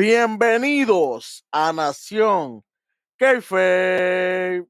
Bienvenidos 0.00 1.44
a 1.52 1.74
Nación 1.74 2.64
Keife. 3.18 4.64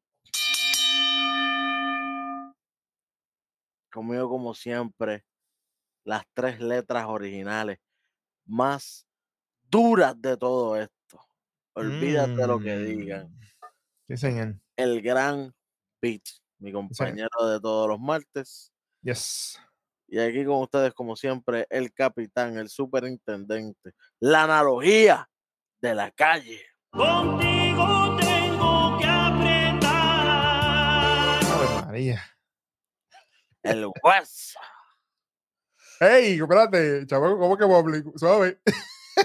Conmigo, 3.92 4.28
como 4.28 4.54
siempre, 4.54 5.24
las 6.02 6.24
tres 6.34 6.58
letras 6.58 7.06
originales 7.06 7.78
más 8.44 9.06
duras 9.70 10.20
de 10.20 10.36
todo 10.36 10.74
esto. 10.74 11.20
Olvídate 11.74 12.34
de 12.34 12.46
lo 12.48 12.58
que 12.58 12.76
digan. 12.78 13.28
Mm. 13.28 13.40
Sí, 14.08 14.16
señor. 14.16 14.60
El 14.74 15.00
gran 15.00 15.54
Beat, 16.02 16.24
mi 16.58 16.72
compañero 16.72 17.46
de 17.48 17.60
todos 17.60 17.88
los 17.88 18.00
martes. 18.00 18.72
Yes. 19.02 19.60
Y 20.12 20.18
aquí 20.18 20.44
con 20.44 20.56
ustedes, 20.62 20.92
como 20.92 21.14
siempre, 21.14 21.66
el 21.70 21.92
capitán, 21.92 22.58
el 22.58 22.68
superintendente, 22.68 23.92
la 24.18 24.42
analogía 24.42 25.28
de 25.80 25.94
la 25.94 26.10
calle. 26.10 26.66
Contigo 26.90 28.16
tengo 28.18 28.98
que 28.98 29.06
apretar. 29.06 29.80
Ave 31.44 31.86
María. 31.86 32.20
El 33.62 33.86
hueso. 34.02 34.58
¡Ey! 36.00 36.40
Espérate, 36.40 37.06
chaval, 37.06 37.36
¿cómo 37.38 37.56
que 37.56 37.64
Bobli? 37.64 38.02
Suave. 38.16 38.60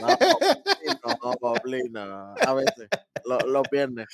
No, 0.01 1.17
no, 1.23 1.33
Paulina, 1.39 2.33
a 2.33 2.53
veces, 2.53 2.89
lo- 3.23 3.39
los 3.39 3.63
viernes. 3.71 4.07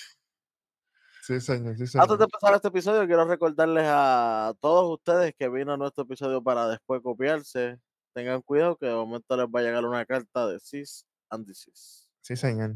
Sí, 1.21 1.39
señor, 1.39 1.75
sí, 1.77 1.83
Antes 1.83 1.91
señor. 1.91 2.17
de 2.17 2.23
empezar 2.25 2.55
este 2.55 2.67
episodio, 2.69 3.05
quiero 3.05 3.25
recordarles 3.25 3.85
a 3.87 4.53
todos 4.59 4.91
ustedes 4.99 5.33
que 5.37 5.49
vino 5.49 5.73
a 5.73 5.77
nuestro 5.77 6.03
episodio 6.03 6.41
para 6.43 6.67
después 6.67 7.01
copiarse. 7.01 7.79
Tengan 8.13 8.41
cuidado 8.41 8.75
que 8.75 8.87
de 8.87 8.93
momento 8.95 9.37
les 9.37 9.45
va 9.45 9.59
a 9.59 9.63
llegar 9.63 9.85
una 9.85 10.05
carta 10.05 10.47
de 10.47 10.59
cis 10.59 11.05
and 11.29 11.45
disease. 11.47 12.07
Sí, 12.21 12.35
señor. 12.35 12.75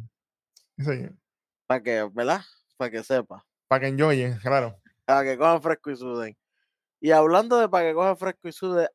Sí, 0.78 0.86
señor. 0.86 1.16
Para 1.68 1.82
que, 1.84 2.10
¿verdad? 2.14 2.42
Para 2.78 2.92
que 2.92 3.04
sepa. 3.04 3.46
Para 3.68 3.82
que 3.82 3.88
enjoyen, 3.88 4.38
claro. 4.40 4.80
Para 5.06 5.24
que 5.24 5.38
cojan 5.38 5.62
fresco 5.62 5.90
y 5.92 5.96
suden. 5.98 6.38
Y 7.02 7.12
hablando 7.12 7.58
de 7.58 7.68
para 7.70 7.88
que 7.90 7.94
cojan 7.96 8.18
fresco 8.18 8.48
y 8.48 8.52
suden, 8.52 8.88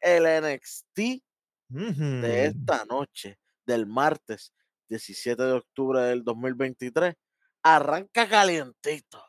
el 0.00 0.24
NXT 0.26 0.96
de 0.98 1.22
Ujú. 1.90 2.26
esta 2.26 2.84
noche, 2.86 3.38
del 3.66 3.86
martes 3.86 4.52
17 4.88 5.42
de 5.42 5.52
octubre 5.52 6.00
del 6.02 6.24
2023, 6.24 7.14
arranca 7.62 8.28
calientito. 8.28 9.22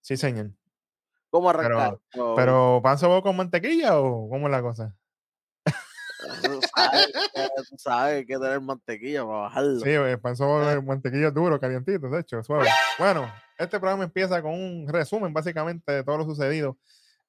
Sí, 0.00 0.16
señor. 0.16 0.50
¿Cómo 1.30 1.50
arranca? 1.50 1.96
Pero, 2.12 2.34
pero 2.34 2.80
¿pan 2.82 2.98
sabor 2.98 3.22
con 3.22 3.36
mantequilla 3.36 3.98
o 4.00 4.28
cómo 4.28 4.46
es 4.48 4.50
la 4.52 4.62
cosa? 4.62 4.96
Tú 6.42 6.60
sabes, 6.76 7.06
que- 7.34 7.48
tú 7.70 7.76
sabes, 7.78 8.16
hay 8.18 8.26
que 8.26 8.38
tener 8.38 8.60
mantequilla 8.60 9.24
para 9.24 9.38
bajarlo. 9.38 9.80
Sí, 9.80 9.90
el 9.90 10.20
pan 10.20 10.34
de 10.34 10.82
mantequilla 10.86 11.30
duro, 11.30 11.58
calientito, 11.58 12.08
de 12.10 12.20
hecho, 12.20 12.42
suave. 12.42 12.68
Bueno, 12.98 13.32
este 13.58 13.78
programa 13.80 14.04
empieza 14.04 14.42
con 14.42 14.52
un 14.52 14.86
resumen 14.88 15.32
básicamente 15.32 15.92
de 15.92 16.04
todo 16.04 16.18
lo 16.18 16.24
sucedido 16.24 16.76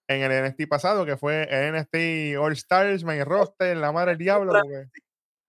en 0.08 0.24
el 0.30 0.44
NXT 0.46 0.68
pasado, 0.68 1.06
que 1.06 1.16
fue 1.16 1.44
el 1.50 1.74
NXT 1.74 2.38
All 2.38 2.52
Stars, 2.54 3.04
Main 3.06 3.24
Roster, 3.26 3.78
la 3.78 3.92
madre 3.94 4.12
del 4.12 4.18
diablo. 4.26 4.52
porque, 4.54 4.90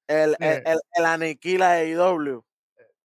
El, 0.08 0.36
el, 0.38 0.56
Sí. 0.56 0.62
el, 0.66 0.78
el 0.94 1.04
aniquila 1.06 1.72
de 1.72 1.94
AEW. 1.94 2.44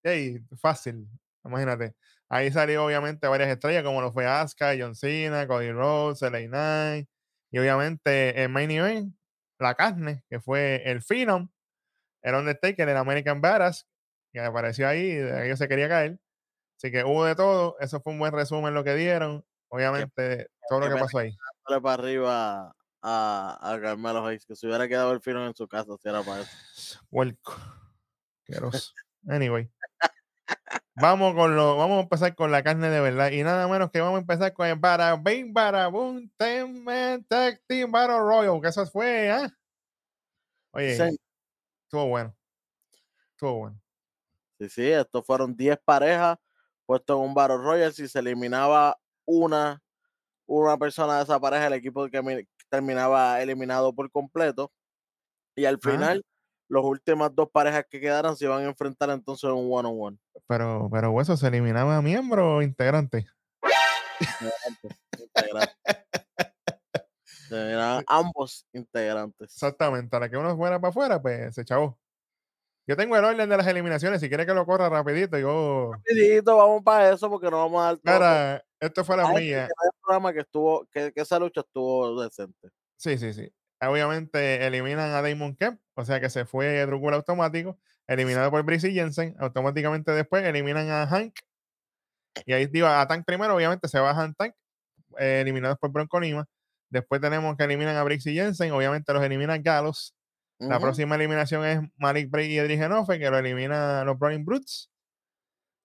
hey, 0.04 0.40
fácil, 0.60 1.08
imagínate. 1.48 1.96
Ahí 2.30 2.52
salió 2.52 2.86
obviamente 2.86 3.28
varias 3.28 3.50
estrellas, 3.50 3.84
como 3.84 4.02
lo 4.02 4.12
fue 4.12 4.26
Asuka, 4.26 4.74
John 4.78 4.96
Cena, 4.96 5.48
Cody 5.48 5.72
Rhodes, 5.72 6.22
LA 6.22 6.48
Knight, 6.48 7.10
y 7.52 7.60
obviamente 7.60 8.44
el 8.44 8.50
main 8.50 8.70
event, 8.72 9.16
la 9.60 9.76
carne, 9.76 10.24
que 10.30 10.40
fue 10.40 10.84
el 10.86 11.02
Phenom, 11.02 11.50
el 12.22 12.36
Undertaker, 12.36 12.88
el 12.88 12.98
American 12.98 13.40
Badass, 13.42 13.88
que 14.32 14.42
apareció 14.42 14.88
ahí, 14.88 15.14
de 15.14 15.40
ahí 15.40 15.58
se 15.58 15.68
quería 15.68 15.88
caer. 15.88 16.20
Así 16.78 16.92
que 16.92 17.04
hubo 17.04 17.26
de 17.26 17.36
todo, 17.36 17.78
eso 17.80 18.02
fue 18.02 18.14
un 18.14 18.20
buen 18.20 18.34
resumen 18.34 18.74
lo 18.74 18.84
que 18.84 18.96
dieron. 18.96 19.46
Obviamente, 19.70 20.50
todo 20.70 20.82
lo 20.82 20.94
que 20.94 21.00
pasó 21.00 21.20
ahí. 21.20 21.36
Para 21.66 21.94
arriba 21.94 22.76
a, 23.02 23.74
a 23.74 23.82
Carmelo 23.82 24.26
Hayes, 24.26 24.46
que 24.46 24.56
se 24.56 24.68
hubiera 24.68 24.88
quedado 24.88 25.12
el 25.14 25.22
fino 25.22 25.46
en 25.46 25.56
su 25.56 25.68
casa 25.68 25.96
si 26.02 26.08
era 26.08 26.22
para 26.22 26.42
eso. 26.42 27.00
Asqueroso. 28.42 28.94
Anyway. 29.28 29.70
Vamos 30.96 31.36
con 31.36 31.56
lo, 31.56 31.78
vamos 31.78 31.98
a 32.00 32.02
empezar 32.02 32.36
con 32.36 32.52
la 32.52 32.64
carne 32.64 32.90
de 32.90 33.00
verdad. 33.00 33.32
Y 33.32 33.44
nada 33.44 33.68
menos 33.68 33.92
que 33.92 34.02
vamos 34.02 34.18
a 34.18 34.22
empezar 34.22 34.54
con 34.54 34.66
el 34.68 34.80
Ten 36.38 36.84
Man 36.84 37.24
Tag 37.26 37.62
Team 37.68 37.92
Battle 37.92 38.18
Royal. 38.20 38.60
Que 38.62 38.70
eso 38.70 38.86
fue, 38.88 39.30
¿ah? 39.30 39.48
Oye, 40.72 40.96
Sí, 40.98 41.18
estuvo 41.84 42.08
bueno. 42.08 42.36
Estuvo 43.32 43.54
bueno. 43.60 43.82
sí, 44.60 44.70
sí, 44.70 44.88
estos 44.92 45.24
fueron 45.26 45.56
10 45.56 45.78
parejas 45.86 46.38
puestos 46.86 47.16
en 47.18 47.24
un 47.24 47.34
Battle 47.36 47.58
Royale. 47.58 47.92
Si 47.94 48.08
se 48.08 48.20
eliminaba 48.20 48.98
una, 49.26 49.82
una 50.48 50.78
persona 50.78 51.18
de 51.18 51.24
esa 51.24 51.40
pareja, 51.40 51.68
el 51.68 51.74
equipo 51.74 52.08
que 52.10 52.22
mi- 52.24 52.48
terminaba 52.70 53.40
eliminado 53.42 53.94
por 53.94 54.10
completo. 54.10 54.72
Y 55.56 55.66
al 55.66 55.76
Ah. 55.76 56.22
Las 56.70 56.84
últimas 56.84 57.34
dos 57.34 57.50
parejas 57.50 57.86
que 57.90 58.00
quedaran 58.00 58.36
se 58.36 58.46
iban 58.46 58.64
a 58.64 58.68
enfrentar 58.68 59.10
entonces 59.10 59.46
en 59.50 59.56
un 59.56 59.70
one-on-one. 59.72 60.18
Pero, 60.48 60.90
pero 60.92 61.20
eso 61.22 61.38
se 61.38 61.48
eliminaba 61.48 61.98
a 61.98 62.02
miembro 62.02 62.58
o 62.58 62.62
integrante. 62.62 63.26
Integrantes. 64.20 64.98
Se 67.48 67.56
eliminaban 67.56 68.04
ambos 68.08 68.68
integrantes. 68.74 69.54
Exactamente. 69.54 70.14
A 70.16 70.20
la 70.20 70.30
que 70.30 70.36
uno 70.36 70.58
fuera 70.58 70.82
para 70.82 70.90
afuera, 70.90 71.22
pues 71.22 71.56
se 71.56 71.64
chavó. 71.64 71.98
Yo 72.86 72.98
tengo 72.98 73.16
el 73.16 73.24
orden 73.24 73.50
de 73.50 73.58
las 73.58 73.68
eliminaciones. 73.68 74.20
Si 74.20 74.28
quiere 74.28 74.46
que 74.46 74.54
lo 74.54 74.66
corra 74.66 74.90
rapidito, 74.90 75.38
yo. 75.38 75.92
Rapidito, 75.94 76.58
vamos 76.58 76.84
para 76.84 77.14
eso 77.14 77.30
porque 77.30 77.50
no 77.50 77.58
vamos 77.58 77.82
a 77.82 77.86
dar. 77.86 78.00
Mira, 78.04 78.66
esto 78.80 79.06
fue 79.06 79.18
la 79.18 79.28
que 79.28 79.40
mía. 79.40 79.68
quedar 79.68 79.68
el 79.68 80.00
programa 80.02 80.34
que 80.34 80.40
estuvo, 80.40 80.86
que, 80.92 81.14
que 81.14 81.22
esa 81.22 81.40
lucha 81.40 81.62
estuvo 81.62 82.22
decente. 82.22 82.70
Sí, 82.98 83.18
sí, 83.18 83.34
sí. 83.34 83.50
Obviamente 83.82 84.66
eliminan 84.66 85.12
a 85.12 85.22
Damon 85.22 85.56
Kemp, 85.56 85.80
o 85.94 86.04
sea 86.04 86.20
que 86.20 86.30
se 86.30 86.46
fue 86.46 86.86
Drúcula 86.86 87.18
automático, 87.18 87.78
eliminado 88.08 88.50
por 88.50 88.64
Brice 88.64 88.92
Jensen. 88.92 89.36
Automáticamente 89.40 90.12
después 90.12 90.44
eliminan 90.44 90.90
a 90.90 91.08
Hank. 91.08 91.34
Y 92.46 92.54
ahí 92.54 92.68
digo, 92.68 92.88
a 92.88 93.08
Tank 93.08 93.26
primero, 93.26 93.56
obviamente 93.56 93.88
se 93.88 94.00
bajan 94.00 94.34
Tank, 94.36 94.56
eh, 95.20 95.42
eliminados 95.42 95.78
por 95.78 95.92
Bronco 95.92 96.20
Lima. 96.20 96.48
Después 96.90 97.22
tenemos 97.22 97.56
que 97.58 97.64
eliminan 97.66 97.96
a 97.96 98.04
Brixie 98.04 98.34
Jensen, 98.34 98.72
obviamente 98.72 99.14
los 99.14 99.24
eliminan 99.24 99.62
Gallows. 99.62 100.14
La 100.60 100.80
próxima 100.80 101.16
eliminación 101.16 101.64
es 101.66 101.80
Malik 101.98 102.32
Bray 102.32 102.52
y 102.52 102.58
Edric 102.58 102.80
Genofe, 102.80 103.20
que 103.20 103.30
lo 103.30 103.38
elimina 103.38 104.04
los 104.04 104.18
Browning 104.18 104.44
Brutes. 104.44 104.90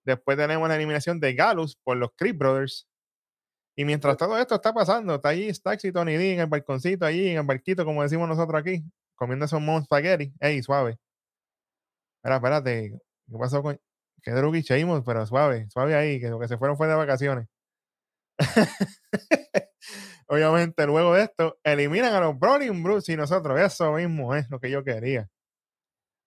Después 0.03 0.35
tenemos 0.35 0.67
la 0.67 0.75
eliminación 0.75 1.19
de 1.19 1.35
Gallows 1.35 1.77
por 1.83 1.97
los 1.97 2.09
Creed 2.15 2.35
Brothers. 2.35 2.87
Y 3.75 3.85
mientras 3.85 4.17
todo 4.17 4.37
esto 4.37 4.55
está 4.55 4.73
pasando, 4.73 5.15
está 5.15 5.29
allí 5.29 5.51
Stax 5.53 5.85
y 5.85 5.91
Tony 5.91 6.15
D 6.15 6.33
en 6.33 6.39
el 6.41 6.47
balconcito, 6.47 7.05
allí 7.05 7.29
en 7.29 7.37
el 7.39 7.43
barquito, 7.45 7.83
como 7.85 8.03
decimos 8.03 8.27
nosotros 8.27 8.59
aquí, 8.61 8.83
comiendo 9.15 9.45
esos 9.45 9.59
mon 9.61 9.83
spaghetti. 9.83 10.33
Ey, 10.39 10.61
suave. 10.61 10.99
Espera, 12.17 12.35
espérate. 12.35 12.91
¿Qué 13.29 13.37
pasó 13.37 13.63
con.? 13.63 13.79
Que 14.21 14.31
Druggy 14.31 14.61
Sheamus, 14.61 15.03
pero 15.05 15.25
suave, 15.25 15.67
suave 15.69 15.95
ahí, 15.95 16.19
que 16.19 16.29
lo 16.29 16.39
que 16.39 16.47
se 16.47 16.57
fueron 16.57 16.77
fue 16.77 16.87
de 16.87 16.95
vacaciones. 16.95 17.47
Obviamente, 20.27 20.85
luego 20.85 21.13
de 21.15 21.23
esto, 21.23 21.59
eliminan 21.63 22.13
a 22.13 22.21
los 22.21 22.39
Browning 22.39 22.81
Brutes 22.81 23.09
y 23.09 23.17
nosotros. 23.17 23.59
Eso 23.59 23.91
mismo 23.93 24.33
es 24.35 24.49
lo 24.49 24.59
que 24.59 24.69
yo 24.69 24.83
quería. 24.83 25.29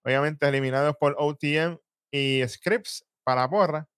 Obviamente, 0.04 0.46
eliminados 0.46 0.94
por 0.98 1.16
OTM 1.18 1.78
y 2.12 2.46
Scripps 2.46 3.06
para 3.24 3.42
la 3.42 3.48
porra. 3.50 3.88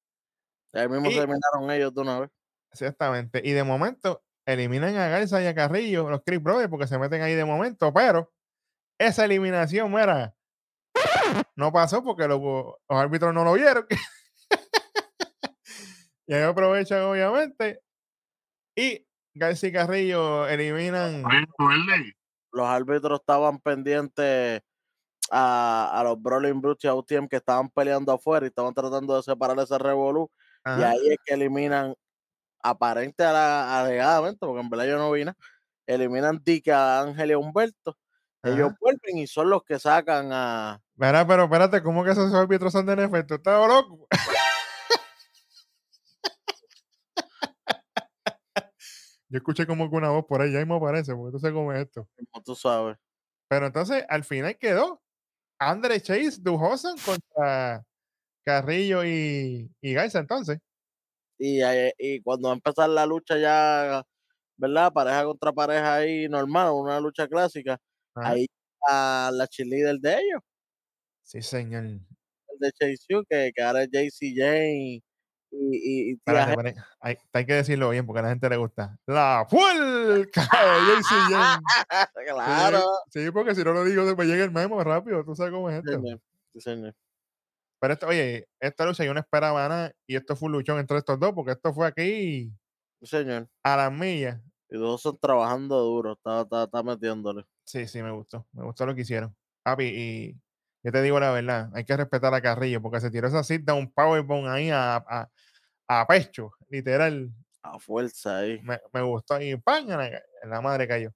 Ahí 0.72 0.88
mismo 0.88 1.10
Y- 1.10 1.14
se 1.14 1.18
eliminaron 1.18 1.70
ellos 1.70 1.92
de 1.94 2.00
una 2.00 2.20
vez. 2.20 2.30
Exactamente. 2.72 3.40
Y 3.44 3.52
de 3.52 3.64
momento 3.64 4.22
eliminan 4.46 4.96
a 4.96 5.08
Garza 5.08 5.42
y 5.42 5.46
a 5.46 5.54
Carrillo, 5.54 6.08
los 6.08 6.22
Chris 6.24 6.42
Brothers, 6.42 6.70
porque 6.70 6.86
se 6.86 6.98
meten 6.98 7.22
ahí 7.22 7.34
de 7.34 7.44
momento, 7.44 7.92
pero 7.92 8.32
esa 8.98 9.24
eliminación, 9.24 9.92
mira, 9.92 10.34
no 11.54 11.72
pasó 11.72 12.02
porque 12.02 12.26
los, 12.26 12.40
los 12.40 12.76
árbitros 12.88 13.34
no 13.34 13.44
lo 13.44 13.52
vieron. 13.52 13.86
y 16.26 16.34
ahí 16.34 16.42
aprovechan, 16.42 17.02
obviamente. 17.02 17.80
Y 18.76 19.06
Garza 19.34 19.66
y 19.66 19.72
Carrillo 19.72 20.48
eliminan. 20.48 21.22
Los 22.52 22.66
árbitros 22.66 23.20
estaban 23.20 23.60
pendientes 23.60 24.62
a, 25.30 25.90
a 25.92 26.04
los 26.04 26.20
Brawling 26.20 26.60
Brutes 26.60 26.84
y 26.84 26.88
a 26.88 26.94
UTM 26.94 27.28
que 27.28 27.36
estaban 27.36 27.68
peleando 27.70 28.12
afuera 28.12 28.46
y 28.46 28.48
estaban 28.48 28.74
tratando 28.74 29.16
de 29.16 29.22
separar 29.22 29.58
ese 29.58 29.78
revolú. 29.78 30.30
Y 30.64 30.82
ahí 30.82 31.08
es 31.10 31.18
que 31.24 31.34
eliminan, 31.34 31.94
aparente 32.62 33.24
a 33.24 33.32
la, 33.32 33.80
alegadamente, 33.80 34.38
porque 34.40 34.60
en 34.60 34.70
verdad 34.70 34.86
yo 34.86 34.98
no 34.98 35.10
vi 35.12 35.24
nada, 35.24 35.36
eliminan 35.86 36.40
Dick 36.44 36.68
a 36.68 37.02
Ángel 37.02 37.30
y 37.30 37.32
a 37.32 37.38
Humberto. 37.38 37.96
Ellos 38.42 38.72
vuelven 38.80 39.18
y 39.18 39.26
son 39.26 39.50
los 39.50 39.64
que 39.64 39.78
sacan 39.78 40.30
a. 40.32 40.80
Verá, 40.94 41.26
pero 41.26 41.44
espérate, 41.44 41.82
¿cómo 41.82 42.04
que 42.04 42.12
esos 42.12 42.32
árbitros 42.32 42.72
son 42.72 42.86
de 42.86 42.94
NFL? 42.94 43.26
¿Tú 43.26 43.34
estás 43.34 43.68
loco? 43.68 44.06
Yo 49.30 49.36
escuché 49.36 49.66
como 49.66 49.90
que 49.90 49.96
una 49.96 50.08
voz 50.08 50.24
por 50.26 50.40
ahí, 50.40 50.52
ya 50.52 50.58
mismo 50.58 50.76
aparece, 50.76 51.14
porque 51.14 51.32
tú 51.32 51.38
sabes 51.38 51.54
cómo 51.54 51.72
es 51.72 51.80
esto. 51.80 52.08
Como 52.30 52.42
tú 52.42 52.54
sabes. 52.54 52.96
Pero 53.48 53.66
entonces, 53.66 54.04
al 54.08 54.24
final 54.24 54.56
quedó 54.56 55.02
Andre 55.58 56.00
Chase 56.00 56.38
Dujosan 56.40 56.96
contra 57.04 57.84
Carrillo 58.44 59.04
y, 59.04 59.70
y 59.82 59.92
Garza 59.92 60.20
entonces. 60.20 60.60
Y, 61.38 61.62
eh, 61.62 61.94
y 61.98 62.20
cuando 62.20 62.48
va 62.48 62.54
a 62.54 62.56
empezar 62.56 62.88
la 62.88 63.06
lucha 63.06 63.38
ya, 63.38 64.02
¿verdad? 64.56 64.92
Pareja 64.92 65.24
contra 65.24 65.52
pareja 65.52 65.94
ahí 65.96 66.28
normal, 66.28 66.72
una 66.72 66.98
lucha 67.00 67.28
clásica, 67.28 67.78
Ajá. 68.14 68.30
ahí 68.30 68.46
a 68.88 69.30
la 69.32 69.46
cheerleader 69.46 69.98
de 70.00 70.12
ellos, 70.14 70.40
Sí, 71.22 71.42
señor. 71.42 71.84
el 71.84 72.00
de 72.58 72.72
Chase 72.72 73.14
U, 73.16 73.24
que, 73.28 73.52
que 73.54 73.62
ahora 73.62 73.82
es 73.84 73.90
JC 73.90 74.34
Jane 74.34 74.72
y, 74.94 75.02
y, 75.50 76.12
y. 76.12 76.18
Hay, 77.00 77.16
hay 77.32 77.46
que 77.46 77.52
decirlo 77.54 77.90
bien 77.90 78.04
porque 78.06 78.20
a 78.20 78.22
la 78.22 78.28
gente 78.30 78.48
le 78.48 78.56
gusta. 78.56 78.98
La 79.06 79.46
puerca 79.50 80.42
de 80.42 80.96
JC 80.96 81.08
Jane. 81.30 81.62
Hen- 81.90 82.24
claro. 82.34 82.82
Sí, 83.10 83.24
sí, 83.24 83.30
porque 83.30 83.54
si 83.54 83.62
no 83.62 83.72
lo 83.72 83.84
digo, 83.84 84.04
me 84.16 84.24
llega 84.24 84.44
el 84.44 84.50
memo 84.50 84.82
rápido. 84.82 85.24
Tú 85.24 85.34
sabes 85.34 85.52
cómo 85.52 85.70
es 85.70 85.76
Sí, 85.76 85.82
esto. 85.86 86.00
señor. 86.02 86.20
Sí, 86.52 86.60
señor. 86.60 86.94
Pero 87.80 87.92
esto, 87.94 88.06
oye, 88.08 88.48
esta 88.60 88.84
lucha 88.86 89.04
yo 89.04 89.14
no 89.14 89.20
esperaba 89.20 89.68
nada 89.68 89.92
y 90.06 90.16
esto 90.16 90.34
fue 90.36 90.46
un 90.46 90.52
luchón 90.52 90.78
entre 90.78 90.98
estos 90.98 91.18
dos 91.20 91.32
porque 91.32 91.52
esto 91.52 91.72
fue 91.72 91.86
aquí 91.86 92.52
Sí, 93.00 93.06
señor. 93.06 93.48
a 93.62 93.76
las 93.76 93.92
millas. 93.92 94.40
Y 94.70 94.76
dos 94.76 95.00
son 95.00 95.16
trabajando 95.18 95.78
duro, 95.80 96.12
está, 96.12 96.42
está, 96.42 96.64
está 96.64 96.82
metiéndole. 96.82 97.44
Sí, 97.64 97.86
sí, 97.86 98.02
me 98.02 98.10
gustó. 98.10 98.46
Me 98.52 98.64
gustó 98.64 98.84
lo 98.84 98.94
que 98.94 99.02
hicieron. 99.02 99.34
Papi, 99.62 99.84
y 99.84 100.32
yo 100.82 100.92
te 100.92 101.02
digo 101.02 101.18
la 101.20 101.30
verdad, 101.30 101.70
hay 101.74 101.84
que 101.84 101.96
respetar 101.96 102.34
a 102.34 102.40
Carrillo 102.42 102.82
porque 102.82 103.00
se 103.00 103.10
tiró 103.10 103.28
esa 103.28 103.44
cita 103.44 103.74
un 103.74 103.90
powerbomb 103.92 104.46
ahí 104.48 104.70
a, 104.70 104.96
a, 104.96 105.28
a 105.88 106.06
pecho, 106.06 106.50
literal. 106.68 107.30
A 107.62 107.78
fuerza 107.78 108.38
ahí. 108.38 108.60
Me, 108.62 108.78
me 108.92 109.02
gustó 109.02 109.40
y 109.40 109.56
¡pam! 109.56 109.90
En 109.90 109.98
la, 109.98 110.22
la 110.44 110.60
madre 110.60 110.86
cayó. 110.88 111.12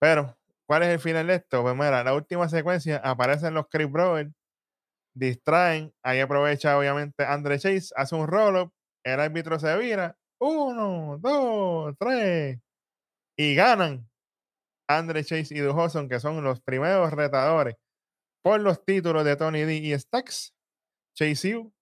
Pero, 0.00 0.36
¿cuál 0.66 0.82
es 0.82 0.88
el 0.90 1.00
final 1.00 1.26
de 1.26 1.34
esto? 1.36 1.62
Pues 1.62 1.74
mira, 1.74 2.02
la 2.02 2.14
última 2.14 2.48
secuencia 2.48 2.96
aparecen 2.98 3.54
los 3.54 3.66
Chris 3.68 3.90
Brothers, 3.90 4.32
distraen, 5.14 5.92
ahí 6.02 6.20
aprovecha 6.20 6.78
obviamente 6.78 7.24
Andre 7.24 7.58
Chase, 7.58 7.92
hace 7.96 8.14
un 8.14 8.26
roll-up, 8.26 8.72
el 9.04 9.20
árbitro 9.20 9.58
se 9.58 9.76
vira, 9.76 10.16
uno, 10.38 11.18
dos, 11.18 11.94
tres, 11.98 12.58
y 13.36 13.54
ganan 13.54 14.08
Andre 14.88 15.24
Chase 15.24 15.54
y 15.54 15.58
Dujoson, 15.60 16.08
que 16.08 16.20
son 16.20 16.42
los 16.42 16.60
primeros 16.60 17.12
retadores 17.12 17.76
por 18.42 18.60
los 18.60 18.84
títulos 18.84 19.24
de 19.24 19.36
Tony 19.36 19.62
D 19.62 19.76
y 19.76 19.98
Stacks, 19.98 20.54
Chase 21.14 21.56
U. 21.56 21.72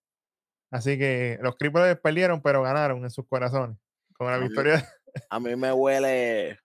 Así 0.71 0.97
que 0.99 1.39
los 1.43 1.57
Brothers 1.57 2.01
perdieron, 2.01 2.41
pero 2.41 2.63
ganaron 2.63 3.03
en 3.03 3.11
sus 3.11 3.27
corazones 3.27 3.77
con 4.13 4.29
la 4.29 4.39
victoria. 4.39 4.89
A 5.29 5.41
mí 5.41 5.57
me 5.57 5.73
huele 5.73 6.61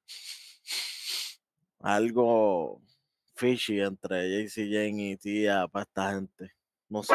algo 1.79 2.81
fishy 3.35 3.81
entre 3.81 4.43
JC 4.43 4.69
Jane 4.71 5.11
y 5.11 5.17
tía 5.17 5.67
para 5.67 5.83
esta 5.83 6.13
gente. 6.13 6.54
No 6.89 7.03
sé. 7.03 7.13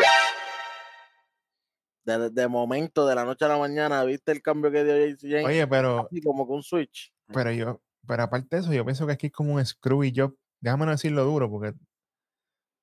De, 2.05 2.31
de 2.31 2.49
momento, 2.49 3.07
de 3.07 3.15
la 3.15 3.25
noche 3.25 3.45
a 3.45 3.49
la 3.49 3.59
mañana, 3.59 4.03
¿viste 4.05 4.33
el 4.33 4.43
cambio 4.43 4.71
que 4.71 4.85
dio 4.85 4.97
JC 4.97 5.21
Jane? 5.23 5.45
Oye, 5.45 5.67
pero 5.67 6.07
Así 6.07 6.23
como 6.23 6.45
un 6.45 6.63
switch. 6.63 7.13
Pero 7.33 7.53
yo, 7.53 7.81
pero 8.07 8.23
aparte 8.23 8.57
de 8.57 8.63
eso, 8.63 8.73
yo 8.73 8.85
pienso 8.85 9.07
que 9.07 9.13
aquí 9.13 9.27
es 9.27 9.33
como 9.33 9.55
un 9.55 9.65
Screwy 9.65 10.13
Job. 10.15 10.37
Déjame 10.61 10.87
no 10.87 10.93
decirlo 10.93 11.25
duro, 11.25 11.51
porque. 11.51 11.75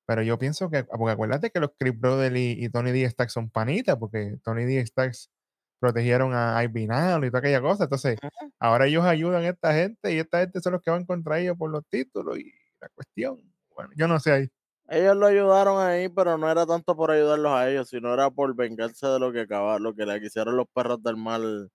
Pero 0.06 0.22
yo 0.22 0.38
pienso 0.38 0.70
que. 0.70 0.84
Porque 0.84 1.12
acuérdate 1.12 1.50
que 1.50 1.60
los 1.60 1.72
Chris 1.78 1.98
Brothers 1.98 2.36
y, 2.36 2.64
y 2.64 2.68
Tony 2.70 2.92
D. 2.92 3.08
Stacks 3.10 3.32
son 3.32 3.50
panitas, 3.50 3.96
porque 3.96 4.38
Tony 4.42 4.64
D. 4.64 4.84
Stacks 4.86 5.30
protegieron 5.78 6.34
a 6.34 6.58
Albinal 6.58 7.24
y 7.24 7.28
toda 7.28 7.40
aquella 7.40 7.60
cosa. 7.60 7.84
Entonces, 7.84 8.18
ahora 8.58 8.86
ellos 8.86 9.04
ayudan 9.04 9.44
a 9.44 9.48
esta 9.48 9.74
gente 9.74 10.12
y 10.12 10.18
esta 10.18 10.40
gente 10.40 10.60
son 10.60 10.72
los 10.72 10.82
que 10.82 10.90
van 10.90 11.04
contra 11.04 11.38
ellos 11.38 11.56
por 11.56 11.70
los 11.70 11.84
títulos 11.88 12.38
y 12.38 12.52
la 12.80 12.88
cuestión. 12.90 13.40
Bueno, 13.74 13.90
yo 13.96 14.08
no 14.08 14.18
sé 14.18 14.32
ahí. 14.32 14.48
Ellos 14.88 15.16
lo 15.16 15.26
ayudaron 15.26 15.80
ahí, 15.80 16.08
pero 16.08 16.38
no 16.38 16.50
era 16.50 16.64
tanto 16.66 16.96
por 16.96 17.10
ayudarlos 17.10 17.52
a 17.52 17.68
ellos, 17.68 17.88
sino 17.88 18.12
era 18.14 18.30
por 18.30 18.54
vengarse 18.54 19.06
de 19.06 19.18
lo 19.18 19.32
que 19.32 19.40
acaba, 19.40 19.78
lo 19.78 19.94
que 19.94 20.06
le 20.06 20.20
quisieron 20.20 20.56
los 20.56 20.66
perros 20.72 21.02
del 21.02 21.16
mal. 21.16 21.70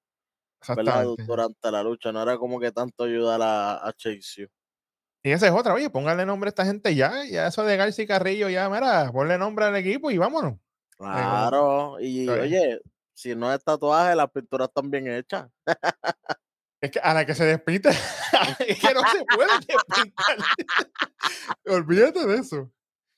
Durante 1.28 1.72
la 1.72 1.84
lucha. 1.84 2.12
No 2.12 2.24
era 2.24 2.38
como 2.38 2.60
que 2.60 2.72
tanto 2.72 3.04
ayudar 3.04 3.42
a, 3.42 3.88
a 3.88 3.94
Chase. 3.94 4.50
Y 5.22 5.32
esa 5.32 5.48
es 5.48 5.54
otra, 5.54 5.74
oye, 5.74 5.90
póngale 5.90 6.26
nombre 6.26 6.48
a 6.48 6.50
esta 6.50 6.66
gente 6.66 6.96
ya, 6.96 7.24
ya 7.26 7.48
eso 7.48 7.64
de 7.64 7.78
García 7.78 8.06
Carrillo, 8.08 8.50
ya, 8.50 8.70
mira, 8.70 9.10
ponle 9.12 9.38
nombre 9.38 9.66
al 9.66 9.76
equipo 9.76 10.12
y 10.12 10.18
vámonos. 10.18 10.56
Claro. 10.98 11.98
Y 12.00 12.28
oye, 12.28 12.82
si 13.14 13.36
no 13.36 13.54
es 13.54 13.64
tatuaje, 13.64 14.16
las 14.16 14.30
pinturas 14.32 14.68
están 14.68 14.90
bien 14.90 15.08
hechas. 15.08 15.50
Es 16.84 16.92
que 16.92 17.00
a 17.00 17.14
la 17.14 17.26
que 17.26 17.34
se 17.34 17.46
despinte, 17.46 17.88
es 18.68 18.78
que 18.78 18.94
no 18.94 19.00
se 19.10 19.24
puede 19.34 19.52
despintar. 19.66 20.38
Olvídate 21.66 22.28
de 22.28 22.36
eso. 22.36 22.70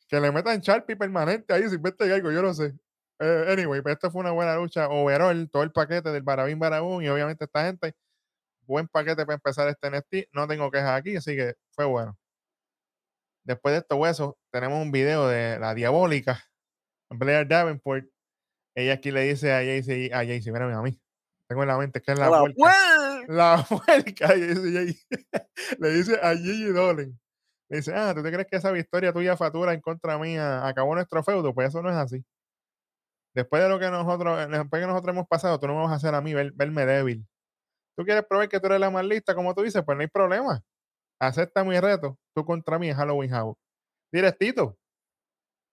Que 0.07 0.19
le 0.19 0.31
metan 0.31 0.59
Sharpie 0.59 0.95
permanente 0.95 1.53
ahí 1.53 1.67
sin 1.69 1.81
verte 1.81 2.11
algo, 2.13 2.31
yo 2.31 2.41
no 2.41 2.53
sé. 2.53 2.73
Eh, 3.19 3.45
anyway, 3.49 3.81
pero 3.81 3.93
esta 3.93 4.11
fue 4.11 4.21
una 4.21 4.31
buena 4.31 4.55
lucha. 4.55 4.87
Overall, 4.89 5.49
todo 5.49 5.63
el 5.63 5.71
paquete 5.71 6.11
del 6.11 6.23
Barabín 6.23 6.59
Barabún 6.59 7.03
y 7.03 7.09
obviamente 7.09 7.45
esta 7.45 7.65
gente, 7.65 7.95
buen 8.67 8.87
paquete 8.87 9.25
para 9.25 9.35
empezar 9.35 9.67
este 9.69 9.89
NXT. 9.89 10.29
No 10.33 10.47
tengo 10.47 10.69
quejas 10.69 10.99
aquí, 10.99 11.15
así 11.15 11.35
que 11.35 11.55
fue 11.71 11.85
bueno. 11.85 12.17
Después 13.45 13.73
de 13.73 13.79
estos 13.79 13.97
huesos, 13.97 14.33
tenemos 14.51 14.81
un 14.81 14.91
video 14.91 15.27
de 15.27 15.59
la 15.59 15.73
diabólica 15.73 16.43
Blair 17.09 17.47
Davenport. 17.47 18.05
Ella 18.75 18.93
aquí 18.93 19.11
le 19.11 19.21
dice 19.21 19.53
a 19.53 19.57
Jaycee, 19.57 20.11
a 20.13 20.17
Jaycee, 20.17 20.51
mírame 20.51 20.73
a 20.73 20.81
mí. 20.81 20.99
Tengo 21.47 21.61
en 21.61 21.67
la 21.67 21.77
mente 21.77 22.01
que 22.01 22.11
es 22.11 22.19
la 22.19 22.29
pues. 22.29 22.55
La 23.27 23.65
y 24.35 24.41
dice 24.41 24.73
Jay- 24.73 24.99
le 25.79 25.89
dice 25.91 26.19
a 26.21 26.35
Gigi 26.35 26.65
Dolan. 26.65 27.19
Dice, 27.69 27.93
ah, 27.95 28.13
¿tú 28.15 28.21
te 28.23 28.31
crees 28.31 28.47
que 28.47 28.57
esa 28.57 28.71
victoria 28.71 29.11
tuya 29.13 29.35
fatura 29.37 29.73
en 29.73 29.81
contra 29.81 30.17
mía 30.19 30.67
acabó 30.67 30.93
nuestro 30.95 31.23
feudo? 31.23 31.53
Pues 31.53 31.69
eso 31.69 31.81
no 31.81 31.89
es 31.89 31.95
así. 31.95 32.23
Después 33.35 33.61
de 33.61 33.69
lo 33.69 33.79
que 33.79 33.89
nosotros, 33.91 34.39
eh, 34.39 34.47
después 34.47 34.81
que 34.81 34.87
nosotros 34.87 35.13
hemos 35.13 35.27
pasado, 35.27 35.59
tú 35.59 35.67
no 35.67 35.75
me 35.75 35.81
vas 35.81 35.91
a 35.91 35.95
hacer 35.95 36.15
a 36.15 36.21
mí 36.21 36.33
ver- 36.33 36.53
verme 36.53 36.85
débil. 36.85 37.25
¿Tú 37.97 38.05
quieres 38.05 38.25
probar 38.27 38.49
que 38.49 38.59
tú 38.59 38.67
eres 38.67 38.79
la 38.79 38.89
más 38.89 39.05
lista, 39.05 39.35
como 39.35 39.53
tú 39.55 39.63
dices? 39.63 39.83
Pues 39.85 39.97
no 39.97 40.01
hay 40.01 40.07
problema. 40.07 40.61
Acepta 41.19 41.63
mi 41.63 41.79
reto, 41.79 42.17
tú 42.35 42.45
contra 42.45 42.79
mí 42.79 42.89
en 42.89 42.95
Halloween 42.97 43.33
Havoc. 43.33 43.57
Directito. 44.11 44.77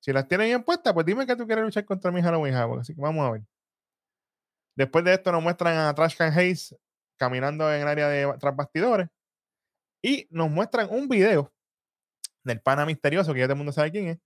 Si 0.00 0.12
las 0.12 0.26
tienes 0.28 0.48
bien 0.48 0.64
puestas, 0.64 0.92
pues 0.94 1.06
dime 1.06 1.26
que 1.26 1.36
tú 1.36 1.46
quieres 1.46 1.64
luchar 1.64 1.84
contra 1.84 2.10
mí 2.10 2.18
en 2.20 2.24
Halloween 2.26 2.54
Havoc. 2.54 2.80
Así 2.80 2.94
que 2.94 3.00
vamos 3.00 3.26
a 3.26 3.32
ver. 3.32 3.42
Después 4.76 5.04
de 5.04 5.14
esto 5.14 5.32
nos 5.32 5.42
muestran 5.42 5.76
a 5.78 5.94
Trash 5.94 6.16
Can 6.16 6.32
Hayes 6.36 6.74
caminando 7.18 7.72
en 7.72 7.82
el 7.82 7.88
área 7.88 8.08
de 8.08 8.34
tras 8.38 8.56
bastidores 8.56 9.08
y 10.02 10.26
nos 10.30 10.50
muestran 10.50 10.88
un 10.90 11.08
video 11.08 11.52
del 12.44 12.60
pana 12.60 12.86
misterioso 12.86 13.32
que 13.34 13.40
ya 13.40 13.46
todo 13.46 13.54
el 13.54 13.58
mundo 13.58 13.72
sabe 13.72 13.90
quién 13.92 14.08
es. 14.08 14.18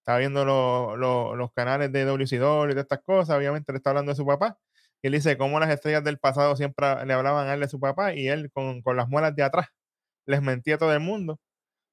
Estaba 0.00 0.18
viendo 0.18 0.44
lo- 0.44 0.96
lo- 0.96 1.36
los 1.36 1.52
canales 1.52 1.92
de 1.92 2.04
WCW 2.04 2.70
y 2.72 2.74
de 2.74 2.80
estas 2.82 3.00
cosas. 3.02 3.36
Obviamente 3.38 3.72
le 3.72 3.78
está 3.78 3.90
hablando 3.90 4.12
de 4.12 4.16
su 4.16 4.26
papá. 4.26 4.58
Y 5.02 5.08
él 5.08 5.12
dice 5.14 5.36
cómo 5.38 5.60
las 5.60 5.70
estrellas 5.70 6.04
del 6.04 6.18
pasado 6.18 6.56
siempre 6.56 7.04
le 7.06 7.12
hablaban 7.14 7.48
a 7.48 7.54
él 7.54 7.60
de 7.60 7.68
su 7.68 7.80
papá 7.80 8.14
y 8.14 8.28
él 8.28 8.50
con, 8.52 8.82
con 8.82 8.96
las 8.96 9.08
muelas 9.08 9.34
de 9.36 9.42
atrás 9.44 9.68
les 10.26 10.42
mentía 10.42 10.76
a 10.76 10.78
todo 10.78 10.92
el 10.94 11.00
mundo 11.00 11.40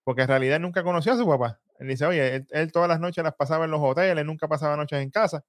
porque 0.06 0.24
en 0.24 0.28
realidad 0.30 0.60
nunca 0.60 0.84
conoció 0.84 1.14
a 1.14 1.18
su 1.18 1.28
papá. 1.28 1.60
Él 1.80 1.88
dice, 1.90 2.06
oye, 2.06 2.36
él, 2.38 2.48
él 2.52 2.72
todas 2.72 2.90
las 2.90 3.00
noches 3.00 3.24
las 3.24 3.36
pasaba 3.36 3.66
en 3.66 3.72
los 3.72 3.82
hoteles, 3.82 4.26
nunca 4.26 4.48
pasaba 4.48 4.76
noches 4.78 5.02
en 5.02 5.12
casa. 5.12 5.44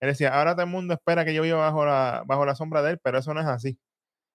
Él 0.00 0.08
decía, 0.10 0.34
ahora 0.38 0.54
todo 0.54 0.64
el 0.64 0.70
mundo 0.70 0.94
espera 0.94 1.24
que 1.24 1.34
yo 1.34 1.42
viva 1.42 1.58
bajo 1.58 1.84
la, 1.84 2.22
bajo 2.26 2.46
la 2.46 2.54
sombra 2.54 2.82
de 2.82 2.92
él, 2.92 3.00
pero 3.02 3.18
eso 3.18 3.34
no 3.34 3.40
es 3.40 3.46
así. 3.46 3.78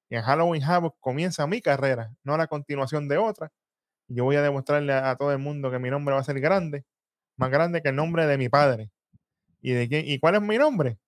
Y 0.10 0.16
en 0.18 0.24
Halloween 0.24 0.64
Havoc 0.64 0.98
comienza 1.02 1.48
mi 1.48 1.62
carrera, 1.62 2.14
no 2.24 2.38
la 2.38 2.48
continuación 2.48 3.08
de 3.10 3.18
otra. 3.18 3.52
Yo 4.08 4.24
voy 4.24 4.36
a 4.36 4.42
demostrarle 4.42 4.94
a, 4.94 5.12
a 5.12 5.16
todo 5.16 5.32
el 5.32 5.40
mundo 5.40 5.72
que 5.72 5.80
mi 5.80 5.90
nombre 5.90 6.14
va 6.14 6.22
a 6.22 6.24
ser 6.24 6.40
grande, 6.40 6.86
más 7.38 7.50
grande 7.50 7.82
que 7.82 7.90
el 7.90 7.96
nombre 7.96 8.26
de 8.28 8.38
mi 8.38 8.50
padre. 8.50 8.92
¿Y 9.62 9.72
de 9.72 9.88
quién? 9.88 10.08
¿Y 10.08 10.20
cuál 10.20 10.36
es 10.36 10.42
mi 10.42 10.58
nombre? 10.58 11.00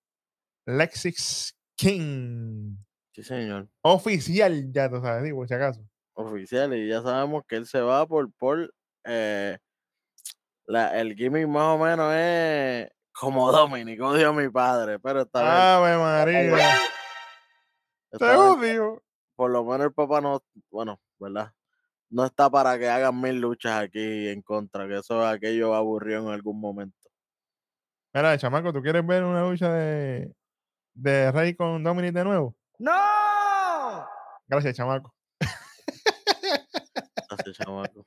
Lexix 0.66 1.56
King. 1.76 2.76
Sí, 3.12 3.22
señor. 3.22 3.68
Oficial, 3.82 4.72
ya 4.72 4.90
tú 4.90 5.00
sabes, 5.00 5.22
digo, 5.22 5.46
si 5.46 5.54
acaso. 5.54 5.80
Oficial. 6.14 6.74
Y 6.74 6.88
ya 6.88 7.02
sabemos 7.02 7.44
que 7.46 7.56
él 7.56 7.66
se 7.66 7.80
va 7.80 8.06
por, 8.06 8.32
por 8.32 8.72
eh, 9.04 9.58
la, 10.66 11.00
el 11.00 11.14
gimmick 11.14 11.48
más 11.48 11.74
o 11.74 11.78
menos 11.78 12.12
es 12.14 12.90
como 13.12 13.50
Dominic, 13.50 14.00
odio 14.00 14.28
a 14.28 14.32
mi 14.32 14.48
padre, 14.48 14.98
pero 15.00 15.22
esta 15.22 15.40
vez, 15.40 15.50
Ave 15.50 15.96
María, 15.96 16.76
esta 18.12 18.32
te 18.32 18.36
odio. 18.36 19.02
por 19.34 19.50
lo 19.50 19.64
menos 19.64 19.86
el 19.86 19.92
papá 19.92 20.20
no, 20.20 20.42
bueno, 20.70 21.00
¿verdad? 21.18 21.52
No 22.10 22.24
está 22.24 22.48
para 22.48 22.78
que 22.78 22.88
hagan 22.88 23.20
mil 23.20 23.40
luchas 23.40 23.82
aquí 23.82 24.28
en 24.28 24.42
contra, 24.42 24.88
que 24.88 24.98
eso 24.98 25.26
aquello 25.26 25.74
aburrió 25.74 26.20
en 26.20 26.28
algún 26.28 26.58
momento. 26.60 27.08
Mira, 28.14 28.38
chamaco, 28.38 28.72
¿tú 28.72 28.80
quieres 28.80 29.06
ver 29.06 29.22
una 29.24 29.42
lucha 29.42 29.70
de, 29.72 30.32
de 30.94 31.30
Rey 31.30 31.54
con 31.54 31.82
Dominic 31.82 32.14
de 32.14 32.24
nuevo? 32.24 32.56
¡No! 32.78 32.92
Gracias, 34.46 34.76
chamaco. 34.76 35.14
Así, 37.30 37.52
chamaco. 37.52 38.06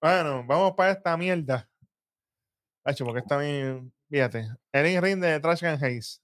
Bueno, 0.00 0.44
vamos 0.46 0.72
para 0.76 0.92
esta 0.92 1.16
mierda. 1.16 1.68
Hacho, 2.84 3.04
porque 3.04 3.20
está 3.20 3.36
bien. 3.36 3.92
Fíjate, 4.08 4.48
el 4.72 5.02
ring 5.02 5.20
de 5.20 5.38
Trash 5.40 5.60
Can 5.60 5.82
Hayes. 5.84 6.22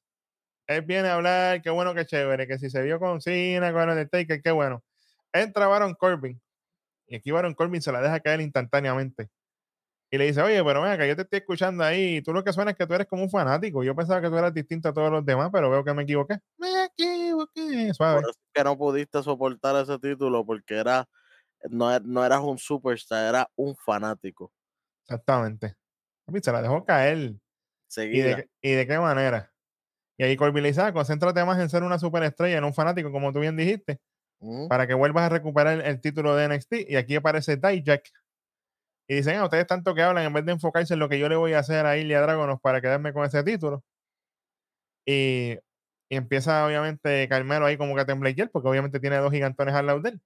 Él 0.67 0.81
viene 0.83 1.09
a 1.09 1.15
hablar, 1.17 1.61
qué 1.61 1.69
bueno, 1.69 1.95
qué 1.95 2.07
chévere, 2.07 2.47
que 2.47 2.59
si 2.59 2.71
se 2.71 2.83
vio 2.83 2.99
con 2.99 3.21
Cena, 3.21 3.71
con 3.73 3.91
el 3.91 4.09
Taker, 4.09 4.41
qué 4.41 4.51
bueno. 4.51 4.83
Entra 5.33 5.67
Baron 5.67 5.95
Corbin. 5.95 6.41
Y 7.07 7.17
aquí 7.17 7.31
Baron 7.31 7.55
Corbin 7.55 7.83
se 7.83 7.93
la 7.93 8.01
deja 8.01 8.21
caer 8.21 8.41
instantáneamente. 8.41 9.29
Y 10.11 10.19
le 10.19 10.27
dice, 10.27 10.43
oye, 10.43 10.63
pero 10.63 10.81
venga, 10.83 10.97
que 10.99 11.09
yo 11.09 11.17
te 11.17 11.23
estoy 11.23 11.39
escuchando 11.41 11.83
ahí. 11.83 12.17
Y 12.19 12.23
tú 12.23 12.33
lo 12.33 12.45
que 12.45 12.53
suena 12.53 12.71
es 12.71 12.77
que 12.77 12.87
tú 12.87 12.95
eres 12.95 13.07
como 13.09 13.23
un 13.25 13.31
fanático. 13.31 13.83
Yo 13.83 13.97
pensaba 13.97 14.21
que 14.21 14.29
tú 14.29 14.37
eras 14.39 14.55
distinto 14.55 14.89
a 14.89 14.93
todos 14.93 15.11
los 15.11 15.25
demás, 15.25 15.51
pero 15.53 15.69
veo 15.71 15.83
que 15.85 15.93
me 15.93 16.05
equivoqué. 16.05 16.39
Me 16.57 16.85
equivoqué. 16.85 17.93
Suave. 17.95 18.21
Por 18.21 18.31
eso 18.31 18.39
es 18.41 18.51
que 18.53 18.65
no 18.65 18.79
pudiste 18.79 19.23
soportar 19.23 19.83
ese 19.83 19.99
título 19.99 20.47
porque 20.47 20.77
era 20.77 21.09
no, 21.69 21.99
no 22.01 22.25
eras 22.25 22.41
un 22.41 22.59
superstar, 22.59 23.29
era 23.29 23.51
un 23.57 23.75
fanático. 23.77 24.53
Exactamente. 25.03 25.75
Se 26.43 26.53
la 26.53 26.63
dejó 26.63 26.85
caer. 26.85 27.19
¿Y 27.19 27.41
Seguida. 27.89 28.25
de, 28.29 28.37
qué- 28.37 28.49
¿Y 28.63 28.73
de 28.73 28.87
qué 28.87 28.99
manera? 28.99 29.53
Y 30.17 30.25
ahí 30.25 30.37
Corbin 30.37 30.63
le 30.63 30.69
dice, 30.69 30.81
ah, 30.81 30.93
concéntrate 30.93 31.45
más 31.45 31.59
en 31.59 31.69
ser 31.69 31.83
una 31.83 31.99
superestrella, 31.99 32.59
en 32.59 32.65
un 32.65 32.75
fanático, 32.75 33.11
como 33.11 33.33
tú 33.33 33.41
bien 33.41 33.57
dijiste, 33.57 34.01
Mm, 34.45 34.69
para 34.69 34.87
que 34.87 34.93
vuelvas 34.93 35.25
a 35.25 35.29
recuperar 35.31 35.81
el, 35.81 36.01
título 36.03 36.37
de 36.37 36.49
NXT. 36.49 36.91
Y 36.91 36.97
aquí 36.97 37.17
aparece 37.17 37.57
Dijak. 37.57 38.11
Y 39.09 39.17
dicen, 39.17 39.39
ah, 39.39 39.45
ustedes 39.45 39.67
tanto 39.67 39.95
que 39.95 40.03
hablan, 40.03 40.25
en 40.25 40.33
vez 40.33 40.45
de 40.45 40.53
enfocarse 40.53 40.95
en 40.95 41.01
lo 41.01 41.09
que 41.09 41.19
yo 41.19 41.29
le 41.29 41.37
voy 41.37 41.55
a 41.55 41.61
hacer 41.61 41.87
a 41.87 41.97
Ilya 41.97 42.21
Dragonos 42.21 42.61
para 42.61 42.81
quedarme 42.81 43.13
con 43.13 43.25
ese 43.25 43.43
título. 43.43 43.83
Y, 45.07 45.59
y 46.11 46.17
empieza, 46.17 46.67
obviamente, 46.67 47.27
Carmelo 47.29 47.67
ahí 47.67 47.77
como 47.79 47.95
que 47.95 48.03
a 48.03 48.07
temblequear, 48.07 48.51
porque 48.51 48.69
obviamente 48.69 49.01
tiene 49.01 49.17
dos 49.17 49.33
gigantones 49.33 49.75
al 49.75 49.87
lado 49.87 50.01
de 50.01 50.11
él. 50.11 50.21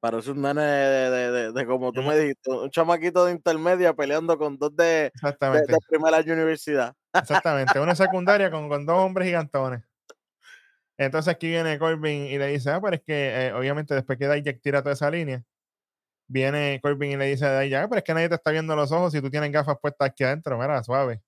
Parece 0.00 0.30
un 0.30 0.42
nene 0.42 0.62
de, 0.62 1.10
de, 1.10 1.30
de- 1.30 1.52
de 1.52 1.66
como 1.66 1.92
tú 1.92 2.02
me 2.02 2.16
dijiste, 2.16 2.50
un 2.50 2.70
chamaquito 2.70 3.24
de 3.24 3.32
intermedia 3.32 3.94
peleando 3.94 4.38
con 4.38 4.56
dos 4.56 4.74
de, 4.76 5.06
Exactamente. 5.06 5.72
de 5.72 5.78
primera 5.88 6.18
universidad. 6.20 6.94
Exactamente, 7.12 7.80
una 7.80 7.96
secundaria 7.96 8.48
con, 8.48 8.68
con 8.68 8.86
dos 8.86 8.96
hombres 8.96 9.26
gigantones. 9.26 9.82
Entonces 10.98 11.32
aquí 11.32 11.48
viene 11.48 11.78
Corbin 11.78 12.26
y 12.26 12.38
le 12.38 12.48
dice, 12.48 12.70
ah, 12.70 12.80
pero 12.80 12.96
es 12.96 13.02
que 13.02 13.46
eh, 13.46 13.52
obviamente 13.52 13.94
después 13.94 14.18
que 14.18 14.28
Dijak 14.28 14.60
tira 14.60 14.82
toda 14.82 14.94
esa 14.94 15.10
línea, 15.10 15.44
viene 16.28 16.80
Corbin 16.82 17.12
y 17.12 17.16
le 17.16 17.26
dice 17.26 17.46
a 17.46 17.60
Dijak, 17.60 17.84
ah, 17.84 17.88
pero 17.88 17.98
es 18.00 18.04
que 18.04 18.14
nadie 18.14 18.28
te 18.28 18.34
está 18.36 18.50
viendo 18.50 18.74
los 18.76 18.92
ojos 18.92 19.12
si 19.12 19.22
tú 19.22 19.30
tienes 19.30 19.52
gafas 19.52 19.78
puestas 19.80 20.10
aquí 20.10 20.24
adentro, 20.24 20.58
mira, 20.58 20.82
suave. 20.82 21.22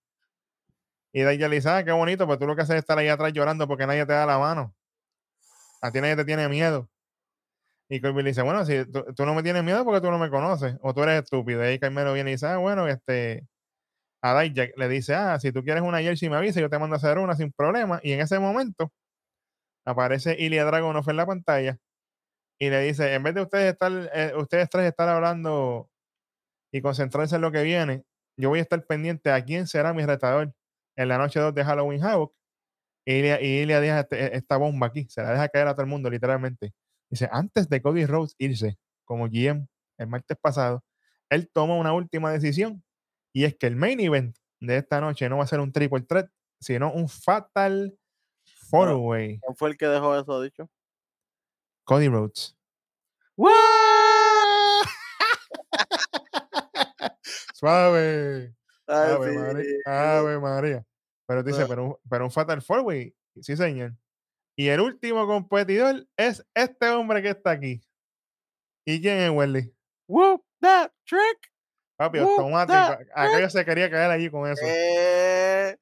Y 1.13 1.23
Dijak 1.23 1.51
le 1.51 1.57
dice, 1.57 1.71
ah, 1.71 1.85
qué 1.85 1.93
bonito, 1.93 2.27
pues 2.27 2.39
tú 2.41 2.47
lo 2.47 2.57
que 2.57 2.63
haces 2.63 2.77
es 2.77 2.81
estar 2.81 2.99
ahí 2.99 3.09
atrás 3.09 3.33
llorando 3.33 3.69
porque 3.69 3.87
nadie 3.87 4.05
te 4.07 4.13
da 4.13 4.27
la 4.27 4.39
mano. 4.39 4.75
A 5.83 5.91
ti 5.93 6.01
nadie 6.01 6.17
te 6.17 6.25
tiene 6.25 6.49
miedo. 6.49 6.89
Y 7.89 8.01
Corbin 8.01 8.25
le 8.25 8.31
dice, 8.31 8.43
bueno, 8.43 8.65
si 8.65 8.85
tú, 8.87 9.25
no 9.25 9.35
me 9.35 9.43
tienes 9.43 9.65
miedo 9.65 9.85
porque 9.85 10.01
tú 10.01 10.11
no 10.11 10.19
me 10.19 10.31
conoces, 10.31 10.77
o 10.83 10.95
tú 10.95 11.03
eres 11.05 11.23
estúpido. 11.23 11.63
Y 11.63 11.67
ahí 11.67 11.79
Carmelo 11.79 12.13
viene 12.13 12.31
y 12.31 12.35
dice, 12.35 12.47
ah, 12.47 12.57
bueno, 12.59 12.89
este, 12.89 13.47
a 14.23 14.41
Dijak 14.41 14.73
le 14.77 14.89
dice, 14.89 15.15
ah, 15.15 15.39
si 15.41 15.53
tú 15.53 15.63
quieres 15.65 15.83
una 15.83 16.01
jersey 16.01 16.29
me 16.29 16.37
avisa, 16.37 16.61
yo 16.61 16.71
te 16.71 16.79
mando 16.79 16.97
a 16.97 16.99
hacer 16.99 17.19
una 17.19 17.37
sin 17.37 17.53
problema. 17.53 18.01
Y 18.03 18.13
en 18.13 18.21
ese 18.21 18.39
momento 18.41 18.93
aparece 19.91 20.37
Ilya 20.39 20.65
Dragunov 20.65 21.09
en 21.11 21.17
la 21.17 21.27
pantalla 21.27 21.79
y 22.59 22.71
le 22.71 22.81
dice, 22.83 23.15
en 23.15 23.23
vez 23.23 23.35
de 23.35 23.43
ustedes 23.43 23.73
estar, 23.73 23.93
eh, 24.15 24.33
ustedes 24.37 24.69
tres 24.71 24.87
estar 24.89 25.09
hablando 25.09 25.91
y 26.73 26.83
concentrarse 26.83 27.37
en 27.37 27.43
lo 27.43 27.53
que 27.53 27.63
viene, 27.63 28.05
yo 28.39 28.49
voy 28.51 28.61
a 28.61 28.63
estar 28.63 28.85
pendiente 28.87 29.31
a 29.33 29.45
quién 29.45 29.67
será 29.67 29.93
mi 29.95 30.05
retador 30.07 30.53
en 30.97 31.09
la 31.09 31.19
noche 31.19 31.41
2 31.41 31.55
de 31.55 31.65
Halloween 31.65 32.03
Havoc. 32.05 32.35
Y 33.07 33.15
Ilya, 33.15 33.41
y 33.41 33.47
Ilya 33.63 33.81
deja 33.81 34.01
este- 34.01 34.37
esta 34.37 34.57
bomba 34.59 34.89
aquí, 34.89 35.07
se 35.09 35.23
la 35.23 35.33
deja 35.33 35.49
caer 35.49 35.69
a 35.69 35.73
todo 35.75 35.83
el 35.83 35.89
mundo, 35.89 36.11
literalmente. 36.11 36.73
Dice, 37.11 37.29
antes 37.33 37.69
de 37.69 37.83
Cody 37.83 38.07
Rhodes 38.07 38.35
irse 38.39 38.79
como 39.05 39.29
GM 39.29 39.67
el 39.99 40.07
martes 40.09 40.39
pasado, 40.41 40.85
él 41.31 41.51
toma 41.53 41.77
una 41.77 41.93
última 41.95 42.33
decisión 42.33 42.83
y 43.35 43.45
es 43.45 43.57
que 43.57 43.67
el 43.67 43.77
main 43.77 44.01
event 44.01 44.37
de 44.61 44.77
esta 44.79 45.01
noche 45.01 45.29
no 45.29 45.39
va 45.39 45.45
a 45.45 45.47
ser 45.49 45.61
un 45.61 45.73
triple 45.73 46.03
threat, 46.03 46.31
sino 46.61 46.93
un 46.93 47.09
fatal 47.09 47.97
four 48.71 48.89
way. 48.97 49.39
¿Quién 49.41 49.57
fue 49.57 49.71
el 49.71 49.77
que 49.77 49.87
dejó 49.87 50.17
eso 50.19 50.41
dicho? 50.41 50.69
Cody 51.85 52.09
Rhodes. 52.09 52.57
Suave. 57.55 58.55
Ay, 58.87 59.13
Ave 59.13 59.31
sí. 59.33 59.39
María. 59.39 60.19
Ave 60.19 60.39
María. 60.41 60.85
Pero 61.27 61.43
dice, 61.43 61.67
pero, 61.67 61.85
un- 61.87 61.97
pero 62.09 62.25
un 62.25 62.31
Fatal 62.31 62.61
Four 62.63 62.81
Way. 62.81 63.15
Sí, 63.41 63.57
señor. 63.57 63.95
Y 64.57 64.69
el 64.69 64.81
último 64.81 65.27
competidor 65.27 66.07
es 66.17 66.45
este 66.55 66.89
hombre 66.91 67.23
que 67.23 67.31
está 67.31 67.53
aquí. 67.53 67.81
¿Y 68.85 69.01
quién 69.01 69.19
es 69.19 69.31
Welly? 69.31 69.75
Whoop 70.09 70.45
that 70.61 70.91
trick. 71.05 71.53
Papi, 71.97 72.19
Whoop 72.19 72.31
automático. 72.41 73.05
Aquello 73.15 73.49
se 73.49 73.65
quería 73.65 73.91
caer 73.91 74.11
allí 74.11 74.31
con 74.31 74.51
eso. 74.51 74.61
Eh, 74.65 75.79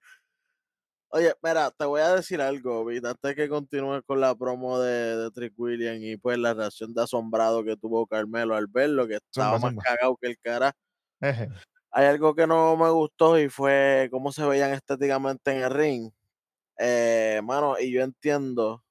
Oye, 1.11 1.33
mira, 1.43 1.71
te 1.71 1.85
voy 1.87 2.01
a 2.03 2.15
decir 2.17 2.41
algo, 2.41 2.85
Vita, 2.85 3.11
antes 3.11 3.35
que 3.35 3.49
continúe 3.49 4.03
con 4.05 4.21
la 4.21 4.35
promo 4.35 4.79
de, 4.79 5.17
de 5.17 5.31
Trick 5.31 5.55
William 5.59 5.97
y 6.03 6.17
pues 6.19 6.39
la 6.39 6.53
reacción 6.53 6.93
de 6.93 7.03
asombrado 7.03 7.65
que 7.65 7.77
tuvo 7.77 8.07
Carmelo 8.07 8.55
al 8.55 8.67
verlo, 8.67 9.07
que 9.09 9.15
estaba 9.17 9.59
Zumba, 9.59 9.59
más 9.59 9.71
zumba. 9.71 9.83
cagado 9.83 10.17
que 10.21 10.29
el 10.29 10.39
cara. 10.39 10.73
Eje. 11.21 11.49
Hay 11.91 12.07
algo 12.07 12.35
que 12.35 12.47
no 12.47 12.77
me 12.77 12.91
gustó 12.91 13.39
y 13.39 13.49
fue 13.49 14.09
cómo 14.11 14.33
se 14.33 14.45
veían 14.47 14.73
estéticamente 14.73 15.53
en 15.53 15.63
el 15.65 15.71
ring. 15.71 16.11
Eh, 16.79 17.41
mano, 17.45 17.77
y 17.81 17.93
yo 17.93 18.03
entiendo, 18.03 18.85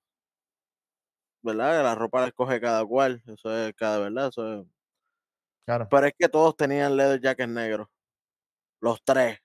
¿verdad? 1.41 1.77
Que 1.77 1.83
la 1.83 1.95
ropa 1.95 2.21
la 2.21 2.27
escoge 2.27 2.59
cada 2.61 2.85
cual, 2.85 3.23
eso 3.27 3.55
es 3.55 3.73
cada, 3.75 3.99
¿verdad? 3.99 4.27
Eso 4.29 4.61
es- 4.61 4.67
Claro. 5.65 5.87
Pero 5.89 6.07
es 6.07 6.13
que 6.17 6.29
todos 6.29 6.55
tenían 6.55 6.95
leather 6.95 7.19
jackets 7.21 7.49
negros. 7.49 7.87
Los 8.81 9.03
tres 9.03 9.39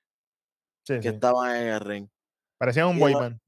Sí, 0.85 0.95
que 1.01 1.09
sí. 1.09 1.15
estaban 1.15 1.55
en 1.57 1.69
el 1.69 1.81
ring. 1.81 2.09
Parecía 2.63 2.87
un 2.87 2.97
y 2.97 3.01
boy 3.01 3.13
lo- 3.13 3.19
band. 3.19 3.41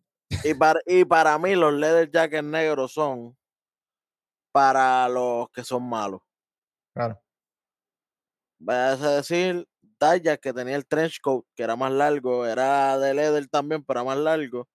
Y 0.42 0.54
para, 0.54 0.80
y 0.86 1.04
para 1.04 1.38
mí 1.38 1.54
los 1.54 1.72
leather 1.72 2.10
jackets 2.10 2.42
negros 2.42 2.92
son 2.92 3.36
para 4.50 5.08
los 5.08 5.48
que 5.50 5.62
son 5.62 5.88
malos. 5.88 6.20
Claro. 6.92 7.22
Vas 8.58 9.00
a 9.02 9.10
decir, 9.16 9.68
Daya 10.00 10.36
que 10.36 10.52
tenía 10.52 10.74
el 10.74 10.84
trench 10.84 11.20
coat, 11.20 11.44
que 11.54 11.62
era 11.62 11.76
más 11.76 11.92
largo, 11.92 12.44
era 12.44 12.98
de 12.98 13.14
leather 13.14 13.46
también, 13.46 13.84
pero 13.84 14.00
era 14.00 14.04
más 14.08 14.18
largo. 14.18 14.68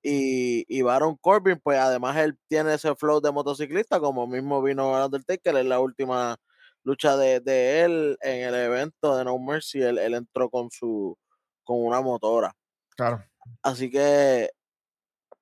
Y, 0.00 0.64
y 0.68 0.82
Baron 0.82 1.16
Corbin, 1.16 1.58
pues 1.58 1.76
además 1.80 2.16
él 2.18 2.38
tiene 2.46 2.74
ese 2.74 2.94
flow 2.94 3.20
de 3.20 3.32
motociclista, 3.32 3.98
como 3.98 4.28
mismo 4.28 4.62
vino 4.62 4.92
Undertaker 5.04 5.56
en 5.56 5.68
la 5.68 5.80
última 5.80 6.36
lucha 6.84 7.16
de, 7.16 7.40
de 7.40 7.82
él 7.82 8.16
en 8.20 8.42
el 8.46 8.54
evento 8.54 9.16
de 9.16 9.24
No 9.24 9.36
Mercy, 9.40 9.82
él, 9.82 9.98
él 9.98 10.14
entró 10.14 10.48
con 10.50 10.70
su 10.70 11.18
con 11.64 11.84
una 11.84 12.00
motora. 12.00 12.54
Claro. 12.96 13.24
Así 13.62 13.90
que 13.90 14.50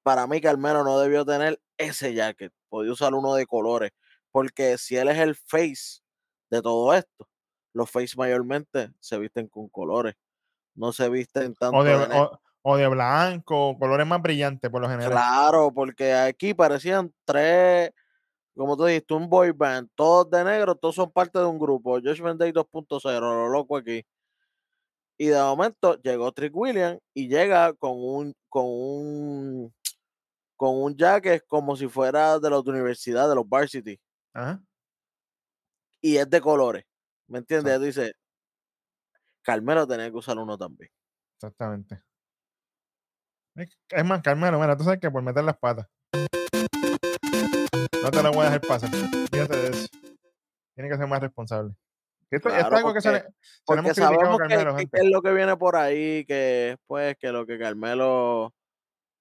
para 0.03 0.27
mí 0.27 0.41
Carmelo 0.41 0.85
no 0.85 0.99
debió 0.99 1.25
tener 1.25 1.61
ese 1.77 2.15
jacket, 2.15 2.53
podía 2.69 2.93
usar 2.93 3.15
uno 3.15 3.35
de 3.35 3.47
colores, 3.47 3.93
porque 4.31 4.79
si 4.79 4.97
él 4.97 5.09
es 5.09 5.19
el 5.19 5.35
face 5.35 6.01
de 6.51 6.63
todo 6.63 6.95
esto, 6.95 7.29
los 7.73 7.91
face 7.91 8.17
mayormente 8.17 8.91
se 9.01 9.19
visten 9.19 9.49
con 9.49 9.69
colores, 9.69 10.15
no 10.75 10.93
se 10.93 11.09
visten 11.09 11.55
tanto 11.55 11.79
O 11.79 11.85
de, 11.85 11.95
o, 11.95 12.41
o 12.63 12.77
de 12.77 12.89
blanco, 12.89 13.77
colores 13.79 14.07
más 14.07 14.21
brillantes 14.23 14.71
por 14.71 14.81
lo 14.81 14.89
general. 14.89 15.13
Claro, 15.13 15.73
porque 15.73 16.13
aquí 16.15 16.55
parecían 16.55 17.13
tres, 17.25 17.93
como 18.55 18.77
tú 18.77 18.85
dijiste, 18.87 19.15
un 19.15 19.29
boy 19.29 19.53
band, 19.53 19.89
todos 19.95 20.31
de 20.31 20.45
negro, 20.45 20.75
todos 20.75 20.97
son 20.97 21.11
parte 21.11 21.39
de 21.39 21.47
un 21.47 21.59
grupo, 21.59 22.01
Judgment 22.01 22.41
Day 22.41 22.53
2.0, 22.53 23.21
lo 23.21 23.49
loco 23.49 23.77
aquí. 23.77 24.05
Y 25.21 25.27
de 25.27 25.39
momento 25.39 26.01
llegó 26.01 26.33
Trick 26.33 26.57
William 26.57 26.99
y 27.13 27.29
llega 27.29 27.75
con 27.75 27.93
un, 27.93 28.35
con 28.49 28.65
un, 28.65 29.75
con 30.57 30.83
un 30.83 30.97
jacket 30.97 31.45
como 31.47 31.77
si 31.77 31.89
fuera 31.89 32.39
de 32.39 32.49
de 32.49 32.57
universidad, 32.57 33.29
de 33.29 33.35
los 33.35 33.47
varsity, 33.47 34.01
Ajá. 34.33 34.63
y 36.01 36.17
es 36.17 36.31
de 36.31 36.41
colores. 36.41 36.87
¿Me 37.27 37.41
entiendes? 37.41 37.75
Exacto. 37.75 37.85
Dice, 37.85 38.13
Carmelo 39.43 39.87
tenía 39.87 40.11
que 40.11 40.17
usar 40.17 40.39
uno 40.39 40.57
también. 40.57 40.91
Exactamente. 41.35 42.03
Es 43.91 44.05
más, 44.07 44.23
Carmelo, 44.23 44.59
mira, 44.59 44.75
tú 44.75 44.85
sabes 44.85 45.01
que 45.01 45.11
por 45.11 45.23
meter 45.23 45.45
las 45.45 45.59
patas. 45.59 45.87
No 48.03 48.11
te 48.11 48.23
lo 48.23 48.33
voy 48.33 48.47
a 48.47 48.53
dejar 48.53 48.61
pasar. 48.63 48.89
Fíjate 48.89 49.55
de 49.55 49.69
eso. 49.69 49.87
Tiene 50.75 50.89
que 50.89 50.97
ser 50.97 51.07
más 51.07 51.21
responsable. 51.21 51.75
Que 52.31 52.37
Esto, 52.37 52.49
esto 52.51 52.61
es 52.69 52.73
algo 52.73 52.95
que 52.95 53.01
se 53.01 53.11
porque- 53.11 53.25
le, 53.25 53.31
se 53.33 53.75
le 53.75 53.83
Porque 53.83 53.95
sabemos 53.95 54.39
que, 54.39 54.49
Carmelo, 54.49 54.77
que- 54.77 54.87
que 54.87 54.99
es 55.01 55.11
lo 55.11 55.21
que 55.23 55.33
viene 55.33 55.57
por 55.57 55.77
ahí, 55.77 56.25
que 56.27 56.77
pues 56.87 57.17
que 57.19 57.33
lo 57.33 57.45
que 57.45 57.59
Carmelo 57.59 58.55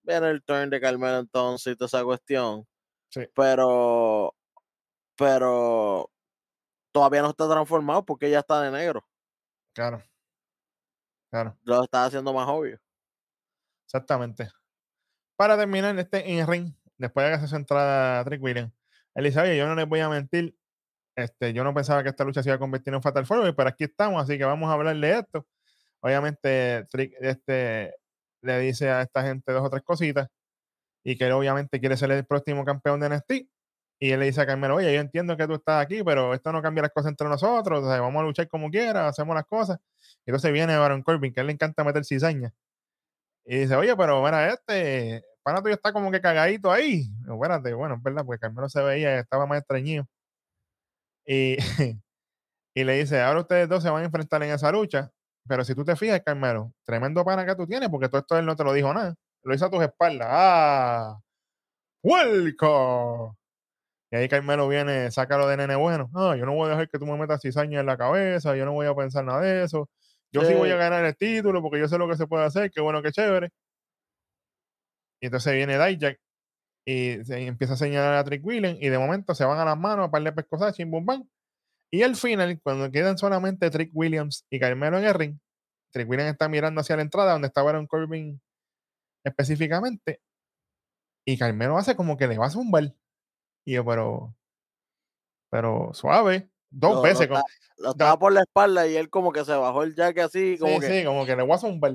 viene 0.03 0.29
el 0.29 0.43
turn 0.43 0.69
de 0.69 0.79
Carmelo 0.79 1.17
entonces 1.19 1.73
y 1.73 1.75
toda 1.75 1.87
esa 1.87 2.03
cuestión. 2.03 2.67
Sí. 3.09 3.21
Pero, 3.35 4.35
pero 5.17 6.11
todavía 6.91 7.21
no 7.23 7.31
está 7.31 7.49
transformado 7.49 8.05
porque 8.05 8.29
ya 8.29 8.39
está 8.39 8.61
de 8.61 8.71
negro. 8.71 9.03
Claro. 9.73 10.03
Claro, 11.31 11.55
Lo 11.63 11.83
está 11.83 12.05
haciendo 12.05 12.33
más 12.33 12.47
obvio. 12.47 12.79
exactamente. 13.85 14.49
Para 15.35 15.57
terminar 15.57 15.97
este 15.99 16.27
in 16.29 16.45
ring, 16.47 16.73
después 16.97 17.25
de 17.25 17.39
que 17.39 17.47
se 17.47 17.55
entrada 17.55 18.23
Trick 18.25 18.41
dice, 19.23 19.39
oye, 19.39 19.57
yo 19.57 19.67
no 19.67 19.75
les 19.75 19.87
voy 19.87 19.99
a 19.99 20.09
mentir, 20.09 20.55
este, 21.19 21.53
yo 21.53 21.63
no 21.63 21.73
pensaba 21.73 22.03
que 22.03 22.09
esta 22.09 22.23
lucha 22.23 22.43
se 22.43 22.49
iba 22.49 22.55
a 22.55 22.59
convertir 22.59 22.89
en 22.91 22.95
un 22.95 23.01
Fatal 23.01 23.25
Four, 23.25 23.55
pero 23.55 23.69
aquí 23.69 23.85
estamos, 23.85 24.21
así 24.23 24.37
que 24.37 24.45
vamos 24.45 24.69
a 24.69 24.73
hablar 24.73 24.95
de 24.95 25.19
esto. 25.19 25.47
Obviamente, 26.01 26.85
Trick 26.91 27.13
este, 27.19 27.95
le 28.41 28.59
dice 28.59 28.89
a 28.89 29.01
esta 29.01 29.23
gente 29.23 29.51
dos 29.51 29.65
o 29.65 29.69
tres 29.69 29.83
cositas 29.83 30.29
y 31.03 31.17
que 31.17 31.25
él 31.25 31.33
obviamente 31.33 31.79
quiere 31.79 31.97
ser 31.97 32.11
el 32.11 32.25
próximo 32.25 32.65
campeón 32.65 32.99
de 32.99 33.09
NXT. 33.09 33.31
Y 34.01 34.11
él 34.11 34.19
le 34.21 34.27
dice 34.27 34.41
a 34.41 34.45
Carmelo, 34.45 34.75
oye, 34.75 34.93
yo 34.93 35.01
entiendo 35.01 35.35
que 35.35 35.45
tú 35.45 35.55
estás 35.55 35.83
aquí, 35.83 36.03
pero 36.03 36.33
esto 36.33 36.53
no 36.53 36.61
cambia 36.61 36.83
las 36.83 36.91
cosas 36.93 37.11
entre 37.11 37.27
nosotros, 37.27 37.83
o 37.83 37.89
sea, 37.89 37.99
vamos 37.99 38.21
a 38.21 38.25
luchar 38.25 38.47
como 38.47 38.69
quiera, 38.69 39.07
hacemos 39.09 39.35
las 39.35 39.45
cosas. 39.45 39.79
Y 40.25 40.31
entonces 40.31 40.53
viene 40.53 40.77
Baron 40.77 41.03
Corbin, 41.03 41.33
que 41.33 41.41
a 41.41 41.41
él 41.41 41.47
le 41.47 41.53
encanta 41.53 41.83
meter 41.83 42.05
cizaña. 42.05 42.53
Y 43.45 43.57
dice, 43.59 43.75
oye, 43.75 43.95
pero 43.97 44.23
mira, 44.23 44.53
este, 44.53 45.23
pana 45.43 45.61
tuyo 45.61 45.75
está 45.75 45.91
como 45.91 46.11
que 46.11 46.21
cagadito 46.21 46.71
ahí. 46.71 47.09
Y, 47.27 47.31
espérate, 47.31 47.73
bueno, 47.73 47.95
es 47.95 48.03
verdad, 48.03 48.23
porque 48.25 48.39
Carmelo 48.39 48.69
se 48.69 48.81
veía 48.81 49.19
estaba 49.19 49.45
más 49.45 49.59
extrañido. 49.59 50.07
Y, 51.31 51.57
y 52.75 52.83
le 52.83 52.93
dice, 52.97 53.21
ahora 53.21 53.41
ustedes 53.41 53.69
dos 53.69 53.83
se 53.83 53.89
van 53.91 54.01
a 54.01 54.05
enfrentar 54.05 54.41
en 54.41 54.49
esa 54.49 54.71
lucha, 54.71 55.11
pero 55.47 55.63
si 55.63 55.75
tú 55.75 55.85
te 55.85 55.95
fijas, 55.95 56.21
Carmelo, 56.25 56.73
tremendo 56.83 57.23
pana 57.23 57.45
que 57.45 57.55
tú 57.55 57.67
tienes, 57.67 57.89
porque 57.89 58.09
todo 58.09 58.21
esto 58.21 58.37
él 58.39 58.45
no 58.47 58.55
te 58.55 58.63
lo 58.63 58.73
dijo 58.73 58.91
nada. 58.93 59.15
Lo 59.43 59.53
hizo 59.53 59.65
a 59.67 59.69
tus 59.69 59.83
espaldas. 59.83 60.27
¡Ah! 60.31 61.19
¡Welcome! 62.03 63.35
Y 64.11 64.17
ahí 64.17 64.27
Carmelo 64.27 64.67
viene, 64.67 65.11
sácalo 65.11 65.47
de 65.47 65.57
nene 65.57 65.75
bueno. 65.75 66.09
No, 66.13 66.35
yo 66.35 66.45
no 66.47 66.53
voy 66.53 66.67
a 66.67 66.71
dejar 66.71 66.89
que 66.89 66.97
tú 66.97 67.05
me 67.05 67.15
metas 67.15 67.41
cizaña 67.41 67.79
en 67.79 67.85
la 67.85 67.97
cabeza, 67.97 68.55
yo 68.55 68.65
no 68.65 68.73
voy 68.73 68.87
a 68.87 68.95
pensar 68.95 69.23
nada 69.23 69.41
de 69.41 69.63
eso. 69.63 69.87
Yo 70.31 70.43
sí 70.45 70.53
voy 70.55 70.71
a 70.71 70.77
ganar 70.77 71.05
el 71.05 71.15
título 71.15 71.61
porque 71.61 71.79
yo 71.79 71.87
sé 71.87 71.97
lo 71.99 72.07
que 72.07 72.15
se 72.17 72.27
puede 72.27 72.45
hacer, 72.45 72.71
qué 72.71 72.81
bueno, 72.81 73.03
qué 73.03 73.11
chévere. 73.11 73.49
Y 75.21 75.27
entonces 75.27 75.53
viene 75.53 75.77
Dijak 75.77 76.19
y 76.85 77.23
se 77.25 77.45
empieza 77.45 77.73
a 77.73 77.77
señalar 77.77 78.15
a 78.15 78.23
Trick 78.23 78.43
William 78.45 78.75
y 78.79 78.89
de 78.89 78.97
momento 78.97 79.35
se 79.35 79.45
van 79.45 79.59
a 79.59 79.65
las 79.65 79.77
manos 79.77 80.07
a 80.07 80.11
par 80.11 80.23
de 80.23 80.31
pescosas, 80.31 80.75
chim 80.75 80.89
bum 80.89 81.05
bam. 81.05 81.27
Y 81.91 82.03
al 82.03 82.15
final, 82.15 82.59
cuando 82.61 82.91
quedan 82.91 83.17
solamente 83.17 83.69
Trick 83.69 83.91
Williams 83.93 84.45
y 84.49 84.59
Carmelo 84.59 84.97
en 84.99 85.05
el 85.05 85.13
ring, 85.13 85.37
Trick 85.91 86.07
Williams 86.09 86.31
está 86.33 86.47
mirando 86.49 86.81
hacia 86.81 86.95
la 86.95 87.01
entrada 87.01 87.33
donde 87.33 87.47
está 87.47 87.63
Baron 87.63 87.87
Corbin 87.87 88.39
específicamente 89.23 90.21
y 91.25 91.37
Carmelo 91.37 91.77
hace 91.77 91.95
como 91.95 92.17
que 92.17 92.27
le 92.27 92.37
va 92.37 92.47
a 92.47 92.51
zumbar. 92.51 92.93
Y 93.65 93.73
yo, 93.73 93.85
pero, 93.85 94.33
pero 95.51 95.91
suave, 95.93 96.49
dos 96.69 96.95
lo 96.95 97.01
veces. 97.01 97.21
está- 97.21 97.43
lo 97.77 97.91
estaba 97.91 98.19
por 98.19 98.33
la 98.33 98.41
espalda 98.41 98.87
y 98.87 98.95
él 98.97 99.09
como 99.09 99.31
que 99.31 99.45
se 99.45 99.53
bajó 99.53 99.83
el 99.83 99.95
jaque 99.95 100.21
así, 100.21 100.57
como 100.59 100.75
sí, 100.75 100.79
que. 100.81 100.99
sí, 100.99 101.05
como 101.05 101.25
que 101.25 101.35
le 101.35 101.43
voy 101.43 101.53
a 101.53 101.57
zumbar. 101.59 101.93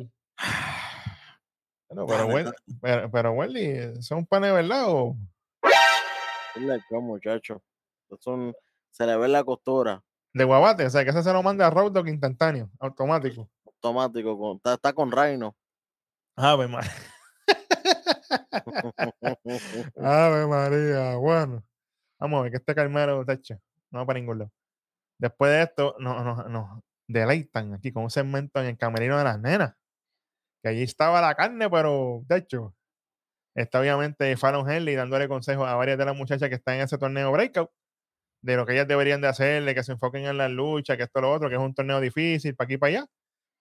Bueno, 1.95 2.07
pero, 2.07 2.29
Wel- 2.29 2.55
pero, 2.81 3.11
pero 3.11 3.33
Welly, 3.33 4.03
¿son 4.03 4.27
panes 4.27 4.51
de 4.51 4.57
verdad 4.57 4.85
o? 4.89 5.17
Muchacho. 7.01 7.63
Es 8.11 8.27
un- 8.27 8.55
se 8.91 9.07
le 9.07 9.17
ve 9.17 9.29
la 9.29 9.45
costura. 9.45 10.03
De 10.33 10.45
guabate, 10.45 10.87
o 10.87 10.91
sea, 10.91 11.05
que 11.05 11.11
ese 11.11 11.23
se 11.23 11.33
lo 11.33 11.43
manda 11.43 11.67
a 11.67 11.71
Road 11.71 12.07
instantáneo, 12.07 12.69
automático. 12.81 13.49
Automático. 13.67 14.39
Con, 14.39 14.57
está, 14.57 14.75
está 14.75 14.93
con 14.93 15.11
Reino. 15.13 15.57
Ave 16.37 16.67
María. 16.67 16.91
Ave 19.97 20.47
María, 20.47 21.17
bueno. 21.17 21.63
Vamos 22.19 22.39
a 22.39 22.43
ver 22.43 22.51
que 22.53 22.57
este 22.59 22.75
Carmelo, 22.75 23.25
tacho, 23.25 23.59
no 23.91 24.01
va 24.01 24.07
para 24.07 24.19
ningún 24.19 24.39
lado. 24.41 24.51
Después 25.19 25.51
de 25.53 25.63
esto, 25.63 25.95
nos, 25.99 26.25
nos, 26.25 26.49
nos 26.49 26.81
deleitan 27.09 27.75
aquí 27.75 27.93
con 27.93 28.05
un 28.05 28.11
segmento 28.11 28.61
en 28.61 28.67
el 28.67 28.79
camerino 28.79 29.19
de 29.19 29.25
las 29.25 29.39
nenas. 29.39 29.75
Que 30.65 30.71
allí 30.71 30.83
estaba 30.85 31.21
la 31.21 31.35
carne, 31.35 31.69
pero, 31.69 32.23
de 32.27 32.39
hecho, 32.39 32.75
está 33.55 33.81
obviamente 33.81 34.37
Fallon 34.39 34.71
Henley 34.71 34.97
dándole 34.97 35.29
consejos 35.29 35.69
a 35.69 35.77
varias 35.77 35.99
de 35.99 36.07
las 36.07 36.17
muchachas 36.17 36.49
que 36.49 36.57
están 36.57 36.77
en 36.77 36.83
ese 36.83 36.99
torneo 36.99 37.33
Breakout, 37.33 37.71
de 38.43 38.57
lo 38.57 38.67
que 38.67 38.75
ellas 38.75 38.89
deberían 38.89 39.21
de 39.21 39.29
hacer, 39.29 39.65
de 39.65 39.75
que 39.75 39.85
se 39.85 39.93
enfoquen 39.93 40.27
en 40.27 40.39
la 40.39 40.49
lucha, 40.49 40.97
que 40.97 41.05
esto 41.05 41.21
lo 41.21 41.33
otro, 41.33 41.49
que 41.51 41.57
es 41.57 41.61
un 41.61 41.75
torneo 41.75 42.01
difícil, 42.01 42.57
para 42.57 42.67
aquí 42.67 42.79
para 42.79 42.91
allá. 42.99 43.07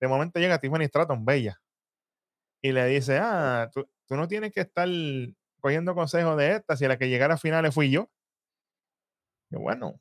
De 0.02 0.08
momento 0.08 0.40
llega 0.40 0.60
Tiffany 0.60 0.86
Stratton, 0.88 1.26
bella, 1.26 1.60
y 2.62 2.72
le 2.72 2.86
dice, 2.88 3.18
ah, 3.22 3.70
tú, 3.74 3.88
tú 4.08 4.16
no 4.16 4.28
tienes 4.28 4.52
que 4.54 4.62
estar 4.62 4.88
cogiendo 5.60 5.96
consejos 5.96 6.38
de 6.38 6.54
esta, 6.54 6.78
si 6.78 6.88
la 6.88 6.98
que 6.98 7.10
llegara 7.10 7.36
a 7.36 7.38
finales 7.38 7.74
fui 7.74 7.92
yo. 7.92 8.10
Y 9.52 9.56
bueno. 9.58 10.00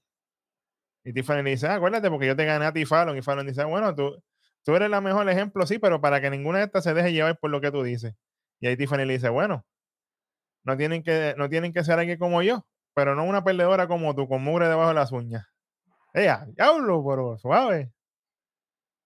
Y 1.05 1.12
Tiffany 1.12 1.42
le 1.42 1.50
dice, 1.50 1.66
ah, 1.66 1.74
acuérdate, 1.77 2.09
porque 2.11 2.27
yo 2.27 2.37
te 2.37 2.44
gané 2.44 2.64
a 2.66 2.72
ti, 2.72 2.85
Fallon. 2.85 3.16
Y 3.16 3.22
Fallon 3.22 3.46
dice, 3.46 3.62
"Ah, 3.62 3.66
bueno, 3.66 3.94
tú, 3.94 4.22
tú 4.64 4.75
eres 4.77 4.90
la 4.90 5.01
mejor 5.01 5.29
ejemplo, 5.29 5.66
sí, 5.66 5.79
pero 5.79 6.01
para 6.01 6.20
que 6.20 6.31
ninguna 6.31 6.59
de 6.59 6.64
estas 6.64 6.85
se 6.85 6.94
deje 6.94 7.12
llevar 7.12 7.38
por 7.38 7.51
lo 7.51 7.61
que 7.61 7.70
tú 7.70 7.83
dices. 7.83 8.14
Y 8.61 8.66
ahí 8.66 8.77
Tiffany 8.77 9.05
le 9.05 9.14
dice, 9.14 9.29
bueno, 9.29 9.64
no 10.64 10.77
tienen 10.77 11.03
que, 11.03 11.35
no 11.37 11.48
tienen 11.48 11.72
que 11.72 11.83
ser 11.85 11.98
alguien 11.98 12.18
como 12.18 12.42
yo, 12.42 12.66
pero 12.94 13.14
no 13.14 13.25
una 13.25 13.42
perdedora 13.42 13.88
como 13.88 14.14
tú, 14.14 14.29
con 14.29 14.42
mugre 14.44 14.68
debajo 14.68 14.88
de 14.88 14.94
las 14.94 15.12
uñas. 15.12 15.46
Ella, 16.14 16.46
diablo, 16.48 17.05
pero 17.09 17.38
suave. 17.38 17.92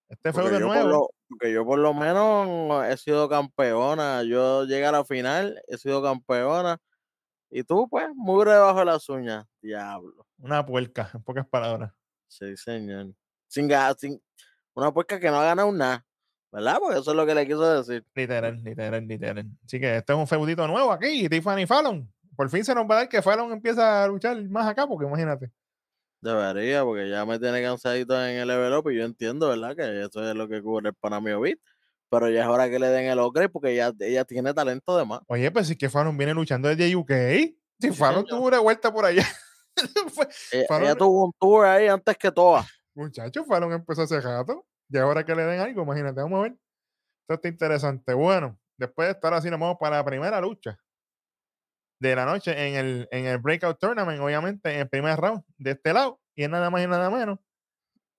Este 0.08 0.32
fue 0.32 0.50
de 0.50 0.60
nuevo. 0.60 0.88
lo, 0.88 1.10
porque 1.28 1.52
yo 1.52 1.64
por 1.64 1.78
lo 1.78 1.92
menos 1.94 2.84
he 2.86 2.96
sido 2.96 3.28
campeona. 3.28 4.22
Yo 4.22 4.64
llegué 4.64 4.86
a 4.86 4.92
la 4.92 5.04
final, 5.04 5.60
he 5.66 5.78
sido 5.78 6.02
campeona. 6.02 6.78
Y 7.50 7.64
tú, 7.64 7.88
pues, 7.88 8.08
muy 8.14 8.44
debajo 8.44 8.80
de 8.80 8.84
las 8.84 9.08
uñas. 9.08 9.46
Diablo. 9.60 10.26
Una 10.38 10.64
puerca, 10.66 11.10
en 11.14 11.22
pocas 11.22 11.46
palabras. 11.46 11.92
Sí, 12.28 12.56
señor. 12.56 13.14
Sin, 13.48 13.68
ga- 13.68 13.96
sin 13.98 14.20
una 14.76 14.92
puerca 14.92 15.18
que 15.18 15.30
no 15.30 15.40
ha 15.40 15.44
ganado 15.44 15.72
nada. 15.72 16.04
¿Verdad? 16.52 16.78
Porque 16.80 17.00
eso 17.00 17.10
es 17.10 17.16
lo 17.16 17.26
que 17.26 17.34
le 17.34 17.46
quiso 17.46 17.82
decir. 17.82 18.04
Literal, 18.14 18.62
literal, 18.62 19.06
literal. 19.06 19.46
Así 19.64 19.78
que 19.80 19.96
este 19.96 20.12
es 20.12 20.18
un 20.18 20.26
feudito 20.26 20.66
nuevo 20.66 20.92
aquí, 20.92 21.28
Tiffany 21.28 21.66
Fallon. 21.66 22.10
Por 22.36 22.48
fin 22.50 22.64
se 22.64 22.74
nos 22.74 22.84
va 22.88 22.94
a 22.94 22.98
dar 22.98 23.08
que 23.08 23.20
Fallon 23.22 23.50
empieza 23.52 24.04
a 24.04 24.06
luchar 24.08 24.40
más 24.48 24.66
acá, 24.66 24.86
porque 24.86 25.06
imagínate. 25.06 25.50
Debería, 26.20 26.82
porque 26.84 27.08
ya 27.08 27.24
me 27.26 27.38
tiene 27.38 27.62
cansadito 27.62 28.14
en 28.26 28.36
el 28.38 28.48
level 28.48 28.72
up 28.74 28.90
y 28.90 28.96
yo 28.96 29.04
entiendo, 29.04 29.48
¿verdad? 29.48 29.76
Que 29.76 30.02
eso 30.04 30.28
es 30.28 30.34
lo 30.34 30.48
que 30.48 30.62
cubre 30.62 30.88
el 30.90 30.94
Panamio 30.94 31.40
Beat. 31.40 31.58
Pero 32.08 32.30
ya 32.30 32.42
es 32.42 32.48
hora 32.48 32.70
que 32.70 32.78
le 32.78 32.88
den 32.88 33.06
el 33.06 33.18
ocre 33.18 33.48
porque 33.48 33.72
ella, 33.72 33.92
ella 34.00 34.24
tiene 34.24 34.54
talento 34.54 34.96
de 34.96 35.04
más. 35.04 35.20
Oye, 35.26 35.50
pues 35.50 35.66
si 35.68 35.76
que 35.76 35.90
Fallon 35.90 36.16
viene 36.16 36.32
luchando 36.34 36.68
desde 36.68 36.94
UK. 36.94 37.10
Si 37.80 37.90
Fallon 37.92 38.24
tuvo 38.24 38.46
una 38.46 38.60
vuelta 38.60 38.92
por 38.92 39.04
allá. 39.04 39.26
Ella, 40.52 40.66
Fallon- 40.68 40.82
ella 40.84 40.94
tuvo 40.94 41.26
un 41.26 41.32
tour 41.38 41.66
ahí 41.66 41.86
antes 41.88 42.16
que 42.16 42.32
todas. 42.32 42.66
Muchacho, 42.96 43.44
Fallon 43.44 43.72
empezó 43.72 44.02
hace 44.02 44.20
rato. 44.20 44.66
Y 44.88 44.98
ahora 44.98 45.24
que 45.24 45.34
le 45.34 45.44
den 45.44 45.60
algo, 45.60 45.82
imagínate, 45.82 46.20
vamos 46.20 46.40
a 46.40 46.42
ver. 46.44 46.52
Esto 46.52 47.34
está 47.34 47.48
interesante. 47.48 48.14
Bueno, 48.14 48.58
después 48.78 49.08
de 49.08 49.12
estar 49.12 49.34
así, 49.34 49.50
nos 49.50 49.60
vamos 49.60 49.76
para 49.78 49.96
la 49.96 50.04
primera 50.04 50.40
lucha 50.40 50.78
de 52.00 52.14
la 52.14 52.24
noche 52.24 52.68
en 52.68 52.74
el, 52.74 53.08
en 53.10 53.26
el 53.26 53.38
Breakout 53.38 53.78
Tournament, 53.78 54.20
obviamente, 54.20 54.72
en 54.72 54.80
el 54.80 54.88
primer 54.88 55.18
round 55.18 55.42
de 55.58 55.72
este 55.72 55.92
lado. 55.92 56.20
Y 56.34 56.44
es 56.44 56.50
nada 56.50 56.70
más 56.70 56.82
y 56.82 56.86
nada 56.86 57.10
menos 57.10 57.38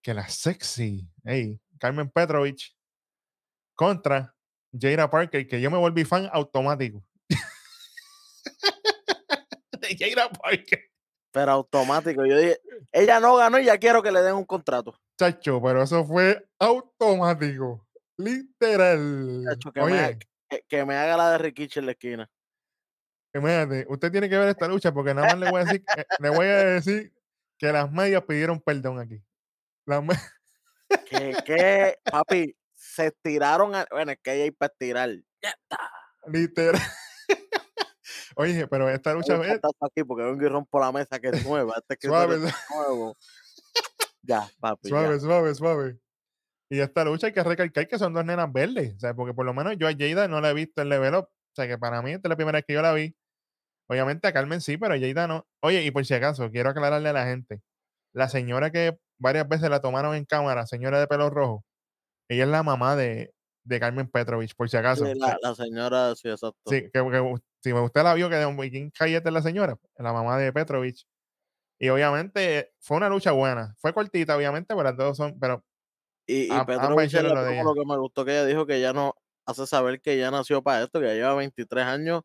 que 0.01 0.13
la 0.13 0.27
sexy, 0.29 1.09
hey, 1.25 1.59
Carmen 1.79 2.09
Petrovich 2.09 2.75
contra 3.75 4.33
Jada 4.71 5.09
Parker, 5.09 5.47
que 5.47 5.61
yo 5.61 5.69
me 5.69 5.77
volví 5.77 6.05
fan 6.05 6.29
automático. 6.31 7.03
de 9.81 9.97
Jada 9.97 10.29
Parker. 10.29 10.81
Pero 11.31 11.51
automático. 11.51 12.25
Yo 12.25 12.37
dije, 12.37 12.59
ella 12.91 13.19
no 13.19 13.35
ganó 13.35 13.59
y 13.59 13.65
ya 13.65 13.77
quiero 13.77 14.01
que 14.01 14.11
le 14.11 14.21
den 14.21 14.35
un 14.35 14.45
contrato. 14.45 14.99
Chacho, 15.19 15.61
pero 15.61 15.83
eso 15.83 16.05
fue 16.05 16.47
automático. 16.59 17.85
Literal. 18.17 19.43
Chacho, 19.49 19.71
que, 19.71 19.81
me, 19.81 19.99
ha- 19.99 20.17
que, 20.49 20.63
que 20.67 20.85
me 20.85 20.95
haga 20.95 21.17
la 21.17 21.31
de 21.31 21.37
Rikichi 21.39 21.79
en 21.79 21.85
la 21.87 21.91
esquina. 21.91 22.29
imagínate, 23.33 23.85
usted 23.89 24.11
tiene 24.11 24.29
que 24.29 24.37
ver 24.37 24.49
esta 24.49 24.67
lucha 24.67 24.91
porque 24.93 25.13
nada 25.13 25.27
más 25.27 25.39
le 25.39 25.51
voy 25.51 25.61
a 25.61 25.65
decir, 25.65 25.83
eh, 25.97 26.05
le 26.19 26.29
voy 26.29 26.45
a 26.47 26.55
decir 26.65 27.13
que 27.57 27.71
las 27.71 27.91
medias 27.91 28.23
pidieron 28.23 28.59
perdón 28.61 28.99
aquí. 28.99 29.21
Las 29.85 30.03
Que, 31.09 31.35
que, 31.45 31.97
papi, 32.09 32.55
se 32.73 33.07
estiraron. 33.07 33.75
a- 33.75 33.87
bueno, 33.91 34.11
es 34.13 34.19
que 34.23 34.33
ella 34.33 34.43
hay 34.45 34.51
para 34.51 34.71
estirar. 34.71 35.09
Ya 35.43 35.49
está. 35.49 35.77
literal. 36.27 36.81
Oye, 38.35 38.67
pero 38.67 38.89
esta 38.89 39.13
lucha 39.13 39.35
es 39.43 39.59
aquí 39.81 40.03
porque 40.03 40.23
vengo 40.23 40.43
y 40.43 40.47
rompo 40.47 40.79
la 40.79 40.91
mesa 40.91 41.19
que 41.19 41.29
es 41.29 41.45
nueva. 41.45 41.73
Este 41.77 41.97
que 41.97 42.07
suave, 42.07 42.35
es 42.35 42.53
nuevo. 42.69 43.15
Ya, 44.21 44.49
papi. 44.59 44.89
ya. 44.89 44.89
suave, 44.89 45.19
suave, 45.19 45.55
suave. 45.55 45.99
Y 46.69 46.79
esta 46.79 47.05
lucha 47.05 47.27
hay 47.27 47.33
que 47.33 47.43
recalcar 47.43 47.87
que 47.87 47.97
son 47.97 48.13
dos 48.13 48.25
nenas 48.25 48.51
verdes, 48.51 48.95
o 48.95 48.99
sea, 48.99 49.13
porque 49.13 49.33
por 49.33 49.45
lo 49.45 49.53
menos 49.53 49.77
yo 49.77 49.87
a 49.87 49.93
Jada 49.97 50.27
no 50.27 50.41
la 50.41 50.49
he 50.49 50.53
visto 50.53 50.81
en 50.81 50.89
Level 50.89 51.15
Up, 51.15 51.25
o 51.25 51.55
sea, 51.55 51.67
que 51.67 51.77
para 51.77 52.01
mí 52.01 52.11
esta 52.11 52.27
es 52.27 52.29
la 52.29 52.35
primera 52.35 52.57
vez 52.57 52.65
que 52.65 52.73
yo 52.73 52.81
la 52.81 52.93
vi. 52.93 53.15
Obviamente 53.89 54.27
a 54.27 54.33
Carmen 54.33 54.59
sí, 54.59 54.77
pero 54.77 54.93
a 54.93 54.99
Jada 54.99 55.27
no. 55.27 55.47
Oye, 55.61 55.83
y 55.83 55.91
por 55.91 56.05
si 56.05 56.13
acaso, 56.13 56.51
quiero 56.51 56.69
aclararle 56.69 57.07
a 57.07 57.13
la 57.13 57.25
gente, 57.25 57.61
la 58.13 58.27
señora 58.27 58.69
que 58.69 58.97
varias 59.17 59.47
veces 59.47 59.69
la 59.69 59.81
tomaron 59.81 60.13
en 60.15 60.25
cámara, 60.25 60.67
señora 60.67 60.99
de 60.99 61.07
pelo 61.07 61.29
rojo, 61.29 61.63
ella 62.27 62.43
es 62.43 62.49
la 62.49 62.63
mamá 62.63 62.97
de, 62.97 63.33
de 63.63 63.79
Carmen 63.79 64.09
Petrovich, 64.09 64.55
por 64.55 64.69
si 64.69 64.75
acaso. 64.77 65.05
Sí, 65.05 65.13
la, 65.17 65.37
la 65.41 65.55
señora, 65.55 66.15
sí, 66.15 66.29
exacto. 66.29 66.59
Sí, 66.65 66.81
que, 66.83 66.89
que 66.91 67.35
si 67.67 67.73
usted 67.73 68.03
la 68.03 68.13
vio, 68.13 68.29
que 68.29 68.35
de 68.35 68.45
un 68.45 68.57
Viking 68.57 68.91
Cayette 68.91 69.27
es 69.27 69.33
la 69.33 69.41
señora, 69.41 69.77
la 69.97 70.13
mamá 70.13 70.37
de 70.37 70.51
Petrovich. 70.53 71.05
Y 71.79 71.89
obviamente 71.89 72.73
fue 72.79 72.97
una 72.97 73.09
lucha 73.09 73.31
buena. 73.31 73.75
Fue 73.79 73.93
cortita, 73.93 74.35
obviamente, 74.35 74.67
pero 74.75 74.83
las 74.83 74.97
dos 74.97 75.17
son. 75.17 75.39
Pero 75.39 75.63
Y, 76.27 76.45
y 76.47 76.51
Am- 76.51 76.65
Petrovich 76.65 77.13
la- 77.13 77.21
lo 77.23 77.43
de 77.43 77.63
lo 77.63 77.73
que 77.73 77.85
me 77.85 77.97
gustó 77.97 78.25
que 78.25 78.31
ella 78.31 78.45
dijo 78.45 78.65
que 78.65 78.75
ella 78.77 78.93
no 78.93 79.13
hace 79.45 79.65
saber 79.67 80.01
que 80.01 80.13
ella 80.13 80.31
nació 80.31 80.61
para 80.63 80.83
esto, 80.83 80.99
que 80.99 81.05
ella 81.05 81.15
lleva 81.15 81.35
23 81.35 81.85
años 81.85 82.21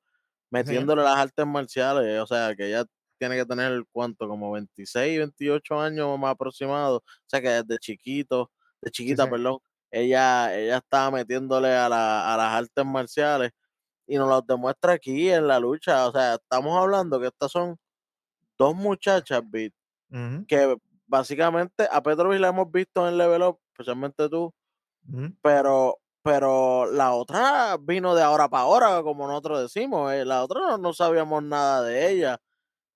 metiéndole 0.50 1.02
las 1.02 1.16
artes 1.18 1.46
marciales, 1.46 2.20
o 2.20 2.26
sea, 2.26 2.55
que 2.57 2.68
ella 2.68 2.85
tiene 3.18 3.37
que 3.37 3.46
tener 3.46 3.85
cuánto, 3.92 4.28
como 4.28 4.50
26, 4.52 5.18
28 5.18 5.81
años 5.81 6.18
más 6.18 6.33
aproximado, 6.33 6.96
o 6.98 7.02
sea, 7.26 7.40
que 7.40 7.48
desde 7.48 7.78
chiquito, 7.78 8.50
de 8.83 8.90
chiquita, 8.90 9.24
sí. 9.24 9.31
perdón, 9.31 9.59
ella, 9.90 10.57
ella 10.59 10.78
estaba 10.78 11.11
metiéndole 11.12 11.68
a, 11.74 11.88
la- 11.88 12.35
a 12.35 12.37
las 12.37 12.52
artes 12.64 12.85
marciales 12.85 13.52
y 14.07 14.17
nos 14.19 14.29
lo 14.29 14.43
demuestra 14.43 14.95
aquí 14.95 15.31
en 15.31 15.47
la 15.49 15.61
lucha, 15.61 16.09
o 16.09 16.12
sea, 16.12 16.35
estamos 16.37 16.77
hablando 16.79 17.21
que 17.21 17.29
estas 17.29 17.53
son 17.53 17.77
dos 18.59 18.75
muchachas, 18.75 19.43
Bit, 19.51 19.75
que 20.49 20.77
básicamente 21.07 21.88
a 21.91 22.03
Petrovic 22.03 22.41
la 22.41 22.49
hemos 22.49 22.71
visto 22.73 23.09
en 23.09 23.19
Level 23.19 23.43
Up, 23.43 23.61
especialmente 23.75 24.29
tú, 24.29 24.53
pero 25.43 25.99
pero 26.25 26.87
la 26.93 27.15
otra 27.15 27.77
vino 27.81 28.15
de 28.15 28.23
ahora 28.23 28.49
para 28.49 28.65
ahora, 28.65 29.03
como 29.03 29.27
nosotros 29.27 29.62
decimos, 29.62 30.12
eh, 30.12 30.25
la 30.25 30.45
otra 30.45 30.61
no, 30.62 30.79
no 30.79 30.93
sabíamos 30.95 31.43
nada 31.45 31.83
de 31.83 32.11
ella. 32.12 32.38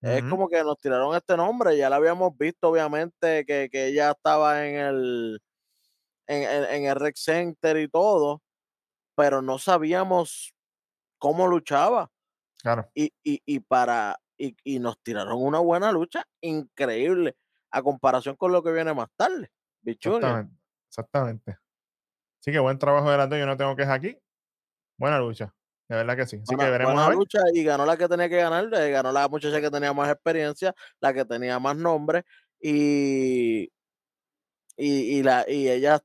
Es 0.02 0.24
como 0.24 0.48
que 0.48 0.62
nos 0.64 0.78
tiraron 0.78 1.16
este 1.16 1.36
nombre, 1.36 1.76
ya 1.76 1.90
la 1.90 1.96
habíamos 1.96 2.36
visto, 2.38 2.68
obviamente, 2.70 3.44
que, 3.46 3.68
que 3.72 3.88
ella 3.88 4.12
estaba 4.12 4.66
en 4.68 4.76
el 4.76 5.40
en, 6.28 6.42
en- 6.44 6.64
en 6.74 6.84
el 6.86 6.96
Rec 6.96 7.16
Center 7.16 7.76
y 7.78 7.88
todo, 7.88 8.42
pero 9.16 9.42
no 9.42 9.58
sabíamos 9.58 10.54
cómo 11.18 11.46
luchaba. 11.46 12.10
Claro, 12.62 12.90
Y, 12.94 13.12
y, 13.22 13.42
y 13.44 13.60
para 13.60 14.18
y, 14.38 14.56
y 14.64 14.78
nos 14.78 15.00
tiraron 15.02 15.34
una 15.40 15.60
buena 15.60 15.92
lucha 15.92 16.24
increíble 16.40 17.36
a 17.70 17.82
comparación 17.82 18.36
con 18.36 18.52
lo 18.52 18.62
que 18.62 18.72
viene 18.72 18.92
más 18.94 19.08
tarde. 19.16 19.50
Exactamente. 19.84 20.54
Exactamente. 20.88 21.58
Así 22.40 22.52
que 22.52 22.58
buen 22.58 22.78
trabajo 22.78 23.10
de 23.10 23.18
las 23.18 23.28
dos, 23.28 23.38
yo 23.38 23.46
no 23.46 23.56
tengo 23.56 23.76
quejas 23.76 23.94
aquí. 23.96 24.18
Buena 24.98 25.18
lucha, 25.18 25.54
de 25.88 25.96
verdad 25.96 26.16
que 26.16 26.26
sí. 26.26 26.36
Así 26.36 26.50
que 26.50 26.56
Buena, 26.56 26.70
veremos 26.70 26.94
buena 26.94 27.06
a 27.06 27.08
ver. 27.10 27.18
lucha 27.18 27.38
y 27.52 27.62
ganó 27.64 27.84
la 27.86 27.96
que 27.96 28.08
tenía 28.08 28.28
que 28.28 28.36
ganar, 28.36 28.68
ganó 28.68 29.12
la 29.12 29.28
muchacha 29.28 29.60
que 29.60 29.70
tenía 29.70 29.92
más 29.92 30.10
experiencia, 30.10 30.74
la 31.00 31.12
que 31.12 31.24
tenía 31.24 31.58
más 31.58 31.76
nombre 31.76 32.24
y, 32.60 33.64
y, 34.76 35.18
y 35.18 35.22
la, 35.22 35.44
y 35.48 35.68
ella 35.68 36.00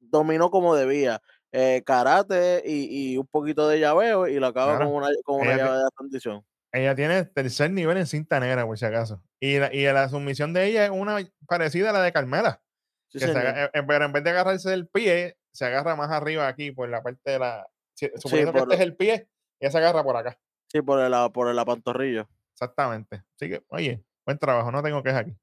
dominó 0.00 0.50
como 0.50 0.74
debía. 0.74 1.22
Eh, 1.58 1.82
karate 1.86 2.62
y, 2.66 3.12
y 3.14 3.16
un 3.16 3.26
poquito 3.26 3.66
de 3.68 3.80
llaveo 3.80 4.28
y 4.28 4.38
lo 4.38 4.48
acaba 4.48 4.76
Claro. 4.76 4.90
con 4.90 4.94
una, 5.02 5.08
con 5.24 5.40
una 5.40 5.56
llave 5.56 5.78
de 5.78 5.88
rendición. 5.98 6.44
Ella 6.72 6.94
tiene 6.94 7.24
tercer 7.24 7.70
nivel 7.70 7.96
en 7.96 8.06
cinta 8.06 8.38
negra, 8.38 8.66
por 8.66 8.78
si 8.78 8.84
acaso. 8.84 9.22
Y 9.40 9.58
la, 9.58 9.72
y 9.72 9.84
la 9.84 10.08
sumisión 10.10 10.52
de 10.52 10.66
ella 10.66 10.84
es 10.84 10.90
una 10.90 11.16
parecida 11.48 11.90
a 11.90 11.92
la 11.94 12.02
de 12.02 12.12
Carmela. 12.12 12.60
Sí, 13.08 13.18
que 13.20 13.24
aga- 13.24 13.70
eh, 13.72 13.82
pero 13.86 14.04
en 14.04 14.12
vez 14.12 14.22
de 14.24 14.30
agarrarse 14.30 14.68
del 14.68 14.86
pie, 14.86 15.38
se 15.52 15.64
agarra 15.64 15.96
más 15.96 16.10
arriba 16.10 16.46
aquí, 16.46 16.72
por 16.72 16.88
la 16.90 17.02
parte 17.02 17.30
de 17.30 17.38
la. 17.38 17.66
si- 17.94 18.10
Suponiendo 18.16 18.52
que 18.52 18.58
por- 18.58 18.72
este 18.72 18.74
es 18.82 18.86
el 18.88 18.94
pie, 18.96 19.28
ella 19.58 19.70
se 19.70 19.78
agarra 19.78 20.02
por 20.04 20.16
acá. 20.16 20.38
Sí, 20.70 20.82
por 20.82 21.00
el, 21.00 21.14
por 21.32 21.48
el 21.48 21.64
pantorrillo. 21.64 22.28
Exactamente. 22.52 23.22
Así 23.36 23.48
que, 23.48 23.64
oye, 23.68 24.04
buen 24.26 24.38
trabajo, 24.38 24.70
no 24.70 24.82
tengo 24.82 25.02
quejas 25.02 25.20
aquí. 25.22 25.34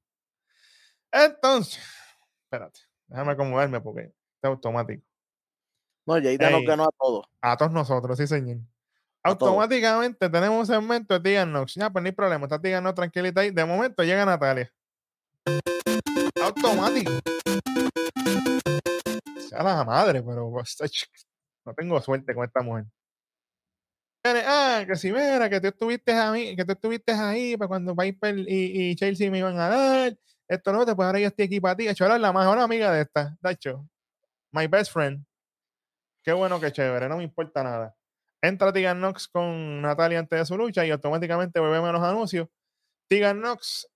Entonces, 1.11 1.79
espérate, 2.43 2.81
déjame 3.07 3.31
acomodarme 3.31 3.81
porque 3.81 4.11
está 4.35 4.49
automático. 4.49 5.03
No, 6.05 6.15
Jada 6.15 6.49
nos 6.49 6.61
Ey. 6.61 6.65
ganó 6.65 6.83
a 6.85 6.91
todos. 6.99 7.25
A 7.41 7.57
todos 7.57 7.71
nosotros, 7.71 8.17
sí, 8.17 8.27
señor. 8.27 8.57
A 9.23 9.35
todos. 9.37 9.51
Automáticamente 9.51 10.29
tenemos 10.29 10.59
un 10.59 10.65
segmento 10.65 11.13
de 11.13 11.19
Tegan 11.21 11.51
Nox. 11.51 11.75
Ya, 11.75 11.89
pues 11.89 12.03
no 12.03 12.07
hay 12.07 12.11
problema. 12.11 12.45
Está 12.45 12.59
Tegan 12.59 12.83
Nox 12.83 12.95
tranquilita 12.95 13.41
ahí. 13.41 13.51
De 13.51 13.65
momento 13.65 14.03
llega 14.03 14.25
Natalia. 14.25 14.71
Automático. 16.41 17.11
Sea 19.47 19.63
la 19.63 19.83
madre, 19.85 20.21
pero 20.21 20.51
pues, 20.51 20.77
no 21.65 21.73
tengo 21.73 22.01
suerte 22.01 22.35
con 22.35 22.43
esta 22.43 22.61
mujer. 22.61 22.85
Ah, 24.25 24.83
que 24.87 24.95
si 24.95 25.11
mira, 25.11 25.49
que 25.49 25.59
tú 25.59 25.67
estuviste 25.67 26.13
ahí, 26.13 26.55
que 26.55 26.63
tú 26.63 26.71
estuviste 26.71 27.11
ahí 27.11 27.57
para 27.57 27.67
cuando 27.67 27.95
Piper 27.95 28.39
y, 28.39 28.91
y 28.91 28.95
Chelsea 28.95 29.29
me 29.29 29.39
iban 29.39 29.59
a 29.59 29.67
dar. 29.67 30.17
Esto 30.47 30.71
no, 30.71 30.85
pues 30.85 31.05
ahora 31.05 31.19
yo 31.19 31.27
estoy 31.27 31.45
aquí 31.45 31.59
para 31.59 31.75
ti. 31.75 31.87
Hecho, 31.87 32.05
ahora 32.05 32.15
es 32.15 32.21
la 32.21 32.31
mejor 32.31 32.57
amiga 32.59 32.91
de 32.91 33.01
esta. 33.01 33.37
De 33.41 33.51
hecho, 33.51 33.85
my 34.51 34.67
best 34.67 34.91
friend. 34.91 35.25
Qué 36.23 36.31
bueno, 36.31 36.59
qué 36.59 36.71
chévere, 36.71 37.09
no 37.09 37.17
me 37.17 37.23
importa 37.23 37.63
nada. 37.63 37.95
Entra 38.41 38.71
Tegan 38.73 38.99
Nox 38.99 39.27
con 39.27 39.81
Natalia 39.81 40.19
antes 40.19 40.39
de 40.39 40.45
su 40.45 40.57
lucha 40.57 40.85
y 40.85 40.91
automáticamente 40.91 41.59
volvemos 41.59 41.89
a 41.89 41.93
los 41.93 42.01
anuncios. 42.03 42.47
Tegan 43.09 43.41
Nox 43.41 43.89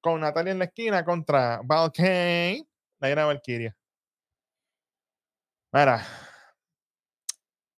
con 0.00 0.20
Natalia 0.20 0.52
en 0.52 0.58
la 0.60 0.66
esquina 0.66 1.04
contra 1.04 1.60
Val 1.64 1.90
Kane, 1.92 2.66
la 3.00 3.08
era 3.08 3.24
Valkyria. 3.24 3.76
Mira, 5.72 6.06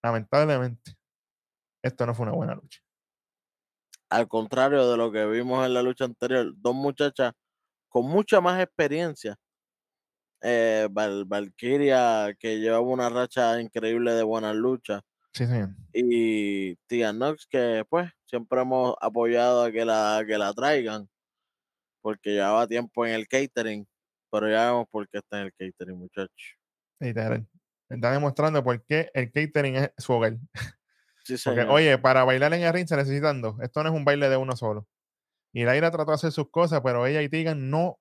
lamentablemente, 0.02 0.96
esto 1.82 2.04
no 2.04 2.14
fue 2.14 2.26
una 2.26 2.34
buena 2.34 2.54
lucha. 2.54 2.80
Al 4.10 4.28
contrario 4.28 4.90
de 4.90 4.96
lo 4.96 5.10
que 5.10 5.24
vimos 5.26 5.64
en 5.64 5.72
la 5.72 5.82
lucha 5.82 6.04
anterior, 6.04 6.52
dos 6.56 6.74
muchachas 6.74 7.32
con 7.88 8.06
mucha 8.06 8.40
más 8.40 8.62
experiencia. 8.62 9.36
Eh, 10.42 10.88
Val- 10.90 11.24
Valkyria, 11.24 12.34
que 12.38 12.58
llevaba 12.58 12.82
una 12.82 13.08
racha 13.08 13.60
increíble 13.60 14.12
de 14.12 14.22
buenas 14.22 14.54
luchas. 14.54 15.02
Sí, 15.32 15.46
señor. 15.46 15.70
Y 15.92 16.76
Tia 16.86 17.12
Nox, 17.12 17.46
que 17.46 17.84
pues 17.88 18.10
siempre 18.26 18.60
hemos 18.60 18.94
apoyado 19.00 19.64
a 19.64 19.72
que 19.72 19.84
la, 19.84 20.22
que 20.26 20.38
la 20.38 20.52
traigan. 20.52 21.08
Porque 22.02 22.30
llevaba 22.34 22.66
tiempo 22.66 23.04
en 23.06 23.14
el 23.14 23.26
catering. 23.26 23.86
Pero 24.30 24.50
ya 24.50 24.66
vemos 24.70 24.86
por 24.90 25.08
qué 25.08 25.18
está 25.18 25.40
en 25.40 25.46
el 25.46 25.52
catering, 25.52 25.98
muchachos. 25.98 26.56
Literal. 27.00 27.46
Está 27.88 28.12
demostrando 28.12 28.62
por 28.64 28.84
qué 28.84 29.10
el 29.14 29.30
catering 29.30 29.76
es 29.76 29.90
su 29.98 30.12
hogar. 30.12 30.36
Sí, 31.24 31.34
Porque, 31.44 31.62
oye, 31.62 31.98
para 31.98 32.22
bailar 32.22 32.54
en 32.54 32.62
el 32.62 32.72
ring 32.72 32.86
se 32.86 32.94
necesitan 32.94 33.42
dos. 33.42 33.56
Esto 33.60 33.82
no 33.82 33.88
es 33.88 33.94
un 33.96 34.04
baile 34.04 34.28
de 34.28 34.36
uno 34.36 34.54
solo. 34.54 34.86
Y 35.52 35.64
Laira 35.64 35.90
trató 35.90 36.12
de 36.12 36.14
hacer 36.14 36.30
sus 36.30 36.50
cosas, 36.52 36.82
pero 36.84 37.04
ella 37.04 37.20
y 37.20 37.28
Tegan 37.28 37.68
no, 37.68 37.98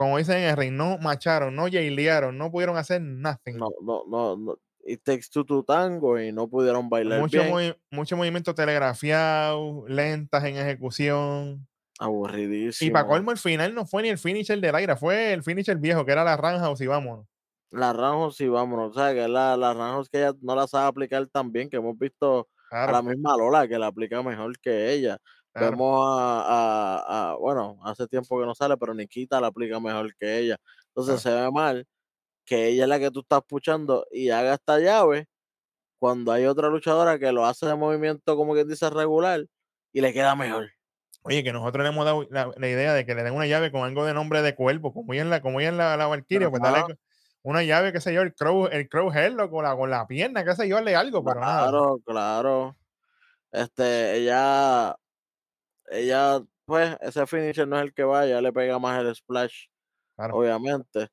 como 0.00 0.18
dicen 0.18 0.38
en 0.38 0.44
el 0.50 0.56
ring, 0.56 0.72
no 0.74 0.98
macharon, 0.98 1.54
no 1.54 1.64
jailearon, 1.70 2.36
no 2.38 2.50
pudieron 2.50 2.76
hacer 2.76 3.02
nothing. 3.02 3.58
no, 3.58 3.68
no, 3.82 4.04
no, 4.08 4.36
no. 4.36 4.56
It 4.82 5.02
takes 5.04 5.28
two 5.28 5.44
to 5.44 5.62
tango 5.62 6.18
y 6.18 6.32
no 6.32 6.48
pudieron 6.48 6.88
bailar 6.88 7.20
mucho, 7.20 7.42
bien. 7.42 7.52
movi- 7.52 7.76
mucho 7.90 8.16
movimiento 8.16 8.54
telegrafiado, 8.54 9.84
lentas 9.88 10.42
en 10.44 10.56
ejecución. 10.56 11.68
Aburridísimo. 11.98 12.88
Y 12.88 12.90
para 12.92 13.06
colmo, 13.06 13.30
el 13.30 13.36
final 13.38 13.74
no 13.74 13.84
fue 13.84 14.02
ni 14.02 14.08
el 14.08 14.16
finisher 14.18 14.58
de 14.58 14.72
Laira, 14.72 14.96
fue 14.96 15.34
el 15.34 15.42
finisher 15.42 15.76
viejo, 15.76 16.06
que 16.06 16.12
era 16.12 16.24
la 16.24 16.36
Roundhouse 16.38 16.80
y 16.80 16.86
vámonos. 16.86 17.26
La 17.70 17.92
Ranjos, 17.92 18.36
sí, 18.36 18.48
vámonos. 18.48 18.90
O 18.96 19.00
sea, 19.00 19.12
que 19.14 19.28
la, 19.28 19.56
la 19.56 19.72
Ranjos 19.74 20.08
que 20.08 20.18
ella 20.18 20.32
no 20.40 20.56
la 20.56 20.66
sabe 20.66 20.88
aplicar 20.88 21.26
tan 21.28 21.52
bien, 21.52 21.68
que 21.70 21.76
hemos 21.76 21.96
visto 21.98 22.48
a 22.84 22.90
la 22.92 23.02
Claro, 23.02 23.02
misma 23.02 23.36
Lola 23.36 23.68
que 23.68 23.78
la 23.78 23.86
aplica 23.88 24.22
mejor 24.22 24.58
que 24.58 24.92
ella. 24.92 25.18
Claro. 25.52 25.70
Vemos 25.72 26.06
a, 26.18 26.42
a- 26.42 27.30
a- 27.32 27.34
bueno, 27.36 27.78
hace 27.84 28.06
tiempo 28.06 28.38
que 28.40 28.46
no 28.46 28.54
sale, 28.54 28.76
pero 28.76 28.94
Nikita 28.94 29.40
la 29.40 29.48
aplica 29.48 29.78
mejor 29.80 30.14
que 30.16 30.38
ella. 30.38 30.56
Entonces 30.88 31.20
se 31.20 31.30
ve 31.30 31.50
mal 31.50 31.86
que 32.44 32.68
ella 32.68 32.84
es 32.84 32.88
la 32.88 32.98
que 32.98 33.10
tú 33.10 33.20
estás 33.20 33.42
puchando 33.46 34.06
y 34.10 34.30
haga 34.30 34.54
esta 34.54 34.78
llave 34.78 35.28
cuando 35.98 36.32
hay 36.32 36.46
otra 36.46 36.68
luchadora 36.68 37.18
que 37.18 37.30
lo 37.30 37.46
hace 37.46 37.66
de 37.66 37.74
movimiento, 37.76 38.36
como 38.36 38.54
quien 38.54 38.66
dice, 38.66 38.88
regular 38.90 39.44
y 39.92 40.00
le 40.00 40.12
queda 40.12 40.34
mejor. 40.34 40.70
Oye, 41.22 41.44
que 41.44 41.52
nosotros 41.52 41.82
le 41.84 41.90
hemos 41.90 42.04
dado 42.04 42.26
la, 42.30 42.50
la 42.56 42.68
idea 42.68 42.94
de 42.94 43.04
que 43.04 43.14
le 43.14 43.22
den 43.22 43.34
una 43.34 43.46
llave 43.46 43.70
con 43.70 43.82
algo 43.82 44.06
de 44.06 44.14
nombre 44.14 44.40
de 44.40 44.54
cuerpo, 44.54 44.92
como 44.92 45.12
ella 45.12 45.22
en 45.22 45.30
la, 45.30 45.42
como 45.42 45.60
ella 45.60 45.68
en 45.68 45.76
la, 45.76 45.96
la 45.96 46.06
Valkyria, 46.06 46.48
pues 46.48 46.62
dale 46.62 46.98
una 47.42 47.62
llave, 47.62 47.92
qué 47.92 48.00
sé 48.00 48.14
yo, 48.14 48.22
el 48.22 48.34
crow, 48.34 48.66
el 48.66 48.88
crow 48.88 49.10
con 49.50 49.64
la, 49.64 49.76
con 49.76 49.90
la 49.90 50.06
pierna, 50.06 50.44
qué 50.44 50.54
sé 50.54 50.68
yo, 50.68 50.78
hazle 50.78 50.96
algo, 50.96 51.22
pero 51.22 51.40
nada. 51.40 51.62
Claro, 51.68 51.98
claro. 52.04 52.76
Este, 53.52 54.16
ella, 54.16 54.96
ella, 55.90 56.40
pues, 56.66 56.96
ese 57.00 57.26
finisher 57.26 57.66
no 57.68 57.76
es 57.78 57.84
el 57.84 57.94
que 57.94 58.04
va, 58.04 58.26
ella 58.26 58.40
le 58.40 58.52
pega 58.52 58.78
más 58.78 59.00
el 59.04 59.14
splash, 59.14 59.66
Claro. 60.16 60.36
obviamente. 60.38 61.08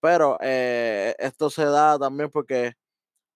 Pero 0.00 0.38
eh, 0.42 1.14
esto 1.18 1.50
se 1.50 1.64
da 1.66 1.98
también 1.98 2.30
porque 2.30 2.74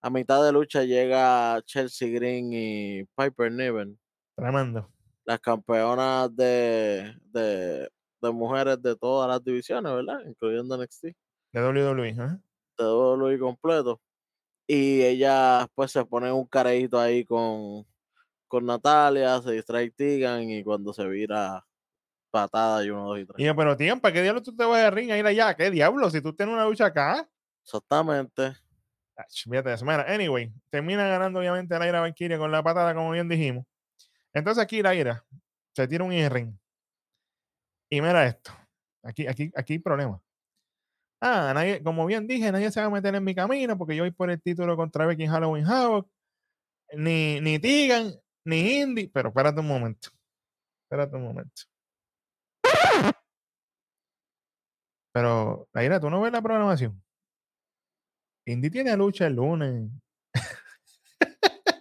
a 0.03 0.11
mitad 0.11 0.45
de 0.45 0.53
lucha 0.53 0.85
llega 0.85 1.61
Chelsea 1.67 2.09
Green 2.11 2.53
y 2.53 3.05
Piper 3.17 3.53
Niven, 3.53 3.99
Tremendo. 4.37 4.91
las 5.27 5.41
campeonas 5.41 6.35
de, 6.37 7.15
de, 7.27 7.89
de 8.23 8.33
mujeres 8.33 8.81
de 8.83 8.97
todas 8.97 9.29
las 9.29 9.45
divisiones, 9.45 9.93
¿verdad? 9.95 10.21
Incluyendo 10.27 10.77
NXT, 10.77 11.05
De 11.53 11.63
WWE. 11.63 12.09
¿eh? 12.11 12.39
de 12.79 12.85
WWE 12.85 13.39
completo. 13.39 14.01
Y 14.67 15.03
ella, 15.03 15.69
pues, 15.75 15.93
se 15.93 16.05
pone 16.07 16.33
un 16.33 16.47
careíto 16.47 16.99
ahí 17.01 17.25
con, 17.25 17.87
con 18.55 18.67
Natalia, 18.67 19.43
se 19.43 19.51
distrae 19.51 19.91
Tegan 19.91 20.49
y 20.49 20.63
cuando 20.63 20.93
se 20.93 21.05
vira 21.09 21.67
patada 22.31 22.85
y 22.85 22.91
uno, 22.91 23.09
dos 23.09 23.19
y 23.19 23.27
tres. 23.27 23.41
Y 23.41 23.45
yo, 23.45 23.57
pero 23.57 23.77
¿para 24.01 24.15
qué 24.15 24.23
diablo 24.23 24.43
tú 24.43 24.55
te 24.55 24.65
vas 24.65 24.79
a 24.79 24.91
ring 24.93 25.11
a 25.11 25.19
ir 25.19 25.27
allá? 25.27 25.57
¿Qué 25.57 25.73
diablo? 25.73 26.09
Si 26.09 26.21
tú 26.21 26.33
tienes 26.33 26.55
una 26.55 26.65
lucha 26.65 26.87
acá. 26.87 27.29
Exactamente. 27.65 28.55
Fíjate 29.29 29.71
de. 29.71 29.77
Mira, 29.83 30.07
anyway, 30.09 30.53
termina 30.71 31.05
ganando 31.09 31.41
obviamente 31.41 31.77
la 31.77 31.89
ira 31.89 32.01
Valkyria 32.01 32.39
con 32.39 32.53
la 32.53 32.63
patada, 32.63 32.95
como 32.95 33.11
bien 33.11 33.29
dijimos. 33.29 33.67
Entonces 34.33 34.63
aquí 34.63 34.83
la 34.83 34.95
ira 34.95 35.25
se 35.73 35.89
tira 35.89 36.05
un 36.05 36.13
in-ring. 36.13 36.57
Y 37.91 38.01
mira 38.01 38.25
esto. 38.25 38.53
Aquí, 39.03 39.27
aquí, 39.27 39.51
aquí 39.57 39.73
hay 39.73 39.79
problema. 39.81 40.23
Ah, 41.21 41.51
nadie, 41.53 41.83
como 41.83 42.07
bien 42.07 42.29
dije, 42.29 42.53
nadie 42.53 42.71
se 42.71 42.81
va 42.81 42.87
a 42.87 42.91
meter 42.91 43.17
en 43.17 43.25
mi 43.25 43.35
camino 43.35 43.77
porque 43.77 43.97
yo 43.97 44.05
voy 44.05 44.13
por 44.13 44.31
el 44.31 44.41
título 44.41 44.77
contra 44.77 45.07
Becky 45.07 45.25
en 45.25 45.31
Halloween 45.31 45.67
Havoc. 45.67 46.09
Ni, 46.93 47.41
ni 47.41 47.59
Tigan, 47.59 48.15
ni 48.45 48.81
Indy. 48.81 49.09
Pero 49.09 49.29
espérate 49.31 49.61
un 49.61 49.67
momento. 49.69 50.09
Espérate 50.85 51.17
un 51.17 51.23
momento. 51.25 51.63
Pero, 55.13 55.69
Laira, 55.73 56.01
¿tú 56.01 56.11
no 56.11 56.21
ves 56.21 56.33
la 56.33 56.43
programación? 56.43 57.01
Indy 58.47 58.69
tiene 58.71 58.97
lucha 58.97 59.27
el 59.27 59.35
lunes. 59.35 59.91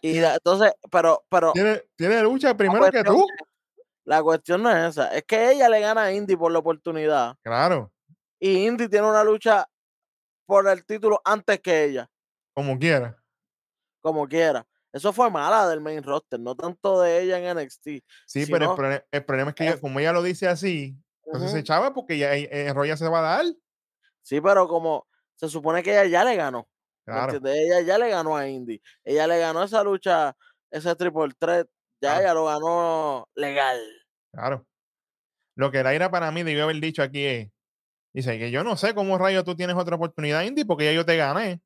Y 0.02 0.20
la- 0.20 0.36
entonces, 0.36 0.74
pero, 0.92 1.26
pero 1.30 1.52
Tiene, 1.54 1.82
tiene 1.96 2.22
lucha 2.22 2.56
primero 2.56 2.90
que 2.92 3.04
tú. 3.04 3.26
La 4.06 4.22
cuestión 4.22 4.62
no 4.62 4.70
es 4.70 4.90
esa, 4.90 5.16
es 5.16 5.24
que 5.24 5.52
ella 5.52 5.70
le 5.70 5.80
gana 5.80 6.04
a 6.04 6.12
Indy 6.12 6.36
por 6.36 6.52
la 6.52 6.60
oportunidad 6.60 7.38
Claro, 7.42 7.90
y 8.38 8.68
Indy 8.68 8.90
tiene 8.90 9.08
una 9.08 9.24
lucha 9.24 9.66
por 10.46 10.68
el 10.68 10.86
título 10.86 11.22
antes 11.24 11.62
que 11.62 11.86
ella, 11.86 12.12
como 12.54 12.78
quiera. 12.78 13.18
como 14.02 14.28
quiera. 14.28 14.68
Eso 14.94 15.12
fue 15.12 15.30
mala 15.32 15.68
del 15.68 15.82
main 15.82 16.04
roster, 16.04 16.40
no 16.40 16.56
tanto 16.56 17.02
de 17.02 17.22
ella 17.24 17.40
en 17.40 17.58
NXT. 17.58 17.88
Sí, 18.28 18.46
pero 18.46 18.76
el, 18.80 19.04
el 19.12 19.26
problema 19.26 19.50
es 19.50 19.56
que 19.56 19.64
ella- 19.64 19.74
es- 19.74 19.82
como 19.82 20.00
ella 20.00 20.14
lo 20.14 20.22
dice 20.22 20.48
así, 20.48 20.96
entonces 21.26 21.50
Ujú. 21.50 21.56
se 21.56 21.60
echaba 21.62 21.94
porque 21.94 22.18
ya 22.18 22.36
eh, 22.36 22.48
eh, 22.52 22.72
Roya 22.74 22.96
se 22.96 23.10
va 23.10 23.20
a 23.20 23.38
dar. 23.38 23.46
Sí, 24.22 24.40
pero 24.40 24.68
como 24.68 25.08
se 25.36 25.50
supone 25.50 25.82
que 25.84 25.92
ella 25.92 26.06
ya 26.06 26.24
le 26.24 26.36
ganó. 26.36 26.68
¿me 27.06 27.14
Claro? 27.14 27.40
Ella 27.46 27.82
ya 27.82 27.98
le 27.98 28.10
ganó 28.10 28.38
a 28.38 28.48
Indy. 28.48 28.82
Ella 29.04 29.28
le 29.28 29.40
ganó 29.40 29.64
esa 29.64 29.84
lucha, 29.84 30.38
ese 30.72 30.96
triple 30.96 31.34
threat. 31.40 31.68
Ya 32.00 32.10
Claro. 32.20 32.22
ella 32.22 32.34
lo 32.36 32.46
ganó 32.46 33.30
legal. 33.36 33.80
claro. 34.32 34.66
Lo 35.56 35.70
que 35.72 35.84
Laira 35.84 36.10
para 36.10 36.32
mí 36.32 36.42
debió 36.44 36.64
haber 36.64 36.78
dicho 36.80 37.04
aquí 37.04 37.26
es, 37.26 37.50
dice 38.14 38.38
que 38.40 38.50
yo 38.52 38.64
no 38.64 38.76
sé 38.78 38.96
cómo 38.96 39.18
rayo 39.20 39.44
tú 39.44 39.56
tienes 39.56 39.76
otra 39.76 39.96
oportunidad, 39.98 40.42
Indy, 40.44 40.64
porque 40.66 40.86
ya 40.86 40.94
yo 40.94 41.06
te 41.06 41.16
gané. 41.18 41.62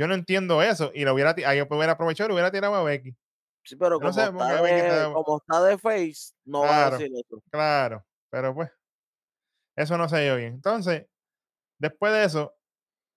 Yo 0.00 0.06
no 0.08 0.14
entiendo 0.14 0.62
eso. 0.62 0.90
Y 0.94 1.04
lo 1.04 1.12
hubiera, 1.12 1.34
ahí 1.46 1.58
yo 1.58 1.66
hubiera 1.68 1.92
aprovechado 1.92 2.26
y 2.26 2.30
lo 2.30 2.34
hubiera 2.36 2.50
tirado 2.50 2.74
a 2.74 2.82
Becky. 2.82 3.14
Sí, 3.62 3.76
pero 3.76 3.96
Yo 4.00 4.06
no 4.06 4.10
como, 4.10 4.12
sé, 4.14 4.24
está 4.24 4.62
de, 4.62 4.78
está- 4.78 5.12
como 5.12 5.36
está 5.36 5.62
de 5.64 5.76
face, 5.76 6.32
no 6.46 6.60
va 6.62 6.66
a 6.86 6.88
Claro. 6.88 6.98
decir 6.98 7.12
eso. 7.14 7.42
Claro, 7.50 8.06
pero 8.30 8.54
pues, 8.54 8.70
eso 9.76 9.98
no 9.98 10.08
se 10.08 10.22
dio 10.22 10.36
bien. 10.36 10.54
Entonces, 10.54 11.06
después 11.78 12.14
de 12.14 12.24
eso, 12.24 12.56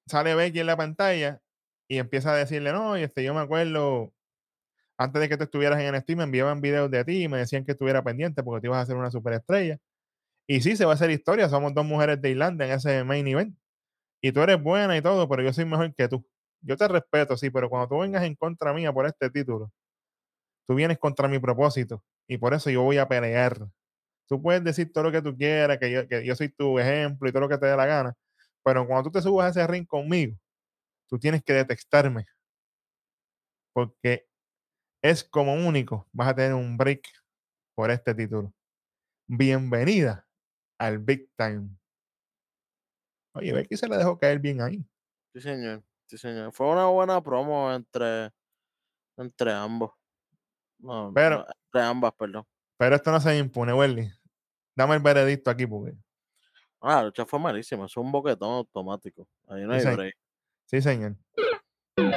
sale 0.08 0.36
Becky 0.36 0.60
en 0.60 0.65
la 0.67 0.76
pantalla 0.76 1.41
y 1.88 2.00
empieza 2.00 2.34
a 2.34 2.36
decirle, 2.36 2.74
no, 2.74 2.98
y 2.98 3.04
este, 3.04 3.24
yo 3.24 3.34
me 3.34 3.39
acuerdo, 3.39 4.13
antes 4.98 5.22
de 5.22 5.30
que 5.30 5.38
tú 5.38 5.46
estuvieras 5.46 5.80
en 5.80 5.96
NXT, 5.96 6.17
me 6.17 6.24
enviaban 6.26 6.60
videos 6.60 6.91
de 6.91 7.06
ti 7.06 7.24
y 7.24 7.28
me 7.30 7.38
decían 7.38 7.63
que 7.63 7.72
estuviera 7.72 8.04
pendiente 8.04 8.43
porque 8.43 8.60
te 8.60 8.67
ibas 8.67 8.80
a 8.80 8.82
hacer 8.82 8.98
una 8.98 9.10
superestrella. 9.10 9.80
Y 10.50 10.60
sí, 10.60 10.76
se 10.76 10.84
va 10.84 10.91
a 10.91 10.96
hacer 10.96 11.12
historia, 11.12 11.48
somos 11.48 11.74
dos 11.74 11.86
mujeres 11.86 12.22
de 12.22 12.32
Irlanda 12.32 12.65
en 12.65 12.74
ese 12.74 13.06
main 13.06 13.26
event. 13.26 13.58
Y 14.22 14.34
tú 14.34 14.41
eres 14.41 14.62
buena 14.62 14.98
y 14.98 15.02
todo, 15.02 15.30
pero 15.30 15.43
yo 15.43 15.54
soy 15.54 15.63
mejor 15.63 15.96
que 15.96 16.10
tú. 16.10 16.26
Yo 16.63 16.78
te 16.78 16.88
respeto, 16.88 17.36
sí, 17.38 17.49
pero 17.49 17.69
cuando 17.69 17.89
tú 17.89 17.99
vengas 17.99 18.23
en 18.23 18.36
contra 18.36 18.73
mía 18.73 18.91
por 18.93 19.06
este 19.06 19.30
título, 19.30 19.71
tú 20.65 20.76
vienes 20.76 20.97
contra 20.97 21.28
mi 21.28 21.39
propósito 21.39 22.04
y 22.28 22.38
por 22.38 22.54
eso 22.54 22.69
yo 22.69 22.82
voy 22.84 22.97
a 22.97 23.08
pelear. 23.08 23.67
Tú 24.28 24.41
puedes 24.41 24.63
decir 24.63 24.91
todo 24.91 25.06
lo 25.06 25.12
que 25.12 25.21
tú 25.21 25.36
quieras, 25.36 25.78
que 25.78 25.91
yo, 25.91 26.08
que 26.08 26.26
yo 26.26 26.36
soy 26.36 26.49
tu 26.49 26.80
ejemplo 26.80 27.28
y 27.28 27.32
todo 27.32 27.41
lo 27.41 27.49
que 27.49 27.58
te 27.58 27.65
dé 27.65 27.76
la 27.76 27.86
gana, 27.86 28.13
pero 28.63 28.88
cuando 28.88 29.10
tú 29.10 29.12
te 29.12 29.21
subas 29.21 29.47
a 29.47 29.62
ese 29.62 29.67
ring 29.67 29.86
conmigo, 29.86 30.38
tú 31.10 31.19
tienes 31.19 31.43
que 31.43 31.54
detectarme 31.54 32.26
porque 33.73 34.28
es 35.04 35.23
como 35.23 35.56
único, 35.56 36.08
vas 36.13 36.30
a 36.30 36.36
tener 36.36 36.54
un 36.54 36.78
break 36.78 37.02
por 37.76 37.91
este 37.91 38.13
título. 38.13 38.54
Bienvenida 39.28 40.28
al 40.80 40.99
Big 40.99 41.30
Time. 41.36 41.69
Oye, 43.36 43.52
Becky 43.52 43.76
se 43.76 43.88
le 43.88 43.97
dejó 43.97 44.17
caer 44.17 44.39
bien 44.39 44.62
ahí. 44.62 44.86
Sí, 45.34 45.41
señor. 45.41 45.84
Sí, 46.08 46.18
señor. 46.18 46.52
Fue 46.54 46.68
una 46.68 46.86
buena 46.88 47.22
promo 47.22 47.72
entre, 47.74 48.32
entre 49.18 49.52
ambos. 49.52 49.92
No, 50.80 51.12
Pero- 51.13 51.39
no, 51.39 51.46
entre 51.66 51.82
ambas, 51.82 52.13
perdón. 52.13 52.46
Pero 52.78 52.96
esto 52.96 53.12
no 53.12 53.20
se 53.22 53.38
impune, 53.38 53.74
Welly. 53.74 54.12
Dame 54.76 54.96
el 54.96 55.02
veredicto 55.02 55.50
aquí 55.52 55.66
porque. 55.66 55.94
Ah, 56.82 56.96
la 56.98 57.04
lucha 57.06 57.26
fue 57.26 57.39
malísima. 57.39 57.86
Es 57.86 57.96
un 57.96 58.12
boquetón 58.12 58.52
automático. 58.52 59.28
Ahí 59.48 59.63
no 59.63 59.74
hay 59.74 59.82
Sí, 59.82 59.88
break. 59.89 60.16
Sí, 60.66 60.82
señor. 60.82 61.16
No 61.98 62.12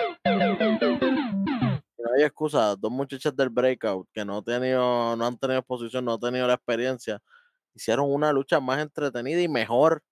hay 2.17 2.23
excusa. 2.25 2.75
Dos 2.77 2.91
muchachas 2.91 3.35
del 3.37 3.49
breakout 3.51 4.09
que 4.13 4.25
no, 4.25 4.39
han 4.39 4.45
tenido, 4.45 5.15
no 5.17 5.27
han 5.27 5.39
tenido 5.39 5.61
exposición, 5.61 6.05
no 6.05 6.15
han 6.15 6.21
tenido 6.21 6.47
la 6.47 6.55
experiencia, 6.55 7.21
hicieron 7.75 8.11
una 8.13 8.33
lucha 8.33 8.59
más 8.61 8.81
entretenida 8.81 9.41
y 9.41 9.49
mejor 9.49 10.03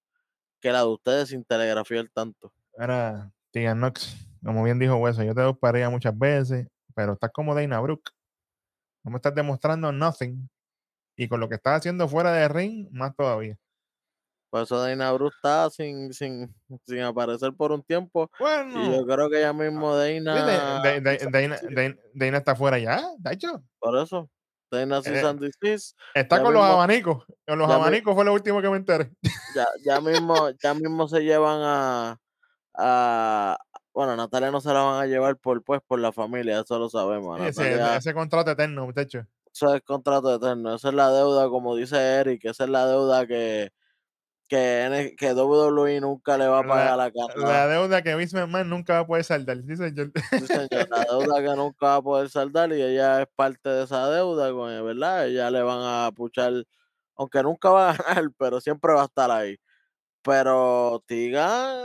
que 0.61 0.71
la 0.73 0.81
de 0.81 0.87
ustedes 0.89 1.29
sin 1.31 1.45
telegrafía 1.45 2.01
el 2.01 2.11
tanto. 2.13 2.53
Ahora, 2.79 3.33
Tegan 3.55 3.79
Knox, 3.79 4.17
como 4.45 4.65
bien 4.65 4.81
dijo 4.81 4.97
Hueso, 4.97 5.23
yo 5.23 5.33
te 5.33 5.41
doy 5.41 5.57
muchas 5.89 6.19
veces, 6.19 6.67
pero 6.95 7.13
estás 7.13 7.31
como 7.33 7.55
Dana 7.55 7.79
Brooke. 7.81 8.11
No 9.05 9.13
me 9.13 9.17
estás 9.19 9.35
demostrando 9.35 9.93
nothing. 9.93 10.49
Y 11.17 11.29
con 11.29 11.39
lo 11.39 11.49
que 11.49 11.55
estás 11.55 11.79
haciendo 11.79 12.09
fuera 12.09 12.33
de 12.33 12.49
ring, 12.49 12.89
más 12.91 13.15
todavía. 13.15 13.57
Por 14.51 14.63
eso 14.63 14.81
Dana 14.81 15.13
Brooke 15.13 15.35
está 15.37 15.71
sin, 15.71 16.13
sin, 16.13 16.53
sin 16.85 17.01
aparecer 17.03 17.53
por 17.55 17.71
un 17.71 17.83
tiempo. 17.85 18.29
Y 18.41 18.43
yo 18.43 18.45
Bueno, 18.45 19.07
creo 19.07 19.31
que 19.31 19.41
ya 19.41 19.53
mismo 19.53 19.95
sí, 20.03 20.19
Dana. 20.21 20.81
de- 20.83 20.91
de- 20.91 21.01
de- 21.01 21.11
Cease 21.19 21.25
and 21.27 21.33
Dana, 21.35 21.55
desist. 21.57 21.73
Dana- 21.77 21.97
Dana 22.15 22.39
está 22.39 22.57
fuera 22.57 22.79
ya, 22.81 23.03
de 23.19 23.33
hecho. 23.35 23.63
Por 23.79 23.97
eso. 23.99 24.29
Dana 24.71 24.99
Eh, 25.05 25.35
desist. 25.39 25.97
Está 26.15 26.43
con 26.43 26.53
los 26.53 26.63
mismo- 26.63 26.75
abanicos. 26.75 27.25
Con 27.47 27.59
los 27.59 27.69
mi- 27.69 27.75
abanicos 27.75 28.15
fue 28.17 28.25
lo 28.25 28.33
último 28.33 28.61
que 28.61 28.69
me 28.71 28.77
enteré. 28.79 29.13
Ya, 29.55 29.67
ya 29.85 30.01
mismo, 30.01 30.51
ya 30.61 30.75
mismo 30.75 31.07
se 31.07 31.21
llevan 31.21 31.61
a, 31.63 32.19
a 32.77 33.59
bueno, 33.93 34.17
Natalia 34.17 34.51
no 34.51 34.61
se 34.61 34.73
la 34.73 34.81
van 34.83 35.03
a 35.03 35.07
llevar 35.07 35.37
por 35.37 35.63
pues 35.63 35.81
por 35.87 36.01
la 36.01 36.13
familia, 36.13 36.61
eso 36.61 36.79
lo 36.79 36.89
sabemos. 36.91 37.39
Sí, 37.41 37.47
ese, 37.47 37.63
Natalia, 37.71 37.97
ese 37.97 38.15
contrato 38.15 38.51
eterno, 38.51 38.87
muchacho. 38.87 39.25
eso 39.53 39.75
es 39.75 39.83
contrato 39.83 40.35
eterno, 40.35 40.75
esa 40.75 40.89
es 40.89 40.95
la 40.95 41.11
deuda, 41.13 41.49
como 41.49 41.77
dice 41.77 41.97
Eric, 41.97 42.45
esa 42.45 42.65
es 42.65 42.71
la 42.71 42.87
deuda 42.89 43.25
que, 43.29 43.71
que, 44.49 45.15
que 45.17 45.33
WWE 45.33 46.01
nunca 46.01 46.37
le 46.37 46.49
va 46.49 46.59
a 46.59 46.63
La- 46.63 46.69
pagar 46.69 46.89
a 46.89 46.97
La 46.97 47.13
Canadá. 47.13 47.69
deuda 47.69 48.03
que 48.03 48.15
Vince 48.17 48.37
McMahon 48.37 48.69
nunca 48.69 48.95
va 48.95 48.99
a 49.01 49.07
poder 49.07 49.25
saldar. 49.25 49.59
Sí, 49.67 49.77
señor. 49.77 50.11
Sí, 50.31 50.47
señor, 50.47 50.89
la 50.91 51.05
deuda 51.05 51.41
que 51.43 51.57
nunca 51.57 51.87
va 51.87 51.95
a 51.97 52.03
poder 52.03 52.29
saldar 52.31 52.73
y 52.73 52.83
ella 52.83 53.23
es 53.23 53.29
parte 53.37 53.69
de 53.69 53.85
esa 53.85 54.09
deuda, 54.11 54.51
¿verdad? 54.83 55.29
Ella 55.29 55.51
le 55.51 55.63
van 55.63 55.79
a 55.81 56.11
puchar, 56.13 56.53
aunque 57.17 57.43
nunca 57.45 57.71
va 57.71 57.91
a 57.91 57.97
ganar, 57.97 58.25
pero 58.37 58.61
siempre 58.61 58.93
va 58.93 59.03
a 59.03 59.07
estar 59.07 59.31
ahí. 59.31 59.57
Pero 60.25 61.03
Tigan 61.07 61.85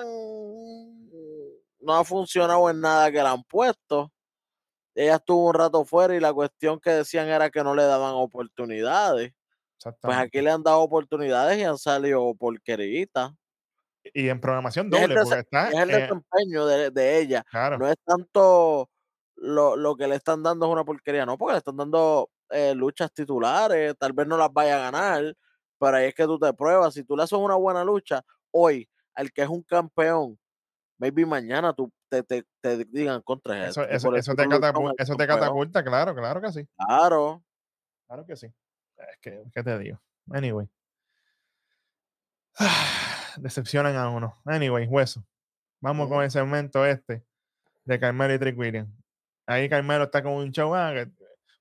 no 1.82 1.96
ha 1.96 2.04
funcionado 2.04 2.70
en 2.70 2.82
nada 2.82 3.12
que 3.12 3.22
la 3.22 3.32
han 3.32 3.44
puesto. 3.44 4.12
Ella 4.96 5.16
estuvo 5.16 5.48
un 5.50 5.54
rato 5.54 5.86
fuera 5.86 6.16
y 6.16 6.20
la 6.20 6.34
cuestión 6.34 6.80
que 6.80 6.90
decían 6.92 7.28
era 7.28 7.50
que 7.50 7.64
no 7.64 7.76
le 7.76 7.84
daban 7.84 8.14
oportunidades. 8.16 9.34
Pues 10.02 10.18
aquí 10.18 10.42
le 10.42 10.52
han 10.52 10.64
dado 10.64 10.80
oportunidades 10.82 11.58
y 11.58 11.64
han 11.64 11.78
salido 11.78 12.34
porqueritas. 12.36 13.32
Y 14.14 14.28
en 14.30 14.40
programación 14.42 14.88
es 14.88 14.92
doble, 15.02 15.16
dese- 15.16 15.24
porque 15.24 15.40
está. 15.40 15.70
es 15.70 15.76
el 15.76 15.90
eh, 15.92 15.98
desempeño 16.02 16.66
de, 16.66 16.92
de 16.92 17.20
ella. 17.20 17.46
claro. 17.50 17.78
No 17.78 17.88
es 17.88 17.96
tanto 18.06 18.90
lo, 19.36 19.76
lo 19.78 19.96
que 19.96 20.08
le 20.08 20.16
están 20.16 20.44
dando 20.44 20.66
es 20.66 20.72
una 20.72 20.84
porquería, 20.84 21.26
no, 21.26 21.38
porque 21.38 21.54
le 21.54 21.58
están 21.60 21.78
dando 21.78 22.30
eh, 22.50 22.74
luchas 22.76 23.12
titulares, 23.14 23.96
tal 23.98 24.12
vez 24.14 24.28
no 24.28 24.36
las 24.38 24.52
vaya 24.52 24.76
a 24.78 24.92
ganar, 24.92 25.34
pero 25.80 25.98
ahí 25.98 26.06
es 26.08 26.14
que 26.16 26.26
tú 26.26 26.38
te 26.38 26.54
pruebas. 26.54 26.94
Si 26.94 27.04
tú 27.04 27.16
le 27.18 27.24
haces 27.24 27.38
una 27.38 27.56
buena 27.56 27.84
lucha 27.84 28.24
hoy 28.52 28.88
al 29.16 29.32
que 29.32 29.42
es 29.44 29.50
un 29.50 29.64
campeón, 29.64 30.38
maybe 31.00 31.26
mañana 31.26 31.74
tú 31.74 31.92
te, 32.10 32.24
te, 32.24 32.44
te 32.62 32.84
digan 32.86 33.22
contra 33.22 33.68
Eso, 33.68 33.82
este 33.84 33.96
eso, 33.96 34.10
eso 34.16 34.18
hizo 34.32 34.36
te 34.36 34.44
un 34.44 34.50
luchón 34.54 34.62
catapu- 34.74 34.90
al 34.90 34.96
eso 34.98 35.16
te 35.16 35.28
campeón". 35.28 35.40
catapulta, 35.40 35.84
claro, 35.84 36.16
claro 36.16 36.42
que 36.42 36.52
sí. 36.52 36.68
Claro. 36.78 37.44
Claro 38.08 38.26
que 38.26 38.36
sí. 38.36 38.48
Es 38.98 39.18
que, 39.22 39.44
¿qué 39.54 39.64
te 39.64 39.78
digo? 39.80 40.00
Anyway. 40.32 40.68
Decepcionan 43.38 43.96
a 43.96 44.10
uno. 44.10 44.36
Anyway, 44.46 44.88
hueso. 44.88 45.24
Vamos 45.82 46.10
con 46.10 46.24
el 46.24 46.32
segmento 46.32 46.86
este 46.86 47.24
de 47.86 48.00
Carmelo 48.00 48.34
y 48.34 48.40
Trick 48.40 48.58
Williams. 48.58 48.90
Ahí 49.46 49.70
Carmelo 49.70 50.04
está 50.06 50.22
con 50.22 50.34
un 50.34 50.52
show. 50.52 50.76
Ah, 50.76 50.92
que- 50.94 51.10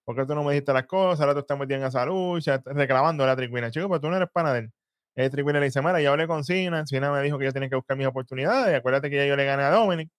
¿Por 0.08 0.16
qué 0.16 0.24
tú 0.24 0.34
no 0.34 0.42
me 0.42 0.54
dijiste 0.54 0.72
las 0.72 0.86
cosas? 0.86 1.20
Ahora 1.20 1.34
tú 1.34 1.40
estás 1.40 1.58
metido 1.58 1.80
en 1.80 1.86
esa 1.86 2.06
lucha, 2.06 2.62
reclamando 2.64 3.24
a 3.24 3.26
la 3.26 3.36
Trick 3.36 3.52
Williams. 3.52 3.74
Chico, 3.74 3.90
pero 3.90 4.00
tú 4.00 4.08
no 4.08 4.16
eres 4.16 4.30
pana 4.32 4.54
de 4.54 4.60
él. 4.60 4.72
El 5.14 5.30
le 5.30 5.60
dice, 5.60 5.82
mira, 5.82 6.00
yo 6.00 6.12
hablé 6.12 6.26
con 6.26 6.44
Cena. 6.44 6.86
Cena 6.86 7.12
me 7.12 7.20
dijo 7.20 7.38
que 7.38 7.44
yo 7.44 7.52
tenía 7.52 7.68
que 7.68 7.76
buscar 7.76 7.94
mis 7.94 8.06
oportunidades. 8.06 8.74
Acuérdate 8.74 9.10
que 9.10 9.16
ya 9.16 9.26
yo 9.26 9.36
le 9.36 9.44
gané 9.44 9.64
a 9.64 9.70
Dominic. 9.70 10.10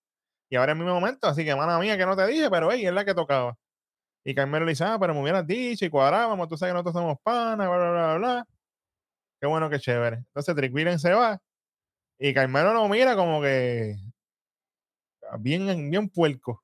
Y 0.48 0.58
ahora 0.58 0.74
es 0.74 0.78
mi 0.78 0.86
momento. 0.86 1.28
Así 1.28 1.44
que, 1.44 1.56
mala 1.56 1.80
mía, 1.80 1.98
que 1.98 2.06
no 2.06 2.16
te 2.16 2.28
dije, 2.28 2.52
pero 2.52 2.72
hey, 2.72 2.86
es 2.86 2.94
la 2.94 3.04
que 3.04 3.16
tocaba. 3.16 3.56
Y 4.24 4.36
Carmelo 4.36 4.66
le 4.66 4.74
dice, 4.74 4.84
ah, 4.84 4.98
pero 5.00 5.16
me 5.16 5.22
hubieras 5.24 5.48
dicho 5.48 5.86
y 5.86 5.90
cuadrábamos, 5.90 6.48
tú 6.48 6.56
sabes 6.56 6.72
que 6.72 6.74
nosotros 6.76 6.94
somos 6.94 7.18
panas, 7.24 7.68
bla, 7.68 7.78
bla, 7.78 7.92
bla, 7.92 8.18
bla. 8.18 8.46
Qué 9.42 9.48
bueno, 9.48 9.72
qué 9.72 9.80
chévere. 9.80 10.18
Entonces 10.18 10.56
Trick 10.56 10.72
Williams 10.72 11.02
se 11.02 11.14
va 11.14 11.40
y 12.20 12.32
Carmelo 12.32 12.74
lo 12.74 12.88
mira 12.90 13.16
como 13.16 13.42
que 13.42 13.96
bien, 15.40 15.90
bien 15.90 16.10
puerco. 16.10 16.64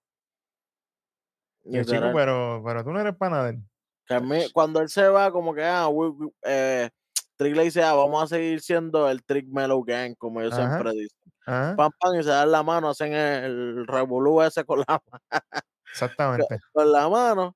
Y 1.66 1.78
el 1.78 1.86
chico, 1.86 2.12
pero, 2.14 2.62
pero 2.64 2.84
tú 2.84 2.92
no 2.92 3.02
eres 3.02 3.16
pana 3.16 3.44
de 3.44 3.50
él. 3.52 4.52
Cuando 4.54 4.82
él 4.82 4.90
se 4.90 5.08
va, 5.08 5.32
como 5.32 5.54
que, 5.54 5.64
ah, 5.64 5.88
we- 5.88 6.10
we- 6.10 6.32
eh, 6.44 6.90
Trick 7.38 7.56
le 7.56 7.64
dice, 7.64 7.84
ah, 7.84 7.94
vamos 7.94 8.24
a 8.24 8.28
seguir 8.28 8.62
siendo 8.62 9.10
el 9.10 9.24
Trick 9.26 9.48
Mellow 9.48 9.84
Gang, 9.84 10.16
como 10.16 10.42
ellos 10.42 10.54
Ajá. 10.54 10.78
siempre 10.78 10.92
dicen. 10.92 11.18
Ajá, 11.48 11.76
Pam, 11.76 11.92
pam, 12.00 12.16
y 12.20 12.24
se 12.24 12.30
dan 12.30 12.52
la 12.52 12.64
mano, 12.64 12.90
hacen 12.90 13.14
el, 13.14 13.44
el 13.80 13.88
revolú 13.88 14.42
ese 14.42 14.64
con 14.64 14.80
la, 14.80 15.02
exactamente. 15.92 16.60
con 16.72 16.92
la 16.92 17.10
mano. 17.10 17.56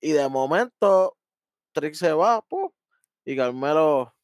Y 0.00 0.12
de 0.12 0.28
momento, 0.28 1.16
Trick 1.72 1.94
se 1.94 2.12
va, 2.12 2.40
¡pum! 2.42 2.70
y 3.24 3.36
Carmelo. 3.36 4.14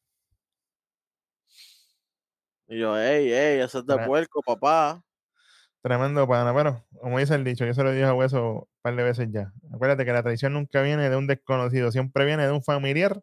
Y 2.67 2.79
yo, 2.79 2.97
ey, 2.97 3.31
ey, 3.31 3.59
ese 3.61 3.79
es 3.79 3.85
de 3.85 3.97
puerco, 4.05 4.41
papá. 4.41 5.03
Tremendo 5.83 6.25
pana, 6.25 6.55
pero 6.55 6.81
como 7.01 7.19
dice 7.19 7.35
el 7.35 7.43
dicho, 7.43 7.65
yo 7.65 7.73
se 7.73 7.83
lo 7.83 7.91
dije 7.91 8.05
a 8.05 8.13
Hueso 8.13 8.51
un 8.53 8.67
par 8.81 8.95
de 8.95 9.03
veces 9.03 9.27
ya. 9.29 9.51
Acuérdate 9.73 10.05
que 10.05 10.13
la 10.13 10.23
traición 10.23 10.53
nunca 10.53 10.81
viene 10.81 11.09
de 11.09 11.17
un 11.17 11.27
desconocido, 11.27 11.91
siempre 11.91 12.23
viene 12.23 12.45
de 12.45 12.53
un 12.53 12.63
familiar 12.63 13.21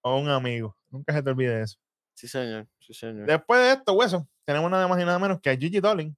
o 0.00 0.18
un 0.18 0.30
amigo. 0.30 0.74
Nunca 0.88 1.12
se 1.12 1.22
te 1.22 1.28
olvide 1.28 1.60
eso. 1.60 1.76
Sí, 2.14 2.28
señor. 2.28 2.66
Sí, 2.80 2.94
señor. 2.94 3.26
Después 3.26 3.60
de 3.60 3.72
esto, 3.72 3.92
Hueso, 3.92 4.26
tenemos 4.46 4.70
nada 4.70 4.88
más 4.88 4.98
y 5.02 5.04
nada 5.04 5.18
menos 5.18 5.38
que 5.42 5.50
a 5.50 5.56
Gigi 5.56 5.80
Dolin. 5.80 6.16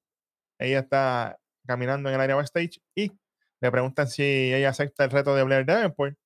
Ella 0.60 0.78
está 0.78 1.40
caminando 1.66 2.08
en 2.08 2.14
el 2.14 2.20
área 2.20 2.36
backstage 2.36 2.80
y 2.94 3.10
le 3.60 3.70
preguntan 3.72 4.06
si 4.06 4.22
ella 4.54 4.68
acepta 4.68 5.02
el 5.02 5.10
reto 5.10 5.34
de 5.34 5.42
Blair 5.42 5.66
Davenport. 5.66 6.16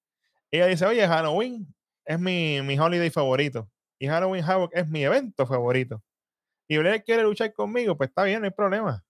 Ella 0.51 0.67
dice, 0.67 0.85
oye, 0.85 1.09
Halloween 1.09 1.75
es 2.05 2.21
mi, 2.21 2.61
mi 2.61 2.79
holiday 2.79 3.09
favorito 3.09 3.71
y 3.99 4.09
Halloween 4.09 4.45
Havoc 4.45 4.73
es 4.75 4.87
mi 4.89 5.05
evento 5.05 5.47
favorito. 5.47 6.03
Y 6.69 6.77
Blair 6.77 7.03
quiere 7.03 7.23
luchar 7.23 7.55
conmigo, 7.55 7.97
pues 7.97 8.11
está 8.11 8.25
bien, 8.25 8.41
no 8.41 8.45
hay 8.45 8.53
problema. 8.53 9.03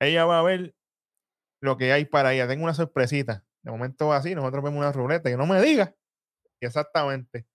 Ella 0.00 0.24
va 0.24 0.40
a 0.40 0.42
ver 0.42 0.74
lo 1.62 1.76
que 1.76 1.92
hay 1.92 2.06
para 2.06 2.32
ella. 2.32 2.48
Tengo 2.48 2.64
una 2.64 2.74
sorpresita. 2.74 3.44
De 3.62 3.70
momento 3.70 4.08
va 4.08 4.16
así, 4.16 4.34
nosotros 4.34 4.64
vemos 4.64 4.78
una 4.78 4.92
ruleta 4.92 5.30
y 5.30 5.36
no 5.36 5.46
me 5.46 5.60
diga. 5.60 5.94
Exactamente. 6.60 7.46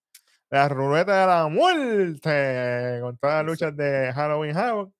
La 0.49 0.69
ruleta 0.69 1.21
de 1.21 1.27
la 1.27 1.47
muerte 1.47 2.99
con 3.01 3.17
todas 3.17 3.37
las 3.37 3.45
luchas 3.45 3.75
de 3.75 4.13
Halloween 4.13 4.55
Havoc. 4.55 4.93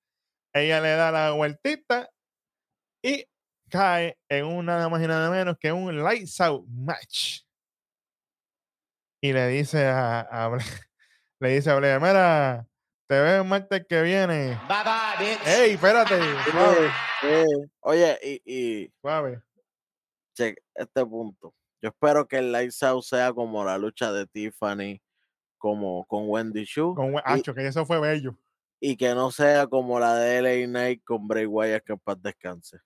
Ella 0.52 0.80
le 0.80 0.90
da 0.90 1.12
la 1.12 1.30
vueltita 1.32 2.10
y 3.02 3.24
cae 3.70 4.18
en 4.28 4.46
una 4.46 4.76
nada 4.76 4.88
más 4.88 5.02
y 5.02 5.06
nada 5.06 5.30
menos 5.30 5.56
que 5.58 5.70
un 5.70 6.02
Lights 6.02 6.40
Out 6.40 6.66
match. 6.68 7.42
Y 9.22 9.32
le 9.32 9.46
dice 9.48 9.86
a, 9.86 10.20
a 10.20 10.50
le 11.40 11.48
dice 11.48 11.70
a 11.70 11.80
mira, 12.00 12.66
te 13.08 13.20
veo 13.20 13.42
el 13.42 13.48
martes 13.48 13.86
que 13.88 14.02
viene. 14.02 14.58
Bye 14.68 14.84
bye, 14.84 15.26
bitch. 15.26 15.46
¡Ey, 15.46 15.72
espérate! 15.74 16.20
Sí. 17.28 17.70
Oye, 17.80 18.18
y, 18.22 18.42
y 18.84 18.92
suave. 19.00 19.42
che, 20.34 20.56
este 20.74 21.04
punto. 21.06 21.54
Yo 21.82 21.90
espero 21.90 22.26
que 22.26 22.38
el 22.38 22.52
Lights 22.52 22.82
Out 22.82 23.02
sea 23.04 23.32
como 23.32 23.64
la 23.64 23.78
lucha 23.78 24.12
de 24.12 24.26
Tiffany, 24.26 25.00
como 25.58 26.04
con 26.06 26.28
Wendy 26.28 26.64
Shu, 26.64 26.94
Con 26.94 27.14
Acho, 27.24 27.54
que 27.54 27.66
eso 27.66 27.84
fue 27.86 28.00
bello. 28.00 28.36
y 28.80 28.96
que 28.96 29.14
no 29.14 29.30
sea 29.30 29.66
como 29.66 29.98
la 30.00 30.16
de 30.16 30.42
LA 30.42 30.66
Knight 30.66 31.04
con 31.04 31.26
Bray 31.28 31.46
Wyatt, 31.46 31.84
que 31.84 31.92
en 31.92 31.98
paz 31.98 32.20
descanse. 32.22 32.78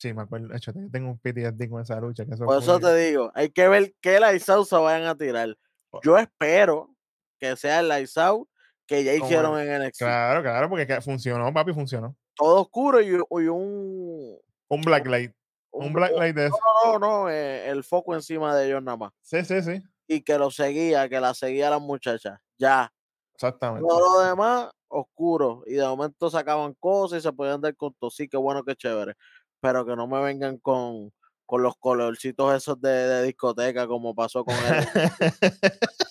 Sí, 0.00 0.12
me 0.14 0.22
acuerdo. 0.22 0.56
Yo 0.56 0.72
tengo 0.92 1.10
un 1.10 1.18
PTSD 1.18 1.68
con 1.68 1.82
esa 1.82 2.00
lucha. 2.00 2.24
Que 2.24 2.34
eso 2.34 2.44
Por 2.44 2.62
eso 2.62 2.78
te 2.78 2.94
digo, 2.96 3.32
hay 3.34 3.50
que 3.50 3.66
ver 3.68 3.94
qué 4.00 4.20
Lights 4.20 4.48
Out 4.48 4.68
se 4.68 4.76
vayan 4.76 5.08
a 5.08 5.16
tirar. 5.16 5.56
Yo 6.02 6.16
espero 6.18 6.94
que 7.38 7.56
sea 7.56 7.80
el 7.80 7.88
Lights 7.88 8.16
Out 8.16 8.48
que 8.88 9.04
ya 9.04 9.12
Como 9.12 9.26
hicieron 9.26 9.60
en 9.60 9.82
NXT. 9.82 9.98
Claro, 9.98 10.42
claro, 10.42 10.68
porque 10.68 10.86
que 10.86 11.00
funcionó, 11.02 11.52
papi, 11.52 11.74
funcionó. 11.74 12.16
Todo 12.34 12.62
oscuro 12.62 13.00
y, 13.00 13.08
y 13.08 13.48
un, 13.48 14.38
Un 14.68 14.80
Blacklight. 14.80 15.32
Un 15.70 15.92
Blacklight 15.92 16.34
de 16.34 16.46
eso. 16.46 16.56
No, 16.84 16.92
no, 16.92 16.98
no, 16.98 17.30
eh, 17.30 17.68
el 17.68 17.84
foco 17.84 18.14
encima 18.14 18.56
de 18.56 18.66
ellos 18.66 18.82
nada 18.82 18.96
más. 18.96 19.12
Sí, 19.20 19.44
sí, 19.44 19.62
sí. 19.62 19.82
Y 20.06 20.22
que 20.22 20.38
lo 20.38 20.50
seguía, 20.50 21.08
que 21.08 21.20
la 21.20 21.34
seguía 21.34 21.68
la 21.68 21.78
muchacha. 21.78 22.40
Ya. 22.56 22.90
Exactamente. 23.34 23.86
Todo 23.86 24.20
lo 24.20 24.26
demás, 24.26 24.70
oscuro. 24.88 25.62
Y 25.66 25.74
de 25.74 25.86
momento 25.86 26.30
sacaban 26.30 26.74
cosas 26.80 27.18
y 27.18 27.22
se 27.22 27.32
podían 27.32 27.60
dar 27.60 27.76
con 27.76 27.92
todo. 27.92 28.10
Sí, 28.10 28.26
qué 28.26 28.38
bueno, 28.38 28.64
qué 28.64 28.74
chévere. 28.74 29.14
Pero 29.60 29.84
que 29.84 29.94
no 29.94 30.06
me 30.06 30.20
vengan 30.22 30.56
con, 30.56 31.12
con 31.44 31.62
los 31.62 31.76
colorcitos 31.76 32.54
esos 32.54 32.80
de, 32.80 32.88
de 32.88 33.22
discoteca 33.24 33.86
como 33.86 34.14
pasó 34.14 34.44
con 34.44 34.54
él. 34.54 34.88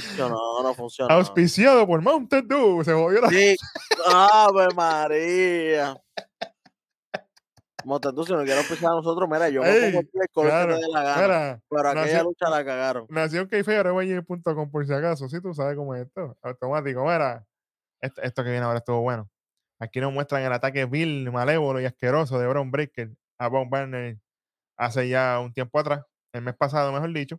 funcionó, 0.00 0.62
no 0.62 0.74
funcionó. 0.74 1.14
Auspiciado 1.14 1.86
por 1.86 2.02
Mountain 2.02 2.46
Dew. 2.48 2.84
Se 2.84 2.92
jodió 2.92 3.20
la. 3.20 3.28
Sí. 3.28 3.56
¡Ave 4.06 4.68
María! 4.74 5.96
Montendú, 7.84 8.24
si 8.24 8.32
no 8.32 8.44
quiero 8.44 8.62
pisar 8.62 8.92
a 8.92 8.94
nosotros, 8.94 9.28
mira, 9.30 9.50
yo 9.50 9.60
me 9.60 9.68
Ey, 9.68 9.92
pongo 9.92 10.08
el 10.14 10.28
color 10.32 10.50
claro, 10.50 10.68
que 10.68 10.74
me 10.74 10.80
dé 10.80 10.88
la 10.90 11.02
gana. 11.02 11.60
Pero 11.68 11.88
aquella 11.88 12.22
lucha 12.22 12.48
la 12.48 12.64
cagaron. 12.64 13.06
nació 13.10 13.42
en 13.42 14.24
por 14.70 14.86
si 14.86 14.92
acaso. 14.92 15.28
Sí, 15.28 15.40
tú 15.42 15.52
sabes 15.52 15.76
cómo 15.76 15.94
es 15.94 16.06
esto. 16.06 16.36
Automático. 16.42 17.02
Mira, 17.02 17.46
esto, 18.00 18.22
esto 18.22 18.42
que 18.42 18.50
viene 18.50 18.64
ahora 18.64 18.78
estuvo 18.78 19.02
bueno. 19.02 19.28
Aquí 19.78 20.00
nos 20.00 20.12
muestran 20.14 20.42
el 20.42 20.52
ataque 20.52 20.86
vil, 20.86 21.30
malévolo 21.30 21.80
y 21.80 21.84
asqueroso 21.84 22.38
de 22.38 22.46
Braun 22.46 22.70
Breaker 22.70 23.10
a 23.38 23.48
Von 23.48 23.68
Barner 23.68 24.18
hace 24.76 25.08
ya 25.08 25.40
un 25.40 25.52
tiempo 25.52 25.78
atrás, 25.78 26.04
el 26.32 26.42
mes 26.42 26.56
pasado, 26.56 26.92
mejor 26.92 27.12
dicho. 27.12 27.38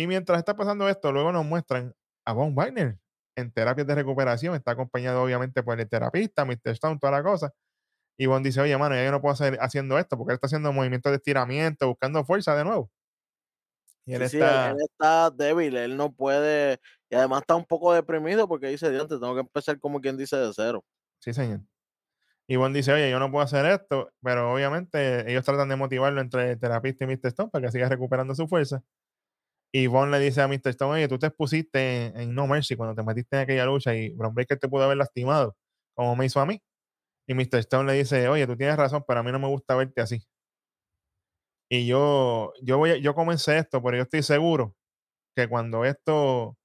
Y 0.00 0.06
mientras 0.06 0.38
está 0.38 0.56
pasando 0.56 0.88
esto, 0.88 1.12
luego 1.12 1.30
nos 1.30 1.44
muestran 1.44 1.94
a 2.24 2.32
Von 2.32 2.54
Wagner 2.54 2.98
en 3.36 3.52
terapias 3.52 3.86
de 3.86 3.94
recuperación. 3.94 4.54
Está 4.54 4.70
acompañado, 4.72 5.22
obviamente, 5.22 5.62
por 5.62 5.78
el 5.78 5.88
terapista, 5.88 6.44
Mr. 6.46 6.70
Stone, 6.72 6.98
toda 6.98 7.12
la 7.12 7.22
cosa. 7.22 7.52
Y 8.18 8.26
Von 8.26 8.42
dice: 8.42 8.60
Oye, 8.62 8.76
mano, 8.78 8.94
ya 8.94 9.04
yo 9.04 9.10
no 9.12 9.20
puedo 9.20 9.36
seguir 9.36 9.58
haciendo 9.60 9.98
esto 9.98 10.16
porque 10.16 10.32
él 10.32 10.36
está 10.36 10.46
haciendo 10.46 10.72
movimientos 10.72 11.12
de 11.12 11.16
estiramiento, 11.16 11.88
buscando 11.88 12.24
fuerza 12.24 12.54
de 12.56 12.64
nuevo. 12.64 12.90
Y 14.06 14.14
él 14.14 14.22
Sí, 14.22 14.28
sí, 14.28 14.36
él- 14.38 14.42
está. 14.44 14.70
él, 14.70 14.76
está 14.82 15.30
débil, 15.30 15.76
él 15.76 15.96
no 15.96 16.12
puede, 16.12 16.80
y 17.10 17.14
además 17.14 17.42
está 17.42 17.54
un 17.56 17.64
poco 17.66 17.92
deprimido 17.92 18.48
porque 18.48 18.68
dice, 18.68 18.90
diante, 18.90 19.18
tengo 19.18 19.34
que 19.34 19.40
empezar 19.40 19.78
como 19.78 20.00
quien 20.00 20.16
dice 20.16 20.36
de 20.36 20.50
cero. 20.54 20.84
Sí, 21.20 21.32
señor. 21.34 21.60
Y 22.48 22.56
Von 22.56 22.72
dice, 22.72 22.92
oye, 22.92 23.10
yo 23.10 23.18
no 23.20 23.30
puedo 23.30 23.44
hacer 23.44 23.66
esto, 23.66 24.12
pero 24.22 24.52
obviamente 24.52 25.30
ellos 25.30 25.44
tratan 25.44 25.68
de 25.68 25.76
motivarlo 25.76 26.20
entre 26.20 26.52
el 26.52 26.60
terapista 26.60 27.04
y 27.04 27.08
Mr. 27.08 27.28
Stone 27.28 27.50
para 27.50 27.66
que 27.66 27.72
siga 27.72 27.88
recuperando 27.88 28.34
su 28.34 28.48
fuerza. 28.48 28.82
Y 29.72 29.86
Von 29.86 30.10
le 30.10 30.18
dice 30.18 30.42
a 30.42 30.48
Mr. 30.48 30.70
Stone, 30.70 30.92
oye, 30.94 31.08
tú 31.08 31.18
te 31.18 31.26
expusiste 31.28 32.06
en, 32.20 32.34
No 32.34 32.46
Mercy 32.46 32.76
cuando 32.76 32.94
te 32.94 33.02
metiste 33.04 33.36
en 33.36 33.42
aquella 33.42 33.66
lucha 33.66 33.94
y 33.94 34.10
Bron 34.10 34.34
Breaker 34.34 34.58
te 34.58 34.68
pudo 34.68 34.84
haber 34.84 34.96
lastimado, 34.98 35.56
como 35.94 36.16
me 36.16 36.26
hizo 36.26 36.40
a 36.40 36.46
mí. 36.46 36.60
Y 37.28 37.34
Mr. 37.34 37.60
Stone 37.60 37.90
le 37.92 37.98
dice, 37.98 38.28
oye, 38.28 38.46
tú 38.46 38.56
tienes 38.56 38.76
razón, 38.76 39.04
pero 39.06 39.20
a 39.20 39.22
mí 39.24 39.32
no 39.32 39.38
me 39.40 39.48
gusta 39.48 39.76
verte 39.76 40.00
así. 40.02 40.24
Y 41.68 41.86
yo, 41.86 42.52
yo, 42.62 42.78
voy 42.78 42.90
a- 42.90 42.96
yo 42.96 43.14
comencé 43.14 43.58
esto, 43.58 43.82
pero 43.82 43.96
yo 43.96 44.02
estoy 44.04 44.22
seguro 44.22 44.74
que 45.36 45.48
cuando 45.48 45.84
esto 45.84 46.58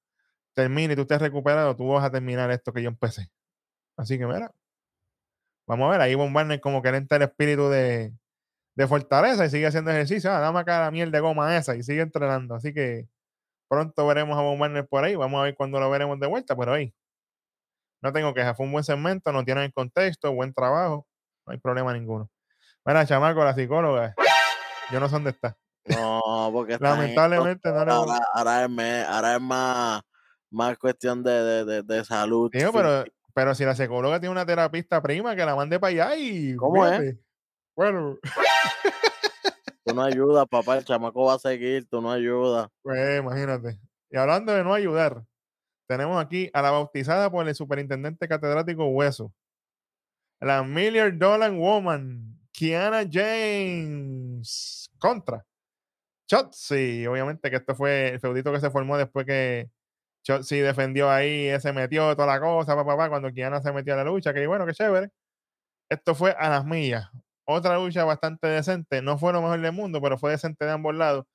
termine 0.56 0.94
y 0.94 0.98
tú 0.98 1.04
estés 1.04 1.22
recuperado, 1.22 1.76
tú 1.76 1.88
vas 1.90 2.06
a 2.06 2.12
terminar 2.12 2.52
esto 2.52 2.74
que 2.74 2.84
yo 2.84 2.90
empecé. 2.90 3.30
Así 3.98 4.18
que 4.20 4.28
mira, 4.28 4.52
Vamos 5.68 5.88
a 5.88 5.92
ver, 5.92 6.02
ahí 6.02 6.16
Von 6.16 6.34
Barner 6.34 6.60
como 6.62 6.82
que 6.82 6.90
entra 6.90 7.18
el 7.18 7.24
espíritu 7.24 7.70
de, 7.70 8.14
de 8.76 8.88
fortaleza 8.88 9.46
y 9.46 9.50
sigue 9.50 9.68
haciendo 9.68 9.92
ejercicio. 9.92 10.32
Ah, 10.32 10.40
dame 10.40 10.60
acá 10.60 10.82
la 10.82 10.92
miel 10.92 11.12
de 11.12 11.20
goma 11.20 11.56
esa 11.58 11.76
y 11.76 11.84
sigue 11.84 12.02
entrenando. 12.02 12.56
Así 12.56 12.74
que 12.74 13.08
pronto 13.70 14.06
veremos 14.08 14.38
a 14.38 14.42
Von 14.42 14.60
Barner 14.60 14.86
por 14.88 15.04
ahí. 15.04 15.16
Vamos 15.16 15.40
a 15.40 15.44
ver 15.44 15.56
cuándo 15.56 15.80
lo 15.80 15.90
veremos 15.90 16.20
de 16.20 16.28
vuelta, 16.28 16.56
pero 16.56 16.74
ahí. 16.74 16.94
No 18.02 18.14
tengo 18.14 18.34
quejas, 18.34 18.56
fue 18.56 18.66
un 18.66 18.72
buen 18.72 18.84
segmento, 18.84 19.32
no 19.32 19.44
tienen 19.44 19.64
el 19.64 19.74
contexto, 19.74 20.32
buen 20.34 20.54
trabajo, 20.54 21.08
no 21.48 21.54
hay 21.54 21.60
problema 21.60 21.92
ninguno. 21.94 22.30
Mira, 22.86 23.06
chamaco, 23.06 23.44
la 23.44 23.56
psicóloga, 23.56 24.14
yo 24.92 25.00
no 25.00 25.08
sé 25.08 25.14
dónde 25.14 25.32
está. 25.32 25.58
No, 25.86 26.50
porque 26.54 26.78
Lamentablemente 26.80 27.72
no 27.72 27.86
le 27.86 27.92
ahora, 27.92 28.20
ahora 28.34 28.64
es, 28.66 28.70
me- 28.70 29.04
ahora 29.04 29.36
es 29.36 29.42
más, 29.42 30.02
más 30.52 30.78
cuestión 30.78 31.24
de, 31.24 31.32
de, 31.32 31.66
de, 31.66 31.82
de 31.84 32.06
salud. 32.06 32.52
Digo, 32.54 32.72
pero, 32.74 33.06
pero 33.34 33.56
si 33.56 33.66
la 33.66 33.74
psicóloga 33.74 34.20
tiene 34.20 34.32
una 34.34 34.46
terapista 34.46 35.02
prima, 35.02 35.36
que 35.36 35.46
la 35.46 35.56
mande 35.56 35.80
para 35.80 35.92
allá 35.92 36.16
y. 36.16 36.56
¿Cómo 36.58 36.86
es? 36.86 37.16
Bueno, 37.76 38.18
Tú 39.86 39.94
no 39.94 40.04
ayudas, 40.04 40.48
papá, 40.50 40.78
el 40.78 40.84
chamaco 40.84 41.26
va 41.26 41.36
a 41.36 41.40
seguir, 41.40 41.88
tú 41.88 42.02
no 42.02 42.12
ayudas. 42.12 42.68
Pues 42.82 43.20
imagínate. 43.20 43.80
Y 44.10 44.18
hablando 44.18 44.52
de 44.52 44.64
no 44.64 44.74
ayudar, 44.74 45.24
tenemos 45.88 46.20
aquí 46.20 46.50
a 46.54 46.64
la 46.64 46.72
bautizada 46.72 47.30
por 47.30 47.48
el 47.48 47.54
superintendente 47.54 48.28
catedrático 48.28 48.88
Hueso, 48.88 49.32
la 50.40 50.64
Million 50.64 51.20
Dollar 51.20 51.52
Woman, 51.52 52.40
Kiana 52.52 53.04
James, 53.10 54.90
contra 54.98 55.46
Chotzi. 56.28 57.06
Obviamente 57.06 57.52
que 57.52 57.58
esto 57.58 57.76
fue 57.76 58.10
el 58.10 58.20
feudito 58.20 58.52
que 58.52 58.60
se 58.62 58.72
formó 58.72 58.98
después 58.98 59.28
que 59.28 59.70
Chotzi 60.24 60.60
defendió 60.62 61.12
ahí, 61.12 61.52
se 61.60 61.74
metió 61.74 62.16
toda 62.16 62.28
la 62.28 62.40
cosa, 62.40 62.76
papá, 62.76 62.92
papá, 62.98 63.10
cuando 63.10 63.32
Kiana 63.32 63.62
se 63.62 63.72
metió 63.72 63.94
a 63.94 63.98
la 63.98 64.04
lucha, 64.06 64.34
que 64.34 64.48
bueno, 64.48 64.66
que 64.66 64.74
chévere. 64.74 65.12
Esto 65.90 66.16
fue 66.16 66.32
a 66.32 66.50
las 66.50 66.66
millas. 66.66 67.10
Otra 67.48 67.78
lucha 67.78 68.04
bastante 68.04 68.48
decente. 68.48 69.02
No 69.02 69.18
fue 69.18 69.34
lo 69.34 69.42
mejor 69.42 69.62
del 69.62 69.72
mundo, 69.72 70.02
pero 70.02 70.18
fue 70.18 70.32
decente 70.32 70.66
de 70.66 70.72
ambos 70.72 70.96
lados 70.96 71.26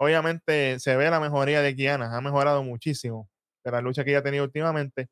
obviamente 0.00 0.80
se 0.80 0.96
ve 0.96 1.10
la 1.10 1.20
mejoría 1.20 1.60
de 1.60 1.76
Kiana, 1.76 2.16
ha 2.16 2.20
mejorado 2.22 2.62
muchísimo 2.62 3.28
de 3.62 3.70
la 3.70 3.82
lucha 3.82 4.02
que 4.02 4.10
ella 4.10 4.20
ha 4.20 4.22
tenido 4.22 4.44
últimamente. 4.44 5.08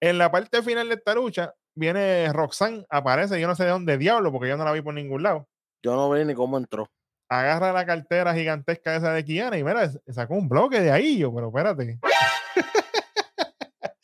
En 0.00 0.18
la 0.18 0.30
parte 0.30 0.62
final 0.62 0.88
de 0.88 0.96
esta 0.96 1.14
lucha, 1.14 1.54
viene 1.74 2.30
Roxanne, 2.30 2.84
aparece, 2.90 3.40
yo 3.40 3.48
no 3.48 3.54
sé 3.54 3.64
de 3.64 3.70
dónde 3.70 3.96
diablo, 3.96 4.30
porque 4.30 4.48
yo 4.48 4.58
no 4.58 4.64
la 4.64 4.72
vi 4.72 4.82
por 4.82 4.92
ningún 4.92 5.22
lado. 5.22 5.48
Yo 5.82 5.96
no 5.96 6.10
vi 6.10 6.22
ni 6.26 6.34
cómo 6.34 6.58
entró. 6.58 6.90
Agarra 7.30 7.72
la 7.72 7.86
cartera 7.86 8.34
gigantesca 8.34 8.94
esa 8.94 9.14
de 9.14 9.24
Kiana 9.24 9.56
y 9.56 9.64
mira, 9.64 9.90
sacó 10.08 10.34
un 10.34 10.50
bloque 10.50 10.80
de 10.80 10.90
ahí, 10.90 11.16
yo, 11.16 11.34
pero 11.34 11.48
espérate. 11.48 11.98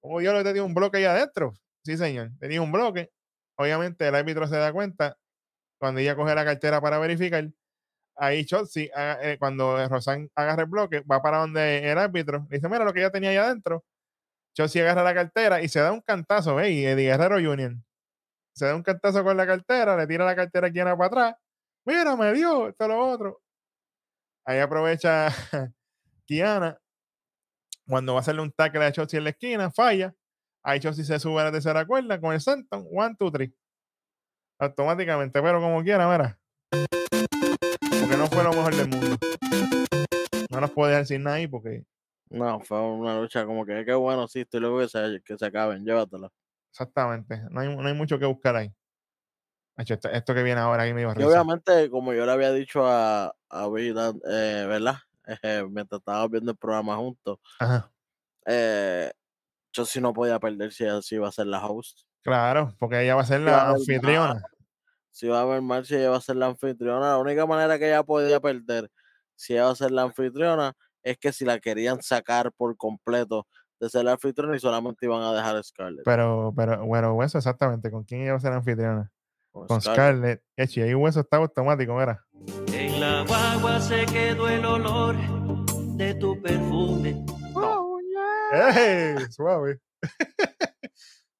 ¿Cómo 0.00 0.20
diablo 0.20 0.44
te 0.44 0.52
dio 0.52 0.64
un 0.64 0.74
bloque 0.74 0.98
ahí 0.98 1.04
adentro? 1.04 1.54
Sí, 1.84 1.96
señor, 1.96 2.30
tenía 2.38 2.62
un 2.62 2.70
bloque. 2.70 3.10
Obviamente 3.58 4.06
el 4.08 4.14
árbitro 4.14 4.46
se 4.48 4.56
da 4.56 4.72
cuenta 4.72 5.16
cuando 5.80 6.00
ella 6.00 6.16
coge 6.16 6.34
la 6.34 6.44
cartera 6.44 6.80
para 6.80 6.98
verificar 6.98 7.48
ahí 8.16 8.44
Chotzi, 8.46 8.90
haga- 8.94 9.20
eh, 9.32 9.38
cuando 9.38 9.88
Rosan 9.88 10.30
agarra 10.36 10.62
el 10.64 10.68
bloque, 10.70 11.00
va 11.02 11.22
para 11.22 11.38
donde 11.38 11.90
el 11.92 11.98
árbitro, 11.98 12.46
le 12.50 12.58
dice, 12.58 12.68
mira 12.68 12.84
lo 12.84 12.92
que 12.92 13.00
ella 13.00 13.10
tenía 13.12 13.30
ahí 13.30 13.36
adentro. 13.38 13.84
Chelsea 14.54 14.82
agarra 14.82 15.02
la 15.04 15.14
cartera 15.14 15.62
y 15.62 15.68
se 15.68 15.80
da 15.80 15.92
un 15.92 16.00
cantazo, 16.02 16.60
¿eh? 16.60 16.70
Y 16.72 16.86
Eddie 16.86 17.08
Guerrero 17.10 17.36
Jr. 17.40 17.76
Se 18.54 18.66
da 18.66 18.76
un 18.76 18.82
cantazo 18.84 19.24
con 19.24 19.36
la 19.36 19.46
cartera, 19.46 19.96
le 19.96 20.06
tira 20.06 20.24
la 20.26 20.36
cartera 20.36 20.68
a 20.68 20.72
Kiana 20.72 20.96
para 20.96 21.06
atrás. 21.08 21.36
Mira, 21.86 22.16
me 22.16 22.32
dio, 22.34 22.68
esto 22.68 22.88
lo 22.88 22.98
otro. 23.08 23.40
Ahí 24.46 24.58
aprovecha 24.60 25.28
Kiana. 26.26 26.78
Cuando 27.86 28.12
va 28.14 28.18
a 28.18 28.22
hacerle 28.22 28.42
un 28.42 28.52
tackle 28.52 28.84
a 28.84 28.92
Chelsea 28.92 29.18
en 29.18 29.24
la 29.24 29.30
esquina, 29.30 29.70
falla. 29.70 30.14
Ahí 30.64 30.80
Chelsea 30.80 31.04
se 31.04 31.18
sube 31.18 31.40
a 31.40 31.44
la 31.44 31.52
tercera 31.52 31.86
cuerda 31.86 32.18
con 32.20 32.32
el 32.32 32.40
Santon. 32.40 32.86
One, 32.90 33.14
two, 33.18 33.30
three. 33.30 33.54
Automáticamente, 34.58 35.42
pero 35.42 35.60
como 35.60 35.82
quiera, 35.82 36.08
mira. 36.10 36.38
Porque 36.70 38.16
no 38.16 38.26
fue 38.28 38.42
lo 38.44 38.50
mejor 38.50 38.74
del 38.74 38.88
mundo. 38.88 39.16
No 40.50 40.60
nos 40.60 40.70
puede 40.70 40.96
decir 40.96 41.20
nada 41.20 41.36
ahí 41.36 41.48
porque 41.48 41.84
No, 42.30 42.60
fue 42.60 42.80
una 42.80 43.20
lucha 43.20 43.44
como 43.44 43.66
que 43.66 43.84
qué 43.84 43.92
bueno, 43.94 44.26
sí, 44.28 44.40
estoy 44.40 44.60
luego 44.60 44.78
que 44.80 44.88
se, 44.88 45.20
que 45.24 45.36
se 45.36 45.46
acaben, 45.46 45.84
llévatela. 45.84 46.30
Exactamente. 46.70 47.42
No 47.50 47.60
hay, 47.60 47.74
no 47.76 47.86
hay 47.86 47.94
mucho 47.94 48.18
que 48.18 48.24
buscar 48.26 48.56
ahí. 48.56 48.72
Esto, 49.76 50.08
esto 50.08 50.34
que 50.34 50.42
viene 50.44 50.60
ahora 50.60 50.84
aquí 50.84 50.94
me 50.94 51.00
dio 51.00 51.10
Y 51.10 51.14
risa. 51.14 51.28
obviamente, 51.28 51.90
como 51.90 52.12
yo 52.14 52.24
le 52.24 52.32
había 52.32 52.52
dicho 52.52 52.86
a, 52.86 53.34
a 53.50 53.68
Vida, 53.68 54.10
eh, 54.30 54.64
¿verdad? 54.68 54.96
Eh, 55.42 55.64
mientras 55.70 55.98
estábamos 56.00 56.30
viendo 56.30 56.52
el 56.52 56.56
programa 56.56 56.96
juntos, 56.96 57.38
Ajá. 57.58 57.92
eh, 58.46 59.12
yo 59.74 59.84
sí 59.84 60.00
no 60.00 60.12
podía 60.14 60.38
perder 60.38 60.72
si 60.72 60.84
ella 60.84 61.02
sí 61.02 61.16
iba 61.16 61.28
a 61.28 61.32
ser 61.32 61.48
la 61.48 61.64
host. 61.66 62.00
Claro, 62.22 62.74
porque 62.78 63.02
ella 63.02 63.16
va 63.16 63.22
a 63.22 63.26
ser 63.26 63.40
Sí, 63.40 63.44
va 63.44 63.62
a 63.62 63.64
la 63.66 63.70
anfitriona. 63.72 64.42
Si 65.10 65.28
va 65.28 65.40
a 65.40 65.42
haber 65.42 65.62
mal, 65.62 65.84
si 65.84 65.94
ella 65.96 66.10
va 66.10 66.16
a 66.16 66.20
ser 66.20 66.36
la 66.36 66.46
anfitriona, 66.46 67.10
la 67.10 67.18
única 67.18 67.44
manera 67.46 67.78
que 67.78 67.88
ella 67.88 68.02
podía 68.02 68.40
perder 68.40 68.90
si 69.36 69.52
ella 69.52 69.64
va 69.64 69.70
a 69.70 69.76
ser 69.76 69.90
la 69.90 70.02
anfitriona 70.02 70.72
es 71.02 71.18
que 71.18 71.32
si 71.32 71.44
la 71.44 71.58
querían 71.58 72.02
sacar 72.02 72.52
por 72.52 72.76
completo 72.76 73.46
de 73.80 73.90
ser 73.90 74.04
la 74.04 74.12
anfitriona 74.12 74.56
y 74.56 74.60
solamente 74.60 75.04
iban 75.06 75.22
a 75.22 75.32
dejar 75.32 75.56
a 75.56 75.62
Scarlett. 75.62 76.04
Pero, 76.04 76.52
pero, 76.56 76.84
bueno, 76.86 77.12
Hueso, 77.14 77.38
exactamente. 77.38 77.90
¿Con 77.90 78.04
quién 78.04 78.22
ella 78.22 78.32
va 78.32 78.38
a 78.38 78.40
ser 78.40 78.52
anfitriona? 78.52 79.10
con 79.50 79.66
Con 79.66 79.80
Scarlett. 79.80 80.40
Scarlett. 80.40 80.42
Echi, 80.56 80.82
ahí 80.82 80.94
Hueso 80.94 81.20
está 81.20 81.36
automático, 81.36 81.94
mira. 81.94 82.24
En 82.72 83.00
la 83.00 83.24
guagua 83.26 83.80
se 83.80 84.06
quedó 84.06 84.48
el 84.48 84.64
olor 84.64 85.16
¡Ey! 88.54 89.16
Suave. 89.30 89.78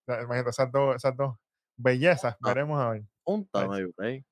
Imagínate 0.06 0.50
esas 0.50 0.70
dos, 0.70 0.96
esas 0.96 1.16
dos 1.16 1.36
bellezas. 1.76 2.36
No. 2.40 2.48
Veremos 2.48 2.80
a 2.80 2.90
ver. 2.90 3.02
Punta, 3.24 3.64
no 3.66 3.72
hay. 3.98 4.24